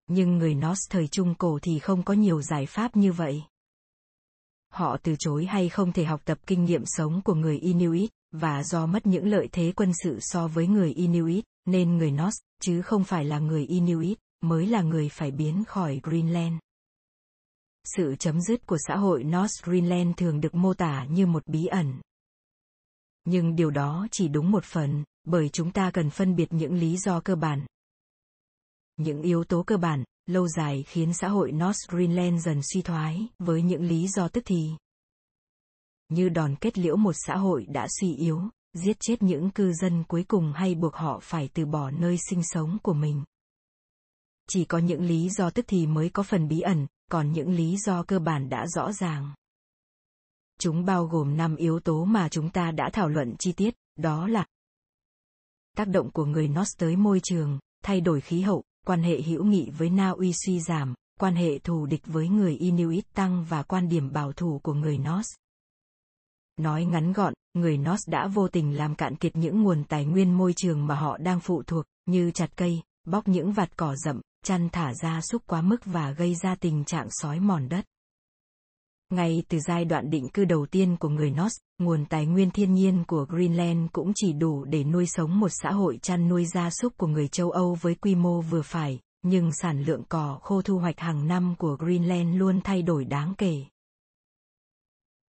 Nhưng 0.06 0.38
người 0.38 0.54
Norse 0.54 0.86
thời 0.90 1.08
Trung 1.08 1.34
Cổ 1.34 1.58
thì 1.62 1.78
không 1.78 2.02
có 2.02 2.14
nhiều 2.14 2.42
giải 2.42 2.66
pháp 2.66 2.96
như 2.96 3.12
vậy. 3.12 3.42
Họ 4.72 4.96
từ 5.02 5.16
chối 5.18 5.46
hay 5.46 5.68
không 5.68 5.92
thể 5.92 6.04
học 6.04 6.20
tập 6.24 6.38
kinh 6.46 6.64
nghiệm 6.64 6.82
sống 6.86 7.20
của 7.24 7.34
người 7.34 7.58
Inuit, 7.58 8.10
và 8.32 8.62
do 8.62 8.86
mất 8.86 9.06
những 9.06 9.26
lợi 9.26 9.48
thế 9.52 9.72
quân 9.76 9.92
sự 10.02 10.18
so 10.20 10.48
với 10.48 10.66
người 10.66 10.92
Inuit, 10.92 11.44
nên 11.66 11.96
người 11.96 12.10
Norse, 12.10 12.38
chứ 12.62 12.82
không 12.82 13.04
phải 13.04 13.24
là 13.24 13.38
người 13.38 13.66
Inuit, 13.66 14.18
mới 14.40 14.66
là 14.66 14.82
người 14.82 15.08
phải 15.08 15.30
biến 15.30 15.64
khỏi 15.64 16.00
Greenland. 16.02 16.54
Sự 17.96 18.16
chấm 18.18 18.40
dứt 18.40 18.66
của 18.66 18.78
xã 18.88 18.96
hội 18.96 19.24
North 19.24 19.64
Greenland 19.64 20.16
thường 20.16 20.40
được 20.40 20.54
mô 20.54 20.74
tả 20.74 21.04
như 21.04 21.26
một 21.26 21.42
bí 21.46 21.66
ẩn. 21.66 22.00
Nhưng 23.30 23.56
điều 23.56 23.70
đó 23.70 24.06
chỉ 24.10 24.28
đúng 24.28 24.50
một 24.50 24.64
phần, 24.64 25.04
bởi 25.24 25.48
chúng 25.48 25.70
ta 25.70 25.90
cần 25.90 26.10
phân 26.10 26.36
biệt 26.36 26.52
những 26.52 26.74
lý 26.74 26.96
do 26.96 27.20
cơ 27.20 27.36
bản, 27.36 27.66
những 28.98 29.22
yếu 29.22 29.44
tố 29.44 29.62
cơ 29.62 29.76
bản, 29.76 30.04
lâu 30.26 30.48
dài 30.48 30.82
khiến 30.82 31.12
xã 31.14 31.28
hội 31.28 31.52
North 31.52 31.78
Greenland 31.88 32.44
dần 32.44 32.60
suy 32.62 32.82
thoái, 32.82 33.28
với 33.38 33.62
những 33.62 33.82
lý 33.82 34.08
do 34.08 34.28
tức 34.28 34.42
thì. 34.46 34.70
Như 36.08 36.28
đòn 36.28 36.56
kết 36.60 36.78
liễu 36.78 36.96
một 36.96 37.12
xã 37.26 37.36
hội 37.36 37.66
đã 37.68 37.86
suy 38.00 38.14
yếu, 38.14 38.42
giết 38.72 38.96
chết 39.00 39.22
những 39.22 39.50
cư 39.50 39.72
dân 39.72 40.04
cuối 40.08 40.24
cùng 40.28 40.52
hay 40.52 40.74
buộc 40.74 40.94
họ 40.94 41.18
phải 41.22 41.48
từ 41.54 41.66
bỏ 41.66 41.90
nơi 41.90 42.16
sinh 42.30 42.42
sống 42.42 42.78
của 42.82 42.94
mình. 42.94 43.24
Chỉ 44.48 44.64
có 44.64 44.78
những 44.78 45.02
lý 45.02 45.28
do 45.30 45.50
tức 45.50 45.64
thì 45.68 45.86
mới 45.86 46.10
có 46.10 46.22
phần 46.22 46.48
bí 46.48 46.60
ẩn, 46.60 46.86
còn 47.10 47.32
những 47.32 47.50
lý 47.50 47.76
do 47.86 48.02
cơ 48.02 48.18
bản 48.18 48.48
đã 48.48 48.66
rõ 48.66 48.92
ràng. 48.92 49.34
Chúng 50.60 50.84
bao 50.84 51.06
gồm 51.06 51.36
5 51.36 51.56
yếu 51.56 51.80
tố 51.80 52.04
mà 52.04 52.28
chúng 52.28 52.50
ta 52.50 52.70
đã 52.70 52.90
thảo 52.92 53.08
luận 53.08 53.34
chi 53.38 53.52
tiết, 53.52 53.74
đó 53.96 54.28
là 54.28 54.46
tác 55.76 55.88
động 55.88 56.10
của 56.10 56.24
người 56.24 56.48
Norse 56.48 56.74
tới 56.78 56.96
môi 56.96 57.20
trường, 57.22 57.58
thay 57.84 58.00
đổi 58.00 58.20
khí 58.20 58.40
hậu, 58.40 58.64
quan 58.86 59.02
hệ 59.02 59.22
hữu 59.22 59.44
nghị 59.44 59.70
với 59.70 59.90
Na 59.90 60.10
Uy 60.10 60.32
suy 60.32 60.60
giảm, 60.60 60.94
quan 61.20 61.34
hệ 61.34 61.58
thù 61.58 61.86
địch 61.86 62.02
với 62.06 62.28
người 62.28 62.56
Inuit 62.56 63.14
tăng 63.14 63.44
và 63.44 63.62
quan 63.62 63.88
điểm 63.88 64.12
bảo 64.12 64.32
thủ 64.32 64.60
của 64.62 64.74
người 64.74 64.98
Norse. 64.98 65.36
Nói 66.56 66.84
ngắn 66.84 67.12
gọn, 67.12 67.34
người 67.54 67.78
Norse 67.78 68.12
đã 68.12 68.26
vô 68.26 68.48
tình 68.48 68.76
làm 68.76 68.94
cạn 68.94 69.16
kiệt 69.16 69.36
những 69.36 69.62
nguồn 69.62 69.84
tài 69.84 70.04
nguyên 70.04 70.38
môi 70.38 70.52
trường 70.56 70.86
mà 70.86 70.94
họ 70.94 71.18
đang 71.18 71.40
phụ 71.40 71.62
thuộc, 71.62 71.84
như 72.06 72.30
chặt 72.30 72.50
cây, 72.56 72.82
bóc 73.04 73.28
những 73.28 73.52
vạt 73.52 73.76
cỏ 73.76 73.96
rậm, 73.96 74.20
chăn 74.44 74.68
thả 74.72 74.94
ra 74.94 75.20
súc 75.20 75.42
quá 75.46 75.62
mức 75.62 75.84
và 75.84 76.10
gây 76.10 76.34
ra 76.34 76.54
tình 76.54 76.84
trạng 76.84 77.06
sói 77.10 77.40
mòn 77.40 77.68
đất. 77.68 77.84
Ngay 79.10 79.42
từ 79.48 79.58
giai 79.58 79.84
đoạn 79.84 80.10
định 80.10 80.28
cư 80.28 80.44
đầu 80.44 80.66
tiên 80.66 80.96
của 80.96 81.08
người 81.08 81.30
Norse, 81.30 81.58
nguồn 81.78 82.04
tài 82.04 82.26
nguyên 82.26 82.50
thiên 82.50 82.74
nhiên 82.74 83.04
của 83.06 83.26
Greenland 83.28 83.90
cũng 83.92 84.12
chỉ 84.14 84.32
đủ 84.32 84.64
để 84.64 84.84
nuôi 84.84 85.06
sống 85.06 85.40
một 85.40 85.48
xã 85.48 85.70
hội 85.70 85.98
chăn 86.02 86.28
nuôi 86.28 86.46
gia 86.46 86.70
súc 86.70 86.96
của 86.96 87.06
người 87.06 87.28
châu 87.28 87.50
Âu 87.50 87.76
với 87.80 87.94
quy 87.94 88.14
mô 88.14 88.40
vừa 88.40 88.62
phải, 88.62 89.00
nhưng 89.22 89.52
sản 89.52 89.82
lượng 89.82 90.02
cỏ 90.08 90.38
khô 90.42 90.62
thu 90.62 90.78
hoạch 90.78 90.98
hàng 91.00 91.28
năm 91.28 91.54
của 91.58 91.76
Greenland 91.76 92.36
luôn 92.36 92.60
thay 92.64 92.82
đổi 92.82 93.04
đáng 93.04 93.34
kể. 93.38 93.64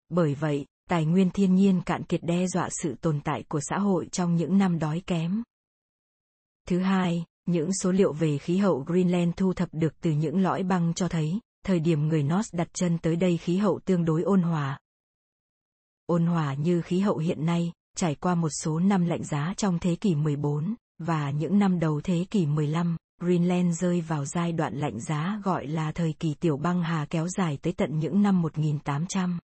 Bởi 0.09 0.35
vậy, 0.35 0.65
tài 0.89 1.05
nguyên 1.05 1.29
thiên 1.31 1.55
nhiên 1.55 1.81
cạn 1.85 2.03
kiệt 2.03 2.23
đe 2.23 2.47
dọa 2.47 2.69
sự 2.71 2.95
tồn 3.01 3.21
tại 3.23 3.43
của 3.49 3.59
xã 3.69 3.77
hội 3.77 4.07
trong 4.11 4.35
những 4.35 4.57
năm 4.57 4.79
đói 4.79 5.01
kém. 5.07 5.43
Thứ 6.67 6.79
hai, 6.79 7.25
những 7.45 7.69
số 7.73 7.91
liệu 7.91 8.13
về 8.13 8.37
khí 8.37 8.57
hậu 8.57 8.83
Greenland 8.87 9.33
thu 9.37 9.53
thập 9.53 9.69
được 9.71 9.93
từ 10.01 10.11
những 10.11 10.41
lõi 10.41 10.63
băng 10.63 10.93
cho 10.93 11.07
thấy, 11.07 11.39
thời 11.67 11.79
điểm 11.79 12.07
người 12.07 12.23
Norse 12.23 12.57
đặt 12.57 12.67
chân 12.73 12.97
tới 12.97 13.15
đây 13.15 13.37
khí 13.37 13.57
hậu 13.57 13.79
tương 13.85 14.05
đối 14.05 14.21
ôn 14.21 14.41
hòa. 14.41 14.79
Ôn 16.05 16.25
hòa 16.25 16.53
như 16.53 16.81
khí 16.81 16.99
hậu 16.99 17.17
hiện 17.17 17.45
nay, 17.45 17.71
trải 17.97 18.15
qua 18.15 18.35
một 18.35 18.49
số 18.49 18.79
năm 18.79 19.05
lạnh 19.05 19.23
giá 19.23 19.53
trong 19.57 19.79
thế 19.79 19.95
kỷ 19.95 20.15
14, 20.15 20.75
và 20.99 21.31
những 21.31 21.59
năm 21.59 21.79
đầu 21.79 22.01
thế 22.03 22.25
kỷ 22.31 22.45
15, 22.45 22.97
Greenland 23.21 23.79
rơi 23.81 24.01
vào 24.01 24.25
giai 24.25 24.51
đoạn 24.51 24.75
lạnh 24.75 24.99
giá 24.99 25.41
gọi 25.43 25.67
là 25.67 25.91
thời 25.91 26.13
kỳ 26.19 26.33
tiểu 26.33 26.57
băng 26.57 26.83
hà 26.83 27.05
kéo 27.09 27.27
dài 27.27 27.57
tới 27.61 27.73
tận 27.73 27.99
những 27.99 28.21
năm 28.21 28.41
1800. 28.41 29.39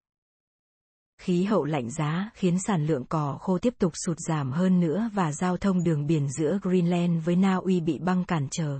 Khí 1.22 1.44
hậu 1.44 1.66
lạnh 1.66 1.92
giá 1.92 2.30
khiến 2.34 2.60
sản 2.60 2.86
lượng 2.86 3.06
cỏ 3.10 3.38
khô 3.42 3.58
tiếp 3.58 3.74
tục 3.80 3.94
sụt 4.06 4.18
giảm 4.20 4.52
hơn 4.52 4.80
nữa 4.80 5.10
và 5.14 5.32
giao 5.32 5.58
thông 5.58 5.84
đường 5.84 6.08
biển 6.08 6.30
giữa 6.30 6.60
Greenland 6.62 7.26
với 7.26 7.36
Na 7.36 7.56
Uy 7.56 7.82
bị 7.82 8.00
băng 8.00 8.26
cản 8.26 8.48
trở. 8.52 8.80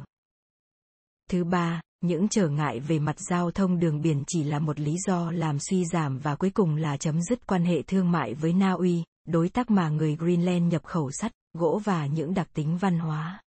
Thứ 1.30 1.44
ba, 1.44 1.82
những 2.04 2.28
trở 2.28 2.50
ngại 2.50 2.80
về 2.80 3.00
mặt 3.00 3.20
giao 3.20 3.52
thông 3.52 3.80
đường 3.80 4.02
biển 4.02 4.24
chỉ 4.28 4.44
là 4.44 4.60
một 4.60 4.80
lý 4.80 4.96
do 5.08 5.32
làm 5.32 5.60
suy 5.60 5.86
giảm 5.86 6.20
và 6.20 6.36
cuối 6.36 6.50
cùng 6.50 6.76
là 6.76 6.98
chấm 6.98 7.22
dứt 7.22 7.48
quan 7.48 7.66
hệ 7.66 7.82
thương 7.82 8.12
mại 8.12 8.34
với 8.34 8.54
Na 8.54 8.72
Uy, 8.72 9.04
đối 9.28 9.50
tác 9.50 9.72
mà 9.72 9.90
người 9.90 10.16
Greenland 10.16 10.72
nhập 10.72 10.84
khẩu 10.84 11.12
sắt, 11.12 11.32
gỗ 11.54 11.82
và 11.84 12.06
những 12.06 12.34
đặc 12.34 12.48
tính 12.54 12.78
văn 12.78 13.00
hóa. 13.00 13.42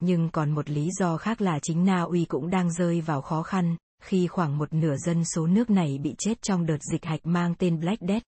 Nhưng 0.00 0.30
còn 0.30 0.50
một 0.50 0.70
lý 0.70 0.90
do 0.98 1.16
khác 1.16 1.40
là 1.40 1.58
chính 1.62 1.84
Na 1.84 2.02
Uy 2.02 2.24
cũng 2.24 2.50
đang 2.50 2.72
rơi 2.72 3.00
vào 3.00 3.22
khó 3.22 3.42
khăn, 3.42 3.76
khi 4.02 4.26
khoảng 4.26 4.58
một 4.58 4.72
nửa 4.72 4.96
dân 4.96 5.24
số 5.24 5.46
nước 5.46 5.70
này 5.70 5.98
bị 5.98 6.14
chết 6.18 6.42
trong 6.42 6.66
đợt 6.66 6.78
dịch 6.92 7.04
hạch 7.04 7.26
mang 7.26 7.54
tên 7.58 7.80
Black 7.80 8.02
Death. 8.08 8.24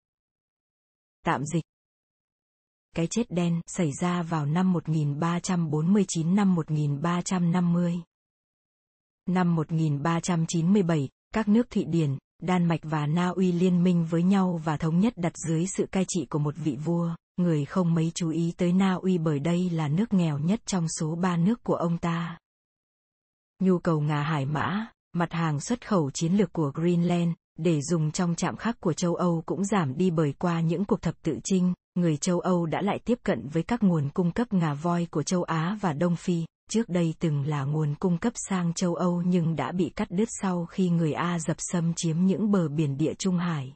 Tạm 1.25 1.45
dịch 1.45 1.63
Cái 2.95 3.07
chết 3.07 3.31
đen 3.31 3.61
xảy 3.67 3.91
ra 4.01 4.21
vào 4.21 4.45
năm 4.45 4.73
1349 4.73 6.35
năm 6.35 6.55
1350. 6.55 8.01
Năm 9.29 9.55
1397, 9.55 11.09
các 11.33 11.47
nước 11.47 11.69
Thụy 11.69 11.85
Điển, 11.85 12.17
Đan 12.41 12.65
Mạch 12.65 12.79
và 12.83 13.07
Na 13.07 13.27
Uy 13.27 13.51
liên 13.51 13.83
minh 13.83 14.05
với 14.09 14.23
nhau 14.23 14.61
và 14.63 14.77
thống 14.77 14.99
nhất 14.99 15.13
đặt 15.17 15.33
dưới 15.47 15.65
sự 15.67 15.85
cai 15.91 16.05
trị 16.07 16.25
của 16.25 16.39
một 16.39 16.55
vị 16.57 16.77
vua, 16.85 17.15
người 17.37 17.65
không 17.65 17.93
mấy 17.93 18.11
chú 18.15 18.29
ý 18.29 18.53
tới 18.57 18.73
Na 18.73 18.93
Uy 18.93 19.17
bởi 19.17 19.39
đây 19.39 19.69
là 19.69 19.87
nước 19.87 20.13
nghèo 20.13 20.39
nhất 20.39 20.61
trong 20.65 20.87
số 20.99 21.15
ba 21.15 21.37
nước 21.37 21.63
của 21.63 21.75
ông 21.75 21.97
ta. 21.97 22.37
Nhu 23.59 23.79
cầu 23.79 24.01
ngà 24.01 24.21
hải 24.21 24.45
mã, 24.45 24.87
mặt 25.13 25.31
hàng 25.31 25.59
xuất 25.59 25.87
khẩu 25.87 26.11
chiến 26.11 26.33
lược 26.33 26.53
của 26.53 26.71
Greenland, 26.75 27.31
để 27.57 27.81
dùng 27.81 28.11
trong 28.11 28.35
trạm 28.35 28.55
khắc 28.55 28.81
của 28.81 28.93
châu 28.93 29.15
Âu 29.15 29.43
cũng 29.45 29.65
giảm 29.65 29.97
đi 29.97 30.11
bởi 30.11 30.33
qua 30.39 30.61
những 30.61 30.85
cuộc 30.85 31.01
thập 31.01 31.21
tự 31.21 31.39
chinh, 31.43 31.73
người 31.95 32.17
châu 32.17 32.39
Âu 32.39 32.65
đã 32.65 32.81
lại 32.81 32.99
tiếp 33.05 33.19
cận 33.23 33.47
với 33.47 33.63
các 33.63 33.83
nguồn 33.83 34.09
cung 34.09 34.31
cấp 34.31 34.53
ngà 34.53 34.73
voi 34.73 35.07
của 35.11 35.23
châu 35.23 35.43
Á 35.43 35.77
và 35.81 35.93
Đông 35.93 36.15
Phi, 36.15 36.45
trước 36.71 36.89
đây 36.89 37.13
từng 37.19 37.47
là 37.47 37.63
nguồn 37.63 37.95
cung 37.95 38.17
cấp 38.17 38.33
sang 38.35 38.73
châu 38.73 38.95
Âu 38.95 39.21
nhưng 39.21 39.55
đã 39.55 39.71
bị 39.71 39.91
cắt 39.95 40.11
đứt 40.11 40.27
sau 40.41 40.65
khi 40.65 40.89
người 40.89 41.13
A 41.13 41.39
dập 41.39 41.57
xâm 41.59 41.93
chiếm 41.93 42.17
những 42.19 42.51
bờ 42.51 42.67
biển 42.67 42.97
địa 42.97 43.13
Trung 43.13 43.37
Hải. 43.37 43.73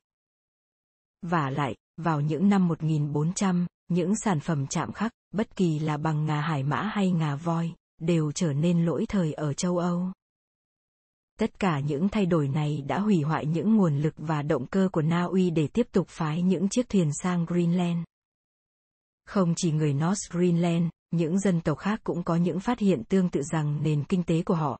Và 1.21 1.49
lại, 1.49 1.75
vào 1.97 2.21
những 2.21 2.49
năm 2.49 2.67
1400, 2.67 3.67
những 3.87 4.15
sản 4.15 4.39
phẩm 4.39 4.67
chạm 4.67 4.91
khắc, 4.91 5.11
bất 5.33 5.55
kỳ 5.55 5.79
là 5.79 5.97
bằng 5.97 6.25
ngà 6.25 6.41
hải 6.41 6.63
mã 6.63 6.81
hay 6.81 7.11
ngà 7.11 7.35
voi, 7.35 7.73
đều 8.01 8.31
trở 8.31 8.53
nên 8.53 8.85
lỗi 8.85 9.05
thời 9.09 9.33
ở 9.33 9.53
châu 9.53 9.77
Âu. 9.77 10.11
Tất 11.39 11.59
cả 11.59 11.79
những 11.79 12.09
thay 12.09 12.25
đổi 12.25 12.47
này 12.47 12.83
đã 12.87 12.99
hủy 12.99 13.21
hoại 13.21 13.45
những 13.45 13.75
nguồn 13.75 13.97
lực 13.97 14.13
và 14.17 14.41
động 14.41 14.67
cơ 14.67 14.89
của 14.91 15.01
Na 15.01 15.23
Uy 15.23 15.49
để 15.49 15.67
tiếp 15.67 15.87
tục 15.91 16.07
phái 16.09 16.41
những 16.41 16.69
chiếc 16.69 16.89
thuyền 16.89 17.11
sang 17.13 17.45
Greenland. 17.45 18.03
Không 19.25 19.53
chỉ 19.55 19.71
người 19.71 19.93
North 19.93 20.31
Greenland, 20.31 20.89
những 21.15 21.39
dân 21.39 21.61
tộc 21.61 21.77
khác 21.77 21.99
cũng 22.03 22.23
có 22.23 22.35
những 22.35 22.59
phát 22.59 22.79
hiện 22.79 23.03
tương 23.03 23.29
tự 23.29 23.41
rằng 23.51 23.83
nền 23.83 24.03
kinh 24.03 24.23
tế 24.23 24.41
của 24.41 24.55
họ. 24.55 24.79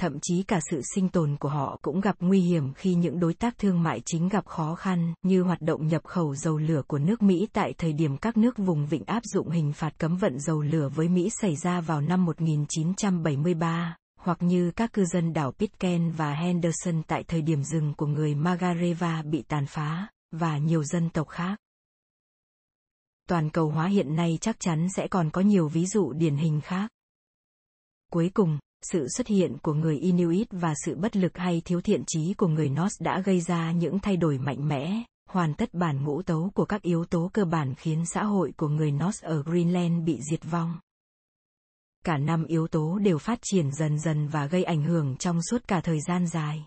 Thậm 0.00 0.18
chí 0.22 0.42
cả 0.42 0.60
sự 0.70 0.80
sinh 0.94 1.08
tồn 1.08 1.36
của 1.36 1.48
họ 1.48 1.78
cũng 1.82 2.00
gặp 2.00 2.16
nguy 2.20 2.40
hiểm 2.40 2.72
khi 2.74 2.94
những 2.94 3.20
đối 3.20 3.34
tác 3.34 3.58
thương 3.58 3.82
mại 3.82 4.00
chính 4.06 4.28
gặp 4.28 4.46
khó 4.46 4.74
khăn, 4.74 5.14
như 5.22 5.42
hoạt 5.42 5.60
động 5.60 5.86
nhập 5.86 6.04
khẩu 6.04 6.34
dầu 6.34 6.58
lửa 6.58 6.82
của 6.86 6.98
nước 6.98 7.22
Mỹ 7.22 7.48
tại 7.52 7.74
thời 7.78 7.92
điểm 7.92 8.16
các 8.16 8.36
nước 8.36 8.58
vùng 8.58 8.86
vịnh 8.86 9.04
áp 9.04 9.22
dụng 9.24 9.50
hình 9.50 9.72
phạt 9.72 9.98
cấm 9.98 10.16
vận 10.16 10.40
dầu 10.40 10.62
lửa 10.62 10.88
với 10.94 11.08
Mỹ 11.08 11.28
xảy 11.40 11.56
ra 11.56 11.80
vào 11.80 12.00
năm 12.00 12.24
1973, 12.24 13.96
hoặc 14.20 14.42
như 14.42 14.70
các 14.70 14.92
cư 14.92 15.04
dân 15.04 15.32
đảo 15.32 15.52
Pitcairn 15.52 16.10
và 16.10 16.34
Henderson 16.34 17.02
tại 17.06 17.24
thời 17.28 17.42
điểm 17.42 17.62
rừng 17.62 17.94
của 17.96 18.06
người 18.06 18.34
Magareva 18.34 19.22
bị 19.22 19.42
tàn 19.48 19.66
phá, 19.66 20.06
và 20.32 20.58
nhiều 20.58 20.84
dân 20.84 21.10
tộc 21.10 21.28
khác 21.28 21.56
toàn 23.28 23.50
cầu 23.50 23.70
hóa 23.70 23.86
hiện 23.86 24.16
nay 24.16 24.38
chắc 24.40 24.56
chắn 24.60 24.86
sẽ 24.96 25.08
còn 25.08 25.30
có 25.30 25.40
nhiều 25.40 25.68
ví 25.68 25.86
dụ 25.86 26.12
điển 26.12 26.36
hình 26.36 26.60
khác. 26.60 26.90
Cuối 28.12 28.30
cùng, 28.34 28.58
sự 28.82 29.06
xuất 29.16 29.26
hiện 29.26 29.58
của 29.62 29.74
người 29.74 29.98
Inuit 29.98 30.48
và 30.50 30.74
sự 30.84 30.96
bất 30.96 31.16
lực 31.16 31.36
hay 31.38 31.62
thiếu 31.64 31.80
thiện 31.80 32.02
trí 32.06 32.34
của 32.34 32.48
người 32.48 32.68
Norse 32.68 33.04
đã 33.04 33.20
gây 33.20 33.40
ra 33.40 33.72
những 33.72 33.98
thay 33.98 34.16
đổi 34.16 34.38
mạnh 34.38 34.68
mẽ, 34.68 35.02
hoàn 35.30 35.54
tất 35.54 35.74
bản 35.74 36.04
ngũ 36.04 36.22
tấu 36.22 36.50
của 36.54 36.64
các 36.64 36.82
yếu 36.82 37.04
tố 37.04 37.30
cơ 37.32 37.44
bản 37.44 37.74
khiến 37.74 38.06
xã 38.06 38.24
hội 38.24 38.52
của 38.56 38.68
người 38.68 38.92
Norse 38.92 39.28
ở 39.28 39.42
Greenland 39.42 40.04
bị 40.04 40.20
diệt 40.30 40.40
vong. 40.50 40.78
Cả 42.04 42.18
năm 42.18 42.44
yếu 42.44 42.68
tố 42.68 42.98
đều 42.98 43.18
phát 43.18 43.38
triển 43.42 43.72
dần 43.72 43.98
dần 43.98 44.28
và 44.28 44.46
gây 44.46 44.64
ảnh 44.64 44.82
hưởng 44.82 45.16
trong 45.16 45.42
suốt 45.50 45.68
cả 45.68 45.80
thời 45.80 46.00
gian 46.00 46.26
dài. 46.26 46.66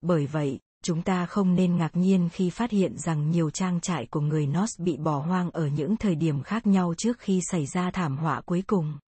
Bởi 0.00 0.26
vậy, 0.26 0.60
chúng 0.82 1.02
ta 1.02 1.26
không 1.26 1.54
nên 1.54 1.76
ngạc 1.76 1.96
nhiên 1.96 2.28
khi 2.32 2.50
phát 2.50 2.70
hiện 2.70 2.98
rằng 2.98 3.30
nhiều 3.30 3.50
trang 3.50 3.80
trại 3.80 4.06
của 4.06 4.20
người 4.20 4.46
Norse 4.46 4.84
bị 4.84 4.96
bỏ 4.96 5.18
hoang 5.18 5.50
ở 5.50 5.66
những 5.66 5.96
thời 5.96 6.14
điểm 6.14 6.42
khác 6.42 6.66
nhau 6.66 6.94
trước 6.98 7.18
khi 7.18 7.40
xảy 7.50 7.66
ra 7.66 7.90
thảm 7.90 8.16
họa 8.16 8.40
cuối 8.40 8.62
cùng. 8.66 8.98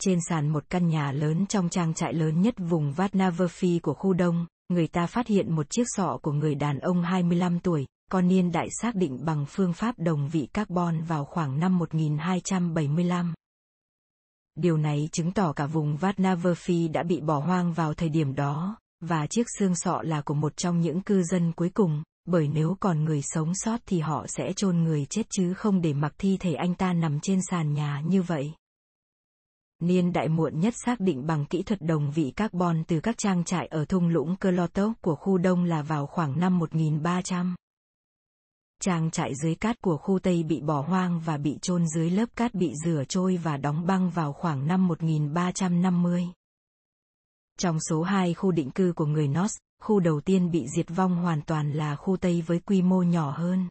Trên 0.00 0.18
sàn 0.28 0.48
một 0.48 0.64
căn 0.70 0.88
nhà 0.88 1.12
lớn 1.12 1.46
trong 1.46 1.68
trang 1.68 1.94
trại 1.94 2.12
lớn 2.14 2.40
nhất 2.42 2.54
vùng 2.58 2.92
Vatnaverfi 2.92 3.80
của 3.82 3.94
khu 3.94 4.12
đông, 4.12 4.46
người 4.68 4.88
ta 4.88 5.06
phát 5.06 5.26
hiện 5.26 5.54
một 5.54 5.66
chiếc 5.70 5.84
sọ 5.86 6.18
của 6.22 6.32
người 6.32 6.54
đàn 6.54 6.78
ông 6.78 7.02
25 7.02 7.60
tuổi, 7.60 7.86
con 8.10 8.28
niên 8.28 8.52
đại 8.52 8.68
xác 8.82 8.94
định 8.94 9.24
bằng 9.24 9.46
phương 9.48 9.72
pháp 9.72 9.98
đồng 9.98 10.28
vị 10.28 10.48
carbon 10.52 11.02
vào 11.02 11.24
khoảng 11.24 11.60
năm 11.60 11.78
1275. 11.78 13.34
Điều 14.54 14.76
này 14.76 15.08
chứng 15.12 15.32
tỏ 15.32 15.52
cả 15.52 15.66
vùng 15.66 15.96
Vatnaverfi 15.96 16.92
đã 16.92 17.02
bị 17.02 17.20
bỏ 17.20 17.38
hoang 17.38 17.72
vào 17.72 17.94
thời 17.94 18.08
điểm 18.08 18.34
đó, 18.34 18.76
và 19.00 19.26
chiếc 19.26 19.46
xương 19.58 19.74
sọ 19.74 20.02
là 20.02 20.20
của 20.20 20.34
một 20.34 20.56
trong 20.56 20.80
những 20.80 21.00
cư 21.00 21.22
dân 21.22 21.52
cuối 21.52 21.70
cùng, 21.74 22.02
bởi 22.24 22.48
nếu 22.48 22.76
còn 22.80 23.04
người 23.04 23.22
sống 23.22 23.54
sót 23.54 23.80
thì 23.86 24.00
họ 24.00 24.26
sẽ 24.28 24.52
chôn 24.56 24.76
người 24.76 25.06
chết 25.06 25.26
chứ 25.30 25.54
không 25.54 25.80
để 25.80 25.92
mặc 25.92 26.14
thi 26.18 26.36
thể 26.40 26.54
anh 26.54 26.74
ta 26.74 26.92
nằm 26.92 27.20
trên 27.20 27.40
sàn 27.50 27.72
nhà 27.72 28.00
như 28.06 28.22
vậy. 28.22 28.52
Niên 29.82 30.12
đại 30.12 30.28
muộn 30.28 30.60
nhất 30.60 30.74
xác 30.86 31.00
định 31.00 31.26
bằng 31.26 31.46
kỹ 31.46 31.62
thuật 31.62 31.82
đồng 31.82 32.10
vị 32.10 32.32
carbon 32.36 32.84
từ 32.84 33.00
các 33.00 33.18
trang 33.18 33.44
trại 33.44 33.66
ở 33.66 33.84
thung 33.84 34.08
lũng 34.08 34.36
Klotok 34.36 34.92
của 35.00 35.14
khu 35.14 35.38
Đông 35.38 35.64
là 35.64 35.82
vào 35.82 36.06
khoảng 36.06 36.40
năm 36.40 36.58
1300. 36.58 37.56
Trang 38.82 39.10
trại 39.10 39.34
dưới 39.34 39.54
cát 39.54 39.80
của 39.80 39.96
khu 39.96 40.18
Tây 40.18 40.42
bị 40.42 40.60
bỏ 40.60 40.80
hoang 40.80 41.20
và 41.20 41.36
bị 41.36 41.58
chôn 41.62 41.88
dưới 41.88 42.10
lớp 42.10 42.26
cát 42.36 42.54
bị 42.54 42.72
rửa 42.84 43.04
trôi 43.08 43.36
và 43.36 43.56
đóng 43.56 43.86
băng 43.86 44.10
vào 44.10 44.32
khoảng 44.32 44.66
năm 44.66 44.88
1350. 44.88 46.28
Trong 47.60 47.80
số 47.80 48.02
hai 48.02 48.34
khu 48.34 48.50
định 48.50 48.70
cư 48.70 48.92
của 48.96 49.06
người 49.06 49.28
North, 49.28 49.56
khu 49.82 50.00
đầu 50.00 50.20
tiên 50.20 50.50
bị 50.50 50.66
diệt 50.76 50.86
vong 50.88 51.16
hoàn 51.16 51.42
toàn 51.42 51.72
là 51.72 51.96
khu 51.96 52.16
Tây 52.16 52.42
với 52.46 52.58
quy 52.58 52.82
mô 52.82 53.02
nhỏ 53.02 53.30
hơn. 53.30 53.68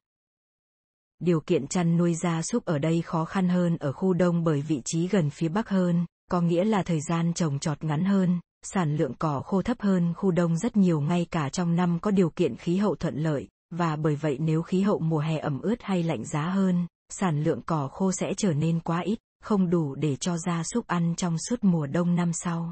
Điều 1.20 1.40
kiện 1.40 1.68
chăn 1.68 1.98
nuôi 1.98 2.16
gia 2.16 2.42
súc 2.42 2.66
ở 2.66 2.80
đây 2.80 3.02
khó 3.02 3.26
khăn 3.26 3.50
hơn 3.50 3.78
ở 3.78 3.92
khu 3.92 4.14
đông 4.14 4.44
bởi 4.44 4.62
vị 4.62 4.82
trí 4.86 5.08
gần 5.08 5.30
phía 5.30 5.50
bắc 5.50 5.70
hơn, 5.70 6.06
có 6.32 6.42
nghĩa 6.42 6.64
là 6.64 6.84
thời 6.84 7.02
gian 7.02 7.34
trồng 7.34 7.60
trọt 7.60 7.84
ngắn 7.84 8.06
hơn, 8.06 8.40
sản 8.64 8.96
lượng 8.96 9.14
cỏ 9.20 9.42
khô 9.42 9.62
thấp 9.62 9.78
hơn 9.82 10.14
khu 10.18 10.32
đông 10.32 10.58
rất 10.58 10.78
nhiều 10.78 11.02
ngay 11.02 11.26
cả 11.32 11.50
trong 11.50 11.76
năm 11.76 12.00
có 12.02 12.12
điều 12.12 12.30
kiện 12.30 12.56
khí 12.56 12.78
hậu 12.78 12.96
thuận 12.96 13.16
lợi, 13.16 13.48
và 13.72 13.96
bởi 13.96 14.16
vậy 14.16 14.38
nếu 14.40 14.62
khí 14.62 14.82
hậu 14.82 15.00
mùa 15.00 15.20
hè 15.20 15.38
ẩm 15.38 15.62
ướt 15.62 15.82
hay 15.82 16.04
lạnh 16.04 16.26
giá 16.26 16.50
hơn, 16.50 16.88
sản 17.10 17.44
lượng 17.44 17.62
cỏ 17.66 17.88
khô 17.88 18.12
sẽ 18.12 18.34
trở 18.38 18.54
nên 18.54 18.80
quá 18.80 19.00
ít, 19.00 19.20
không 19.44 19.70
đủ 19.70 19.96
để 19.96 20.16
cho 20.16 20.38
gia 20.38 20.64
súc 20.64 20.88
ăn 20.88 21.14
trong 21.18 21.38
suốt 21.50 21.64
mùa 21.64 21.88
đông 21.88 22.16
năm 22.16 22.32
sau. 22.34 22.72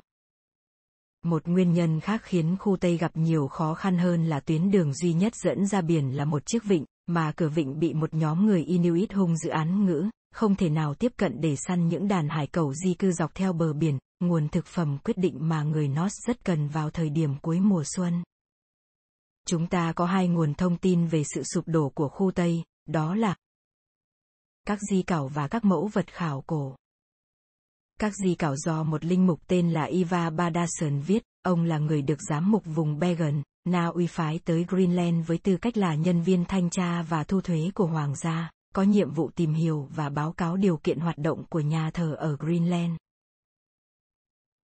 Một 1.24 1.48
nguyên 1.48 1.74
nhân 1.74 2.00
khác 2.00 2.22
khiến 2.24 2.58
khu 2.60 2.78
Tây 2.78 2.98
gặp 2.98 3.12
nhiều 3.18 3.48
khó 3.48 3.74
khăn 3.74 3.98
hơn 3.98 4.26
là 4.26 4.40
tuyến 4.40 4.72
đường 4.72 4.94
duy 4.94 5.14
nhất 5.14 5.36
dẫn 5.36 5.68
ra 5.68 5.82
biển 5.82 6.18
là 6.18 6.26
một 6.26 6.46
chiếc 6.46 6.64
vịnh, 6.64 6.86
mà 7.08 7.32
cửa 7.32 7.50
vịnh 7.50 7.80
bị 7.80 7.94
một 7.94 8.14
nhóm 8.14 8.46
người 8.46 8.64
Inuit 8.64 9.14
hung 9.14 9.38
dự 9.38 9.50
án 9.50 9.86
ngữ, 9.86 10.10
không 10.32 10.56
thể 10.56 10.70
nào 10.70 10.94
tiếp 10.94 11.12
cận 11.18 11.42
để 11.42 11.56
săn 11.56 11.88
những 11.88 12.08
đàn 12.08 12.30
hải 12.30 12.48
cẩu 12.48 12.74
di 12.74 12.94
cư 12.94 13.12
dọc 13.12 13.36
theo 13.36 13.54
bờ 13.54 13.74
biển, 13.74 13.98
nguồn 14.20 14.50
thực 14.50 14.66
phẩm 14.66 14.98
quyết 15.04 15.18
định 15.18 15.50
mà 15.50 15.64
người 15.64 15.88
Norse 15.88 16.18
rất 16.28 16.46
cần 16.46 16.68
vào 16.68 16.90
thời 16.90 17.10
điểm 17.10 17.36
cuối 17.42 17.60
mùa 17.60 17.84
xuân. 17.96 18.24
Chúng 19.48 19.68
ta 19.68 19.94
có 19.94 20.06
hai 20.06 20.28
nguồn 20.28 20.54
thông 20.54 20.78
tin 20.78 21.08
về 21.08 21.24
sự 21.24 21.44
sụp 21.44 21.68
đổ 21.68 21.90
của 21.90 22.10
khu 22.10 22.32
Tây, 22.32 22.64
đó 22.86 23.16
là 23.16 23.36
các 24.68 24.80
di 24.92 25.02
cảo 25.02 25.28
và 25.28 25.48
các 25.48 25.66
mẫu 25.66 25.90
vật 25.94 26.14
khảo 26.14 26.44
cổ. 26.48 26.76
Các 28.00 28.14
di 28.24 28.36
cảo 28.36 28.56
do 28.56 28.84
một 28.84 29.06
linh 29.06 29.28
mục 29.28 29.40
tên 29.48 29.70
là 29.70 29.84
Iva 29.84 30.30
Badason 30.30 31.00
viết, 31.00 31.24
ông 31.44 31.64
là 31.64 31.78
người 31.78 32.02
được 32.02 32.22
giám 32.30 32.52
mục 32.52 32.64
vùng 32.66 33.00
Bergen, 33.00 33.42
Na 33.66 33.88
Uy 33.88 34.08
phái 34.08 34.40
tới 34.46 34.66
Greenland 34.68 35.28
với 35.28 35.38
tư 35.38 35.58
cách 35.58 35.78
là 35.78 35.96
nhân 35.96 36.22
viên 36.22 36.46
thanh 36.46 36.70
tra 36.70 37.02
và 37.02 37.24
thu 37.24 37.42
thuế 37.42 37.72
của 37.76 37.86
hoàng 37.86 38.16
gia, 38.16 38.52
có 38.76 38.84
nhiệm 38.84 39.12
vụ 39.12 39.30
tìm 39.36 39.54
hiểu 39.54 39.88
và 39.96 40.10
báo 40.10 40.32
cáo 40.32 40.58
điều 40.58 40.78
kiện 40.78 41.00
hoạt 41.00 41.18
động 41.18 41.44
của 41.50 41.60
nhà 41.60 41.92
thờ 41.92 42.16
ở 42.20 42.38
Greenland. 42.40 42.96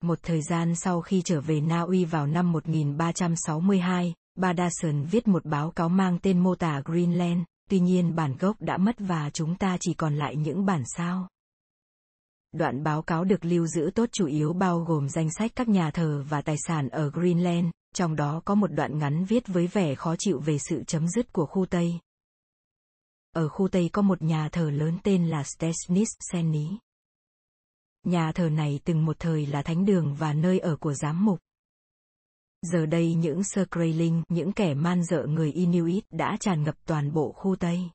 Một 0.04 0.20
thời 0.24 0.42
gian 0.42 0.76
sau 0.76 1.02
khi 1.02 1.22
trở 1.22 1.42
về 1.42 1.62
Na 1.62 1.82
Uy 1.82 2.06
vào 2.06 2.28
năm 2.28 2.52
1362, 2.52 4.14
Badason 4.36 5.04
viết 5.12 5.28
một 5.28 5.46
báo 5.46 5.72
cáo 5.72 5.90
mang 5.90 6.20
tên 6.22 6.40
mô 6.40 6.56
tả 6.56 6.82
Greenland, 6.86 7.42
tuy 7.70 7.80
nhiên 7.80 8.16
bản 8.16 8.38
gốc 8.40 8.62
đã 8.62 8.78
mất 8.78 8.96
và 9.00 9.30
chúng 9.30 9.56
ta 9.56 9.78
chỉ 9.80 9.94
còn 9.94 10.16
lại 10.16 10.36
những 10.36 10.66
bản 10.66 10.84
sao. 10.86 11.28
Đoạn 12.52 12.84
báo 12.84 13.02
cáo 13.02 13.24
được 13.24 13.46
lưu 13.46 13.68
giữ 13.68 13.92
tốt 13.96 14.10
chủ 14.12 14.26
yếu 14.26 14.54
bao 14.54 14.80
gồm 14.80 15.10
danh 15.10 15.30
sách 15.32 15.52
các 15.56 15.68
nhà 15.68 15.92
thờ 15.92 16.24
và 16.30 16.42
tài 16.42 16.56
sản 16.68 16.90
ở 16.90 17.10
Greenland, 17.10 17.68
trong 17.94 18.16
đó 18.16 18.42
có 18.46 18.56
một 18.56 18.68
đoạn 18.68 19.00
ngắn 19.00 19.26
viết 19.26 19.48
với 19.48 19.68
vẻ 19.68 19.96
khó 19.96 20.16
chịu 20.20 20.40
về 20.40 20.58
sự 20.70 20.84
chấm 20.84 21.08
dứt 21.08 21.34
của 21.34 21.46
khu 21.46 21.66
Tây. 21.66 22.00
Ở 23.36 23.50
khu 23.50 23.68
Tây 23.68 23.90
có 23.94 24.02
một 24.02 24.22
nhà 24.22 24.50
thờ 24.50 24.70
lớn 24.70 24.98
tên 25.04 25.28
là 25.28 25.44
Stesnis 25.44 26.10
Seni. 26.32 26.68
Nhà 28.04 28.32
thờ 28.32 28.50
này 28.50 28.80
từng 28.84 29.06
một 29.06 29.20
thời 29.20 29.46
là 29.46 29.62
thánh 29.62 29.86
đường 29.86 30.16
và 30.16 30.34
nơi 30.34 30.60
ở 30.60 30.76
của 30.76 30.94
giám 30.94 31.26
mục. 31.26 31.40
Giờ 32.62 32.86
đây 32.86 33.14
những 33.14 33.44
Skrailing, 33.44 34.24
những 34.30 34.52
kẻ 34.52 34.74
man 34.74 35.04
dợ 35.04 35.26
người 35.26 35.52
Inuit 35.52 36.04
đã 36.12 36.38
tràn 36.40 36.64
ngập 36.64 36.76
toàn 36.86 37.14
bộ 37.14 37.32
khu 37.32 37.56
Tây. 37.56 37.90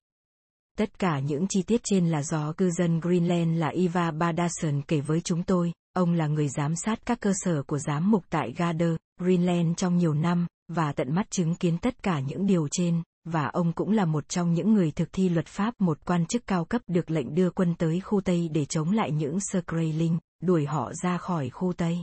Tất 0.78 0.98
cả 0.98 1.18
những 1.18 1.46
chi 1.48 1.62
tiết 1.62 1.80
trên 1.84 2.08
là 2.08 2.22
do 2.22 2.52
cư 2.52 2.70
dân 2.70 3.00
Greenland 3.00 3.58
là 3.58 3.68
Iva 3.68 4.10
Badason 4.10 4.82
kể 4.88 5.00
với 5.00 5.20
chúng 5.20 5.42
tôi, 5.42 5.72
ông 5.92 6.12
là 6.12 6.26
người 6.26 6.48
giám 6.48 6.76
sát 6.76 7.06
các 7.06 7.20
cơ 7.20 7.32
sở 7.34 7.62
của 7.62 7.78
giám 7.78 8.10
mục 8.10 8.24
tại 8.30 8.52
Garder, 8.56 8.94
Greenland 9.20 9.76
trong 9.76 9.96
nhiều 9.96 10.14
năm, 10.14 10.46
và 10.68 10.92
tận 10.92 11.14
mắt 11.14 11.30
chứng 11.30 11.54
kiến 11.54 11.78
tất 11.78 12.02
cả 12.02 12.20
những 12.20 12.46
điều 12.46 12.68
trên, 12.70 13.02
và 13.24 13.44
ông 13.44 13.72
cũng 13.72 13.90
là 13.90 14.04
một 14.04 14.28
trong 14.28 14.54
những 14.54 14.74
người 14.74 14.90
thực 14.90 15.08
thi 15.12 15.28
luật 15.28 15.46
pháp 15.46 15.74
một 15.78 15.98
quan 16.04 16.26
chức 16.26 16.46
cao 16.46 16.64
cấp 16.64 16.82
được 16.86 17.10
lệnh 17.10 17.34
đưa 17.34 17.50
quân 17.50 17.74
tới 17.74 18.00
khu 18.00 18.20
Tây 18.20 18.48
để 18.52 18.64
chống 18.64 18.90
lại 18.90 19.10
những 19.12 19.38
Skrailing, 19.40 20.18
đuổi 20.42 20.66
họ 20.66 20.92
ra 21.02 21.18
khỏi 21.18 21.50
khu 21.50 21.72
Tây. 21.72 21.98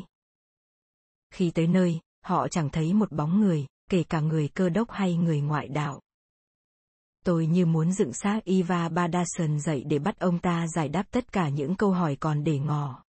Khi 1.33 1.51
tới 1.51 1.67
nơi, 1.67 1.99
họ 2.25 2.47
chẳng 2.47 2.69
thấy 2.69 2.93
một 2.93 3.11
bóng 3.11 3.39
người, 3.39 3.65
kể 3.89 4.03
cả 4.03 4.19
người 4.19 4.47
cơ 4.47 4.69
đốc 4.69 4.91
hay 4.91 5.15
người 5.15 5.41
ngoại 5.41 5.67
đạo. 5.67 6.01
Tôi 7.25 7.47
như 7.47 7.65
muốn 7.65 7.91
dựng 7.91 8.13
xác 8.13 8.39
Iva 8.43 8.89
Badason 8.89 9.59
dậy 9.59 9.83
để 9.87 9.99
bắt 9.99 10.19
ông 10.19 10.39
ta 10.39 10.67
giải 10.67 10.89
đáp 10.89 11.03
tất 11.11 11.31
cả 11.31 11.49
những 11.49 11.75
câu 11.75 11.91
hỏi 11.91 12.17
còn 12.19 12.43
để 12.43 12.59
ngỏ. 12.59 13.03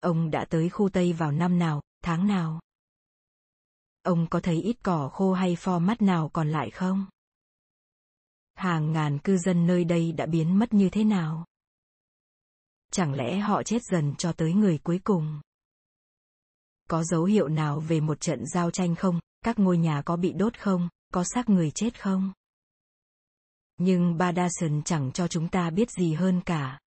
Ông 0.00 0.30
đã 0.30 0.44
tới 0.50 0.68
khu 0.68 0.88
Tây 0.88 1.12
vào 1.12 1.32
năm 1.32 1.58
nào, 1.58 1.82
tháng 2.04 2.26
nào? 2.26 2.60
Ông 4.02 4.26
có 4.30 4.40
thấy 4.40 4.62
ít 4.62 4.76
cỏ 4.82 5.10
khô 5.12 5.32
hay 5.32 5.56
pho 5.56 5.78
mắt 5.78 6.02
nào 6.02 6.30
còn 6.32 6.48
lại 6.48 6.70
không? 6.70 7.06
Hàng 8.54 8.92
ngàn 8.92 9.18
cư 9.18 9.38
dân 9.38 9.66
nơi 9.66 9.84
đây 9.84 10.12
đã 10.12 10.26
biến 10.26 10.58
mất 10.58 10.74
như 10.74 10.90
thế 10.90 11.04
nào? 11.04 11.44
Chẳng 12.92 13.14
lẽ 13.14 13.38
họ 13.38 13.62
chết 13.62 13.82
dần 13.90 14.14
cho 14.18 14.32
tới 14.32 14.52
người 14.52 14.78
cuối 14.78 15.00
cùng? 15.04 15.40
Có 16.88 17.04
dấu 17.04 17.24
hiệu 17.24 17.48
nào 17.48 17.80
về 17.80 18.00
một 18.00 18.20
trận 18.20 18.46
giao 18.46 18.70
tranh 18.70 18.94
không? 18.94 19.20
Các 19.44 19.58
ngôi 19.58 19.78
nhà 19.78 20.02
có 20.02 20.16
bị 20.16 20.32
đốt 20.32 20.58
không? 20.58 20.88
Có 21.12 21.24
xác 21.24 21.48
người 21.48 21.70
chết 21.70 22.02
không? 22.02 22.32
Nhưng 23.78 24.18
Badason 24.18 24.82
chẳng 24.84 25.12
cho 25.12 25.28
chúng 25.28 25.48
ta 25.48 25.70
biết 25.70 25.90
gì 25.90 26.14
hơn 26.14 26.40
cả. 26.46 26.80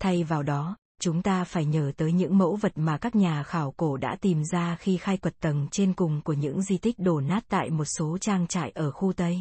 Thay 0.00 0.24
vào 0.24 0.42
đó, 0.42 0.76
chúng 1.00 1.22
ta 1.22 1.44
phải 1.44 1.64
nhờ 1.64 1.92
tới 1.96 2.12
những 2.12 2.38
mẫu 2.38 2.56
vật 2.56 2.72
mà 2.76 2.98
các 2.98 3.14
nhà 3.14 3.42
khảo 3.42 3.74
cổ 3.76 3.96
đã 3.96 4.16
tìm 4.20 4.44
ra 4.44 4.76
khi 4.76 4.96
khai 4.96 5.16
quật 5.16 5.40
tầng 5.40 5.68
trên 5.70 5.92
cùng 5.92 6.20
của 6.24 6.32
những 6.32 6.62
di 6.62 6.78
tích 6.78 6.98
đổ 6.98 7.20
nát 7.20 7.44
tại 7.48 7.70
một 7.70 7.84
số 7.84 8.18
trang 8.18 8.46
trại 8.46 8.70
ở 8.70 8.90
khu 8.90 9.12
Tây. 9.12 9.40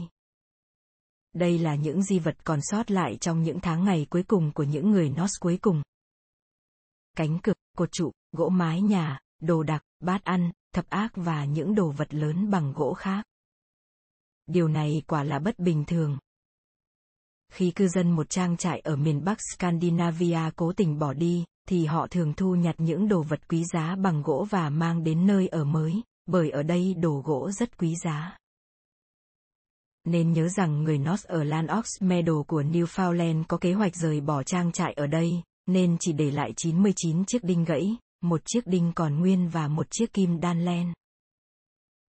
Đây 1.33 1.59
là 1.59 1.75
những 1.75 2.03
di 2.03 2.19
vật 2.19 2.35
còn 2.43 2.59
sót 2.61 2.91
lại 2.91 3.17
trong 3.21 3.43
những 3.43 3.59
tháng 3.59 3.83
ngày 3.83 4.07
cuối 4.09 4.23
cùng 4.23 4.51
của 4.51 4.63
những 4.63 4.91
người 4.91 5.09
Norse 5.09 5.37
cuối 5.39 5.57
cùng. 5.61 5.81
Cánh 7.17 7.39
cực, 7.39 7.57
cột 7.77 7.91
trụ, 7.91 8.11
gỗ 8.31 8.49
mái 8.49 8.81
nhà, 8.81 9.19
đồ 9.41 9.63
đạc, 9.63 9.83
bát 9.99 10.23
ăn, 10.23 10.51
thập 10.73 10.89
ác 10.89 11.11
và 11.15 11.45
những 11.45 11.75
đồ 11.75 11.89
vật 11.89 12.13
lớn 12.13 12.49
bằng 12.49 12.73
gỗ 12.73 12.93
khác. 12.93 13.25
Điều 14.47 14.67
này 14.67 15.01
quả 15.07 15.23
là 15.23 15.39
bất 15.39 15.59
bình 15.59 15.83
thường. 15.85 16.17
Khi 17.51 17.71
cư 17.71 17.87
dân 17.87 18.11
một 18.11 18.29
trang 18.29 18.57
trại 18.57 18.79
ở 18.79 18.95
miền 18.95 19.23
Bắc 19.23 19.37
Scandinavia 19.53 20.39
cố 20.55 20.73
tình 20.73 20.99
bỏ 20.99 21.13
đi, 21.13 21.45
thì 21.69 21.85
họ 21.85 22.07
thường 22.07 22.33
thu 22.33 22.55
nhặt 22.55 22.75
những 22.77 23.07
đồ 23.07 23.21
vật 23.21 23.49
quý 23.49 23.63
giá 23.73 23.95
bằng 23.95 24.21
gỗ 24.21 24.47
và 24.49 24.69
mang 24.69 25.03
đến 25.03 25.27
nơi 25.27 25.47
ở 25.47 25.63
mới, 25.63 26.01
bởi 26.25 26.49
ở 26.49 26.63
đây 26.63 26.93
đồ 26.93 27.21
gỗ 27.25 27.51
rất 27.51 27.77
quý 27.77 27.93
giá. 28.03 28.37
Nên 30.05 30.33
nhớ 30.33 30.49
rằng 30.49 30.83
người 30.83 30.97
North 30.97 31.25
ở 31.25 31.43
Lanark 31.43 31.85
Meadow 31.99 32.43
của 32.43 32.61
Newfoundland 32.61 33.43
có 33.47 33.57
kế 33.57 33.73
hoạch 33.73 33.95
rời 33.95 34.21
bỏ 34.21 34.43
trang 34.43 34.71
trại 34.71 34.93
ở 34.93 35.07
đây, 35.07 35.41
nên 35.65 35.97
chỉ 35.99 36.13
để 36.13 36.31
lại 36.31 36.53
99 36.57 37.25
chiếc 37.25 37.43
đinh 37.43 37.63
gãy, 37.63 37.97
một 38.21 38.41
chiếc 38.45 38.67
đinh 38.67 38.91
còn 38.95 39.19
nguyên 39.19 39.49
và 39.49 39.67
một 39.67 39.87
chiếc 39.91 40.13
kim 40.13 40.39
đan 40.39 40.65
len. 40.65 40.93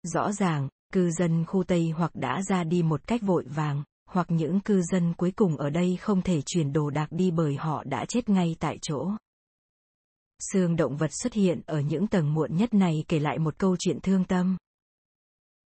Rõ 0.03 0.33
ràng, 0.33 0.69
cư 0.93 1.11
dân 1.11 1.45
khu 1.45 1.65
Tây 1.65 1.93
hoặc 1.97 2.15
đã 2.15 2.43
ra 2.43 2.65
đi 2.65 2.83
một 2.83 3.07
cách 3.07 3.23
vội 3.23 3.45
vàng, 3.45 3.83
hoặc 4.11 4.27
những 4.31 4.61
cư 4.61 4.83
dân 4.83 5.15
cuối 5.15 5.33
cùng 5.37 5.57
ở 5.57 5.71
đây 5.71 5.97
không 6.01 6.23
thể 6.23 6.43
chuyển 6.47 6.73
đồ 6.73 6.91
đạc 6.91 7.07
đi 7.11 7.31
bởi 7.31 7.57
họ 7.57 7.85
đã 7.85 8.05
chết 8.09 8.29
ngay 8.29 8.57
tại 8.61 8.79
chỗ. 8.83 9.11
Xương 10.53 10.77
động 10.77 10.97
vật 10.97 11.11
xuất 11.13 11.33
hiện 11.33 11.61
ở 11.67 11.81
những 11.81 12.07
tầng 12.07 12.35
muộn 12.35 12.57
nhất 12.57 12.75
này 12.75 13.05
kể 13.09 13.19
lại 13.19 13.39
một 13.39 13.59
câu 13.59 13.77
chuyện 13.79 14.01
thương 14.01 14.25
tâm. 14.25 14.57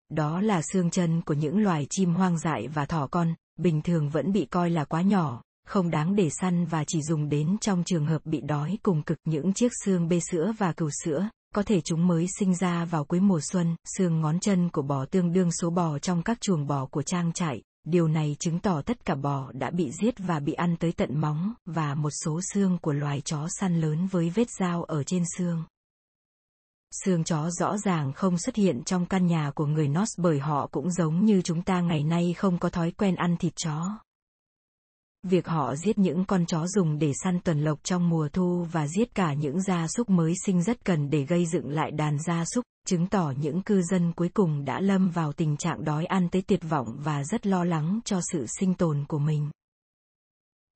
Đó 0.08 0.40
là 0.40 0.62
xương 0.62 0.90
chân 0.90 1.22
của 1.22 1.34
những 1.34 1.58
loài 1.58 1.86
chim 1.90 2.14
hoang 2.14 2.38
dại 2.38 2.68
và 2.68 2.86
thỏ 2.86 3.08
con, 3.10 3.34
bình 3.56 3.82
thường 3.82 4.08
vẫn 4.08 4.32
bị 4.32 4.44
coi 4.44 4.70
là 4.70 4.84
quá 4.84 5.02
nhỏ, 5.02 5.42
không 5.66 5.90
đáng 5.90 6.16
để 6.16 6.30
săn 6.30 6.66
và 6.66 6.84
chỉ 6.84 7.02
dùng 7.02 7.28
đến 7.28 7.56
trong 7.60 7.84
trường 7.84 8.06
hợp 8.06 8.26
bị 8.26 8.40
đói 8.40 8.78
cùng 8.82 9.02
cực 9.02 9.18
những 9.24 9.52
chiếc 9.52 9.72
xương 9.84 10.08
bê 10.08 10.20
sữa 10.30 10.52
và 10.58 10.72
cừu 10.72 10.90
sữa, 11.04 11.28
có 11.54 11.62
thể 11.62 11.80
chúng 11.80 12.06
mới 12.06 12.26
sinh 12.38 12.54
ra 12.54 12.84
vào 12.84 13.04
cuối 13.04 13.20
mùa 13.20 13.40
xuân, 13.40 13.76
xương 13.96 14.20
ngón 14.20 14.40
chân 14.40 14.68
của 14.68 14.82
bò 14.82 15.04
tương 15.04 15.32
đương 15.32 15.52
số 15.52 15.70
bò 15.70 15.98
trong 15.98 16.22
các 16.22 16.40
chuồng 16.40 16.66
bò 16.66 16.86
của 16.86 17.02
trang 17.02 17.32
trại, 17.32 17.62
điều 17.84 18.08
này 18.08 18.36
chứng 18.38 18.60
tỏ 18.60 18.82
tất 18.82 19.04
cả 19.04 19.14
bò 19.14 19.52
đã 19.52 19.70
bị 19.70 19.90
giết 20.02 20.14
và 20.18 20.40
bị 20.40 20.52
ăn 20.52 20.76
tới 20.76 20.92
tận 20.92 21.20
móng, 21.20 21.54
và 21.66 21.94
một 21.94 22.10
số 22.24 22.40
xương 22.54 22.78
của 22.78 22.92
loài 22.92 23.20
chó 23.20 23.46
săn 23.48 23.80
lớn 23.80 24.06
với 24.06 24.30
vết 24.30 24.50
dao 24.50 24.84
ở 24.84 25.02
trên 25.04 25.24
xương. 25.36 25.64
Xương 27.04 27.24
chó 27.24 27.50
rõ 27.50 27.78
ràng 27.78 28.12
không 28.12 28.38
xuất 28.38 28.56
hiện 28.56 28.82
trong 28.84 29.06
căn 29.06 29.26
nhà 29.26 29.50
của 29.54 29.66
người 29.66 29.88
Norse 29.88 30.22
bởi 30.22 30.38
họ 30.38 30.66
cũng 30.66 30.90
giống 30.90 31.24
như 31.24 31.42
chúng 31.42 31.62
ta 31.62 31.80
ngày 31.80 32.04
nay 32.04 32.34
không 32.36 32.58
có 32.58 32.70
thói 32.70 32.90
quen 32.90 33.14
ăn 33.14 33.36
thịt 33.36 33.52
chó. 33.56 33.98
Việc 35.22 35.48
họ 35.48 35.76
giết 35.76 35.98
những 35.98 36.24
con 36.24 36.46
chó 36.46 36.66
dùng 36.66 36.98
để 36.98 37.12
săn 37.24 37.40
tuần 37.40 37.60
lộc 37.60 37.84
trong 37.84 38.08
mùa 38.08 38.28
thu 38.32 38.66
và 38.72 38.86
giết 38.86 39.14
cả 39.14 39.32
những 39.32 39.62
gia 39.62 39.86
súc 39.88 40.10
mới 40.10 40.34
sinh 40.46 40.62
rất 40.62 40.84
cần 40.84 41.10
để 41.10 41.24
gây 41.24 41.46
dựng 41.46 41.70
lại 41.70 41.90
đàn 41.90 42.18
gia 42.26 42.44
súc, 42.44 42.64
chứng 42.86 43.06
tỏ 43.06 43.32
những 43.40 43.62
cư 43.62 43.82
dân 43.82 44.12
cuối 44.12 44.28
cùng 44.34 44.64
đã 44.64 44.80
lâm 44.80 45.08
vào 45.08 45.32
tình 45.32 45.56
trạng 45.56 45.84
đói 45.84 46.04
ăn 46.04 46.28
tới 46.28 46.42
tuyệt 46.42 46.60
vọng 46.68 46.86
và 46.98 47.24
rất 47.24 47.46
lo 47.46 47.64
lắng 47.64 48.00
cho 48.04 48.20
sự 48.32 48.46
sinh 48.58 48.74
tồn 48.74 49.04
của 49.08 49.18
mình. 49.18 49.50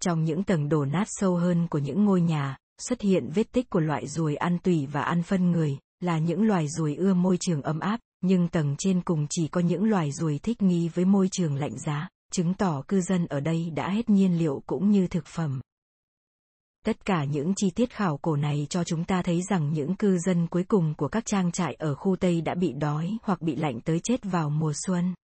Trong 0.03 0.25
những 0.25 0.45
tầng 0.45 0.69
đổ 0.69 0.85
nát 0.85 1.05
sâu 1.09 1.37
hơn 1.37 1.69
của 1.69 1.79
những 1.79 2.05
ngôi 2.05 2.21
nhà, 2.21 2.57
xuất 2.79 3.01
hiện 3.01 3.31
vết 3.35 3.53
tích 3.53 3.71
của 3.71 3.81
loại 3.81 4.07
ruồi 4.07 4.37
ăn 4.37 4.59
tủy 4.59 4.87
và 4.93 5.03
ăn 5.03 5.23
phân 5.23 5.51
người, 5.51 5.79
là 6.01 6.19
những 6.19 6.43
loài 6.43 6.69
ruồi 6.69 6.95
ưa 6.95 7.15
môi 7.15 7.37
trường 7.41 7.62
ấm 7.62 7.81
áp, 7.81 8.01
nhưng 8.21 8.49
tầng 8.49 8.75
trên 8.79 9.01
cùng 9.01 9.27
chỉ 9.31 9.49
có 9.49 9.61
những 9.61 9.85
loài 9.85 10.12
ruồi 10.12 10.39
thích 10.43 10.62
nghi 10.62 10.89
với 10.89 11.05
môi 11.05 11.29
trường 11.33 11.57
lạnh 11.57 11.79
giá 11.79 12.09
chứng 12.36 12.55
tỏ 12.55 12.82
cư 12.89 13.01
dân 13.01 13.27
ở 13.27 13.40
đây 13.40 13.70
đã 13.74 13.90
hết 13.90 14.11
nhiên 14.11 14.39
liệu 14.39 14.62
cũng 14.66 14.90
như 14.90 15.06
thực 15.06 15.27
phẩm. 15.27 15.61
Tất 16.85 17.05
cả 17.05 17.24
những 17.24 17.52
chi 17.56 17.70
tiết 17.70 17.90
khảo 17.90 18.19
cổ 18.23 18.36
này 18.36 18.66
cho 18.70 18.85
chúng 18.85 19.05
ta 19.05 19.23
thấy 19.23 19.43
rằng 19.51 19.73
những 19.73 19.94
cư 19.97 20.19
dân 20.19 20.47
cuối 20.47 20.65
cùng 20.69 20.94
của 20.94 21.09
các 21.09 21.27
trang 21.27 21.52
trại 21.52 21.74
ở 21.74 21.94
khu 21.94 22.16
Tây 22.16 22.40
đã 22.40 22.55
bị 22.55 22.73
đói 22.73 23.16
hoặc 23.23 23.43
bị 23.43 23.56
lạnh 23.56 23.81
tới 23.81 24.01
chết 24.05 24.24
vào 24.24 24.51
mùa 24.51 24.73
xuân. 24.86 25.15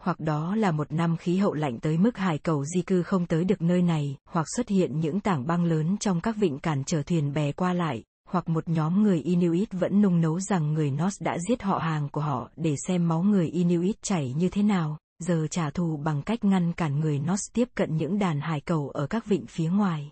Hoặc 0.00 0.20
đó 0.20 0.54
là 0.54 0.70
một 0.70 0.92
năm 0.92 1.16
khí 1.16 1.36
hậu 1.36 1.54
lạnh 1.54 1.80
tới 1.80 1.98
mức 1.98 2.16
hải 2.16 2.38
cầu 2.38 2.64
di 2.64 2.82
cư 2.82 3.02
không 3.02 3.26
tới 3.26 3.44
được 3.44 3.62
nơi 3.62 3.82
này, 3.82 4.16
hoặc 4.28 4.46
xuất 4.56 4.68
hiện 4.68 5.00
những 5.00 5.20
tảng 5.20 5.46
băng 5.46 5.64
lớn 5.64 5.96
trong 6.00 6.20
các 6.20 6.36
vịnh 6.36 6.58
cản 6.58 6.84
trở 6.84 7.02
thuyền 7.02 7.32
bè 7.32 7.52
qua 7.52 7.72
lại, 7.72 8.02
hoặc 8.28 8.48
một 8.48 8.68
nhóm 8.68 9.02
người 9.02 9.20
Inuit 9.20 9.72
vẫn 9.72 10.02
nung 10.02 10.20
nấu 10.20 10.40
rằng 10.40 10.72
người 10.72 10.90
Norse 10.90 11.24
đã 11.24 11.38
giết 11.48 11.62
họ 11.62 11.78
hàng 11.78 12.08
của 12.08 12.20
họ 12.20 12.50
để 12.56 12.74
xem 12.86 13.08
máu 13.08 13.22
người 13.22 13.48
Inuit 13.48 14.02
chảy 14.02 14.32
như 14.36 14.48
thế 14.48 14.62
nào, 14.62 14.98
giờ 15.18 15.46
trả 15.50 15.70
thù 15.70 15.96
bằng 15.96 16.22
cách 16.22 16.44
ngăn 16.44 16.72
cản 16.72 17.00
người 17.00 17.18
Norse 17.18 17.50
tiếp 17.52 17.68
cận 17.74 17.96
những 17.96 18.18
đàn 18.18 18.40
hải 18.40 18.60
cầu 18.60 18.88
ở 18.88 19.06
các 19.06 19.26
vịnh 19.26 19.46
phía 19.46 19.68
ngoài 19.68 20.10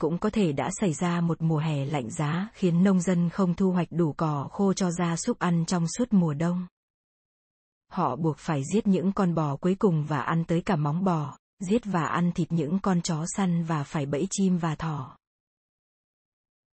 cũng 0.00 0.18
có 0.18 0.30
thể 0.30 0.52
đã 0.52 0.70
xảy 0.80 0.92
ra 0.92 1.20
một 1.20 1.42
mùa 1.42 1.58
hè 1.58 1.84
lạnh 1.84 2.10
giá 2.10 2.48
khiến 2.54 2.84
nông 2.84 3.00
dân 3.00 3.30
không 3.30 3.54
thu 3.54 3.70
hoạch 3.70 3.88
đủ 3.90 4.12
cỏ 4.12 4.48
khô 4.52 4.72
cho 4.72 4.90
gia 4.90 5.16
súc 5.16 5.38
ăn 5.38 5.64
trong 5.66 5.88
suốt 5.88 6.08
mùa 6.10 6.34
đông. 6.34 6.66
Họ 7.92 8.16
buộc 8.16 8.38
phải 8.38 8.62
giết 8.72 8.86
những 8.86 9.12
con 9.12 9.34
bò 9.34 9.56
cuối 9.56 9.74
cùng 9.78 10.04
và 10.04 10.20
ăn 10.20 10.44
tới 10.44 10.62
cả 10.62 10.76
móng 10.76 11.04
bò, 11.04 11.38
giết 11.58 11.82
và 11.84 12.04
ăn 12.04 12.32
thịt 12.32 12.52
những 12.52 12.78
con 12.78 13.02
chó 13.02 13.24
săn 13.36 13.64
và 13.64 13.84
phải 13.84 14.06
bẫy 14.06 14.26
chim 14.30 14.58
và 14.58 14.74
thỏ. 14.74 15.16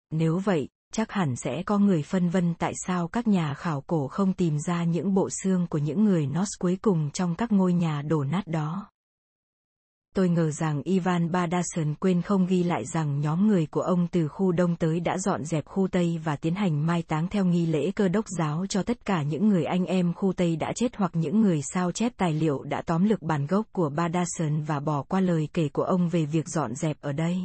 Nếu 0.10 0.40
vậy, 0.40 0.70
chắc 0.94 1.12
hẳn 1.12 1.36
sẽ 1.36 1.64
có 1.64 1.78
người 1.78 2.04
phân 2.04 2.30
vân 2.30 2.54
tại 2.54 2.74
sao 2.88 3.08
các 3.08 3.28
nhà 3.28 3.54
khảo 3.54 3.82
cổ 3.82 4.08
không 4.08 4.34
tìm 4.34 4.58
ra 4.60 4.84
những 4.84 5.14
bộ 5.14 5.30
xương 5.44 5.68
của 5.68 5.78
những 5.78 6.04
người 6.04 6.28
Norse 6.28 6.58
cuối 6.60 6.78
cùng 6.82 7.10
trong 7.12 7.36
các 7.36 7.52
ngôi 7.52 7.74
nhà 7.74 8.02
đổ 8.02 8.24
nát 8.24 8.48
đó. 8.48 8.90
Tôi 10.16 10.30
ngờ 10.30 10.52
rằng 10.52 10.82
Ivan 10.84 11.32
Badason 11.32 11.96
quên 12.00 12.22
không 12.22 12.46
ghi 12.46 12.64
lại 12.64 12.86
rằng 12.86 13.20
nhóm 13.20 13.48
người 13.48 13.66
của 13.66 13.82
ông 13.82 14.08
từ 14.08 14.28
khu 14.28 14.52
đông 14.52 14.76
tới 14.76 15.00
đã 15.00 15.18
dọn 15.18 15.46
dẹp 15.46 15.66
khu 15.66 15.88
Tây 15.88 16.20
và 16.24 16.36
tiến 16.36 16.56
hành 16.56 16.86
mai 16.86 17.02
táng 17.02 17.28
theo 17.28 17.46
nghi 17.46 17.66
lễ 17.66 17.92
cơ 17.92 18.08
đốc 18.08 18.26
giáo 18.28 18.66
cho 18.70 18.84
tất 18.84 19.06
cả 19.06 19.24
những 19.24 19.50
người 19.50 19.64
anh 19.64 19.86
em 19.86 20.14
khu 20.14 20.34
Tây 20.34 20.56
đã 20.56 20.74
chết 20.76 20.96
hoặc 20.96 21.12
những 21.14 21.42
người 21.42 21.62
sao 21.74 21.92
chép 21.92 22.12
tài 22.18 22.34
liệu 22.34 22.64
đã 22.64 22.82
tóm 22.86 23.04
lược 23.04 23.22
bản 23.22 23.48
gốc 23.48 23.66
của 23.72 23.90
Badason 23.90 24.64
và 24.68 24.80
bỏ 24.80 25.04
qua 25.04 25.20
lời 25.20 25.48
kể 25.54 25.70
của 25.70 25.84
ông 25.84 26.10
về 26.10 26.26
việc 26.26 26.48
dọn 26.48 26.76
dẹp 26.76 26.98
ở 27.02 27.12
đây. 27.12 27.38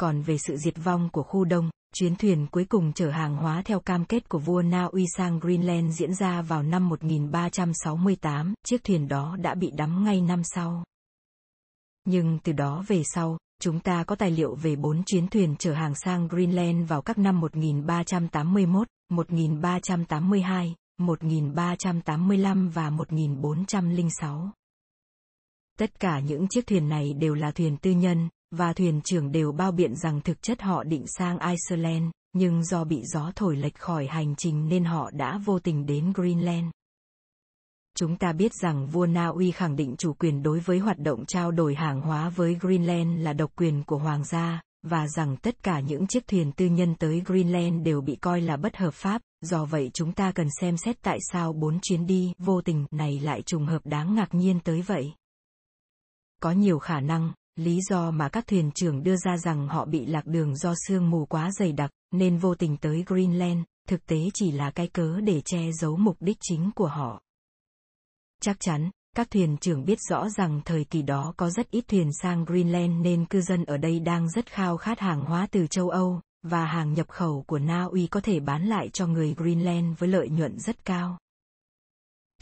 Còn 0.00 0.22
về 0.22 0.38
sự 0.38 0.56
diệt 0.56 0.74
vong 0.84 1.08
của 1.12 1.22
khu 1.22 1.44
đông, 1.44 1.70
chuyến 1.94 2.16
thuyền 2.16 2.46
cuối 2.50 2.64
cùng 2.64 2.92
chở 2.92 3.10
hàng 3.10 3.36
hóa 3.36 3.62
theo 3.62 3.80
cam 3.80 4.04
kết 4.04 4.28
của 4.28 4.38
vua 4.38 4.62
Na 4.62 4.84
Uy 4.84 5.04
sang 5.16 5.38
Greenland 5.38 5.98
diễn 5.98 6.14
ra 6.14 6.42
vào 6.42 6.62
năm 6.62 6.88
1368, 6.88 8.54
chiếc 8.66 8.84
thuyền 8.84 9.08
đó 9.08 9.36
đã 9.40 9.54
bị 9.54 9.70
đắm 9.70 10.04
ngay 10.04 10.20
năm 10.20 10.42
sau. 10.44 10.84
Nhưng 12.04 12.38
từ 12.44 12.52
đó 12.52 12.84
về 12.86 13.02
sau, 13.04 13.38
chúng 13.60 13.80
ta 13.80 14.04
có 14.04 14.16
tài 14.16 14.30
liệu 14.30 14.54
về 14.54 14.76
bốn 14.76 15.04
chuyến 15.04 15.28
thuyền 15.28 15.56
chở 15.58 15.72
hàng 15.72 15.94
sang 15.94 16.28
Greenland 16.28 16.88
vào 16.88 17.02
các 17.02 17.18
năm 17.18 17.40
1381, 17.40 18.88
1382, 19.08 20.74
1385 20.98 22.68
và 22.68 22.90
1406. 22.90 24.50
Tất 25.78 26.00
cả 26.00 26.20
những 26.20 26.48
chiếc 26.48 26.66
thuyền 26.66 26.88
này 26.88 27.12
đều 27.12 27.34
là 27.34 27.50
thuyền 27.50 27.76
tư 27.76 27.90
nhân, 27.90 28.28
và 28.50 28.72
thuyền 28.72 29.00
trưởng 29.04 29.32
đều 29.32 29.52
bao 29.52 29.72
biện 29.72 29.96
rằng 29.96 30.20
thực 30.20 30.42
chất 30.42 30.62
họ 30.62 30.84
định 30.84 31.04
sang 31.06 31.38
Iceland, 31.38 32.10
nhưng 32.32 32.64
do 32.64 32.84
bị 32.84 33.02
gió 33.04 33.32
thổi 33.36 33.56
lệch 33.56 33.78
khỏi 33.78 34.06
hành 34.06 34.34
trình 34.36 34.68
nên 34.68 34.84
họ 34.84 35.10
đã 35.10 35.38
vô 35.44 35.58
tình 35.58 35.86
đến 35.86 36.12
Greenland. 36.14 36.66
Chúng 37.96 38.16
ta 38.16 38.32
biết 38.32 38.52
rằng 38.62 38.86
vua 38.86 39.06
Na 39.06 39.26
Uy 39.26 39.50
khẳng 39.50 39.76
định 39.76 39.94
chủ 39.98 40.12
quyền 40.12 40.42
đối 40.42 40.60
với 40.60 40.78
hoạt 40.78 40.98
động 40.98 41.24
trao 41.26 41.50
đổi 41.50 41.74
hàng 41.74 42.00
hóa 42.00 42.28
với 42.28 42.54
Greenland 42.60 43.20
là 43.24 43.32
độc 43.32 43.50
quyền 43.56 43.84
của 43.84 43.98
hoàng 43.98 44.24
gia, 44.24 44.60
và 44.82 45.08
rằng 45.08 45.36
tất 45.36 45.62
cả 45.62 45.80
những 45.80 46.06
chiếc 46.06 46.26
thuyền 46.26 46.52
tư 46.52 46.66
nhân 46.66 46.94
tới 46.94 47.22
Greenland 47.26 47.82
đều 47.82 48.00
bị 48.00 48.16
coi 48.16 48.40
là 48.40 48.56
bất 48.56 48.76
hợp 48.76 48.94
pháp, 48.94 49.22
do 49.40 49.64
vậy 49.64 49.90
chúng 49.94 50.12
ta 50.12 50.32
cần 50.32 50.48
xem 50.60 50.76
xét 50.76 51.02
tại 51.02 51.18
sao 51.32 51.52
bốn 51.52 51.78
chuyến 51.82 52.06
đi 52.06 52.32
vô 52.38 52.60
tình 52.60 52.86
này 52.90 53.20
lại 53.20 53.42
trùng 53.42 53.66
hợp 53.66 53.86
đáng 53.86 54.14
ngạc 54.14 54.34
nhiên 54.34 54.60
tới 54.64 54.82
vậy. 54.82 55.12
Có 56.40 56.50
nhiều 56.50 56.78
khả 56.78 57.00
năng, 57.00 57.32
lý 57.56 57.80
do 57.88 58.10
mà 58.10 58.28
các 58.28 58.46
thuyền 58.46 58.70
trưởng 58.74 59.02
đưa 59.02 59.16
ra 59.16 59.36
rằng 59.36 59.68
họ 59.68 59.84
bị 59.84 60.06
lạc 60.06 60.26
đường 60.26 60.56
do 60.56 60.74
sương 60.86 61.10
mù 61.10 61.26
quá 61.26 61.50
dày 61.58 61.72
đặc, 61.72 61.90
nên 62.12 62.38
vô 62.38 62.54
tình 62.54 62.76
tới 62.76 63.04
Greenland, 63.06 63.58
thực 63.88 64.06
tế 64.06 64.16
chỉ 64.34 64.50
là 64.52 64.70
cái 64.70 64.86
cớ 64.88 65.20
để 65.20 65.40
che 65.40 65.58
giấu 65.80 65.96
mục 65.96 66.16
đích 66.20 66.36
chính 66.40 66.70
của 66.74 66.86
họ. 66.86 67.22
Chắc 68.42 68.56
chắn, 68.60 68.90
các 69.16 69.30
thuyền 69.30 69.56
trưởng 69.56 69.84
biết 69.84 69.98
rõ 70.10 70.28
rằng 70.28 70.60
thời 70.64 70.84
kỳ 70.84 71.02
đó 71.02 71.34
có 71.36 71.50
rất 71.50 71.70
ít 71.70 71.84
thuyền 71.88 72.10
sang 72.22 72.44
Greenland 72.44 72.92
nên 73.00 73.24
cư 73.24 73.40
dân 73.40 73.64
ở 73.64 73.76
đây 73.76 74.00
đang 74.00 74.28
rất 74.28 74.52
khao 74.52 74.76
khát 74.76 75.00
hàng 75.00 75.20
hóa 75.20 75.46
từ 75.50 75.66
châu 75.66 75.88
Âu, 75.88 76.20
và 76.42 76.64
hàng 76.64 76.92
nhập 76.94 77.08
khẩu 77.08 77.44
của 77.46 77.58
Na 77.58 77.84
Uy 77.84 78.06
có 78.06 78.20
thể 78.20 78.40
bán 78.40 78.66
lại 78.66 78.88
cho 78.88 79.06
người 79.06 79.34
Greenland 79.34 79.98
với 79.98 80.08
lợi 80.08 80.28
nhuận 80.28 80.58
rất 80.58 80.84
cao. 80.84 81.18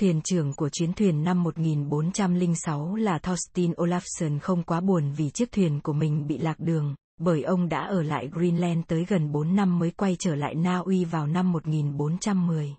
Thuyền 0.00 0.20
trưởng 0.24 0.52
của 0.52 0.68
chuyến 0.68 0.92
thuyền 0.92 1.24
năm 1.24 1.42
1406 1.42 2.94
là 2.94 3.18
Thorstein 3.18 3.72
Olafsson 3.72 4.38
không 4.38 4.62
quá 4.62 4.80
buồn 4.80 5.12
vì 5.16 5.30
chiếc 5.30 5.52
thuyền 5.52 5.80
của 5.80 5.92
mình 5.92 6.26
bị 6.26 6.38
lạc 6.38 6.60
đường, 6.60 6.94
bởi 7.20 7.42
ông 7.42 7.68
đã 7.68 7.86
ở 7.86 8.02
lại 8.02 8.28
Greenland 8.32 8.80
tới 8.86 9.04
gần 9.08 9.32
4 9.32 9.56
năm 9.56 9.78
mới 9.78 9.90
quay 9.90 10.16
trở 10.18 10.34
lại 10.34 10.54
Na 10.54 10.78
Uy 10.78 11.04
vào 11.04 11.26
năm 11.26 11.52
1410 11.52 12.74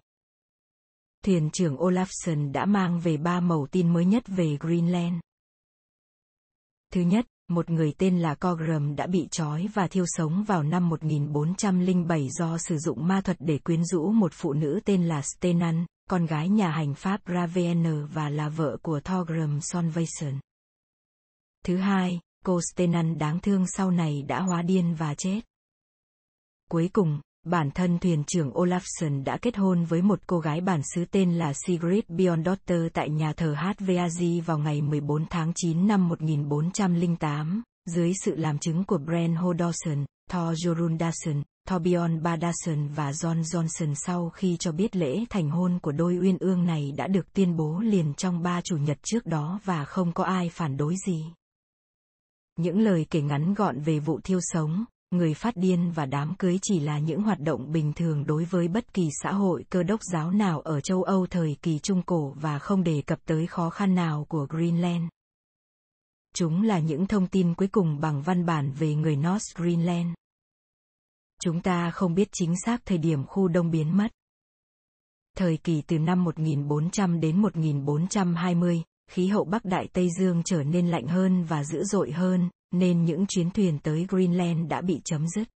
thuyền 1.26 1.50
trưởng 1.54 1.78
Olafsson 1.78 2.52
đã 2.52 2.66
mang 2.66 3.00
về 3.00 3.18
ba 3.18 3.40
mẩu 3.40 3.68
tin 3.72 3.94
mới 3.94 4.06
nhất 4.06 4.24
về 4.28 4.58
Greenland. 4.60 5.16
Thứ 6.94 7.02
nhất, 7.02 7.26
một 7.50 7.70
người 7.70 7.94
tên 7.98 8.20
là 8.20 8.36
Cogram 8.36 8.96
đã 8.96 9.08
bị 9.08 9.28
trói 9.32 9.68
và 9.74 9.88
thiêu 9.88 10.06
sống 10.08 10.44
vào 10.44 10.64
năm 10.64 10.90
1407 10.90 12.30
do 12.30 12.58
sử 12.58 12.78
dụng 12.78 13.08
ma 13.08 13.22
thuật 13.22 13.38
để 13.40 13.58
quyến 13.58 13.86
rũ 13.86 14.12
một 14.12 14.32
phụ 14.34 14.54
nữ 14.54 14.80
tên 14.86 15.04
là 15.04 15.22
Stenan, 15.22 15.86
con 16.10 16.26
gái 16.26 16.50
nhà 16.50 16.72
hành 16.72 16.94
pháp 16.94 17.22
Raven 17.28 18.06
và 18.06 18.30
là 18.30 18.50
vợ 18.50 18.78
của 18.82 19.00
Thorgrim 19.00 19.62
Sonvason. 19.62 20.40
Thứ 21.66 21.78
hai, 21.78 22.20
cô 22.46 22.60
Stenan 22.74 23.18
đáng 23.18 23.40
thương 23.40 23.66
sau 23.68 23.92
này 23.92 24.22
đã 24.28 24.42
hóa 24.42 24.62
điên 24.62 24.96
và 24.96 25.16
chết. 25.18 25.42
Cuối 26.70 26.90
cùng, 26.94 27.22
bản 27.46 27.72
thân 27.72 28.00
thuyền 28.00 28.24
trưởng 28.28 28.52
Olafsson 28.52 29.24
đã 29.24 29.38
kết 29.38 29.58
hôn 29.58 29.86
với 29.86 30.02
một 30.02 30.20
cô 30.28 30.40
gái 30.40 30.62
bản 30.62 30.82
xứ 30.94 31.06
tên 31.06 31.34
là 31.34 31.54
Sigrid 31.66 32.04
Bjorndotter 32.08 32.90
tại 32.94 33.10
nhà 33.10 33.34
thờ 33.34 33.56
HVAG 33.58 34.42
vào 34.46 34.58
ngày 34.58 34.82
14 34.82 35.26
tháng 35.30 35.52
9 35.56 35.88
năm 35.88 36.08
1408, 36.08 37.64
dưới 37.86 38.12
sự 38.24 38.36
làm 38.36 38.60
chứng 38.60 38.84
của 38.84 38.98
Bren 38.98 39.36
Hodorson, 39.36 40.06
Thor 40.30 40.66
Jorundason, 40.66 41.42
Torbjorn 41.70 42.22
Badason 42.22 42.88
và 42.96 43.12
John 43.12 43.42
Johnson 43.42 43.94
sau 43.96 44.30
khi 44.30 44.58
cho 44.60 44.72
biết 44.72 44.96
lễ 44.96 45.26
thành 45.30 45.50
hôn 45.50 45.80
của 45.80 45.92
đôi 45.92 46.18
uyên 46.18 46.38
ương 46.38 46.66
này 46.66 46.92
đã 46.98 47.08
được 47.08 47.34
tuyên 47.34 47.58
bố 47.58 47.80
liền 47.80 48.14
trong 48.14 48.44
ba 48.44 48.62
chủ 48.62 48.78
nhật 48.78 48.98
trước 49.04 49.26
đó 49.26 49.60
và 49.64 49.86
không 49.86 50.14
có 50.14 50.24
ai 50.24 50.50
phản 50.50 50.78
đối 50.78 50.96
gì. 51.08 51.26
Những 52.58 52.80
lời 52.80 53.06
kể 53.10 53.22
ngắn 53.22 53.54
gọn 53.54 53.82
về 53.82 54.00
vụ 54.00 54.20
thiêu 54.24 54.40
sống, 54.42 54.86
người 55.12 55.34
phát 55.34 55.56
điên 55.58 55.92
và 55.92 56.06
đám 56.06 56.36
cưới 56.40 56.60
chỉ 56.62 56.80
là 56.80 57.00
những 57.00 57.24
hoạt 57.24 57.40
động 57.40 57.72
bình 57.72 57.94
thường 57.94 58.26
đối 58.26 58.46
với 58.46 58.68
bất 58.68 58.94
kỳ 58.94 59.10
xã 59.24 59.32
hội 59.32 59.66
cơ 59.70 59.84
đốc 59.84 60.00
giáo 60.04 60.32
nào 60.32 60.62
ở 60.62 60.82
châu 60.82 61.04
Âu 61.04 61.28
thời 61.30 61.58
kỳ 61.62 61.80
Trung 61.80 62.02
Cổ 62.02 62.34
và 62.36 62.60
không 62.60 62.84
đề 62.84 63.02
cập 63.02 63.20
tới 63.26 63.48
khó 63.48 63.70
khăn 63.70 63.96
nào 63.96 64.26
của 64.30 64.48
Greenland. 64.50 65.04
Chúng 66.36 66.62
là 66.62 66.80
những 66.80 67.08
thông 67.08 67.28
tin 67.28 67.54
cuối 67.54 67.68
cùng 67.68 68.00
bằng 68.00 68.22
văn 68.22 68.46
bản 68.46 68.72
về 68.72 68.96
người 68.96 69.16
North 69.16 69.56
Greenland. 69.56 70.08
Chúng 71.42 71.62
ta 71.62 71.92
không 71.92 72.14
biết 72.14 72.28
chính 72.32 72.54
xác 72.66 72.86
thời 72.86 72.98
điểm 72.98 73.26
khu 73.26 73.48
đông 73.48 73.72
biến 73.72 73.98
mất. 73.98 74.08
Thời 75.38 75.58
kỳ 75.58 75.82
từ 75.88 76.00
năm 76.00 76.24
1400 76.24 77.20
đến 77.20 77.42
1420, 77.42 78.84
khí 79.12 79.28
hậu 79.28 79.46
Bắc 79.46 79.66
Đại 79.66 79.88
Tây 79.94 80.10
Dương 80.20 80.42
trở 80.46 80.64
nên 80.64 80.88
lạnh 80.88 81.08
hơn 81.08 81.44
và 81.44 81.64
dữ 81.64 81.84
dội 81.84 82.12
hơn, 82.12 82.50
nên 82.72 83.06
những 83.06 83.26
chuyến 83.28 83.52
thuyền 83.52 83.80
tới 83.80 84.06
Greenland 84.10 84.70
đã 84.70 84.82
bị 84.82 85.02
chấm 85.06 85.28
dứt. 85.28 85.48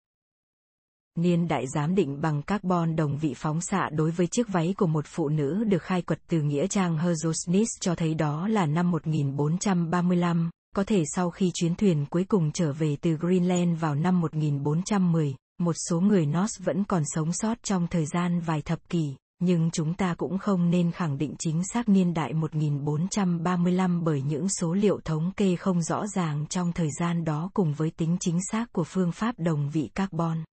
Niên 1.15 1.47
đại 1.47 1.68
giám 1.68 1.95
định 1.95 2.22
bằng 2.22 2.41
carbon 2.41 2.95
đồng 2.95 3.18
vị 3.18 3.34
phóng 3.35 3.61
xạ 3.61 3.89
đối 3.91 4.11
với 4.11 4.27
chiếc 4.27 4.47
váy 4.47 4.73
của 4.77 4.88
một 4.88 5.06
phụ 5.07 5.30
nữ 5.30 5.64
được 5.64 5.84
khai 5.84 6.01
quật 6.01 6.19
từ 6.27 6.41
nghĩa 6.41 6.68
trang 6.68 6.97
Herzosnis 6.97 7.65
cho 7.80 7.95
thấy 7.95 8.14
đó 8.14 8.47
là 8.47 8.65
năm 8.65 8.91
1435, 8.91 10.49
có 10.76 10.84
thể 10.84 11.03
sau 11.15 11.30
khi 11.30 11.51
chuyến 11.53 11.76
thuyền 11.76 12.06
cuối 12.10 12.23
cùng 12.23 12.51
trở 12.51 12.73
về 12.73 12.97
từ 13.01 13.15
Greenland 13.15 13.80
vào 13.80 13.95
năm 13.95 14.22
1410, 14.22 15.35
một 15.60 15.73
số 15.90 15.99
người 15.99 16.26
Norse 16.26 16.64
vẫn 16.64 16.84
còn 16.84 17.03
sống 17.06 17.34
sót 17.34 17.64
trong 17.64 17.88
thời 17.88 18.06
gian 18.06 18.40
vài 18.40 18.61
thập 18.61 18.90
kỷ, 18.90 19.15
nhưng 19.40 19.72
chúng 19.72 19.94
ta 19.94 20.15
cũng 20.15 20.38
không 20.38 20.69
nên 20.69 20.91
khẳng 20.91 21.18
định 21.18 21.36
chính 21.40 21.64
xác 21.73 21.90
niên 21.90 22.14
đại 22.14 22.34
1435 22.34 24.03
bởi 24.03 24.22
những 24.22 24.49
số 24.49 24.73
liệu 24.73 24.99
thống 25.06 25.31
kê 25.38 25.56
không 25.56 25.81
rõ 25.81 26.07
ràng 26.07 26.45
trong 26.49 26.72
thời 26.72 26.90
gian 26.99 27.26
đó 27.26 27.49
cùng 27.53 27.73
với 27.73 27.91
tính 27.91 28.18
chính 28.19 28.40
xác 28.52 28.73
của 28.73 28.84
phương 28.84 29.11
pháp 29.11 29.36
đồng 29.38 29.69
vị 29.69 29.90
carbon. 29.95 30.44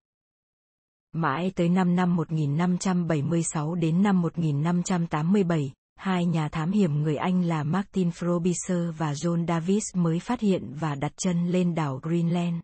Mãi 1.13 1.53
tới 1.57 1.69
năm 1.69 1.97
năm 1.97 2.17
1576 2.17 3.75
đến 3.75 4.03
năm 4.03 4.23
1587, 4.23 5.73
hai 5.97 6.27
nhà 6.27 6.49
thám 6.49 6.73
hiểm 6.73 7.03
người 7.03 7.17
Anh 7.17 7.43
là 7.43 7.65
Martin 7.65 8.09
Frobisher 8.09 8.93
và 8.93 9.13
John 9.13 9.47
Davis 9.47 9.85
mới 9.95 10.21
phát 10.21 10.41
hiện 10.41 10.75
và 10.81 10.95
đặt 10.95 11.13
chân 11.17 11.49
lên 11.49 11.75
đảo 11.75 12.01
Greenland. 12.03 12.57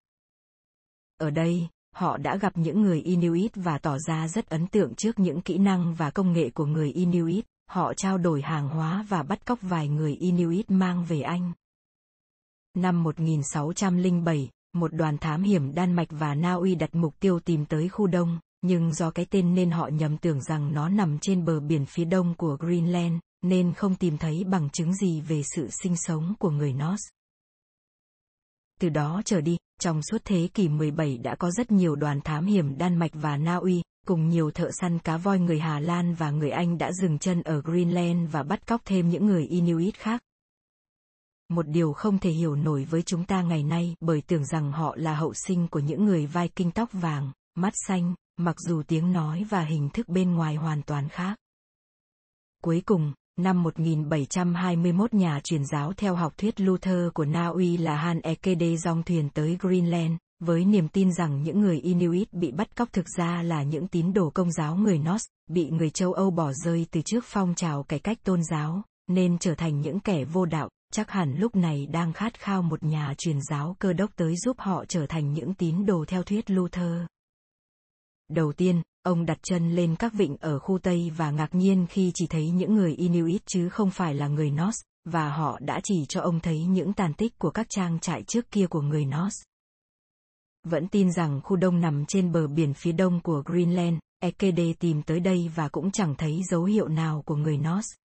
Ở 1.18 1.30
đây, 1.30 1.68
họ 1.94 2.16
đã 2.16 2.36
gặp 2.36 2.52
những 2.56 2.82
người 2.82 3.00
Inuit 3.00 3.52
và 3.54 3.78
tỏ 3.78 3.98
ra 3.98 4.28
rất 4.28 4.48
ấn 4.48 4.66
tượng 4.66 4.94
trước 4.94 5.18
những 5.18 5.40
kỹ 5.40 5.58
năng 5.58 5.94
và 5.94 6.10
công 6.10 6.32
nghệ 6.32 6.50
của 6.50 6.66
người 6.66 6.92
Inuit. 6.92 7.44
Họ 7.70 7.94
trao 7.94 8.18
đổi 8.18 8.42
hàng 8.42 8.68
hóa 8.68 9.04
và 9.08 9.22
bắt 9.22 9.46
cóc 9.46 9.58
vài 9.62 9.88
người 9.88 10.14
Inuit 10.14 10.70
mang 10.70 11.04
về 11.04 11.20
Anh. 11.20 11.52
Năm 12.74 13.02
1607, 13.02 14.48
một 14.72 14.94
đoàn 14.94 15.18
thám 15.18 15.42
hiểm 15.42 15.74
Đan 15.74 15.92
Mạch 15.92 16.08
và 16.10 16.34
Na 16.34 16.52
Uy 16.54 16.74
đặt 16.74 16.94
mục 16.94 17.14
tiêu 17.20 17.40
tìm 17.40 17.66
tới 17.66 17.88
khu 17.88 18.06
đông, 18.06 18.38
nhưng 18.62 18.92
do 18.92 19.10
cái 19.10 19.26
tên 19.30 19.54
nên 19.54 19.70
họ 19.70 19.88
nhầm 19.88 20.18
tưởng 20.18 20.42
rằng 20.42 20.74
nó 20.74 20.88
nằm 20.88 21.18
trên 21.18 21.44
bờ 21.44 21.60
biển 21.60 21.86
phía 21.86 22.04
đông 22.04 22.34
của 22.34 22.56
Greenland, 22.60 23.14
nên 23.42 23.72
không 23.72 23.94
tìm 23.94 24.18
thấy 24.18 24.44
bằng 24.44 24.70
chứng 24.70 24.94
gì 24.94 25.20
về 25.20 25.42
sự 25.54 25.68
sinh 25.82 25.96
sống 25.96 26.34
của 26.38 26.50
người 26.50 26.72
Norse. 26.72 27.10
Từ 28.82 28.88
đó 28.88 29.22
trở 29.24 29.40
đi, 29.40 29.56
trong 29.80 30.00
suốt 30.02 30.18
thế 30.24 30.48
kỷ 30.54 30.68
17 30.68 31.18
đã 31.18 31.34
có 31.34 31.50
rất 31.50 31.70
nhiều 31.70 31.96
đoàn 31.96 32.20
thám 32.20 32.46
hiểm 32.46 32.78
Đan 32.78 32.98
Mạch 32.98 33.10
và 33.14 33.36
Na 33.36 33.56
Uy, 33.56 33.82
cùng 34.06 34.28
nhiều 34.28 34.50
thợ 34.50 34.70
săn 34.80 34.98
cá 34.98 35.16
voi 35.16 35.38
người 35.38 35.58
Hà 35.60 35.80
Lan 35.80 36.14
và 36.14 36.30
người 36.30 36.50
Anh 36.50 36.78
đã 36.78 36.92
dừng 36.92 37.18
chân 37.18 37.42
ở 37.42 37.60
Greenland 37.60 38.30
và 38.32 38.42
bắt 38.42 38.66
cóc 38.66 38.80
thêm 38.84 39.08
những 39.08 39.26
người 39.26 39.46
Inuit 39.46 39.94
khác. 39.94 40.22
Một 41.48 41.68
điều 41.68 41.92
không 41.92 42.18
thể 42.18 42.30
hiểu 42.30 42.54
nổi 42.54 42.84
với 42.84 43.02
chúng 43.02 43.24
ta 43.24 43.42
ngày 43.42 43.62
nay 43.62 43.96
bởi 44.00 44.22
tưởng 44.26 44.44
rằng 44.44 44.72
họ 44.72 44.94
là 44.98 45.14
hậu 45.14 45.34
sinh 45.34 45.68
của 45.68 45.80
những 45.80 46.04
người 46.04 46.26
Viking 46.26 46.70
tóc 46.70 46.88
vàng, 46.92 47.32
mắt 47.54 47.72
xanh, 47.88 48.14
mặc 48.36 48.56
dù 48.60 48.82
tiếng 48.82 49.12
nói 49.12 49.44
và 49.50 49.64
hình 49.64 49.88
thức 49.88 50.08
bên 50.08 50.34
ngoài 50.34 50.54
hoàn 50.54 50.82
toàn 50.82 51.08
khác. 51.08 51.36
Cuối 52.62 52.82
cùng, 52.86 53.12
năm 53.38 53.62
1721 53.62 55.14
nhà 55.14 55.40
truyền 55.44 55.64
giáo 55.64 55.92
theo 55.92 56.14
học 56.14 56.32
thuyết 56.38 56.60
Luther 56.60 57.08
của 57.14 57.24
Na 57.24 57.46
Uy 57.46 57.76
là 57.76 57.96
Han 57.96 58.20
Ekede 58.20 58.76
dòng 58.76 59.02
thuyền 59.02 59.28
tới 59.34 59.56
Greenland, 59.60 60.12
với 60.40 60.64
niềm 60.64 60.88
tin 60.88 61.12
rằng 61.12 61.42
những 61.42 61.60
người 61.60 61.80
Inuit 61.80 62.32
bị 62.32 62.52
bắt 62.52 62.76
cóc 62.76 62.92
thực 62.92 63.06
ra 63.16 63.42
là 63.42 63.62
những 63.62 63.88
tín 63.88 64.12
đồ 64.12 64.30
công 64.30 64.52
giáo 64.52 64.76
người 64.76 64.98
Norse, 64.98 65.26
bị 65.50 65.70
người 65.70 65.90
châu 65.90 66.12
Âu 66.12 66.30
bỏ 66.30 66.52
rơi 66.52 66.86
từ 66.90 67.00
trước 67.04 67.24
phong 67.24 67.54
trào 67.54 67.82
cải 67.82 67.98
cách 67.98 68.18
tôn 68.24 68.40
giáo, 68.50 68.82
nên 69.08 69.38
trở 69.38 69.54
thành 69.54 69.80
những 69.80 70.00
kẻ 70.00 70.24
vô 70.24 70.44
đạo, 70.44 70.68
chắc 70.92 71.10
hẳn 71.10 71.34
lúc 71.38 71.56
này 71.56 71.86
đang 71.86 72.12
khát 72.12 72.40
khao 72.40 72.62
một 72.62 72.82
nhà 72.82 73.14
truyền 73.18 73.38
giáo 73.50 73.76
cơ 73.78 73.92
đốc 73.92 74.16
tới 74.16 74.36
giúp 74.36 74.56
họ 74.58 74.84
trở 74.88 75.06
thành 75.06 75.32
những 75.32 75.54
tín 75.54 75.86
đồ 75.86 76.04
theo 76.08 76.22
thuyết 76.22 76.50
Luther. 76.50 77.00
Đầu 78.34 78.52
tiên, 78.52 78.82
ông 79.02 79.26
đặt 79.26 79.38
chân 79.42 79.74
lên 79.74 79.96
các 79.98 80.12
vịnh 80.12 80.36
ở 80.36 80.58
khu 80.58 80.78
Tây 80.78 81.12
và 81.16 81.30
ngạc 81.30 81.54
nhiên 81.54 81.86
khi 81.90 82.10
chỉ 82.14 82.26
thấy 82.26 82.50
những 82.50 82.74
người 82.74 82.94
Inuit 82.94 83.42
chứ 83.46 83.68
không 83.68 83.90
phải 83.90 84.14
là 84.14 84.28
người 84.28 84.50
Norse, 84.50 84.82
và 85.04 85.28
họ 85.28 85.58
đã 85.60 85.80
chỉ 85.84 86.04
cho 86.08 86.20
ông 86.20 86.40
thấy 86.40 86.64
những 86.64 86.92
tàn 86.92 87.14
tích 87.14 87.38
của 87.38 87.50
các 87.50 87.66
trang 87.70 87.98
trại 88.00 88.22
trước 88.22 88.50
kia 88.50 88.66
của 88.66 88.80
người 88.80 89.04
Norse. 89.04 89.44
Vẫn 90.64 90.88
tin 90.88 91.12
rằng 91.12 91.40
khu 91.44 91.56
đông 91.56 91.80
nằm 91.80 92.04
trên 92.06 92.32
bờ 92.32 92.46
biển 92.46 92.74
phía 92.74 92.92
đông 92.92 93.20
của 93.20 93.42
Greenland, 93.46 93.98
EKD 94.18 94.60
tìm 94.78 95.02
tới 95.02 95.20
đây 95.20 95.50
và 95.54 95.68
cũng 95.68 95.90
chẳng 95.90 96.14
thấy 96.14 96.40
dấu 96.50 96.64
hiệu 96.64 96.88
nào 96.88 97.22
của 97.26 97.36
người 97.36 97.58
Norse. 97.58 97.96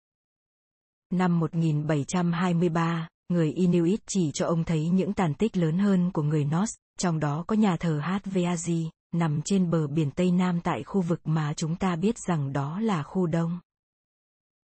Năm 1.14 1.40
1723, 1.40 3.08
người 3.30 3.52
Inuit 3.52 4.00
chỉ 4.08 4.32
cho 4.34 4.46
ông 4.46 4.64
thấy 4.64 4.90
những 4.90 5.14
tàn 5.14 5.34
tích 5.34 5.58
lớn 5.58 5.78
hơn 5.78 6.12
của 6.12 6.24
người 6.24 6.46
Norse, 6.46 6.76
trong 7.00 7.20
đó 7.20 7.44
có 7.48 7.56
nhà 7.56 7.78
thờ 7.78 8.02
Hatveaji, 8.04 8.90
nằm 9.20 9.42
trên 9.42 9.70
bờ 9.70 9.88
biển 9.88 10.12
Tây 10.12 10.32
Nam 10.32 10.60
tại 10.64 10.84
khu 10.84 11.02
vực 11.02 11.22
mà 11.26 11.54
chúng 11.54 11.76
ta 11.76 11.96
biết 11.96 12.16
rằng 12.28 12.54
đó 12.54 12.80
là 12.80 13.04
khu 13.04 13.28
Đông. 13.28 13.60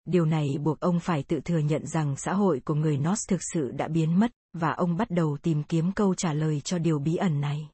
Điều 0.06 0.26
này 0.26 0.58
buộc 0.64 0.80
ông 0.80 1.00
phải 1.00 1.24
tự 1.24 1.40
thừa 1.40 1.58
nhận 1.58 1.88
rằng 1.88 2.16
xã 2.18 2.34
hội 2.34 2.62
của 2.66 2.74
người 2.74 2.98
Norse 2.98 3.26
thực 3.28 3.42
sự 3.54 3.72
đã 3.72 3.88
biến 3.88 4.20
mất, 4.20 4.32
và 4.54 4.72
ông 4.72 4.98
bắt 4.98 5.12
đầu 5.12 5.38
tìm 5.42 5.64
kiếm 5.64 5.92
câu 5.92 6.16
trả 6.16 6.34
lời 6.34 6.62
cho 6.62 6.78
điều 6.78 7.00
bí 7.00 7.16
ẩn 7.16 7.42
này. 7.42 7.70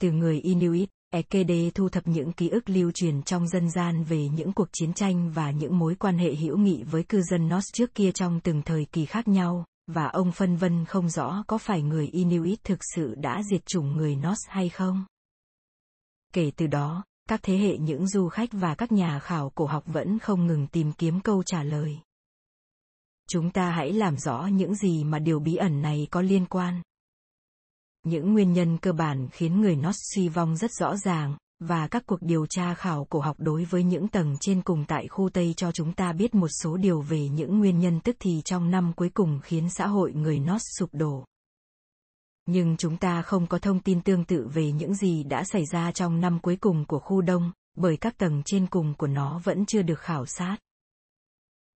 Từ 0.00 0.10
người 0.10 0.40
Inuit, 0.40 0.88
Ekede 1.10 1.70
thu 1.70 1.88
thập 1.88 2.06
những 2.06 2.32
ký 2.32 2.48
ức 2.48 2.70
lưu 2.70 2.90
truyền 2.90 3.22
trong 3.22 3.48
dân 3.48 3.70
gian 3.70 4.04
về 4.04 4.28
những 4.28 4.52
cuộc 4.52 4.68
chiến 4.72 4.92
tranh 4.92 5.32
và 5.32 5.50
những 5.50 5.78
mối 5.78 5.94
quan 5.94 6.18
hệ 6.18 6.34
hữu 6.34 6.58
nghị 6.58 6.82
với 6.82 7.02
cư 7.02 7.22
dân 7.22 7.48
Norse 7.48 7.70
trước 7.72 7.94
kia 7.94 8.12
trong 8.12 8.40
từng 8.40 8.62
thời 8.62 8.86
kỳ 8.92 9.04
khác 9.04 9.28
nhau, 9.28 9.64
và 9.86 10.06
ông 10.06 10.32
phân 10.32 10.56
vân 10.56 10.84
không 10.84 11.08
rõ 11.08 11.44
có 11.46 11.58
phải 11.58 11.82
người 11.82 12.06
Inuit 12.06 12.64
thực 12.64 12.78
sự 12.94 13.14
đã 13.14 13.42
diệt 13.50 13.66
chủng 13.66 13.96
người 13.96 14.16
Norse 14.16 14.48
hay 14.48 14.68
không. 14.68 15.04
Kể 16.32 16.50
từ 16.56 16.66
đó, 16.66 17.04
các 17.28 17.40
thế 17.42 17.56
hệ 17.56 17.78
những 17.78 18.06
du 18.06 18.28
khách 18.28 18.48
và 18.52 18.74
các 18.74 18.92
nhà 18.92 19.18
khảo 19.18 19.50
cổ 19.54 19.66
học 19.66 19.84
vẫn 19.86 20.18
không 20.18 20.46
ngừng 20.46 20.66
tìm 20.66 20.92
kiếm 20.92 21.20
câu 21.20 21.42
trả 21.42 21.62
lời. 21.62 21.98
Chúng 23.28 23.50
ta 23.50 23.70
hãy 23.70 23.92
làm 23.92 24.16
rõ 24.16 24.46
những 24.52 24.74
gì 24.74 25.04
mà 25.04 25.18
điều 25.18 25.40
bí 25.40 25.56
ẩn 25.56 25.82
này 25.82 26.06
có 26.10 26.20
liên 26.20 26.46
quan. 26.46 26.82
Những 28.02 28.32
nguyên 28.32 28.52
nhân 28.52 28.78
cơ 28.78 28.92
bản 28.92 29.28
khiến 29.32 29.60
người 29.60 29.76
Nót 29.76 29.94
suy 30.14 30.28
vong 30.28 30.56
rất 30.56 30.70
rõ 30.72 30.96
ràng, 30.96 31.36
và 31.60 31.88
các 31.88 32.02
cuộc 32.06 32.22
điều 32.22 32.46
tra 32.46 32.74
khảo 32.74 33.06
cổ 33.10 33.20
học 33.20 33.36
đối 33.38 33.64
với 33.64 33.82
những 33.82 34.08
tầng 34.08 34.36
trên 34.40 34.62
cùng 34.62 34.84
tại 34.88 35.08
khu 35.08 35.30
Tây 35.30 35.54
cho 35.56 35.72
chúng 35.72 35.92
ta 35.92 36.12
biết 36.12 36.34
một 36.34 36.48
số 36.62 36.76
điều 36.76 37.00
về 37.00 37.28
những 37.28 37.58
nguyên 37.58 37.78
nhân 37.78 38.00
tức 38.00 38.16
thì 38.20 38.42
trong 38.44 38.70
năm 38.70 38.92
cuối 38.96 39.10
cùng 39.14 39.40
khiến 39.42 39.70
xã 39.70 39.86
hội 39.86 40.12
người 40.12 40.38
Norse 40.38 40.66
sụp 40.78 40.90
đổ 40.92 41.24
nhưng 42.46 42.76
chúng 42.76 42.96
ta 42.96 43.22
không 43.22 43.46
có 43.46 43.58
thông 43.58 43.80
tin 43.80 44.00
tương 44.00 44.24
tự 44.24 44.48
về 44.54 44.72
những 44.72 44.94
gì 44.94 45.22
đã 45.22 45.44
xảy 45.44 45.64
ra 45.72 45.92
trong 45.92 46.20
năm 46.20 46.38
cuối 46.42 46.56
cùng 46.56 46.84
của 46.84 46.98
khu 46.98 47.20
đông, 47.20 47.52
bởi 47.76 47.96
các 47.96 48.18
tầng 48.18 48.42
trên 48.44 48.66
cùng 48.66 48.94
của 48.98 49.06
nó 49.06 49.40
vẫn 49.44 49.66
chưa 49.66 49.82
được 49.82 50.00
khảo 50.00 50.26
sát. 50.26 50.56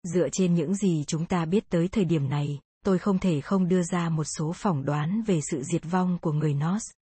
Dựa 0.03 0.29
trên 0.31 0.53
những 0.53 0.75
gì 0.75 1.03
chúng 1.07 1.25
ta 1.25 1.45
biết 1.45 1.69
tới 1.69 1.87
thời 1.87 2.05
điểm 2.05 2.29
này, 2.29 2.59
tôi 2.85 2.97
không 2.97 3.19
thể 3.19 3.41
không 3.41 3.67
đưa 3.67 3.83
ra 3.83 4.09
một 4.09 4.23
số 4.23 4.53
phỏng 4.55 4.85
đoán 4.85 5.23
về 5.23 5.39
sự 5.51 5.63
diệt 5.63 5.81
vong 5.91 6.17
của 6.21 6.31
người 6.31 6.53
Norse. 6.53 6.93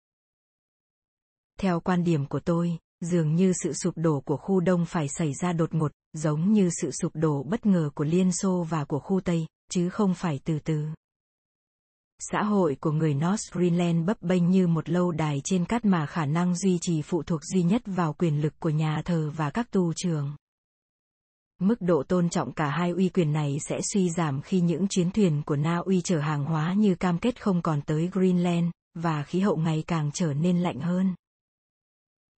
Theo 1.60 1.80
quan 1.80 2.03
điểm 2.03 2.26
của 2.26 2.40
tôi, 2.40 2.77
dường 3.02 3.35
như 3.35 3.53
sự 3.64 3.73
sụp 3.73 3.98
đổ 3.98 4.22
của 4.26 4.38
khu 4.38 4.60
Đông 4.60 4.85
phải 4.85 5.07
xảy 5.18 5.31
ra 5.41 5.53
đột 5.53 5.73
ngột, 5.73 5.91
giống 6.14 6.53
như 6.53 6.69
sự 6.81 6.91
sụp 7.02 7.11
đổ 7.15 7.44
bất 7.44 7.65
ngờ 7.65 7.90
của 7.95 8.03
Liên 8.03 8.31
Xô 8.31 8.64
và 8.69 8.85
của 8.85 8.99
khu 8.99 9.22
Tây, 9.22 9.45
chứ 9.72 9.90
không 9.90 10.14
phải 10.14 10.40
từ 10.44 10.60
từ. 10.60 10.85
Xã 12.32 12.44
hội 12.44 12.78
của 12.80 12.91
người 12.91 13.14
North 13.14 13.54
Greenland 13.54 14.06
bấp 14.06 14.22
bênh 14.22 14.50
như 14.50 14.68
một 14.68 14.90
lâu 14.90 15.12
đài 15.12 15.41
trên 15.44 15.66
cát 15.66 15.86
mà 15.86 16.06
khả 16.06 16.26
năng 16.26 16.56
duy 16.56 16.78
trì 16.82 17.02
phụ 17.02 17.24
thuộc 17.24 17.41
duy 17.44 17.64
nhất 17.64 17.82
vào 17.86 18.14
quyền 18.14 18.41
lực 18.41 18.54
của 18.60 18.70
nhà 18.70 19.02
thờ 19.06 19.32
và 19.36 19.50
các 19.50 19.72
tu 19.72 19.94
trường. 19.94 20.36
Mức 21.60 21.82
độ 21.82 22.04
tôn 22.04 22.30
trọng 22.30 22.52
cả 22.52 22.70
hai 22.70 22.91
uy 22.91 23.10
quyền 23.10 23.34
này 23.34 23.58
sẽ 23.70 23.80
suy 23.94 24.10
giảm 24.10 24.41
khi 24.41 24.62
những 24.62 24.88
chuyến 24.88 25.12
thuyền 25.12 25.41
của 25.45 25.56
Na 25.56 25.78
Uy 25.78 26.02
chở 26.02 26.20
hàng 26.20 26.45
hóa 26.45 26.74
như 26.74 26.95
cam 26.95 27.20
kết 27.20 27.41
không 27.41 27.62
còn 27.62 27.82
tới 27.82 28.10
Greenland, 28.14 28.72
và 28.95 29.24
khí 29.24 29.40
hậu 29.40 29.58
ngày 29.58 29.84
càng 29.88 30.12
trở 30.14 30.34
nên 30.34 30.60
lạnh 30.60 30.80
hơn. 30.80 31.16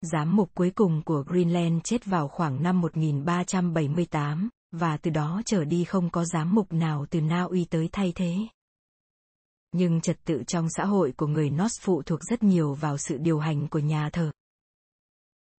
Giám 0.01 0.35
mục 0.35 0.49
cuối 0.55 0.71
cùng 0.75 1.01
của 1.05 1.23
Greenland 1.27 1.81
chết 1.83 2.05
vào 2.05 2.27
khoảng 2.27 2.63
năm 2.63 2.81
1378, 2.81 4.49
và 4.71 4.97
từ 4.97 5.11
đó 5.11 5.41
trở 5.45 5.65
đi 5.65 5.83
không 5.83 6.09
có 6.09 6.25
giám 6.25 6.55
mục 6.55 6.73
nào 6.73 7.05
từ 7.09 7.21
Na 7.21 7.43
Uy 7.43 7.65
tới 7.65 7.89
thay 7.91 8.11
thế 8.15 8.35
nhưng 9.77 10.01
trật 10.01 10.17
tự 10.25 10.43
trong 10.47 10.67
xã 10.69 10.85
hội 10.85 11.13
của 11.17 11.27
người 11.27 11.49
Nos 11.49 11.79
phụ 11.81 12.01
thuộc 12.03 12.19
rất 12.23 12.43
nhiều 12.43 12.73
vào 12.73 12.97
sự 12.97 13.17
điều 13.17 13.39
hành 13.39 13.67
của 13.67 13.79
nhà 13.79 14.09
thờ. 14.13 14.31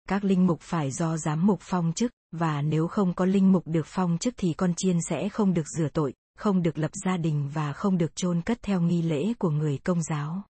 Các 0.09 0.23
linh 0.23 0.47
mục 0.47 0.61
phải 0.61 0.91
do 0.91 1.17
giám 1.17 1.47
mục 1.47 1.59
phong 1.61 1.93
chức, 1.93 2.11
và 2.31 2.61
nếu 2.61 2.87
không 2.87 3.13
có 3.13 3.25
linh 3.25 3.51
mục 3.51 3.63
được 3.67 3.85
phong 3.85 4.17
chức 4.17 4.33
thì 4.37 4.53
con 4.53 4.73
chiên 4.77 4.97
sẽ 5.09 5.29
không 5.29 5.53
được 5.53 5.67
rửa 5.77 5.89
tội, 5.93 6.13
không 6.37 6.61
được 6.61 6.77
lập 6.77 6.91
gia 7.05 7.17
đình 7.17 7.49
và 7.53 7.73
không 7.73 7.97
được 7.97 8.15
chôn 8.15 8.41
cất 8.41 8.61
theo 8.61 8.81
nghi 8.81 9.01
lễ 9.01 9.33
của 9.39 9.49
người 9.49 9.77
công 9.77 10.03
giáo. 10.03 10.43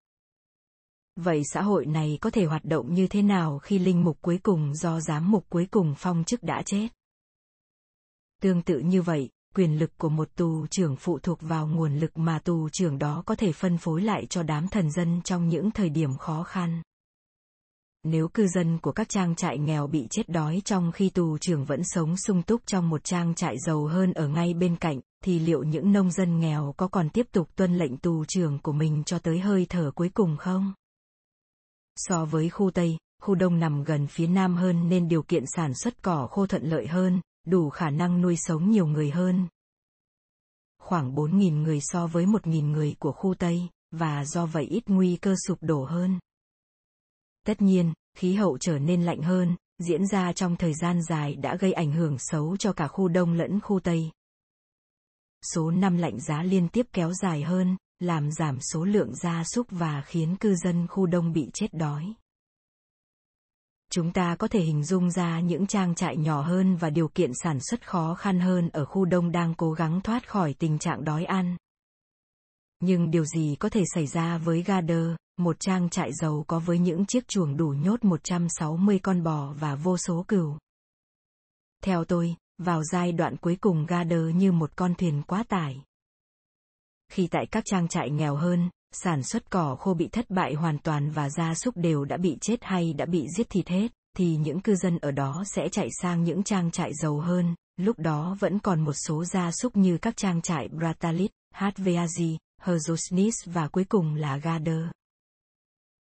Vậy 1.16 1.42
xã 1.52 1.62
hội 1.62 1.86
này 1.86 2.18
có 2.20 2.30
thể 2.30 2.44
hoạt 2.44 2.64
động 2.64 2.94
như 2.94 3.06
thế 3.06 3.22
nào 3.22 3.58
khi 3.58 3.78
linh 3.78 4.04
mục 4.04 4.18
cuối 4.22 4.40
cùng 4.42 4.74
do 4.74 5.00
giám 5.00 5.30
mục 5.30 5.46
cuối 5.48 5.66
cùng 5.70 5.94
phong 5.98 6.24
chức 6.24 6.42
đã 6.42 6.62
chết? 6.66 6.88
Tương 8.42 8.62
tự 8.62 8.78
như 8.78 9.02
vậy, 9.02 9.30
quyền 9.56 9.78
lực 9.78 9.98
của 9.98 10.08
một 10.08 10.28
tù 10.36 10.66
trưởng 10.66 10.96
phụ 10.96 11.18
thuộc 11.18 11.38
vào 11.40 11.66
nguồn 11.66 11.96
lực 11.98 12.18
mà 12.18 12.38
tù 12.38 12.68
trưởng 12.68 12.98
đó 12.98 13.22
có 13.26 13.34
thể 13.34 13.52
phân 13.52 13.78
phối 13.78 14.02
lại 14.02 14.26
cho 14.26 14.42
đám 14.42 14.68
thần 14.68 14.90
dân 14.90 15.20
trong 15.24 15.48
những 15.48 15.70
thời 15.70 15.88
điểm 15.88 16.16
khó 16.16 16.42
khăn. 16.42 16.82
Nếu 18.04 18.28
cư 18.28 18.46
dân 18.46 18.78
của 18.78 18.92
các 18.92 19.08
trang 19.08 19.34
trại 19.34 19.58
nghèo 19.58 19.86
bị 19.86 20.06
chết 20.10 20.28
đói 20.28 20.62
trong 20.64 20.92
khi 20.92 21.10
tù 21.10 21.38
trưởng 21.38 21.64
vẫn 21.64 21.80
sống 21.84 22.16
sung 22.16 22.42
túc 22.42 22.60
trong 22.66 22.88
một 22.88 23.04
trang 23.04 23.34
trại 23.34 23.58
giàu 23.66 23.86
hơn 23.86 24.12
ở 24.12 24.28
ngay 24.28 24.54
bên 24.54 24.76
cạnh, 24.76 25.00
thì 25.24 25.38
liệu 25.38 25.62
những 25.62 25.92
nông 25.92 26.10
dân 26.10 26.40
nghèo 26.40 26.74
có 26.76 26.88
còn 26.88 27.08
tiếp 27.08 27.26
tục 27.32 27.48
tuân 27.56 27.78
lệnh 27.78 27.96
tù 27.96 28.24
trưởng 28.24 28.58
của 28.58 28.72
mình 28.72 29.02
cho 29.06 29.18
tới 29.18 29.38
hơi 29.38 29.66
thở 29.68 29.90
cuối 29.94 30.10
cùng 30.14 30.36
không? 30.36 30.72
So 31.96 32.24
với 32.24 32.50
khu 32.50 32.70
Tây, 32.70 32.96
khu 33.22 33.34
Đông 33.34 33.58
nằm 33.58 33.84
gần 33.84 34.06
phía 34.06 34.26
Nam 34.26 34.56
hơn 34.56 34.88
nên 34.88 35.08
điều 35.08 35.22
kiện 35.22 35.44
sản 35.56 35.74
xuất 35.74 36.02
cỏ 36.02 36.28
khô 36.30 36.46
thuận 36.46 36.62
lợi 36.64 36.86
hơn, 36.86 37.20
đủ 37.46 37.70
khả 37.70 37.90
năng 37.90 38.20
nuôi 38.20 38.36
sống 38.36 38.70
nhiều 38.70 38.86
người 38.86 39.10
hơn. 39.10 39.48
Khoảng 40.78 41.14
4.000 41.14 41.62
người 41.62 41.80
so 41.80 42.06
với 42.06 42.26
1.000 42.26 42.70
người 42.70 42.96
của 42.98 43.12
khu 43.12 43.34
Tây, 43.34 43.68
và 43.90 44.24
do 44.24 44.46
vậy 44.46 44.64
ít 44.64 44.82
nguy 44.86 45.16
cơ 45.16 45.34
sụp 45.46 45.58
đổ 45.60 45.84
hơn. 45.84 46.18
Tất 47.46 47.62
nhiên, 47.62 47.92
khí 48.18 48.34
hậu 48.34 48.58
trở 48.58 48.78
nên 48.78 49.02
lạnh 49.02 49.22
hơn, 49.22 49.56
diễn 49.78 50.06
ra 50.06 50.32
trong 50.32 50.56
thời 50.56 50.74
gian 50.74 51.02
dài 51.02 51.34
đã 51.34 51.56
gây 51.56 51.72
ảnh 51.72 51.92
hưởng 51.92 52.16
xấu 52.18 52.56
cho 52.56 52.72
cả 52.72 52.88
khu 52.88 53.08
Đông 53.08 53.32
lẫn 53.32 53.60
khu 53.60 53.80
Tây. 53.80 54.10
Số 55.54 55.70
năm 55.70 55.96
lạnh 55.96 56.20
giá 56.20 56.42
liên 56.42 56.68
tiếp 56.68 56.86
kéo 56.92 57.12
dài 57.12 57.42
hơn, 57.42 57.76
làm 58.00 58.32
giảm 58.32 58.60
số 58.60 58.84
lượng 58.84 59.14
gia 59.14 59.44
súc 59.44 59.66
và 59.70 60.02
khiến 60.06 60.36
cư 60.36 60.54
dân 60.54 60.86
khu 60.86 61.06
Đông 61.06 61.32
bị 61.32 61.50
chết 61.54 61.68
đói. 61.72 62.14
Chúng 63.90 64.12
ta 64.12 64.36
có 64.38 64.48
thể 64.48 64.60
hình 64.60 64.84
dung 64.84 65.10
ra 65.10 65.40
những 65.40 65.66
trang 65.66 65.94
trại 65.94 66.16
nhỏ 66.16 66.42
hơn 66.42 66.76
và 66.76 66.90
điều 66.90 67.08
kiện 67.08 67.30
sản 67.34 67.58
xuất 67.60 67.88
khó 67.88 68.14
khăn 68.14 68.40
hơn 68.40 68.68
ở 68.68 68.84
khu 68.84 69.04
Đông 69.04 69.32
đang 69.32 69.54
cố 69.54 69.72
gắng 69.72 70.00
thoát 70.00 70.28
khỏi 70.28 70.54
tình 70.58 70.78
trạng 70.78 71.04
đói 71.04 71.24
ăn. 71.24 71.56
Nhưng 72.80 73.10
điều 73.10 73.24
gì 73.24 73.56
có 73.58 73.68
thể 73.68 73.82
xảy 73.94 74.06
ra 74.06 74.38
với 74.38 74.62
Gader, 74.62 75.06
một 75.36 75.56
trang 75.60 75.88
trại 75.90 76.12
giàu 76.12 76.44
có 76.46 76.58
với 76.58 76.78
những 76.78 77.06
chiếc 77.06 77.28
chuồng 77.28 77.56
đủ 77.56 77.68
nhốt 77.68 78.04
160 78.04 78.98
con 79.02 79.22
bò 79.22 79.54
và 79.60 79.74
vô 79.74 79.96
số 79.96 80.24
cừu? 80.28 80.58
Theo 81.82 82.04
tôi, 82.04 82.36
vào 82.58 82.82
giai 82.92 83.12
đoạn 83.12 83.36
cuối 83.36 83.56
cùng 83.60 83.86
Gader 83.86 84.34
như 84.34 84.52
một 84.52 84.76
con 84.76 84.94
thuyền 84.94 85.22
quá 85.26 85.44
tải. 85.48 85.82
Khi 87.08 87.28
tại 87.30 87.46
các 87.50 87.64
trang 87.66 87.88
trại 87.88 88.10
nghèo 88.10 88.36
hơn, 88.36 88.70
sản 89.02 89.22
xuất 89.22 89.50
cỏ 89.50 89.76
khô 89.80 89.94
bị 89.94 90.08
thất 90.08 90.30
bại 90.30 90.54
hoàn 90.54 90.78
toàn 90.78 91.10
và 91.10 91.30
gia 91.30 91.54
súc 91.54 91.76
đều 91.76 92.04
đã 92.04 92.16
bị 92.16 92.36
chết 92.40 92.64
hay 92.64 92.92
đã 92.92 93.06
bị 93.06 93.26
giết 93.36 93.50
thịt 93.50 93.68
hết, 93.68 93.92
thì 94.16 94.36
những 94.36 94.60
cư 94.60 94.74
dân 94.74 94.98
ở 94.98 95.10
đó 95.10 95.44
sẽ 95.46 95.68
chạy 95.68 95.88
sang 96.02 96.24
những 96.24 96.42
trang 96.42 96.70
trại 96.70 96.94
giàu 96.94 97.20
hơn, 97.20 97.54
lúc 97.76 97.98
đó 97.98 98.36
vẫn 98.40 98.58
còn 98.58 98.80
một 98.80 98.94
số 99.06 99.24
gia 99.24 99.50
súc 99.52 99.76
như 99.76 99.98
các 99.98 100.16
trang 100.16 100.42
trại 100.42 100.68
Bratalit, 100.68 101.30
Hatveazi, 101.54 102.36
Herzosnis 102.62 103.32
và 103.44 103.68
cuối 103.68 103.84
cùng 103.84 104.14
là 104.14 104.36
Gader. 104.36 104.82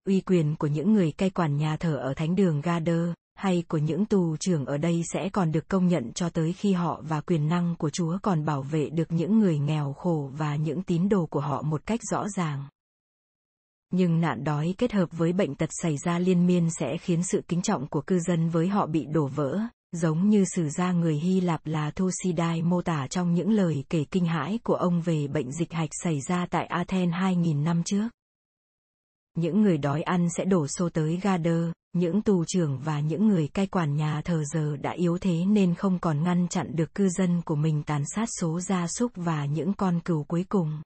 Uy 0.05 0.21
quyền 0.21 0.55
của 0.55 0.67
những 0.67 0.93
người 0.93 1.11
cai 1.11 1.29
quản 1.29 1.57
nhà 1.57 1.77
thờ 1.77 1.95
ở 1.95 2.13
thánh 2.13 2.35
đường 2.35 2.61
Gader, 2.61 3.09
hay 3.35 3.63
của 3.67 3.77
những 3.77 4.05
tù 4.05 4.37
trưởng 4.37 4.65
ở 4.65 4.77
đây 4.77 5.03
sẽ 5.13 5.29
còn 5.29 5.51
được 5.51 5.67
công 5.67 5.87
nhận 5.87 6.13
cho 6.13 6.29
tới 6.29 6.53
khi 6.53 6.73
họ 6.73 7.01
và 7.03 7.21
quyền 7.21 7.47
năng 7.47 7.75
của 7.75 7.89
Chúa 7.89 8.17
còn 8.21 8.45
bảo 8.45 8.61
vệ 8.61 8.89
được 8.89 9.11
những 9.11 9.39
người 9.39 9.59
nghèo 9.59 9.93
khổ 9.93 10.31
và 10.33 10.55
những 10.55 10.83
tín 10.83 11.09
đồ 11.09 11.25
của 11.25 11.39
họ 11.39 11.61
một 11.61 11.85
cách 11.85 11.99
rõ 12.11 12.25
ràng. 12.35 12.63
Nhưng 13.91 14.21
nạn 14.21 14.43
đói 14.43 14.75
kết 14.77 14.91
hợp 14.91 15.09
với 15.11 15.33
bệnh 15.33 15.55
tật 15.55 15.69
xảy 15.81 15.95
ra 16.05 16.19
liên 16.19 16.47
miên 16.47 16.69
sẽ 16.79 16.97
khiến 16.97 17.23
sự 17.23 17.41
kính 17.47 17.61
trọng 17.61 17.87
của 17.87 18.01
cư 18.01 18.19
dân 18.19 18.49
với 18.49 18.67
họ 18.67 18.85
bị 18.85 19.05
đổ 19.05 19.27
vỡ, 19.27 19.59
giống 19.91 20.29
như 20.29 20.45
sử 20.55 20.69
gia 20.69 20.91
người 20.91 21.15
Hy 21.15 21.41
Lạp 21.41 21.61
là 21.65 21.91
Thucydides 21.91 22.63
mô 22.63 22.81
tả 22.81 23.07
trong 23.07 23.33
những 23.33 23.49
lời 23.49 23.83
kể 23.89 24.03
kinh 24.11 24.25
hãi 24.25 24.59
của 24.63 24.75
ông 24.75 25.01
về 25.01 25.27
bệnh 25.27 25.51
dịch 25.51 25.73
hạch 25.73 25.89
xảy 26.03 26.21
ra 26.27 26.45
tại 26.49 26.65
Athens 26.65 27.13
2.000 27.13 27.63
năm 27.63 27.83
trước. 27.83 28.09
Những 29.35 29.61
người 29.61 29.77
đói 29.77 30.01
ăn 30.01 30.27
sẽ 30.37 30.45
đổ 30.45 30.67
xô 30.67 30.89
tới 30.89 31.19
Gader, 31.21 31.63
những 31.93 32.21
tù 32.21 32.43
trưởng 32.47 32.79
và 32.79 32.99
những 32.99 33.27
người 33.27 33.47
cai 33.47 33.67
quản 33.67 33.95
nhà 33.95 34.21
thờ 34.25 34.43
giờ 34.53 34.77
đã 34.77 34.91
yếu 34.91 35.17
thế 35.17 35.45
nên 35.45 35.75
không 35.75 35.99
còn 35.99 36.23
ngăn 36.23 36.47
chặn 36.47 36.75
được 36.75 36.95
cư 36.95 37.09
dân 37.09 37.41
của 37.41 37.55
mình 37.55 37.83
tàn 37.83 38.03
sát 38.15 38.29
số 38.41 38.59
gia 38.59 38.87
súc 38.87 39.11
và 39.15 39.45
những 39.45 39.73
con 39.73 39.99
cừu 39.99 40.23
cuối 40.23 40.45
cùng. 40.49 40.81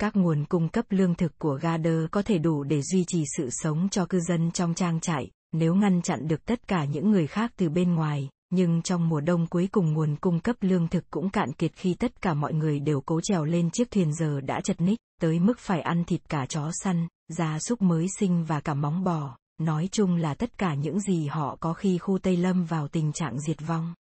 Các 0.00 0.16
nguồn 0.16 0.44
cung 0.44 0.68
cấp 0.68 0.84
lương 0.90 1.14
thực 1.14 1.38
của 1.38 1.58
Gader 1.62 2.04
có 2.10 2.22
thể 2.22 2.38
đủ 2.38 2.62
để 2.62 2.82
duy 2.82 3.04
trì 3.04 3.24
sự 3.36 3.48
sống 3.50 3.88
cho 3.90 4.06
cư 4.06 4.20
dân 4.20 4.50
trong 4.50 4.74
trang 4.74 5.00
trại, 5.00 5.30
nếu 5.52 5.74
ngăn 5.74 6.02
chặn 6.02 6.28
được 6.28 6.44
tất 6.44 6.68
cả 6.68 6.84
những 6.84 7.10
người 7.10 7.26
khác 7.26 7.52
từ 7.56 7.68
bên 7.68 7.94
ngoài, 7.94 8.28
nhưng 8.50 8.82
trong 8.82 9.08
mùa 9.08 9.20
đông 9.20 9.46
cuối 9.46 9.68
cùng 9.72 9.92
nguồn 9.92 10.16
cung 10.16 10.40
cấp 10.40 10.56
lương 10.60 10.88
thực 10.88 11.10
cũng 11.10 11.30
cạn 11.30 11.52
kiệt 11.52 11.72
khi 11.74 11.94
tất 11.94 12.22
cả 12.22 12.34
mọi 12.34 12.54
người 12.54 12.80
đều 12.80 13.00
cố 13.00 13.20
trèo 13.20 13.44
lên 13.44 13.70
chiếc 13.70 13.90
thuyền 13.90 14.12
giờ 14.14 14.40
đã 14.40 14.60
chật 14.60 14.80
ních, 14.80 14.98
tới 15.20 15.38
mức 15.38 15.58
phải 15.58 15.80
ăn 15.80 16.04
thịt 16.04 16.20
cả 16.28 16.46
chó 16.46 16.70
săn, 16.72 17.08
gia 17.28 17.58
súc 17.58 17.82
mới 17.82 18.06
sinh 18.18 18.44
và 18.44 18.60
cả 18.60 18.74
móng 18.74 19.04
bò, 19.04 19.36
nói 19.58 19.88
chung 19.92 20.16
là 20.16 20.34
tất 20.34 20.58
cả 20.58 20.74
những 20.74 21.00
gì 21.00 21.26
họ 21.26 21.56
có 21.60 21.72
khi 21.72 21.98
khu 21.98 22.18
Tây 22.18 22.36
Lâm 22.36 22.64
vào 22.64 22.88
tình 22.88 23.12
trạng 23.12 23.40
diệt 23.40 23.66
vong. 23.66 23.94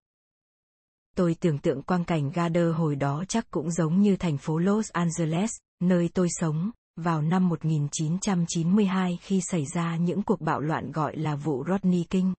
Tôi 1.16 1.36
tưởng 1.40 1.58
tượng 1.58 1.82
quang 1.82 2.04
cảnh 2.04 2.30
Gader 2.30 2.74
hồi 2.74 2.96
đó 2.96 3.24
chắc 3.28 3.50
cũng 3.50 3.70
giống 3.70 4.00
như 4.00 4.16
thành 4.16 4.38
phố 4.38 4.58
Los 4.58 4.90
Angeles, 4.90 5.50
nơi 5.80 6.10
tôi 6.14 6.28
sống, 6.30 6.70
vào 6.96 7.22
năm 7.22 7.48
1992 7.48 9.18
khi 9.22 9.40
xảy 9.50 9.64
ra 9.74 9.96
những 9.96 10.22
cuộc 10.22 10.40
bạo 10.40 10.60
loạn 10.60 10.92
gọi 10.92 11.16
là 11.16 11.36
vụ 11.36 11.64
Rodney 11.68 12.04
King. 12.04 12.32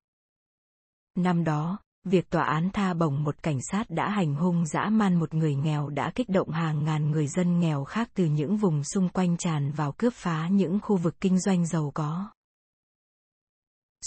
Năm 1.15 1.45
đó, 1.45 1.79
việc 2.05 2.31
tòa 2.31 2.45
án 2.45 2.71
tha 2.73 2.95
bổng 2.95 3.25
một 3.25 3.43
cảnh 3.43 3.59
sát 3.71 3.91
đã 3.91 4.11
hành 4.11 4.35
hung 4.35 4.67
dã 4.67 4.89
man 4.89 5.15
một 5.15 5.35
người 5.35 5.55
nghèo 5.55 5.89
đã 5.89 6.13
kích 6.15 6.29
động 6.29 6.51
hàng 6.51 6.85
ngàn 6.85 7.11
người 7.11 7.27
dân 7.27 7.61
nghèo 7.61 7.85
khác 7.85 8.11
từ 8.15 8.25
những 8.25 8.57
vùng 8.57 8.85
xung 8.85 9.09
quanh 9.09 9.37
tràn 9.37 9.73
vào 9.73 9.93
cướp 9.93 10.15
phá 10.15 10.49
những 10.49 10.79
khu 10.83 10.97
vực 10.97 11.21
kinh 11.21 11.41
doanh 11.41 11.67
giàu 11.67 11.91
có. 11.95 12.31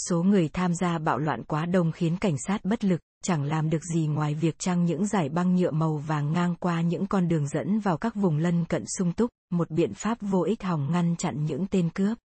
Số 0.08 0.22
người 0.22 0.48
tham 0.48 0.74
gia 0.74 0.98
bạo 0.98 1.18
loạn 1.18 1.44
quá 1.44 1.66
đông 1.66 1.92
khiến 1.92 2.16
cảnh 2.16 2.36
sát 2.46 2.64
bất 2.64 2.84
lực, 2.84 3.00
chẳng 3.22 3.42
làm 3.42 3.70
được 3.70 3.84
gì 3.94 4.06
ngoài 4.06 4.34
việc 4.34 4.58
trăng 4.58 4.84
những 4.84 5.06
giải 5.06 5.28
băng 5.28 5.56
nhựa 5.56 5.70
màu 5.70 5.96
vàng 5.96 6.32
ngang 6.32 6.54
qua 6.60 6.80
những 6.80 7.06
con 7.06 7.28
đường 7.28 7.48
dẫn 7.48 7.78
vào 7.80 7.96
các 7.96 8.14
vùng 8.14 8.38
lân 8.38 8.64
cận 8.64 8.84
sung 8.98 9.12
túc, 9.12 9.30
một 9.50 9.70
biện 9.70 9.94
pháp 9.94 10.18
vô 10.20 10.42
ích 10.42 10.62
hòng 10.62 10.92
ngăn 10.92 11.16
chặn 11.16 11.44
những 11.44 11.66
tên 11.66 11.90
cướp. 11.90 12.18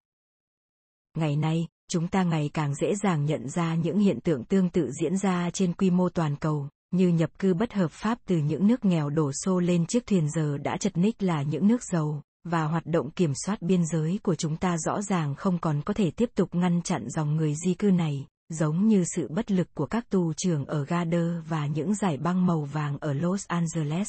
Ngày 1.17 1.37
nay, 1.37 1.67
chúng 1.91 2.09
ta 2.09 2.23
ngày 2.23 2.51
càng 2.55 2.75
dễ 2.75 2.95
dàng 2.95 3.25
nhận 3.25 3.49
ra 3.49 3.75
những 3.75 3.99
hiện 3.99 4.21
tượng 4.21 4.45
tương 4.45 4.69
tự 4.69 4.91
diễn 5.01 5.17
ra 5.17 5.51
trên 5.51 5.73
quy 5.73 5.91
mô 5.91 6.09
toàn 6.09 6.37
cầu, 6.37 6.69
như 6.91 7.09
nhập 7.09 7.31
cư 7.39 7.55
bất 7.55 7.73
hợp 7.73 7.91
pháp 7.91 8.19
từ 8.27 8.37
những 8.37 8.67
nước 8.67 8.85
nghèo 8.85 9.11
đổ 9.11 9.31
xô 9.33 9.61
lên 9.61 9.87
chiếc 9.87 10.07
thuyền 10.07 10.31
giờ 10.31 10.59
đã 10.59 10.77
chật 10.77 10.97
ních 10.97 11.23
là 11.23 11.43
những 11.43 11.67
nước 11.67 11.83
giàu, 11.93 12.23
và 12.45 12.65
hoạt 12.65 12.87
động 12.87 13.11
kiểm 13.11 13.33
soát 13.35 13.63
biên 13.63 13.87
giới 13.87 14.21
của 14.23 14.35
chúng 14.35 14.57
ta 14.57 14.77
rõ 14.79 15.03
ràng 15.03 15.35
không 15.35 15.59
còn 15.59 15.83
có 15.83 15.95
thể 15.95 16.11
tiếp 16.11 16.31
tục 16.35 16.55
ngăn 16.55 16.83
chặn 16.83 17.09
dòng 17.09 17.37
người 17.37 17.55
di 17.65 17.75
cư 17.75 17.91
này, 17.91 18.27
giống 18.49 18.89
như 18.89 19.05
sự 19.17 19.29
bất 19.29 19.51
lực 19.51 19.69
của 19.75 19.87
các 19.87 20.11
tù 20.11 20.33
trưởng 20.33 20.65
ở 20.65 20.85
Gader 20.85 21.31
và 21.49 21.67
những 21.67 21.95
giải 21.95 22.17
băng 22.17 22.47
màu 22.47 22.61
vàng 22.61 22.99
ở 22.99 23.13
Los 23.13 23.47
Angeles. 23.47 24.09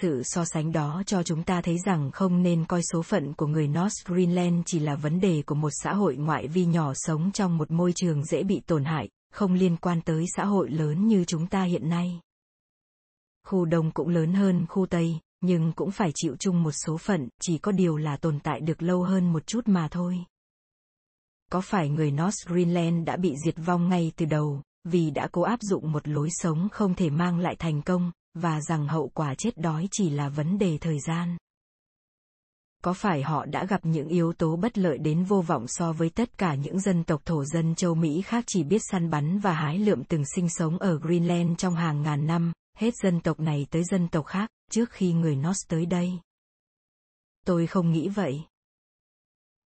Sự 0.00 0.22
so 0.24 0.44
sánh 0.44 0.72
đó 0.72 1.02
cho 1.06 1.22
chúng 1.22 1.42
ta 1.42 1.60
thấy 1.60 1.78
rằng 1.86 2.10
không 2.10 2.42
nên 2.42 2.64
coi 2.64 2.82
số 2.92 3.02
phận 3.02 3.34
của 3.34 3.46
người 3.46 3.68
North 3.68 4.06
Greenland 4.06 4.62
chỉ 4.66 4.78
là 4.78 4.94
vấn 4.94 5.20
đề 5.20 5.42
của 5.46 5.54
một 5.54 5.70
xã 5.82 5.94
hội 5.94 6.16
ngoại 6.16 6.48
vi 6.48 6.64
nhỏ 6.64 6.92
sống 6.94 7.32
trong 7.32 7.58
một 7.58 7.70
môi 7.70 7.92
trường 7.92 8.24
dễ 8.24 8.42
bị 8.42 8.60
tổn 8.66 8.84
hại, 8.84 9.08
không 9.32 9.54
liên 9.54 9.76
quan 9.76 10.00
tới 10.00 10.24
xã 10.36 10.44
hội 10.44 10.70
lớn 10.70 11.06
như 11.06 11.24
chúng 11.24 11.46
ta 11.46 11.62
hiện 11.62 11.88
nay. 11.88 12.20
Khu 13.46 13.64
Đông 13.64 13.90
cũng 13.90 14.08
lớn 14.08 14.34
hơn 14.34 14.66
khu 14.68 14.86
Tây, 14.86 15.18
nhưng 15.40 15.72
cũng 15.72 15.90
phải 15.90 16.10
chịu 16.14 16.36
chung 16.36 16.62
một 16.62 16.72
số 16.72 16.96
phận, 16.96 17.28
chỉ 17.40 17.58
có 17.58 17.72
điều 17.72 17.96
là 17.96 18.16
tồn 18.16 18.40
tại 18.40 18.60
được 18.60 18.82
lâu 18.82 19.02
hơn 19.02 19.32
một 19.32 19.46
chút 19.46 19.68
mà 19.68 19.88
thôi. 19.90 20.24
Có 21.50 21.60
phải 21.60 21.88
người 21.88 22.10
North 22.10 22.46
Greenland 22.46 23.06
đã 23.06 23.16
bị 23.16 23.34
diệt 23.44 23.54
vong 23.56 23.88
ngay 23.88 24.12
từ 24.16 24.26
đầu, 24.26 24.62
vì 24.84 25.10
đã 25.10 25.28
cố 25.32 25.42
áp 25.42 25.58
dụng 25.62 25.92
một 25.92 26.08
lối 26.08 26.28
sống 26.30 26.68
không 26.72 26.94
thể 26.94 27.10
mang 27.10 27.38
lại 27.38 27.56
thành 27.58 27.82
công, 27.82 28.12
và 28.34 28.60
rằng 28.60 28.88
hậu 28.88 29.08
quả 29.08 29.34
chết 29.34 29.58
đói 29.58 29.88
chỉ 29.90 30.10
là 30.10 30.28
vấn 30.28 30.58
đề 30.58 30.78
thời 30.78 30.98
gian? 31.06 31.36
Có 32.84 32.92
phải 32.92 33.22
họ 33.22 33.44
đã 33.44 33.64
gặp 33.64 33.80
những 33.84 34.08
yếu 34.08 34.32
tố 34.32 34.56
bất 34.56 34.78
lợi 34.78 34.98
đến 34.98 35.24
vô 35.24 35.40
vọng 35.40 35.64
so 35.68 35.92
với 35.92 36.10
tất 36.10 36.38
cả 36.38 36.54
những 36.54 36.80
dân 36.80 37.04
tộc 37.04 37.22
thổ 37.24 37.44
dân 37.44 37.74
châu 37.74 37.94
Mỹ 37.94 38.22
khác 38.22 38.44
chỉ 38.46 38.64
biết 38.64 38.78
săn 38.90 39.10
bắn 39.10 39.38
và 39.38 39.52
hái 39.52 39.78
lượm 39.78 40.04
từng 40.04 40.24
sinh 40.34 40.48
sống 40.48 40.78
ở 40.78 40.98
Greenland 40.98 41.58
trong 41.58 41.74
hàng 41.74 42.02
ngàn 42.02 42.26
năm, 42.26 42.52
hết 42.78 42.94
dân 43.02 43.20
tộc 43.20 43.40
này 43.40 43.66
tới 43.70 43.84
dân 43.84 44.08
tộc 44.08 44.26
khác, 44.26 44.50
trước 44.70 44.90
khi 44.90 45.12
người 45.12 45.36
Norse 45.36 45.66
tới 45.68 45.86
đây. 45.86 46.12
Tôi 47.46 47.66
không 47.66 47.92
nghĩ 47.92 48.08
vậy. 48.08 48.40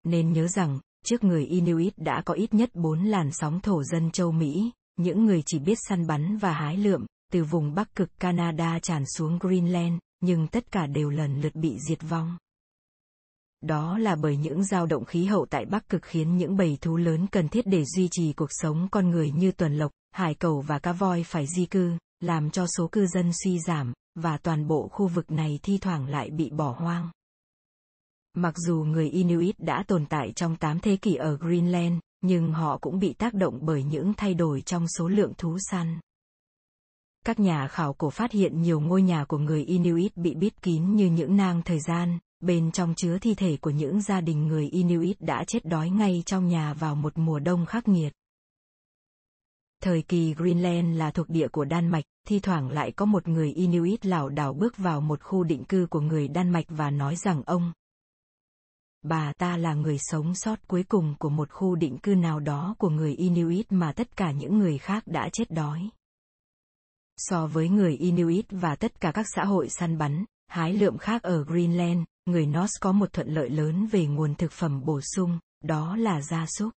Nên 0.05 0.33
nhớ 0.33 0.49
rằng, 0.49 0.81
trước 1.09 1.25
người 1.25 1.45
Inuit 1.45 1.93
đã 1.97 2.23
có 2.25 2.35
ít 2.35 2.55
nhất 2.55 2.71
bốn 2.75 3.05
làn 3.05 3.33
sóng 3.33 3.61
thổ 3.61 3.85
dân 3.85 4.11
châu 4.11 4.33
Mỹ, 4.33 4.71
những 4.97 5.25
người 5.25 5.43
chỉ 5.47 5.59
biết 5.59 5.79
săn 5.89 6.07
bắn 6.07 6.37
và 6.37 6.53
hái 6.53 6.77
lượm, 6.77 7.07
từ 7.33 7.45
vùng 7.45 7.75
Bắc 7.75 7.95
cực 7.95 8.21
Canada 8.21 8.79
tràn 8.83 9.05
xuống 9.17 9.39
Greenland, 9.39 9.95
nhưng 10.21 10.47
tất 10.47 10.73
cả 10.73 10.87
đều 10.87 11.11
lần 11.11 11.41
lượt 11.41 11.55
bị 11.55 11.77
diệt 11.89 11.99
vong. 12.09 12.37
Đó 13.61 13.99
là 13.99 14.17
bởi 14.17 14.37
những 14.37 14.65
dao 14.65 14.87
động 14.87 15.05
khí 15.05 15.25
hậu 15.25 15.47
tại 15.51 15.65
Bắc 15.65 15.89
Cực 15.89 16.03
khiến 16.03 16.37
những 16.37 16.57
bầy 16.57 16.79
thú 16.81 16.97
lớn 16.97 17.27
cần 17.27 17.49
thiết 17.49 17.67
để 17.67 17.85
duy 17.85 18.09
trì 18.11 18.33
cuộc 18.33 18.51
sống 18.51 18.89
con 18.91 19.11
người 19.11 19.31
như 19.31 19.53
tuần 19.53 19.79
lộc, 19.79 19.93
hải 20.13 20.35
cầu 20.35 20.61
và 20.61 20.79
cá 20.79 20.93
voi 20.93 21.23
phải 21.23 21.47
di 21.57 21.67
cư, 21.67 21.93
làm 22.21 22.51
cho 22.51 22.67
số 22.77 22.89
cư 22.93 23.07
dân 23.07 23.31
suy 23.45 23.59
giảm, 23.59 23.93
và 24.15 24.39
toàn 24.39 24.67
bộ 24.67 24.89
khu 24.93 25.09
vực 25.09 25.31
này 25.31 25.59
thi 25.63 25.79
thoảng 25.79 26.07
lại 26.07 26.31
bị 26.31 26.51
bỏ 26.51 26.75
hoang. 26.79 27.11
Mặc 28.39 28.55
dù 28.59 28.85
người 28.85 29.11
Inuit 29.11 29.59
đã 29.59 29.85
tồn 29.87 30.07
tại 30.07 30.33
trong 30.33 30.57
8 30.57 30.81
thế 30.81 30.97
kỷ 30.97 31.15
ở 31.15 31.37
Greenland, 31.37 31.99
nhưng 32.21 32.53
họ 32.53 32.79
cũng 32.79 32.99
bị 32.99 33.13
tác 33.13 33.35
động 33.35 33.59
bởi 33.63 33.83
những 33.83 34.13
thay 34.17 34.35
đổi 34.35 34.61
trong 34.61 34.87
số 34.99 35.09
lượng 35.09 35.33
thú 35.39 35.59
săn. 35.71 36.01
Các 37.25 37.41
nhà 37.41 37.69
khảo 37.69 37.93
cổ 37.93 38.11
phát 38.11 38.33
hiện 38.33 38.63
nhiều 38.63 38.81
ngôi 38.81 39.03
nhà 39.03 39.25
của 39.25 39.39
người 39.39 39.65
Inuit 39.65 40.17
bị 40.17 40.35
bít 40.35 40.63
kín 40.63 40.95
như 40.95 41.07
những 41.07 41.37
nang 41.37 41.63
thời 41.63 41.81
gian, 41.81 42.19
bên 42.41 42.73
trong 42.73 42.95
chứa 42.97 43.19
thi 43.19 43.35
thể 43.35 43.57
của 43.57 43.71
những 43.71 44.03
gia 44.03 44.21
đình 44.21 44.47
người 44.47 44.69
Inuit 44.69 45.21
đã 45.21 45.45
chết 45.47 45.65
đói 45.65 45.91
ngay 45.91 46.23
trong 46.27 46.49
nhà 46.49 46.75
vào 46.75 46.95
một 46.95 47.19
mùa 47.19 47.39
đông 47.39 47.67
khắc 47.67 47.89
nghiệt. 47.89 48.13
Thời 49.83 50.03
kỳ 50.03 50.35
Greenland 50.35 50.99
là 50.99 51.11
thuộc 51.11 51.29
địa 51.29 51.49
của 51.49 51.65
Đan 51.65 51.89
Mạch, 51.89 52.05
thi 52.29 52.41
thoảng 52.41 52.71
lại 52.71 52.93
có 52.93 53.05
một 53.05 53.29
người 53.29 53.53
Inuit 53.53 54.07
lảo 54.07 54.29
đảo 54.29 54.55
bước 54.55 54.77
vào 54.77 55.01
một 55.01 55.23
khu 55.23 55.45
định 55.45 55.65
cư 55.65 55.87
của 55.91 56.01
người 56.01 56.29
Đan 56.29 56.51
Mạch 56.51 56.67
và 56.69 56.91
nói 56.91 57.17
rằng 57.17 57.43
ông 57.47 57.73
bà 59.03 59.33
ta 59.33 59.57
là 59.57 59.75
người 59.75 59.99
sống 59.99 60.35
sót 60.35 60.69
cuối 60.69 60.85
cùng 60.89 61.15
của 61.19 61.29
một 61.29 61.51
khu 61.51 61.75
định 61.75 61.99
cư 61.99 62.15
nào 62.15 62.41
đó 62.41 62.75
của 62.79 62.91
người 62.91 63.15
Inuit 63.15 63.73
mà 63.73 63.93
tất 63.93 64.17
cả 64.17 64.31
những 64.31 64.59
người 64.59 64.79
khác 64.79 65.03
đã 65.07 65.29
chết 65.33 65.51
đói. 65.51 65.89
So 67.17 67.47
với 67.47 67.69
người 67.69 67.97
Inuit 67.97 68.47
và 68.51 68.77
tất 68.77 69.01
cả 69.01 69.13
các 69.13 69.27
xã 69.35 69.45
hội 69.45 69.69
săn 69.69 69.99
bắn, 69.99 70.25
hái 70.49 70.73
lượm 70.73 70.99
khác 70.99 71.23
ở 71.23 71.45
Greenland, 71.45 72.05
người 72.27 72.47
Norse 72.47 72.79
có 72.81 72.93
một 72.93 73.13
thuận 73.13 73.29
lợi 73.29 73.51
lớn 73.51 73.87
về 73.87 74.07
nguồn 74.07 74.35
thực 74.35 74.53
phẩm 74.53 74.85
bổ 74.85 75.01
sung, 75.01 75.39
đó 75.65 75.97
là 75.97 76.21
gia 76.23 76.47
súc. 76.47 76.73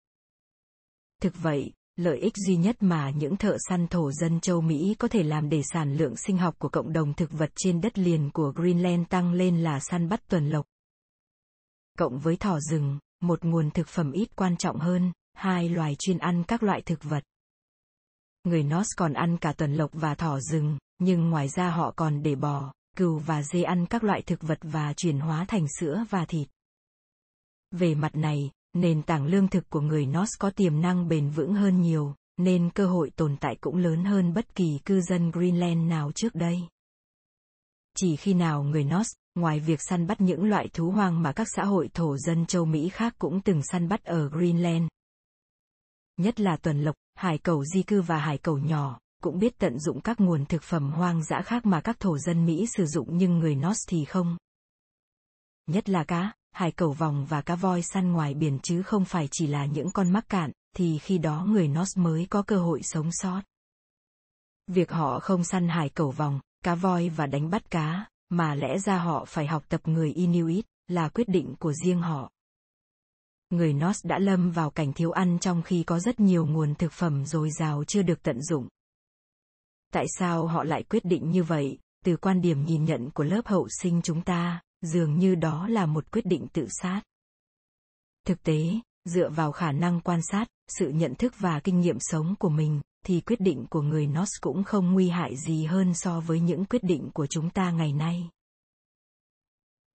Thực 1.22 1.42
vậy, 1.42 1.72
lợi 1.96 2.18
ích 2.18 2.36
duy 2.36 2.56
nhất 2.56 2.76
mà 2.80 3.10
những 3.10 3.36
thợ 3.36 3.56
săn 3.68 3.88
thổ 3.88 4.12
dân 4.12 4.40
châu 4.40 4.60
Mỹ 4.60 4.94
có 4.98 5.08
thể 5.08 5.22
làm 5.22 5.48
để 5.48 5.62
sản 5.72 5.96
lượng 5.96 6.16
sinh 6.16 6.38
học 6.38 6.54
của 6.58 6.68
cộng 6.68 6.92
đồng 6.92 7.14
thực 7.14 7.32
vật 7.32 7.50
trên 7.56 7.80
đất 7.80 7.98
liền 7.98 8.30
của 8.30 8.52
Greenland 8.56 9.08
tăng 9.08 9.32
lên 9.32 9.62
là 9.62 9.80
săn 9.80 10.08
bắt 10.08 10.20
tuần 10.28 10.48
lộc. 10.48 10.66
Cộng 11.98 12.18
với 12.18 12.36
thỏ 12.36 12.60
rừng, 12.60 12.98
một 13.20 13.44
nguồn 13.44 13.70
thực 13.70 13.88
phẩm 13.88 14.12
ít 14.12 14.36
quan 14.36 14.56
trọng 14.56 14.78
hơn, 14.78 15.12
hai 15.34 15.68
loài 15.68 15.96
chuyên 15.98 16.18
ăn 16.18 16.44
các 16.48 16.62
loại 16.62 16.82
thực 16.82 17.04
vật. 17.04 17.24
Người 18.44 18.62
Norse 18.62 18.88
còn 18.96 19.12
ăn 19.12 19.36
cả 19.36 19.52
tuần 19.52 19.74
lộc 19.74 19.90
và 19.92 20.14
thỏ 20.14 20.40
rừng, 20.40 20.78
nhưng 20.98 21.30
ngoài 21.30 21.48
ra 21.48 21.70
họ 21.70 21.92
còn 21.96 22.22
để 22.22 22.34
bò, 22.34 22.72
cừu 22.96 23.18
và 23.18 23.42
dê 23.42 23.62
ăn 23.62 23.86
các 23.86 24.04
loại 24.04 24.22
thực 24.22 24.42
vật 24.42 24.58
và 24.62 24.92
chuyển 24.92 25.20
hóa 25.20 25.44
thành 25.48 25.66
sữa 25.80 26.04
và 26.10 26.24
thịt. 26.24 26.48
Về 27.70 27.94
mặt 27.94 28.16
này, 28.16 28.50
nền 28.72 29.02
tảng 29.02 29.26
lương 29.26 29.48
thực 29.48 29.70
của 29.70 29.80
người 29.80 30.06
Norse 30.06 30.36
có 30.38 30.50
tiềm 30.50 30.80
năng 30.80 31.08
bền 31.08 31.30
vững 31.30 31.54
hơn 31.54 31.80
nhiều, 31.80 32.14
nên 32.36 32.70
cơ 32.70 32.86
hội 32.86 33.10
tồn 33.16 33.36
tại 33.40 33.56
cũng 33.60 33.76
lớn 33.76 34.04
hơn 34.04 34.34
bất 34.34 34.54
kỳ 34.54 34.78
cư 34.84 35.00
dân 35.00 35.30
Greenland 35.30 35.88
nào 35.88 36.12
trước 36.12 36.34
đây. 36.34 36.62
Chỉ 37.96 38.16
khi 38.16 38.34
nào 38.34 38.62
người 38.62 38.84
Norse, 38.84 39.16
ngoài 39.34 39.60
việc 39.60 39.80
săn 39.82 40.06
bắt 40.06 40.20
những 40.20 40.44
loại 40.44 40.68
thú 40.72 40.90
hoang 40.90 41.22
mà 41.22 41.32
các 41.32 41.48
xã 41.56 41.64
hội 41.64 41.88
thổ 41.94 42.16
dân 42.18 42.46
châu 42.46 42.64
Mỹ 42.64 42.88
khác 42.88 43.14
cũng 43.18 43.40
từng 43.40 43.60
săn 43.62 43.88
bắt 43.88 44.04
ở 44.04 44.28
Greenland. 44.28 44.88
Nhất 46.16 46.40
là 46.40 46.56
tuần 46.56 46.82
lộc, 46.82 46.94
hải 47.14 47.38
cầu 47.38 47.64
di 47.64 47.82
cư 47.82 48.02
và 48.02 48.18
hải 48.18 48.38
cầu 48.38 48.58
nhỏ, 48.58 48.98
cũng 49.22 49.38
biết 49.38 49.58
tận 49.58 49.78
dụng 49.78 50.00
các 50.00 50.20
nguồn 50.20 50.46
thực 50.46 50.62
phẩm 50.62 50.92
hoang 50.92 51.24
dã 51.24 51.42
khác 51.44 51.66
mà 51.66 51.80
các 51.80 52.00
thổ 52.00 52.18
dân 52.18 52.46
Mỹ 52.46 52.66
sử 52.76 52.86
dụng 52.86 53.08
nhưng 53.10 53.38
người 53.38 53.54
Norse 53.54 53.84
thì 53.88 54.04
không. 54.04 54.36
Nhất 55.66 55.88
là 55.88 56.04
cá, 56.04 56.32
hải 56.52 56.72
cầu 56.72 56.92
vòng 56.92 57.26
và 57.28 57.42
cá 57.42 57.54
voi 57.54 57.82
săn 57.82 58.12
ngoài 58.12 58.34
biển 58.34 58.58
chứ 58.62 58.82
không 58.82 59.04
phải 59.04 59.28
chỉ 59.30 59.46
là 59.46 59.66
những 59.66 59.90
con 59.90 60.10
mắc 60.10 60.24
cạn, 60.28 60.52
thì 60.76 60.98
khi 60.98 61.18
đó 61.18 61.46
người 61.48 61.68
Norse 61.68 62.02
mới 62.02 62.26
có 62.30 62.42
cơ 62.42 62.58
hội 62.58 62.80
sống 62.82 63.08
sót. 63.12 63.42
Việc 64.66 64.90
họ 64.90 65.20
không 65.20 65.44
săn 65.44 65.68
hải 65.68 65.88
cầu 65.88 66.10
vòng, 66.10 66.40
cá 66.64 66.74
voi 66.74 67.08
và 67.08 67.26
đánh 67.26 67.50
bắt 67.50 67.70
cá, 67.70 68.06
mà 68.32 68.54
lẽ 68.54 68.78
ra 68.78 68.98
họ 68.98 69.24
phải 69.24 69.46
học 69.46 69.64
tập 69.68 69.80
người 69.84 70.12
Inuit, 70.12 70.64
là 70.88 71.08
quyết 71.08 71.28
định 71.28 71.54
của 71.58 71.72
riêng 71.72 72.00
họ. 72.00 72.30
Người 73.50 73.72
Norse 73.72 74.08
đã 74.08 74.18
lâm 74.18 74.50
vào 74.50 74.70
cảnh 74.70 74.92
thiếu 74.92 75.10
ăn 75.10 75.38
trong 75.38 75.62
khi 75.62 75.82
có 75.82 76.00
rất 76.00 76.20
nhiều 76.20 76.46
nguồn 76.46 76.74
thực 76.74 76.92
phẩm 76.92 77.26
dồi 77.26 77.50
dào 77.50 77.84
chưa 77.84 78.02
được 78.02 78.22
tận 78.22 78.42
dụng. 78.42 78.68
Tại 79.92 80.04
sao 80.18 80.46
họ 80.46 80.64
lại 80.64 80.82
quyết 80.82 81.04
định 81.04 81.30
như 81.30 81.42
vậy? 81.42 81.78
Từ 82.04 82.16
quan 82.16 82.40
điểm 82.40 82.64
nhìn 82.64 82.84
nhận 82.84 83.10
của 83.10 83.24
lớp 83.24 83.46
hậu 83.46 83.68
sinh 83.68 84.00
chúng 84.02 84.22
ta, 84.22 84.60
dường 84.80 85.18
như 85.18 85.34
đó 85.34 85.68
là 85.68 85.86
một 85.86 86.10
quyết 86.12 86.26
định 86.26 86.46
tự 86.52 86.66
sát. 86.70 87.02
Thực 88.26 88.42
tế, 88.42 88.72
dựa 89.04 89.30
vào 89.30 89.52
khả 89.52 89.72
năng 89.72 90.00
quan 90.00 90.20
sát, 90.22 90.48
sự 90.68 90.88
nhận 90.88 91.14
thức 91.14 91.34
và 91.38 91.60
kinh 91.60 91.80
nghiệm 91.80 91.96
sống 92.00 92.34
của 92.38 92.48
mình, 92.48 92.80
thì 93.06 93.20
quyết 93.20 93.40
định 93.40 93.66
của 93.70 93.82
người 93.82 94.06
NOS 94.06 94.28
cũng 94.40 94.64
không 94.64 94.92
nguy 94.92 95.08
hại 95.08 95.36
gì 95.36 95.64
hơn 95.64 95.94
so 95.94 96.20
với 96.20 96.40
những 96.40 96.64
quyết 96.64 96.84
định 96.84 97.10
của 97.14 97.26
chúng 97.26 97.50
ta 97.50 97.70
ngày 97.70 97.92
nay. 97.92 98.30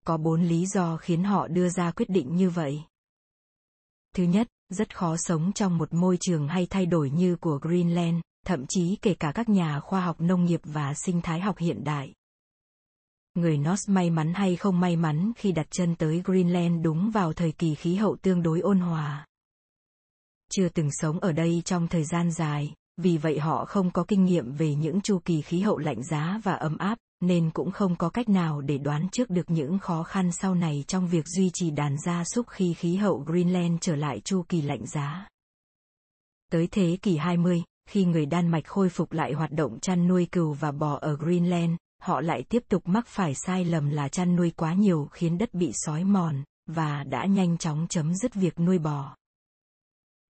Có 0.06 0.18
bốn 0.18 0.44
lý 0.44 0.66
do 0.66 0.98
khiến 0.98 1.24
họ 1.24 1.48
đưa 1.48 1.70
ra 1.70 1.92
quyết 1.92 2.10
định 2.10 2.36
như 2.36 2.50
vậy. 2.50 2.84
Thứ 4.16 4.24
nhất, 4.24 4.48
rất 4.70 4.98
khó 4.98 5.16
sống 5.18 5.52
trong 5.54 5.78
một 5.78 5.94
môi 5.94 6.18
trường 6.20 6.48
hay 6.48 6.68
thay 6.70 6.86
đổi 6.86 7.10
như 7.10 7.36
của 7.36 7.60
Greenland, 7.62 8.22
thậm 8.46 8.66
chí 8.70 8.98
kể 9.02 9.14
cả 9.14 9.32
các 9.36 9.50
nhà 9.50 9.80
khoa 9.80 10.02
học 10.02 10.22
nông 10.22 10.46
nghiệp 10.46 10.62
và 10.64 10.94
sinh 10.94 11.22
thái 11.22 11.40
học 11.40 11.58
hiện 11.58 11.84
đại. 11.84 12.14
Người 13.34 13.58
Norse 13.58 13.94
may 13.94 14.10
mắn 14.10 14.34
hay 14.34 14.56
không 14.56 14.80
may 14.80 14.96
mắn 14.96 15.32
khi 15.38 15.52
đặt 15.52 15.68
chân 15.70 15.96
tới 15.96 16.22
Greenland 16.26 16.84
đúng 16.84 17.12
vào 17.12 17.34
thời 17.34 17.52
kỳ 17.52 17.76
khí 17.76 17.96
hậu 17.96 18.16
tương 18.22 18.44
đối 18.44 18.60
ôn 18.60 18.80
hòa. 18.80 19.28
Chưa 20.52 20.70
từng 20.70 20.90
sống 20.92 21.20
ở 21.20 21.32
đây 21.32 21.62
trong 21.66 21.88
thời 21.88 22.04
gian 22.04 22.32
dài, 22.32 22.74
vì 22.98 23.18
vậy 23.18 23.40
họ 23.40 23.66
không 23.66 23.92
có 23.92 24.04
kinh 24.08 24.26
nghiệm 24.26 24.52
về 24.52 24.76
những 24.76 25.02
chu 25.02 25.20
kỳ 25.26 25.42
khí 25.42 25.60
hậu 25.60 25.78
lạnh 25.78 26.04
giá 26.04 26.40
và 26.44 26.54
ấm 26.54 26.78
áp, 26.78 26.98
nên 27.22 27.50
cũng 27.52 27.72
không 27.72 27.96
có 27.96 28.10
cách 28.10 28.30
nào 28.30 28.62
để 28.62 28.78
đoán 28.78 29.10
trước 29.12 29.30
được 29.30 29.50
những 29.50 29.80
khó 29.80 30.04
khăn 30.04 30.32
sau 30.32 30.56
này 30.56 30.84
trong 30.88 31.08
việc 31.08 31.28
duy 31.28 31.50
trì 31.54 31.72
đàn 31.72 31.96
gia 32.06 32.24
súc 32.24 32.48
khi 32.50 32.74
khí 32.74 32.96
hậu 32.96 33.24
Greenland 33.28 33.78
trở 33.82 33.96
lại 33.96 34.20
chu 34.20 34.44
kỳ 34.50 34.62
lạnh 34.62 34.86
giá. 34.86 35.28
Tới 36.52 36.68
thế 36.72 36.98
kỷ 37.02 37.18
20, 37.18 37.64
khi 37.90 38.06
người 38.06 38.26
Đan 38.26 38.48
Mạch 38.48 38.66
khôi 38.66 38.90
phục 38.90 39.12
lại 39.12 39.34
hoạt 39.34 39.52
động 39.52 39.80
chăn 39.80 40.08
nuôi 40.08 40.28
cừu 40.32 40.54
và 40.54 40.72
bò 40.72 40.98
ở 41.02 41.16
Greenland, 41.16 41.76
họ 42.02 42.22
lại 42.22 42.44
tiếp 42.50 42.64
tục 42.70 42.88
mắc 42.88 43.08
phải 43.08 43.36
sai 43.36 43.66
lầm 43.66 43.90
là 43.90 44.08
chăn 44.08 44.36
nuôi 44.36 44.52
quá 44.56 44.74
nhiều 44.74 45.08
khiến 45.12 45.38
đất 45.38 45.54
bị 45.54 45.72
sói 45.74 46.04
mòn, 46.04 46.44
và 46.66 47.04
đã 47.04 47.26
nhanh 47.26 47.58
chóng 47.58 47.88
chấm 47.90 48.16
dứt 48.16 48.34
việc 48.34 48.60
nuôi 48.60 48.80
bò. 48.80 49.16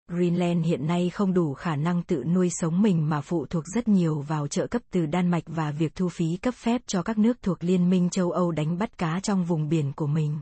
Greenland 0.08 0.66
hiện 0.66 0.86
nay 0.86 1.10
không 1.10 1.34
đủ 1.34 1.54
khả 1.54 1.76
năng 1.76 2.02
tự 2.02 2.24
nuôi 2.24 2.50
sống 2.50 2.82
mình 2.82 3.08
mà 3.08 3.20
phụ 3.20 3.46
thuộc 3.46 3.64
rất 3.74 3.88
nhiều 3.88 4.20
vào 4.20 4.48
trợ 4.48 4.66
cấp 4.66 4.82
từ 4.90 5.06
Đan 5.06 5.28
Mạch 5.28 5.44
và 5.46 5.70
việc 5.70 5.94
thu 5.94 6.08
phí 6.08 6.36
cấp 6.36 6.54
phép 6.54 6.82
cho 6.86 7.02
các 7.02 7.18
nước 7.18 7.42
thuộc 7.42 7.64
Liên 7.64 7.90
minh 7.90 8.10
châu 8.10 8.30
Âu 8.30 8.52
đánh 8.52 8.78
bắt 8.78 8.98
cá 8.98 9.20
trong 9.20 9.44
vùng 9.44 9.68
biển 9.68 9.92
của 9.92 10.06
mình. 10.06 10.40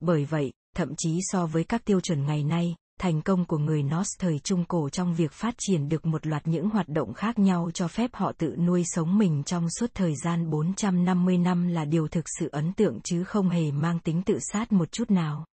Bởi 0.00 0.24
vậy, 0.24 0.52
thậm 0.76 0.94
chí 0.96 1.18
so 1.22 1.46
với 1.46 1.64
các 1.64 1.84
tiêu 1.84 2.00
chuẩn 2.00 2.26
ngày 2.26 2.44
nay, 2.44 2.74
thành 3.00 3.22
công 3.22 3.44
của 3.44 3.58
người 3.58 3.82
Norse 3.82 4.16
thời 4.18 4.38
Trung 4.38 4.64
Cổ 4.64 4.88
trong 4.88 5.14
việc 5.14 5.32
phát 5.32 5.54
triển 5.58 5.88
được 5.88 6.06
một 6.06 6.26
loạt 6.26 6.46
những 6.46 6.70
hoạt 6.70 6.88
động 6.88 7.14
khác 7.14 7.38
nhau 7.38 7.70
cho 7.74 7.88
phép 7.88 8.10
họ 8.14 8.32
tự 8.38 8.56
nuôi 8.56 8.82
sống 8.86 9.18
mình 9.18 9.42
trong 9.46 9.70
suốt 9.70 9.90
thời 9.94 10.14
gian 10.24 10.50
450 10.50 11.38
năm 11.38 11.68
là 11.68 11.84
điều 11.84 12.08
thực 12.08 12.24
sự 12.38 12.48
ấn 12.52 12.72
tượng 12.72 13.00
chứ 13.04 13.24
không 13.24 13.48
hề 13.48 13.70
mang 13.70 13.98
tính 13.98 14.22
tự 14.22 14.38
sát 14.52 14.72
một 14.72 14.92
chút 14.92 15.10
nào. 15.10 15.46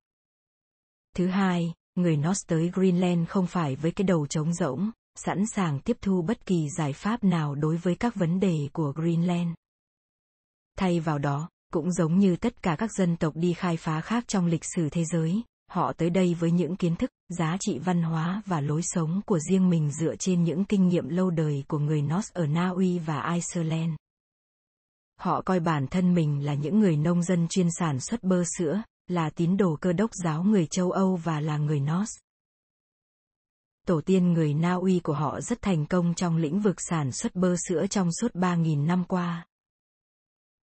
Thứ 1.16 1.26
hai, 1.26 1.72
người 1.94 2.16
Norse 2.16 2.44
tới 2.46 2.70
Greenland 2.74 3.28
không 3.28 3.46
phải 3.46 3.76
với 3.76 3.90
cái 3.90 4.04
đầu 4.04 4.26
trống 4.26 4.54
rỗng, 4.54 4.90
sẵn 5.14 5.46
sàng 5.46 5.80
tiếp 5.80 5.96
thu 6.00 6.22
bất 6.22 6.46
kỳ 6.46 6.68
giải 6.78 6.92
pháp 6.92 7.24
nào 7.24 7.54
đối 7.54 7.76
với 7.76 7.94
các 7.94 8.14
vấn 8.14 8.40
đề 8.40 8.68
của 8.72 8.92
Greenland. 8.96 9.48
Thay 10.78 11.00
vào 11.00 11.18
đó, 11.18 11.48
cũng 11.72 11.92
giống 11.92 12.18
như 12.18 12.36
tất 12.36 12.62
cả 12.62 12.76
các 12.78 12.92
dân 12.92 13.16
tộc 13.16 13.36
đi 13.36 13.52
khai 13.52 13.76
phá 13.76 14.00
khác 14.00 14.24
trong 14.28 14.46
lịch 14.46 14.64
sử 14.74 14.88
thế 14.88 15.04
giới, 15.04 15.42
họ 15.70 15.92
tới 15.92 16.10
đây 16.10 16.34
với 16.34 16.50
những 16.50 16.76
kiến 16.76 16.96
thức, 16.96 17.10
giá 17.28 17.56
trị 17.60 17.78
văn 17.78 18.02
hóa 18.02 18.42
và 18.46 18.60
lối 18.60 18.82
sống 18.82 19.20
của 19.26 19.38
riêng 19.38 19.70
mình 19.70 19.90
dựa 19.90 20.16
trên 20.16 20.44
những 20.44 20.64
kinh 20.64 20.88
nghiệm 20.88 21.08
lâu 21.08 21.30
đời 21.30 21.64
của 21.68 21.78
người 21.78 22.02
Norse 22.02 22.30
ở 22.34 22.46
Na 22.46 22.68
Uy 22.68 22.98
và 22.98 23.34
Iceland. 23.34 23.92
Họ 25.20 25.42
coi 25.42 25.60
bản 25.60 25.86
thân 25.86 26.14
mình 26.14 26.44
là 26.44 26.54
những 26.54 26.80
người 26.80 26.96
nông 26.96 27.22
dân 27.22 27.48
chuyên 27.48 27.68
sản 27.78 28.00
xuất 28.00 28.22
bơ 28.22 28.44
sữa, 28.58 28.82
là 29.10 29.30
tín 29.30 29.56
đồ 29.56 29.76
cơ 29.80 29.92
đốc 29.92 30.10
giáo 30.14 30.42
người 30.42 30.66
châu 30.66 30.90
Âu 30.90 31.16
và 31.16 31.40
là 31.40 31.58
người 31.58 31.80
Norse. 31.80 32.20
Tổ 33.86 34.00
tiên 34.00 34.32
người 34.32 34.54
Na 34.54 34.74
Uy 34.74 35.00
của 35.00 35.12
họ 35.12 35.40
rất 35.40 35.62
thành 35.62 35.86
công 35.86 36.14
trong 36.14 36.36
lĩnh 36.36 36.60
vực 36.60 36.76
sản 36.78 37.12
xuất 37.12 37.34
bơ 37.34 37.56
sữa 37.68 37.86
trong 37.90 38.08
suốt 38.20 38.34
3.000 38.34 38.86
năm 38.86 39.04
qua. 39.04 39.46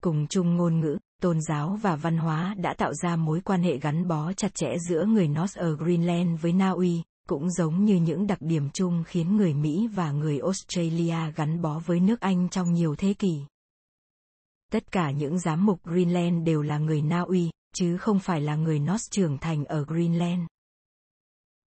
Cùng 0.03 0.27
chung 0.27 0.57
ngôn 0.57 0.81
ngữ, 0.81 0.99
tôn 1.23 1.41
giáo 1.49 1.79
và 1.83 1.97
văn 1.97 2.19
hóa 2.19 2.55
đã 2.59 2.75
tạo 2.75 2.95
ra 2.95 3.17
mối 3.17 3.41
quan 3.41 3.63
hệ 3.63 3.79
gắn 3.79 4.09
bó 4.09 4.33
chặt 4.33 4.55
chẽ 4.55 4.77
giữa 4.89 5.05
người 5.05 5.29
Norse 5.29 5.61
ở 5.61 5.77
Greenland 5.77 6.41
với 6.41 6.53
Na 6.53 6.71
Uy, 6.71 7.03
cũng 7.29 7.51
giống 7.51 7.85
như 7.85 7.97
những 7.97 8.27
đặc 8.27 8.39
điểm 8.41 8.71
chung 8.71 9.05
khiến 9.07 9.37
người 9.37 9.55
Mỹ 9.55 9.89
và 9.95 10.13
người 10.13 10.39
Australia 10.39 11.33
gắn 11.37 11.63
bó 11.63 11.79
với 11.79 12.01
nước 12.01 12.21
Anh 12.21 12.49
trong 12.49 12.73
nhiều 12.73 12.95
thế 12.99 13.15
kỷ. 13.15 13.41
Tất 14.73 14.93
cả 14.93 15.11
những 15.11 15.39
giám 15.39 15.67
mục 15.67 15.81
Greenland 15.85 16.47
đều 16.47 16.63
là 16.63 16.79
người 16.79 17.03
Na 17.03 17.21
Uy, 17.21 17.51
chứ 17.75 17.97
không 17.97 18.19
phải 18.19 18.41
là 18.41 18.57
người 18.57 18.79
Norse 18.79 19.09
trưởng 19.11 19.39
thành 19.39 19.65
ở 19.65 19.85
Greenland. 19.85 20.43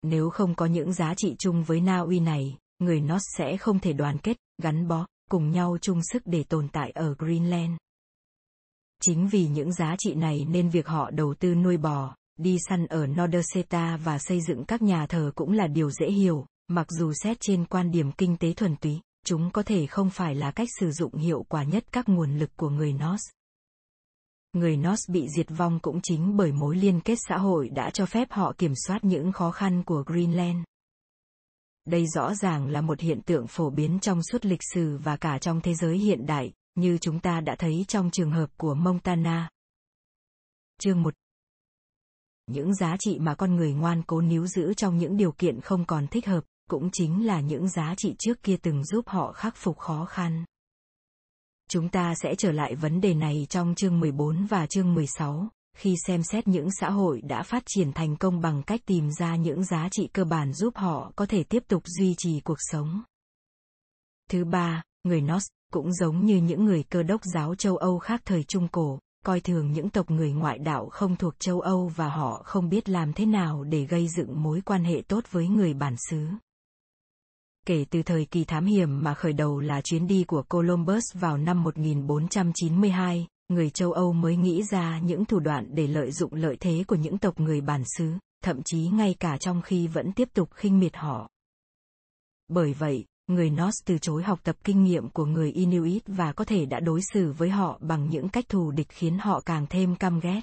Nếu 0.03 0.31
không 0.31 0.55
có 0.55 0.67
những 0.67 0.93
giá 0.93 1.15
trị 1.15 1.37
chung 1.39 1.65
với 1.65 1.81
Na 1.81 1.99
Uy 1.99 2.21
này, 2.21 2.59
người 2.79 3.01
Norse 3.01 3.39
sẽ 3.39 3.57
không 3.57 3.79
thể 3.79 3.93
đoàn 3.93 4.19
kết, 4.19 4.37
gắn 4.63 4.89
bó, 4.89 5.07
cùng 5.31 5.51
nhau 5.51 5.79
chung 5.81 6.01
sức 6.03 6.23
để 6.25 6.45
tồn 6.45 6.69
tại 6.69 6.91
ở 6.91 7.15
Greenland. 7.19 7.73
Chính 9.03 9.29
vì 9.29 9.47
những 9.47 9.73
giá 9.73 9.95
trị 9.99 10.15
này 10.15 10.47
nên 10.51 10.69
việc 10.69 10.87
họ 10.87 11.11
đầu 11.11 11.35
tư 11.35 11.55
nuôi 11.55 11.77
bò, 11.77 12.17
đi 12.37 12.57
săn 12.69 12.87
ở 12.87 13.07
Nordseta 13.07 13.97
và 13.97 14.19
xây 14.19 14.41
dựng 14.41 14.65
các 14.65 14.83
nhà 14.83 15.07
thờ 15.07 15.33
cũng 15.35 15.53
là 15.53 15.67
điều 15.67 15.91
dễ 15.91 16.07
hiểu, 16.07 16.47
mặc 16.69 16.87
dù 16.91 17.13
xét 17.23 17.37
trên 17.41 17.65
quan 17.65 17.91
điểm 17.91 18.13
kinh 18.13 18.37
tế 18.37 18.53
thuần 18.53 18.77
túy, 18.77 19.01
chúng 19.25 19.51
có 19.51 19.63
thể 19.63 19.87
không 19.87 20.11
phải 20.11 20.35
là 20.35 20.51
cách 20.51 20.69
sử 20.81 20.91
dụng 20.91 21.15
hiệu 21.15 21.45
quả 21.49 21.65
nhất 21.65 21.85
các 21.93 22.09
nguồn 22.09 22.39
lực 22.39 22.51
của 22.57 22.71
người 22.71 22.93
Norse. 22.93 23.36
Người 24.57 24.77
North 24.77 25.11
bị 25.11 25.29
diệt 25.37 25.47
vong 25.49 25.79
cũng 25.83 26.01
chính 26.03 26.37
bởi 26.37 26.53
mối 26.53 26.77
liên 26.77 27.01
kết 27.01 27.19
xã 27.29 27.39
hội 27.39 27.69
đã 27.69 27.91
cho 27.91 28.07
phép 28.07 28.29
họ 28.31 28.53
kiểm 28.59 28.73
soát 28.87 29.05
những 29.05 29.33
khó 29.33 29.51
khăn 29.51 29.83
của 29.83 30.05
Greenland. 30.07 30.59
Đây 31.85 32.07
rõ 32.07 32.35
ràng 32.35 32.69
là 32.69 32.81
một 32.81 33.01
hiện 33.01 33.21
tượng 33.23 33.47
phổ 33.47 33.71
biến 33.71 33.99
trong 34.01 34.23
suốt 34.23 34.45
lịch 34.45 34.61
sử 34.75 34.99
và 34.99 35.17
cả 35.17 35.39
trong 35.39 35.61
thế 35.61 35.75
giới 35.75 35.99
hiện 35.99 36.27
đại, 36.27 36.53
như 36.75 36.99
chúng 36.99 37.21
ta 37.21 37.41
đã 37.41 37.57
thấy 37.59 37.85
trong 37.89 38.11
trường 38.11 38.31
hợp 38.31 38.51
của 38.57 38.75
Montana. 38.75 39.51
Chương 40.83 41.03
1 41.03 41.15
những 42.47 42.75
giá 42.75 42.97
trị 42.99 43.19
mà 43.19 43.35
con 43.35 43.57
người 43.57 43.73
ngoan 43.73 44.03
cố 44.07 44.21
níu 44.21 44.47
giữ 44.47 44.75
trong 44.75 44.99
những 44.99 45.17
điều 45.17 45.33
kiện 45.33 45.61
không 45.61 45.85
còn 45.85 46.07
thích 46.07 46.27
hợp, 46.27 46.45
cũng 46.71 46.91
chính 46.93 47.27
là 47.27 47.41
những 47.41 47.69
giá 47.69 47.95
trị 47.97 48.15
trước 48.19 48.43
kia 48.43 48.57
từng 48.63 48.85
giúp 48.85 49.09
họ 49.09 49.33
khắc 49.33 49.57
phục 49.57 49.79
khó 49.79 50.05
khăn. 50.05 50.45
Chúng 51.71 51.89
ta 51.89 52.15
sẽ 52.15 52.35
trở 52.35 52.53
lại 52.53 52.75
vấn 52.75 53.01
đề 53.01 53.15
này 53.15 53.47
trong 53.51 53.75
chương 53.75 54.01
14 54.01 54.47
và 54.47 54.67
chương 54.67 54.95
16, 54.95 55.49
khi 55.77 55.95
xem 56.07 56.23
xét 56.23 56.49
những 56.49 56.69
xã 56.81 56.91
hội 56.91 57.21
đã 57.21 57.43
phát 57.43 57.63
triển 57.67 57.93
thành 57.93 58.17
công 58.17 58.41
bằng 58.41 58.63
cách 58.63 58.81
tìm 58.87 59.11
ra 59.19 59.37
những 59.37 59.65
giá 59.65 59.89
trị 59.91 60.09
cơ 60.13 60.25
bản 60.25 60.53
giúp 60.53 60.77
họ 60.77 61.13
có 61.17 61.27
thể 61.27 61.43
tiếp 61.43 61.63
tục 61.69 61.83
duy 61.87 62.15
trì 62.19 62.41
cuộc 62.41 62.59
sống. 62.59 63.03
Thứ 64.31 64.45
ba, 64.45 64.83
người 65.05 65.21
Norse 65.21 65.47
cũng 65.73 65.93
giống 65.93 66.25
như 66.25 66.37
những 66.37 66.65
người 66.65 66.83
cơ 66.83 67.03
đốc 67.03 67.21
giáo 67.35 67.55
châu 67.55 67.77
Âu 67.77 67.99
khác 67.99 68.23
thời 68.25 68.43
Trung 68.43 68.69
Cổ, 68.69 68.99
coi 69.25 69.41
thường 69.41 69.73
những 69.73 69.91
tộc 69.91 70.11
người 70.11 70.33
ngoại 70.33 70.59
đạo 70.59 70.89
không 70.89 71.17
thuộc 71.17 71.35
châu 71.39 71.61
Âu 71.61 71.89
và 71.97 72.09
họ 72.09 72.43
không 72.45 72.69
biết 72.69 72.89
làm 72.89 73.13
thế 73.13 73.27
nào 73.27 73.65
để 73.65 73.85
gây 73.85 74.09
dựng 74.09 74.43
mối 74.43 74.61
quan 74.61 74.85
hệ 74.85 75.03
tốt 75.09 75.25
với 75.31 75.49
người 75.49 75.75
bản 75.75 75.95
xứ. 76.11 76.27
Kể 77.67 77.85
từ 77.91 78.03
thời 78.03 78.25
kỳ 78.25 78.45
thám 78.45 78.65
hiểm 78.65 79.03
mà 79.03 79.15
khởi 79.15 79.33
đầu 79.33 79.59
là 79.61 79.81
chuyến 79.81 80.07
đi 80.07 80.25
của 80.25 80.43
Columbus 80.43 81.05
vào 81.15 81.37
năm 81.37 81.63
1492, 81.63 83.27
người 83.49 83.71
châu 83.71 83.93
Âu 83.93 84.13
mới 84.13 84.37
nghĩ 84.37 84.63
ra 84.71 84.99
những 84.99 85.25
thủ 85.25 85.39
đoạn 85.39 85.67
để 85.75 85.87
lợi 85.87 86.13
dụng 86.13 86.35
lợi 86.35 86.57
thế 86.61 86.85
của 86.87 86.97
những 86.97 87.19
tộc 87.19 87.41
người 87.41 87.61
bản 87.61 87.83
xứ, 87.97 88.13
thậm 88.45 88.63
chí 88.63 88.89
ngay 88.89 89.15
cả 89.21 89.39
trong 89.39 89.63
khi 89.63 89.87
vẫn 89.87 90.13
tiếp 90.13 90.29
tục 90.35 90.49
khinh 90.55 90.79
miệt 90.79 90.97
họ. 90.97 91.31
Bởi 92.49 92.73
vậy, 92.73 93.05
người 93.27 93.51
Norse 93.51 93.83
từ 93.85 93.99
chối 93.99 94.23
học 94.23 94.41
tập 94.43 94.57
kinh 94.65 94.85
nghiệm 94.85 95.09
của 95.09 95.25
người 95.25 95.53
Inuit 95.53 96.03
và 96.07 96.33
có 96.33 96.45
thể 96.45 96.67
đã 96.67 96.81
đối 96.81 97.01
xử 97.13 97.33
với 97.33 97.51
họ 97.51 97.79
bằng 97.81 98.11
những 98.11 98.29
cách 98.29 98.49
thù 98.49 98.71
địch 98.71 98.89
khiến 98.89 99.19
họ 99.19 99.41
càng 99.41 99.67
thêm 99.71 99.97
căm 99.97 100.21
ghét. 100.21 100.41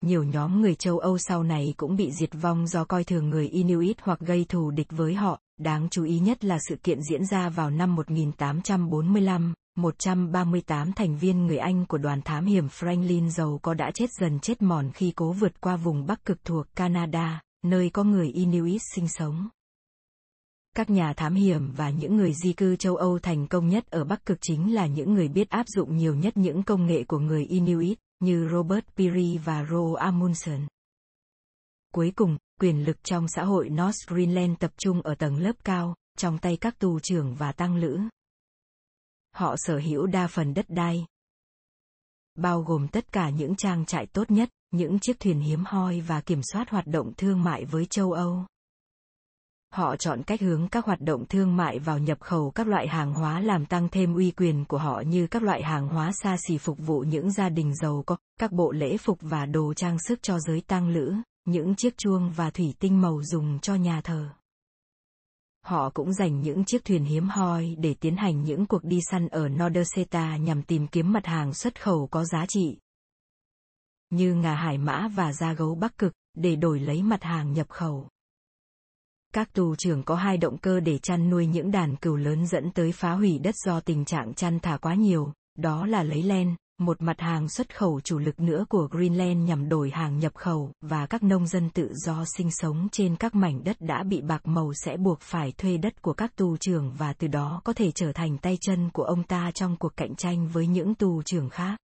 Nhiều 0.00 0.24
nhóm 0.24 0.60
người 0.60 0.74
châu 0.74 0.98
Âu 0.98 1.18
sau 1.18 1.42
này 1.42 1.74
cũng 1.76 1.96
bị 1.96 2.12
diệt 2.12 2.30
vong 2.42 2.66
do 2.66 2.84
coi 2.84 3.04
thường 3.04 3.30
người 3.30 3.48
Inuit 3.48 3.96
hoặc 4.00 4.20
gây 4.20 4.44
thù 4.48 4.70
địch 4.70 4.88
với 4.90 5.14
họ, 5.14 5.40
đáng 5.58 5.88
chú 5.90 6.04
ý 6.04 6.18
nhất 6.18 6.44
là 6.44 6.58
sự 6.68 6.76
kiện 6.76 7.02
diễn 7.02 7.26
ra 7.26 7.48
vào 7.48 7.70
năm 7.70 7.94
1845, 7.94 9.54
138 9.76 10.92
thành 10.92 11.18
viên 11.18 11.46
người 11.46 11.58
Anh 11.58 11.86
của 11.86 11.98
đoàn 11.98 12.22
thám 12.22 12.46
hiểm 12.46 12.66
Franklin 12.66 13.28
giàu 13.28 13.58
có 13.62 13.74
đã 13.74 13.90
chết 13.94 14.06
dần 14.20 14.38
chết 14.40 14.62
mòn 14.62 14.90
khi 14.94 15.12
cố 15.16 15.32
vượt 15.32 15.60
qua 15.60 15.76
vùng 15.76 16.06
Bắc 16.06 16.24
Cực 16.24 16.44
thuộc 16.44 16.66
Canada, 16.76 17.40
nơi 17.64 17.90
có 17.90 18.04
người 18.04 18.28
Inuit 18.28 18.80
sinh 18.94 19.08
sống. 19.08 19.48
Các 20.76 20.90
nhà 20.90 21.12
thám 21.12 21.34
hiểm 21.34 21.72
và 21.76 21.90
những 21.90 22.16
người 22.16 22.32
di 22.34 22.52
cư 22.52 22.76
châu 22.76 22.96
Âu 22.96 23.18
thành 23.18 23.46
công 23.46 23.68
nhất 23.68 23.90
ở 23.90 24.04
Bắc 24.04 24.26
Cực 24.26 24.38
chính 24.40 24.74
là 24.74 24.86
những 24.86 25.14
người 25.14 25.28
biết 25.28 25.50
áp 25.50 25.66
dụng 25.68 25.96
nhiều 25.96 26.14
nhất 26.14 26.36
những 26.36 26.62
công 26.62 26.86
nghệ 26.86 27.04
của 27.04 27.18
người 27.18 27.44
Inuit, 27.44 27.98
như 28.20 28.48
Robert 28.52 28.84
Peary 28.96 29.38
và 29.38 29.66
Roald 29.70 29.96
Amundsen. 29.96 30.60
Cuối 31.96 32.12
cùng, 32.16 32.36
quyền 32.60 32.84
lực 32.84 33.04
trong 33.04 33.28
xã 33.28 33.44
hội 33.44 33.68
North 33.68 34.08
Greenland 34.08 34.58
tập 34.58 34.70
trung 34.76 35.02
ở 35.02 35.14
tầng 35.14 35.36
lớp 35.36 35.52
cao, 35.64 35.94
trong 36.18 36.38
tay 36.38 36.56
các 36.56 36.78
tù 36.78 37.00
trưởng 37.00 37.34
và 37.34 37.52
tăng 37.52 37.76
lữ. 37.76 38.00
Họ 39.34 39.54
sở 39.58 39.78
hữu 39.78 40.06
đa 40.06 40.26
phần 40.26 40.54
đất 40.54 40.66
đai, 40.68 41.06
bao 42.34 42.62
gồm 42.62 42.88
tất 42.88 43.12
cả 43.12 43.30
những 43.30 43.56
trang 43.56 43.86
trại 43.86 44.06
tốt 44.06 44.30
nhất, 44.30 44.48
những 44.70 44.98
chiếc 44.98 45.20
thuyền 45.20 45.40
hiếm 45.40 45.64
hoi 45.66 46.00
và 46.00 46.20
kiểm 46.20 46.40
soát 46.52 46.70
hoạt 46.70 46.86
động 46.86 47.12
thương 47.16 47.42
mại 47.42 47.64
với 47.64 47.86
châu 47.86 48.12
Âu 48.12 48.46
họ 49.72 49.96
chọn 49.96 50.22
cách 50.22 50.40
hướng 50.40 50.68
các 50.68 50.84
hoạt 50.84 51.00
động 51.00 51.24
thương 51.28 51.56
mại 51.56 51.78
vào 51.78 51.98
nhập 51.98 52.20
khẩu 52.20 52.50
các 52.50 52.66
loại 52.66 52.88
hàng 52.88 53.14
hóa 53.14 53.40
làm 53.40 53.66
tăng 53.66 53.88
thêm 53.88 54.14
uy 54.14 54.30
quyền 54.30 54.64
của 54.64 54.78
họ 54.78 55.02
như 55.06 55.26
các 55.26 55.42
loại 55.42 55.62
hàng 55.62 55.88
hóa 55.88 56.10
xa 56.22 56.36
xỉ 56.48 56.58
phục 56.58 56.78
vụ 56.78 57.00
những 57.00 57.30
gia 57.30 57.48
đình 57.48 57.74
giàu 57.74 58.02
có, 58.06 58.16
các 58.40 58.52
bộ 58.52 58.72
lễ 58.72 58.96
phục 58.96 59.18
và 59.20 59.46
đồ 59.46 59.74
trang 59.74 59.98
sức 59.98 60.22
cho 60.22 60.38
giới 60.38 60.60
tăng 60.60 60.88
lữ, 60.88 61.14
những 61.46 61.74
chiếc 61.74 61.98
chuông 61.98 62.32
và 62.36 62.50
thủy 62.50 62.74
tinh 62.78 63.00
màu 63.00 63.22
dùng 63.22 63.58
cho 63.58 63.74
nhà 63.74 64.00
thờ. 64.00 64.28
Họ 65.64 65.90
cũng 65.94 66.12
dành 66.12 66.40
những 66.40 66.64
chiếc 66.64 66.84
thuyền 66.84 67.04
hiếm 67.04 67.28
hoi 67.28 67.76
để 67.78 67.94
tiến 68.00 68.16
hành 68.16 68.44
những 68.44 68.66
cuộc 68.66 68.84
đi 68.84 69.00
săn 69.10 69.28
ở 69.28 69.48
Norderseta 69.48 70.36
nhằm 70.36 70.62
tìm 70.62 70.86
kiếm 70.86 71.12
mặt 71.12 71.26
hàng 71.26 71.54
xuất 71.54 71.82
khẩu 71.82 72.08
có 72.10 72.24
giá 72.24 72.44
trị. 72.48 72.78
Như 74.10 74.34
ngà 74.34 74.54
hải 74.54 74.78
mã 74.78 75.08
và 75.08 75.32
da 75.32 75.52
gấu 75.52 75.74
bắc 75.74 75.98
cực, 75.98 76.12
để 76.34 76.56
đổi 76.56 76.80
lấy 76.80 77.02
mặt 77.02 77.22
hàng 77.22 77.52
nhập 77.52 77.68
khẩu. 77.68 78.08
Các 79.32 79.52
tù 79.52 79.74
trưởng 79.76 80.02
có 80.02 80.14
hai 80.14 80.36
động 80.36 80.58
cơ 80.58 80.80
để 80.80 80.98
chăn 80.98 81.30
nuôi 81.30 81.46
những 81.46 81.70
đàn 81.70 81.96
cừu 81.96 82.16
lớn 82.16 82.46
dẫn 82.46 82.70
tới 82.70 82.92
phá 82.92 83.12
hủy 83.12 83.38
đất 83.38 83.54
do 83.64 83.80
tình 83.80 84.04
trạng 84.04 84.34
chăn 84.34 84.60
thả 84.60 84.76
quá 84.76 84.94
nhiều, 84.94 85.32
đó 85.58 85.86
là 85.86 86.02
lấy 86.02 86.22
len, 86.22 86.56
một 86.78 87.02
mặt 87.02 87.20
hàng 87.20 87.48
xuất 87.48 87.76
khẩu 87.76 88.00
chủ 88.00 88.18
lực 88.18 88.40
nữa 88.40 88.64
của 88.68 88.88
Greenland 88.90 89.48
nhằm 89.48 89.68
đổi 89.68 89.90
hàng 89.90 90.18
nhập 90.18 90.34
khẩu, 90.34 90.72
và 90.80 91.06
các 91.06 91.22
nông 91.22 91.46
dân 91.46 91.70
tự 91.70 91.92
do 91.94 92.24
sinh 92.36 92.50
sống 92.50 92.88
trên 92.92 93.16
các 93.16 93.34
mảnh 93.34 93.64
đất 93.64 93.76
đã 93.80 94.02
bị 94.02 94.20
bạc 94.20 94.46
màu 94.46 94.72
sẽ 94.84 94.96
buộc 94.96 95.20
phải 95.20 95.52
thuê 95.52 95.76
đất 95.76 96.02
của 96.02 96.12
các 96.12 96.36
tù 96.36 96.56
trưởng 96.56 96.92
và 96.92 97.12
từ 97.12 97.28
đó 97.28 97.60
có 97.64 97.72
thể 97.72 97.90
trở 97.90 98.12
thành 98.12 98.38
tay 98.38 98.58
chân 98.60 98.90
của 98.90 99.04
ông 99.04 99.22
ta 99.22 99.50
trong 99.54 99.76
cuộc 99.76 99.96
cạnh 99.96 100.14
tranh 100.14 100.48
với 100.48 100.66
những 100.66 100.94
tù 100.94 101.22
trưởng 101.22 101.50
khác 101.50 101.78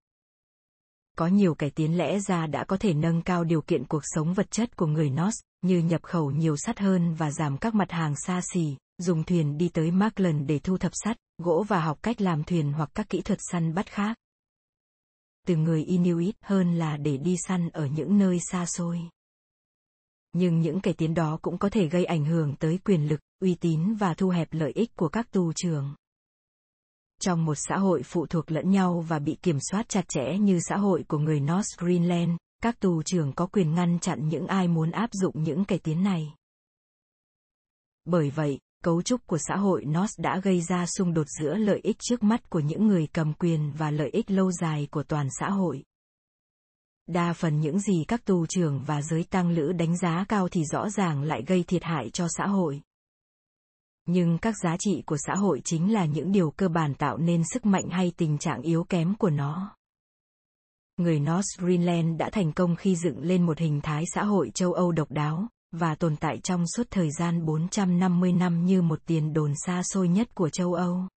có 1.20 1.26
nhiều 1.26 1.54
cải 1.54 1.70
tiến 1.70 1.98
lẽ 1.98 2.18
ra 2.18 2.46
đã 2.46 2.64
có 2.64 2.76
thể 2.76 2.94
nâng 2.94 3.22
cao 3.22 3.44
điều 3.44 3.62
kiện 3.62 3.84
cuộc 3.84 4.02
sống 4.04 4.34
vật 4.34 4.50
chất 4.50 4.76
của 4.76 4.86
người 4.86 5.10
Norse, 5.10 5.40
như 5.62 5.78
nhập 5.78 6.02
khẩu 6.02 6.30
nhiều 6.30 6.56
sắt 6.56 6.78
hơn 6.78 7.14
và 7.14 7.30
giảm 7.30 7.58
các 7.58 7.74
mặt 7.74 7.90
hàng 7.90 8.14
xa 8.16 8.40
xỉ, 8.52 8.76
dùng 8.98 9.24
thuyền 9.24 9.58
đi 9.58 9.68
tới 9.68 9.90
Markland 9.90 10.46
để 10.46 10.58
thu 10.58 10.78
thập 10.78 10.92
sắt, 10.94 11.16
gỗ 11.38 11.64
và 11.68 11.80
học 11.80 11.98
cách 12.02 12.20
làm 12.20 12.44
thuyền 12.44 12.72
hoặc 12.72 12.90
các 12.94 13.08
kỹ 13.08 13.20
thuật 13.20 13.38
săn 13.50 13.74
bắt 13.74 13.86
khác. 13.86 14.16
Từ 15.46 15.56
người 15.56 15.84
Inuit 15.84 16.34
hơn 16.42 16.74
là 16.74 16.96
để 16.96 17.16
đi 17.16 17.36
săn 17.46 17.68
ở 17.68 17.86
những 17.86 18.18
nơi 18.18 18.38
xa 18.50 18.66
xôi. 18.66 19.00
Nhưng 20.32 20.60
những 20.60 20.80
cải 20.80 20.94
tiến 20.94 21.14
đó 21.14 21.38
cũng 21.42 21.58
có 21.58 21.68
thể 21.68 21.88
gây 21.88 22.04
ảnh 22.04 22.24
hưởng 22.24 22.56
tới 22.56 22.78
quyền 22.84 23.08
lực, 23.08 23.20
uy 23.40 23.54
tín 23.54 23.94
và 23.94 24.14
thu 24.14 24.28
hẹp 24.28 24.48
lợi 24.50 24.72
ích 24.74 24.96
của 24.96 25.08
các 25.08 25.30
tù 25.30 25.52
trưởng 25.52 25.94
trong 27.20 27.44
một 27.44 27.54
xã 27.56 27.76
hội 27.76 28.02
phụ 28.02 28.26
thuộc 28.26 28.50
lẫn 28.50 28.70
nhau 28.70 29.04
và 29.08 29.18
bị 29.18 29.36
kiểm 29.42 29.58
soát 29.70 29.88
chặt 29.88 30.08
chẽ 30.08 30.38
như 30.38 30.58
xã 30.68 30.76
hội 30.76 31.04
của 31.08 31.18
người 31.18 31.40
North 31.40 31.78
Greenland, 31.78 32.30
các 32.62 32.80
tù 32.80 33.02
trưởng 33.02 33.32
có 33.32 33.46
quyền 33.46 33.74
ngăn 33.74 33.98
chặn 33.98 34.28
những 34.28 34.46
ai 34.46 34.68
muốn 34.68 34.90
áp 34.90 35.10
dụng 35.12 35.42
những 35.42 35.64
cải 35.64 35.78
tiến 35.78 36.02
này. 36.02 36.34
Bởi 38.04 38.30
vậy, 38.30 38.58
cấu 38.84 39.02
trúc 39.02 39.26
của 39.26 39.38
xã 39.38 39.56
hội 39.56 39.84
NOS 39.84 40.10
đã 40.18 40.40
gây 40.40 40.60
ra 40.60 40.86
xung 40.86 41.14
đột 41.14 41.26
giữa 41.40 41.54
lợi 41.54 41.80
ích 41.82 41.96
trước 41.98 42.22
mắt 42.22 42.50
của 42.50 42.60
những 42.60 42.86
người 42.86 43.06
cầm 43.12 43.32
quyền 43.32 43.72
và 43.78 43.90
lợi 43.90 44.10
ích 44.10 44.30
lâu 44.30 44.52
dài 44.52 44.88
của 44.90 45.02
toàn 45.02 45.28
xã 45.40 45.50
hội. 45.50 45.84
Đa 47.06 47.32
phần 47.32 47.60
những 47.60 47.80
gì 47.80 48.04
các 48.08 48.24
tù 48.24 48.46
trưởng 48.46 48.84
và 48.86 49.02
giới 49.02 49.24
tăng 49.24 49.50
lữ 49.50 49.72
đánh 49.72 49.98
giá 49.98 50.24
cao 50.28 50.48
thì 50.48 50.64
rõ 50.64 50.90
ràng 50.90 51.22
lại 51.22 51.44
gây 51.46 51.62
thiệt 51.62 51.84
hại 51.84 52.10
cho 52.10 52.26
xã 52.28 52.46
hội. 52.46 52.82
Nhưng 54.06 54.38
các 54.38 54.54
giá 54.62 54.76
trị 54.78 55.02
của 55.06 55.16
xã 55.26 55.34
hội 55.34 55.60
chính 55.64 55.92
là 55.92 56.04
những 56.04 56.32
điều 56.32 56.50
cơ 56.50 56.68
bản 56.68 56.94
tạo 56.94 57.18
nên 57.18 57.42
sức 57.52 57.66
mạnh 57.66 57.88
hay 57.90 58.12
tình 58.16 58.38
trạng 58.38 58.62
yếu 58.62 58.84
kém 58.84 59.14
của 59.14 59.30
nó. 59.30 59.76
Người 60.96 61.20
North 61.20 61.58
Greenland 61.58 62.18
đã 62.18 62.30
thành 62.32 62.52
công 62.52 62.76
khi 62.76 62.96
dựng 62.96 63.22
lên 63.22 63.46
một 63.46 63.58
hình 63.58 63.80
thái 63.80 64.04
xã 64.14 64.24
hội 64.24 64.50
châu 64.54 64.72
Âu 64.72 64.92
độc 64.92 65.10
đáo, 65.10 65.48
và 65.72 65.94
tồn 65.94 66.16
tại 66.16 66.38
trong 66.38 66.64
suốt 66.66 66.86
thời 66.90 67.10
gian 67.18 67.44
450 67.44 68.32
năm 68.32 68.64
như 68.64 68.82
một 68.82 69.00
tiền 69.06 69.32
đồn 69.32 69.52
xa 69.66 69.82
xôi 69.82 70.08
nhất 70.08 70.34
của 70.34 70.48
châu 70.48 70.74
Âu. 70.74 71.08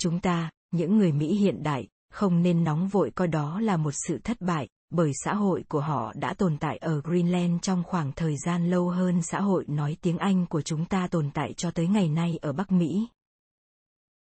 Chúng 0.00 0.20
ta, 0.20 0.50
những 0.70 0.98
người 0.98 1.12
Mỹ 1.12 1.34
hiện 1.34 1.62
đại, 1.62 1.88
không 2.10 2.42
nên 2.42 2.64
nóng 2.64 2.88
vội 2.88 3.10
coi 3.14 3.28
đó 3.28 3.60
là 3.60 3.76
một 3.76 3.92
sự 4.06 4.18
thất 4.24 4.40
bại, 4.40 4.68
bởi 4.90 5.12
xã 5.24 5.34
hội 5.34 5.64
của 5.68 5.80
họ 5.80 6.12
đã 6.16 6.34
tồn 6.34 6.56
tại 6.58 6.76
ở 6.76 7.00
Greenland 7.00 7.62
trong 7.62 7.84
khoảng 7.84 8.12
thời 8.12 8.36
gian 8.46 8.70
lâu 8.70 8.88
hơn 8.88 9.22
xã 9.22 9.40
hội 9.40 9.64
nói 9.68 9.96
tiếng 10.00 10.18
Anh 10.18 10.46
của 10.46 10.62
chúng 10.62 10.84
ta 10.84 11.08
tồn 11.10 11.30
tại 11.34 11.52
cho 11.56 11.70
tới 11.70 11.86
ngày 11.86 12.08
nay 12.08 12.38
ở 12.42 12.52
Bắc 12.52 12.72
Mỹ. 12.72 13.08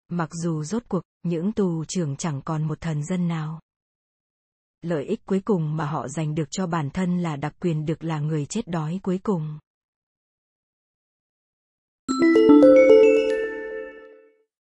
Mặc 0.09 0.29
dù 0.43 0.63
rốt 0.63 0.83
cuộc, 0.87 1.01
những 1.23 1.51
tù 1.51 1.85
trưởng 1.85 2.15
chẳng 2.15 2.41
còn 2.41 2.63
một 2.63 2.81
thần 2.81 3.03
dân 3.03 3.27
nào 3.27 3.59
lợi 4.85 5.03
ích 5.05 5.25
cuối 5.25 5.41
cùng 5.45 5.77
mà 5.77 5.85
họ 5.85 6.07
giành 6.07 6.35
được 6.35 6.47
cho 6.51 6.67
bản 6.67 6.89
thân 6.89 7.19
là 7.19 7.35
đặc 7.35 7.53
quyền 7.59 7.85
được 7.85 8.03
là 8.03 8.19
người 8.19 8.45
chết 8.45 8.67
đói 8.67 8.99
cuối 9.03 9.19
cùng. 9.23 9.57